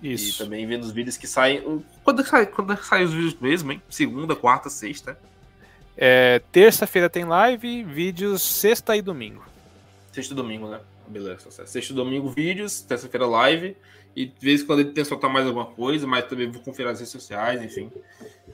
Isso. 0.02 0.42
E 0.42 0.44
também 0.44 0.66
vendo 0.66 0.82
os 0.82 0.92
vídeos 0.92 1.16
que 1.16 1.26
saem. 1.26 1.82
Quando 2.04 2.24
sai, 2.24 2.46
quando 2.46 2.76
sai 2.82 3.04
os 3.04 3.12
vídeos 3.12 3.34
mesmo, 3.34 3.72
hein? 3.72 3.82
Segunda, 3.88 4.34
quarta, 4.36 4.70
sexta. 4.70 5.18
É, 5.96 6.40
Terça-feira 6.50 7.10
tem 7.10 7.24
live, 7.24 7.84
vídeos 7.84 8.42
sexta 8.42 8.96
e 8.96 9.02
domingo. 9.02 9.49
Sexta 10.20 10.34
e 10.34 10.36
domingo, 10.36 10.68
né? 10.68 10.80
Beleza, 11.08 11.44
tá 11.44 11.66
Sexta 11.66 11.92
e 11.92 11.96
domingo, 11.96 12.28
vídeos, 12.28 12.82
terça-feira 12.82 13.26
live. 13.26 13.76
E 14.14 14.26
de 14.26 14.44
vez 14.44 14.62
em 14.62 14.66
quando 14.66 14.80
ele 14.80 14.92
tem 14.92 15.04
soltar 15.04 15.30
mais 15.30 15.46
alguma 15.46 15.66
coisa, 15.66 16.06
mas 16.06 16.26
também 16.26 16.50
vou 16.50 16.60
conferir 16.62 16.90
as 16.90 16.98
redes 16.98 17.12
sociais, 17.12 17.62
enfim. 17.62 17.90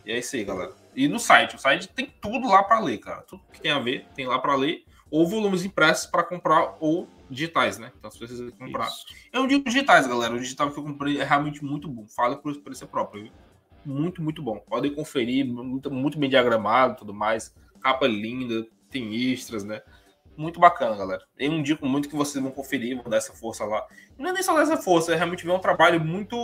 E 0.05 0.13
é 0.13 0.19
isso 0.19 0.37
aí, 0.37 0.45
galera. 0.45 0.73
E 0.95 1.09
no 1.09 1.19
site, 1.19 1.57
o 1.57 1.59
site 1.59 1.89
tem 1.89 2.13
tudo 2.21 2.49
lá 2.49 2.63
para 2.63 2.79
ler, 2.79 2.99
cara. 2.99 3.23
Tudo 3.23 3.43
que 3.53 3.61
tem 3.61 3.73
a 3.73 3.79
ver, 3.79 4.07
tem 4.15 4.27
lá 4.27 4.39
para 4.39 4.55
ler. 4.55 4.85
Ou 5.11 5.27
volumes 5.27 5.65
impressos 5.65 6.07
para 6.07 6.23
comprar, 6.23 6.77
ou 6.81 7.09
digitais, 7.31 7.79
né? 7.79 7.93
Então, 7.99 8.11
se 8.11 8.19
vocês 8.19 8.51
comprar. 8.59 8.87
Isso. 8.87 9.07
Eu 9.33 9.41
não 9.41 9.49
digo 9.49 9.65
digitais, 9.65 10.07
galera. 10.07 10.35
O 10.35 10.39
digital 10.39 10.71
que 10.71 10.79
eu 10.79 10.85
comprei 10.85 11.19
é 11.19 11.25
realmente 11.25 11.65
muito 11.65 11.89
bom. 11.89 12.07
Fala 12.07 12.37
por 12.37 12.53
experiência 12.53 12.87
própria, 12.87 13.23
viu? 13.23 13.33
muito, 13.87 14.21
muito 14.21 14.43
bom. 14.43 14.59
Podem 14.59 14.93
conferir, 14.93 15.47
muito, 15.47 15.91
muito 15.91 16.19
bem 16.19 16.29
diagramado 16.29 16.97
tudo 16.97 17.15
mais. 17.15 17.55
Capa 17.81 18.07
linda, 18.07 18.67
tem 18.91 19.15
extras, 19.15 19.65
né? 19.65 19.81
Muito 20.37 20.61
bacana, 20.61 20.97
galera. 20.97 21.25
Eu 21.39 21.53
indico 21.53 21.87
muito 21.87 22.09
que 22.09 22.17
vocês 22.17 22.43
vão 22.43 22.53
conferir, 22.53 22.97
vão 22.97 23.11
dar 23.11 23.17
essa 23.17 23.33
força 23.33 23.65
lá. 23.65 23.87
Não 24.19 24.31
é 24.31 24.33
nem 24.33 24.43
só 24.43 24.57
dessa 24.57 24.77
força, 24.77 25.13
é 25.13 25.17
realmente 25.17 25.45
ver 25.45 25.53
um 25.53 25.59
trabalho 25.59 26.01
muito 26.01 26.37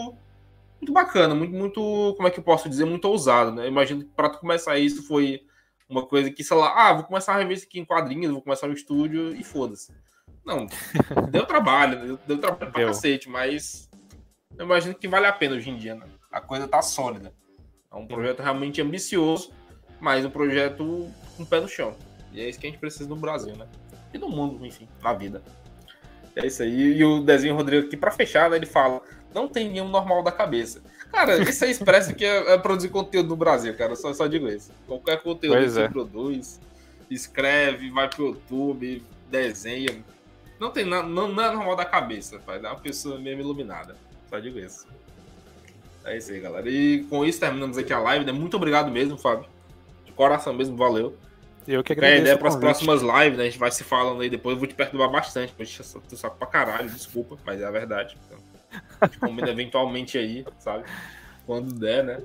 muito 0.81 0.93
bacana, 0.93 1.33
muito, 1.33 1.55
muito, 1.55 2.15
como 2.17 2.27
é 2.27 2.31
que 2.31 2.41
eu 2.41 2.45
posso 2.45 2.69
dizer, 2.69 2.85
muito 2.85 3.05
ousado, 3.05 3.53
né? 3.53 3.65
Eu 3.65 3.69
imagino 3.69 4.03
que 4.03 4.11
para 4.17 4.31
começar 4.31 4.77
isso 4.79 5.07
foi 5.07 5.43
uma 5.89 6.05
coisa 6.05 6.29
que, 6.29 6.43
sei 6.43 6.57
lá, 6.57 6.73
ah, 6.75 6.93
vou 6.93 7.05
começar 7.05 7.35
a 7.35 7.39
revista 7.39 7.67
aqui 7.67 7.79
em 7.79 7.85
quadrinhos, 7.85 8.33
vou 8.33 8.43
começar 8.43 8.67
no 8.67 8.75
estúdio 8.75 9.33
e 9.33 9.45
foda-se. 9.45 9.95
Não, 10.45 10.67
deu 11.31 11.47
trabalho, 11.47 12.01
deu, 12.05 12.19
deu 12.27 12.39
trabalho 12.39 12.73
pra 12.73 12.81
deu. 12.81 12.89
cacete, 12.89 13.29
mas 13.29 13.89
eu 14.59 14.65
imagino 14.65 14.93
que 14.93 15.07
vale 15.07 15.27
a 15.27 15.33
pena 15.33 15.55
hoje 15.55 15.71
em 15.71 15.77
dia, 15.77 15.95
né? 15.95 16.05
a 16.33 16.41
coisa 16.41 16.67
tá 16.67 16.81
sólida. 16.81 17.33
É 17.91 17.95
um 17.95 18.07
projeto 18.07 18.41
realmente 18.41 18.81
ambicioso, 18.81 19.53
mas 20.01 20.25
um 20.25 20.31
projeto 20.31 21.09
com 21.37 21.45
pé 21.45 21.61
no 21.61 21.69
chão. 21.69 21.95
E 22.33 22.41
é 22.41 22.49
isso 22.49 22.59
que 22.59 22.67
a 22.67 22.71
gente 22.71 22.81
precisa 22.81 23.09
no 23.09 23.17
Brasil, 23.17 23.55
né? 23.55 23.69
E 24.13 24.19
no 24.19 24.29
mundo, 24.29 24.65
enfim, 24.65 24.89
na 25.03 25.13
vida. 25.13 25.43
É 26.37 26.47
isso 26.47 26.63
aí. 26.63 26.99
E 26.99 27.05
o 27.05 27.21
Desenho 27.21 27.55
Rodrigo 27.55 27.87
aqui, 27.87 27.97
pra 27.97 28.11
fechar, 28.11 28.51
né, 28.51 28.57
ele 28.57 28.67
fala: 28.67 29.01
não 29.35 29.49
tem 29.49 29.69
nenhum 29.69 29.89
normal 29.89 30.23
da 30.23 30.33
cabeça. 30.33 30.83
Cara, 31.11 31.37
isso 31.43 31.65
aí 31.65 31.71
expressa 31.71 32.13
que 32.15 32.25
é, 32.25 32.55
é, 32.55 32.59
produzir 32.59 32.89
conteúdo 32.89 33.29
no 33.29 33.37
Brasil, 33.37 33.77
cara. 33.77 33.95
Só, 33.95 34.13
só 34.15 34.27
digo 34.27 34.49
isso. 34.49 34.73
Qualquer 34.87 35.23
conteúdo 35.23 35.57
pois 35.57 35.75
que 35.75 35.79
é. 35.79 35.83
você 35.83 35.89
produz, 35.89 36.61
escreve, 37.11 37.91
vai 37.91 38.09
pro 38.09 38.29
YouTube, 38.29 39.03
desenha. 39.31 40.03
Não 40.59 40.71
tem 40.71 40.85
nada, 40.85 41.07
não, 41.07 41.29
não 41.29 41.43
é 41.43 41.53
normal 41.53 41.77
da 41.77 41.85
cabeça, 41.85 42.39
pai. 42.39 42.59
É 42.59 42.69
uma 42.69 42.79
pessoa 42.79 43.19
mesmo 43.19 43.43
iluminada. 43.43 43.97
Só 44.31 44.39
digo 44.39 44.59
isso. 44.59 44.87
É 46.05 46.17
isso 46.17 46.33
aí, 46.33 46.41
galera. 46.41 46.69
E 46.69 47.05
com 47.05 47.25
isso 47.25 47.39
terminamos 47.39 47.77
aqui 47.77 47.93
a 47.93 47.99
live, 47.99 48.25
né? 48.25 48.33
Muito 48.33 48.57
obrigado 48.57 48.91
mesmo, 48.91 49.19
Fábio. 49.19 49.47
De 50.05 50.13
coração 50.13 50.55
mesmo, 50.55 50.77
valeu. 50.77 51.17
Eu 51.67 51.83
que 51.83 51.93
agradeço. 51.93 52.19
É, 52.19 52.21
ideia 52.21 52.39
para 52.39 52.49
as 52.49 52.57
próximas 52.57 53.03
lives, 53.03 53.39
né? 53.39 53.45
A 53.45 53.47
gente 53.47 53.59
vai 53.59 53.71
se 53.71 53.85
falando 53.85 54.21
aí 54.23 54.31
depois. 54.31 54.55
Eu 54.55 54.59
vou 54.59 54.67
te 54.67 54.75
perturbar 54.75 55.11
bastante, 55.11 55.53
porque 55.53 55.73
tô 56.09 56.17
saco 56.17 56.37
pra 56.37 56.47
caralho, 56.47 56.89
desculpa, 56.91 57.39
mas 57.45 57.61
é 57.61 57.65
a 57.65 57.71
verdade. 57.71 58.17
Então, 58.27 58.39
a 59.01 59.07
gente 59.07 59.19
combina 59.19 59.49
eventualmente 59.51 60.19
aí, 60.19 60.45
sabe? 60.59 60.85
Quando 61.47 61.73
der, 61.75 62.05
né? 62.05 62.21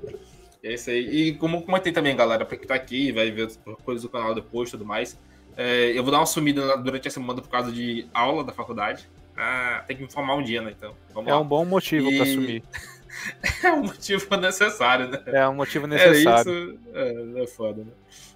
É 0.64 0.74
isso 0.74 0.90
aí. 0.90 1.06
E 1.06 1.34
como 1.36 1.62
comentei 1.62 1.92
também, 1.92 2.16
galera, 2.16 2.46
pra 2.46 2.58
quem 2.58 2.68
tá 2.68 2.76
aqui, 2.76 3.12
vai 3.12 3.32
ver 3.32 3.50
coisas 3.84 4.04
do 4.04 4.10
canal 4.10 4.34
depois 4.34 4.70
e 4.70 4.72
tudo 4.72 4.86
mais. 4.86 5.20
É, 5.56 5.92
eu 5.98 6.04
vou 6.04 6.12
dar 6.12 6.20
uma 6.20 6.26
sumida 6.26 6.78
durante 6.78 7.08
a 7.08 7.12
semana 7.12 7.42
por 7.42 7.50
causa 7.50 7.72
de 7.72 8.08
aula 8.14 8.44
da 8.44 8.54
faculdade. 8.54 9.10
Ah, 9.36 9.84
tem 9.88 9.96
que 9.96 10.02
me 10.02 10.08
informar 10.08 10.36
um 10.36 10.44
dia, 10.44 10.62
né? 10.62 10.74
Então, 10.76 10.96
é 11.26 11.32
lá. 11.32 11.40
um 11.40 11.46
bom 11.46 11.64
motivo 11.64 12.12
e... 12.12 12.18
para 12.18 12.26
sumir. 12.26 12.64
é 13.64 13.72
um 13.72 13.84
motivo 13.84 14.36
necessário, 14.38 15.10
né? 15.10 15.22
É 15.28 15.48
um 15.48 15.56
motivo 15.56 15.88
necessário. 15.88 16.80
É 16.94 17.02
isso. 17.12 17.40
É, 17.40 17.44
é 17.44 17.48
foda, 17.48 17.84
né? 17.84 17.92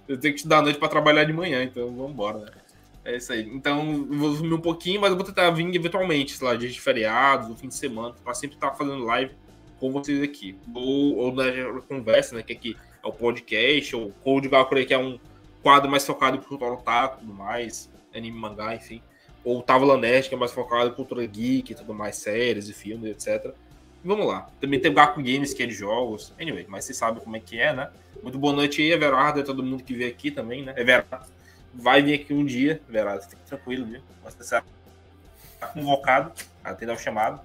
Eu 0.08 0.18
tenho 0.18 0.34
que 0.34 0.42
te 0.42 0.48
dar 0.48 0.58
a 0.58 0.62
noite 0.62 0.78
para 0.78 0.88
trabalhar 0.88 1.24
de 1.24 1.32
manhã, 1.32 1.62
então 1.62 1.86
vamos 1.94 2.12
embora, 2.12 2.38
né? 2.38 2.50
É 3.04 3.16
isso 3.16 3.32
aí. 3.32 3.48
Então, 3.52 4.06
vou 4.10 4.34
sumir 4.34 4.52
um 4.52 4.60
pouquinho, 4.60 5.00
mas 5.00 5.10
eu 5.10 5.16
vou 5.16 5.26
tentar 5.26 5.50
vir 5.50 5.74
eventualmente, 5.74 6.36
sei 6.36 6.46
lá, 6.46 6.54
dias 6.54 6.72
de 6.72 6.80
feriados, 6.80 7.48
no 7.48 7.56
fim 7.56 7.68
de 7.68 7.74
semana, 7.74 8.14
para 8.22 8.34
sempre 8.34 8.56
estar 8.56 8.72
fazendo 8.72 9.04
live 9.04 9.32
com 9.80 9.90
vocês 9.90 10.22
aqui. 10.22 10.56
Ou, 10.72 11.16
ou 11.16 11.34
na 11.34 11.80
conversa, 11.88 12.36
né? 12.36 12.42
Que 12.42 12.52
aqui 12.52 12.76
é 13.02 13.06
o 13.06 13.12
podcast, 13.12 13.96
ou 13.96 14.12
Code 14.22 14.48
Valkyrie, 14.48 14.86
que 14.86 14.94
é 14.94 14.98
um 14.98 15.18
quadro 15.62 15.90
mais 15.90 16.06
focado 16.06 16.36
em 16.36 16.40
cultura 16.40 16.72
otaku 16.72 17.20
tudo 17.20 17.32
mais, 17.32 17.90
anime, 18.14 18.38
mangá, 18.38 18.74
enfim. 18.74 19.02
Ou 19.44 19.60
Távola 19.62 19.96
Nerd, 19.96 20.28
que 20.28 20.34
é 20.34 20.38
mais 20.38 20.52
focado 20.52 20.90
em 20.90 20.94
cultura 20.94 21.26
geek 21.26 21.72
e 21.72 21.74
tudo 21.74 21.92
mais, 21.92 22.16
séries 22.16 22.68
e 22.68 22.72
filmes, 22.72 23.10
etc. 23.10 23.52
Vamos 24.04 24.26
lá. 24.26 24.50
Também 24.60 24.80
tem 24.80 24.90
o 24.90 24.94
Gaku 24.94 25.22
Games, 25.22 25.54
que 25.54 25.62
é 25.62 25.66
de 25.66 25.74
jogos. 25.74 26.32
Anyway, 26.40 26.66
mas 26.68 26.84
vocês 26.84 26.98
sabem 26.98 27.22
como 27.22 27.36
é 27.36 27.40
que 27.40 27.58
é, 27.58 27.72
né? 27.72 27.90
Muito 28.22 28.38
boa 28.38 28.52
noite 28.52 28.82
aí, 28.82 28.90
Everardo, 28.90 29.40
e 29.40 29.44
todo 29.44 29.62
mundo 29.62 29.82
que 29.84 29.94
veio 29.94 30.10
aqui 30.10 30.30
também, 30.30 30.64
né? 30.64 30.74
Everardo 30.76 31.26
vai 31.72 32.02
vir 32.02 32.14
aqui 32.14 32.34
um 32.34 32.44
dia, 32.44 32.80
Everardo, 32.88 33.22
fique 33.22 33.42
tranquilo, 33.46 33.86
viu? 33.86 34.00
Você 34.24 34.42
está 34.42 34.62
convocado, 35.72 36.32
atender 36.62 36.92
o 36.92 36.98
chamado. 36.98 37.40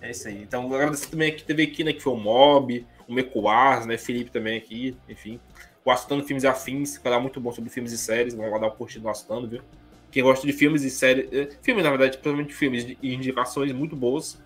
É 0.00 0.10
isso 0.10 0.28
aí. 0.28 0.42
Então, 0.42 0.72
agradecer 0.74 1.08
também 1.08 1.34
que 1.34 1.44
teve 1.44 1.62
aqui, 1.62 1.84
né? 1.84 1.92
Que 1.92 2.00
foi 2.00 2.12
o 2.14 2.16
Mob, 2.16 2.86
o 3.06 3.12
Mecoars, 3.12 3.84
né? 3.84 3.98
Felipe 3.98 4.30
também 4.30 4.56
aqui, 4.56 4.96
enfim. 5.08 5.38
O 5.84 5.90
Astando 5.90 6.24
Filmes 6.24 6.44
e 6.44 6.46
Afins, 6.46 6.96
canal 6.98 7.20
muito 7.20 7.40
bom 7.40 7.52
sobre 7.52 7.70
filmes 7.70 7.92
e 7.92 7.98
séries. 7.98 8.34
Vai 8.34 8.48
lá 8.48 8.58
dar 8.58 8.68
um 8.68 8.70
curtido 8.70 9.04
no 9.04 9.10
Astando, 9.10 9.48
viu? 9.48 9.62
Quem 10.10 10.22
gosta 10.22 10.46
de 10.46 10.52
filmes 10.52 10.82
e 10.82 10.90
séries. 10.90 11.28
Eh, 11.32 11.48
filmes, 11.62 11.84
na 11.84 11.90
verdade, 11.90 12.16
principalmente 12.18 12.54
filmes 12.54 12.96
e 13.02 13.14
indicações 13.14 13.72
muito 13.72 13.94
boas. 13.94 14.38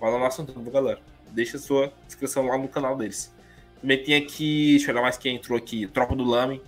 Lá 0.00 0.10
no 0.10 0.24
Astando, 0.24 0.52
viu, 0.52 0.72
galera? 0.72 1.00
Deixa 1.30 1.58
sua 1.58 1.92
inscrição 2.06 2.46
lá 2.46 2.56
no 2.56 2.68
canal 2.68 2.96
deles. 2.96 3.34
Também 3.80 4.02
tem 4.02 4.14
aqui, 4.14 4.70
deixa 4.70 4.90
eu 4.90 4.94
olhar 4.94 5.02
mais 5.02 5.16
quem 5.16 5.36
entrou 5.36 5.56
aqui. 5.56 5.86
Tropa 5.86 6.16
do 6.16 6.24
Lame. 6.24 6.62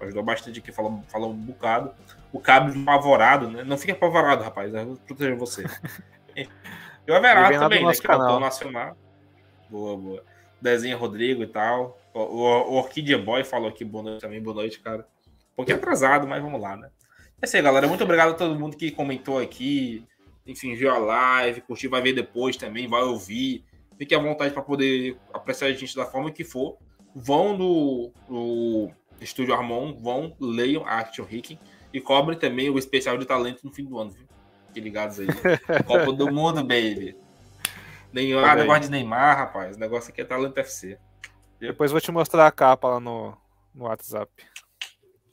Ajudou 0.00 0.22
bastante 0.22 0.58
aqui, 0.58 0.70
falou, 0.70 1.02
falou 1.08 1.30
um 1.30 1.36
bocado. 1.36 1.92
O 2.32 2.40
Cabo 2.40 2.72
apavorado, 2.82 3.48
né? 3.50 3.64
Não 3.64 3.78
fique 3.78 3.92
apavorado, 3.92 4.42
rapaz. 4.42 4.74
Eu 4.74 4.86
vou 4.86 4.96
proteger 4.96 5.36
você. 5.36 5.64
E 7.06 7.12
o 7.12 7.14
Everardo 7.14 7.58
também, 7.58 7.84
né? 7.84 7.92
Que 7.92 8.10
é 8.10 8.40
nacional. 8.40 8.96
Boa, 9.68 9.96
boa. 9.96 10.24
Desenho 10.60 10.96
Rodrigo 10.96 11.42
e 11.42 11.46
tal. 11.46 12.00
O, 12.14 12.20
o, 12.20 12.72
o 12.72 12.74
Orquídea 12.76 13.18
Boy 13.18 13.44
falou 13.44 13.68
aqui 13.68 13.84
boa 13.84 14.02
noite 14.02 14.22
também, 14.22 14.42
boa 14.42 14.56
noite, 14.56 14.80
cara. 14.80 15.06
Um 15.52 15.56
pouquinho 15.56 15.76
atrasado, 15.76 16.26
mas 16.26 16.42
vamos 16.42 16.60
lá, 16.60 16.76
né? 16.76 16.88
É 17.42 17.46
isso 17.46 17.56
aí, 17.56 17.62
galera. 17.62 17.86
Muito 17.86 18.02
obrigado 18.04 18.30
a 18.30 18.34
todo 18.34 18.58
mundo 18.58 18.76
que 18.76 18.90
comentou 18.90 19.38
aqui. 19.38 20.04
Enfim, 20.46 20.74
viu 20.74 20.90
a 20.90 20.98
live, 20.98 21.62
curtiu, 21.62 21.90
vai 21.90 22.02
ver 22.02 22.12
depois 22.12 22.56
também, 22.56 22.86
vai 22.86 23.02
ouvir. 23.02 23.64
Fique 23.96 24.14
à 24.14 24.18
vontade 24.18 24.52
para 24.52 24.62
poder 24.62 25.16
apreciar 25.32 25.68
a 25.68 25.72
gente 25.72 25.94
da 25.94 26.04
forma 26.04 26.30
que 26.30 26.44
for. 26.44 26.76
Vão 27.14 27.56
no, 27.56 28.92
Estúdio 29.20 29.54
Armon, 29.54 29.96
vão, 30.00 30.36
leiam 30.40 30.84
a 30.84 30.98
Action 30.98 31.26
Hicking 31.30 31.58
e 31.92 32.00
cobrem 32.00 32.38
também 32.38 32.68
o 32.68 32.78
especial 32.78 33.16
de 33.16 33.24
talento 33.24 33.64
no 33.64 33.72
fim 33.72 33.84
do 33.84 33.98
ano, 33.98 34.10
viu? 34.10 34.26
Fiquem 34.66 34.82
ligados 34.82 35.20
aí. 35.20 35.26
Copa 35.86 36.12
do 36.12 36.32
Mundo, 36.32 36.62
baby. 36.62 37.16
Neymar, 38.12 38.50
ah, 38.50 38.54
negócio 38.56 38.82
de 38.82 38.90
Neymar, 38.90 39.36
rapaz. 39.36 39.76
O 39.76 39.80
negócio 39.80 40.10
aqui 40.10 40.20
é 40.20 40.24
talento 40.24 40.58
FC. 40.58 40.98
Depois 41.58 41.90
vou 41.90 42.00
te 42.00 42.12
mostrar 42.12 42.46
a 42.46 42.52
capa 42.52 42.88
lá 42.88 43.00
no, 43.00 43.36
no 43.74 43.84
WhatsApp. 43.84 44.30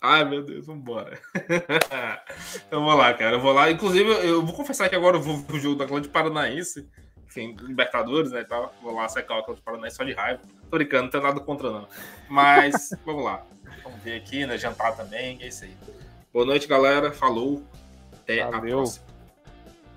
Ai, 0.01 0.25
meu 0.25 0.41
Deus, 0.43 0.65
vambora. 0.65 1.19
então 2.67 2.83
vou 2.83 2.95
lá, 2.95 3.13
cara. 3.13 3.35
Eu 3.35 3.39
vou 3.39 3.53
lá. 3.53 3.69
Inclusive, 3.69 4.09
eu 4.27 4.43
vou 4.43 4.55
confessar 4.55 4.89
que 4.89 4.95
agora 4.95 5.17
eu 5.17 5.21
vou 5.21 5.43
pro 5.43 5.59
jogo 5.59 5.75
da 5.75 5.85
Atlético 5.85 6.11
Paranaense. 6.11 6.89
Enfim, 7.27 7.55
Libertadores, 7.61 8.31
né? 8.31 8.43
Tal. 8.43 8.73
Vou 8.81 8.95
lá 8.95 9.07
secar 9.07 9.35
o 9.35 9.39
Atlético 9.41 9.63
Paranaense 9.63 9.97
só 9.97 10.03
de 10.03 10.13
raiva. 10.13 10.41
Tô 10.71 10.77
brincando, 10.77 11.03
não 11.03 11.09
tem 11.11 11.21
nada 11.21 11.39
contra, 11.39 11.69
não. 11.69 11.87
Mas, 12.27 12.89
vamos 13.05 13.23
lá. 13.23 13.45
Vamos 13.83 14.01
ver 14.01 14.17
aqui, 14.17 14.43
né? 14.47 14.57
Jantar 14.57 14.95
também. 14.97 15.37
É 15.39 15.47
isso 15.47 15.65
aí. 15.65 15.77
Boa 16.33 16.45
noite, 16.45 16.67
galera. 16.67 17.11
Falou. 17.11 17.63
Até 18.11 18.43
Valeu. 18.43 18.57
a 18.57 18.61
próxima. 18.61 19.05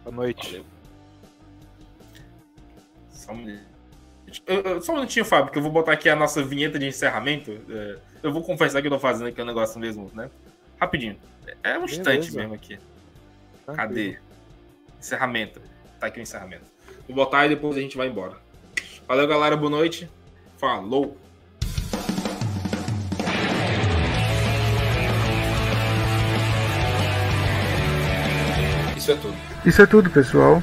Boa 0.04 0.16
noite. 0.16 0.46
Valeu. 0.48 0.64
Um. 3.30 4.80
Só 4.82 4.92
um 4.92 4.96
minutinho, 4.96 5.24
Fábio, 5.24 5.50
que 5.50 5.58
eu 5.58 5.62
vou 5.62 5.72
botar 5.72 5.92
aqui 5.92 6.10
a 6.10 6.16
nossa 6.16 6.42
vinheta 6.42 6.78
de 6.78 6.86
encerramento. 6.86 7.50
É, 7.70 7.98
eu 8.24 8.32
vou 8.32 8.42
confessar 8.42 8.80
que 8.80 8.86
eu 8.86 8.90
tô 8.90 8.98
fazendo 8.98 9.28
aqui 9.28 9.40
um 9.40 9.44
negócio 9.44 9.78
mesmo, 9.78 10.10
né? 10.14 10.30
Rapidinho. 10.80 11.16
É 11.62 11.78
um 11.78 11.84
instante 11.84 12.34
mesmo 12.34 12.54
aqui. 12.54 12.78
Cadê? 13.66 14.16
Encerramento. 14.98 15.60
Tá 16.00 16.06
aqui 16.06 16.20
o 16.20 16.22
encerramento. 16.22 16.64
Vou 17.06 17.14
botar 17.14 17.44
e 17.44 17.50
depois 17.50 17.76
a 17.76 17.80
gente 17.80 17.98
vai 17.98 18.08
embora. 18.08 18.38
Valeu, 19.06 19.28
galera. 19.28 19.58
Boa 19.58 19.70
noite. 19.70 20.08
Falou. 20.56 21.18
Isso 28.96 29.12
é 29.12 29.16
tudo. 29.16 29.34
Isso 29.66 29.82
é 29.82 29.86
tudo, 29.86 30.10
pessoal. 30.10 30.62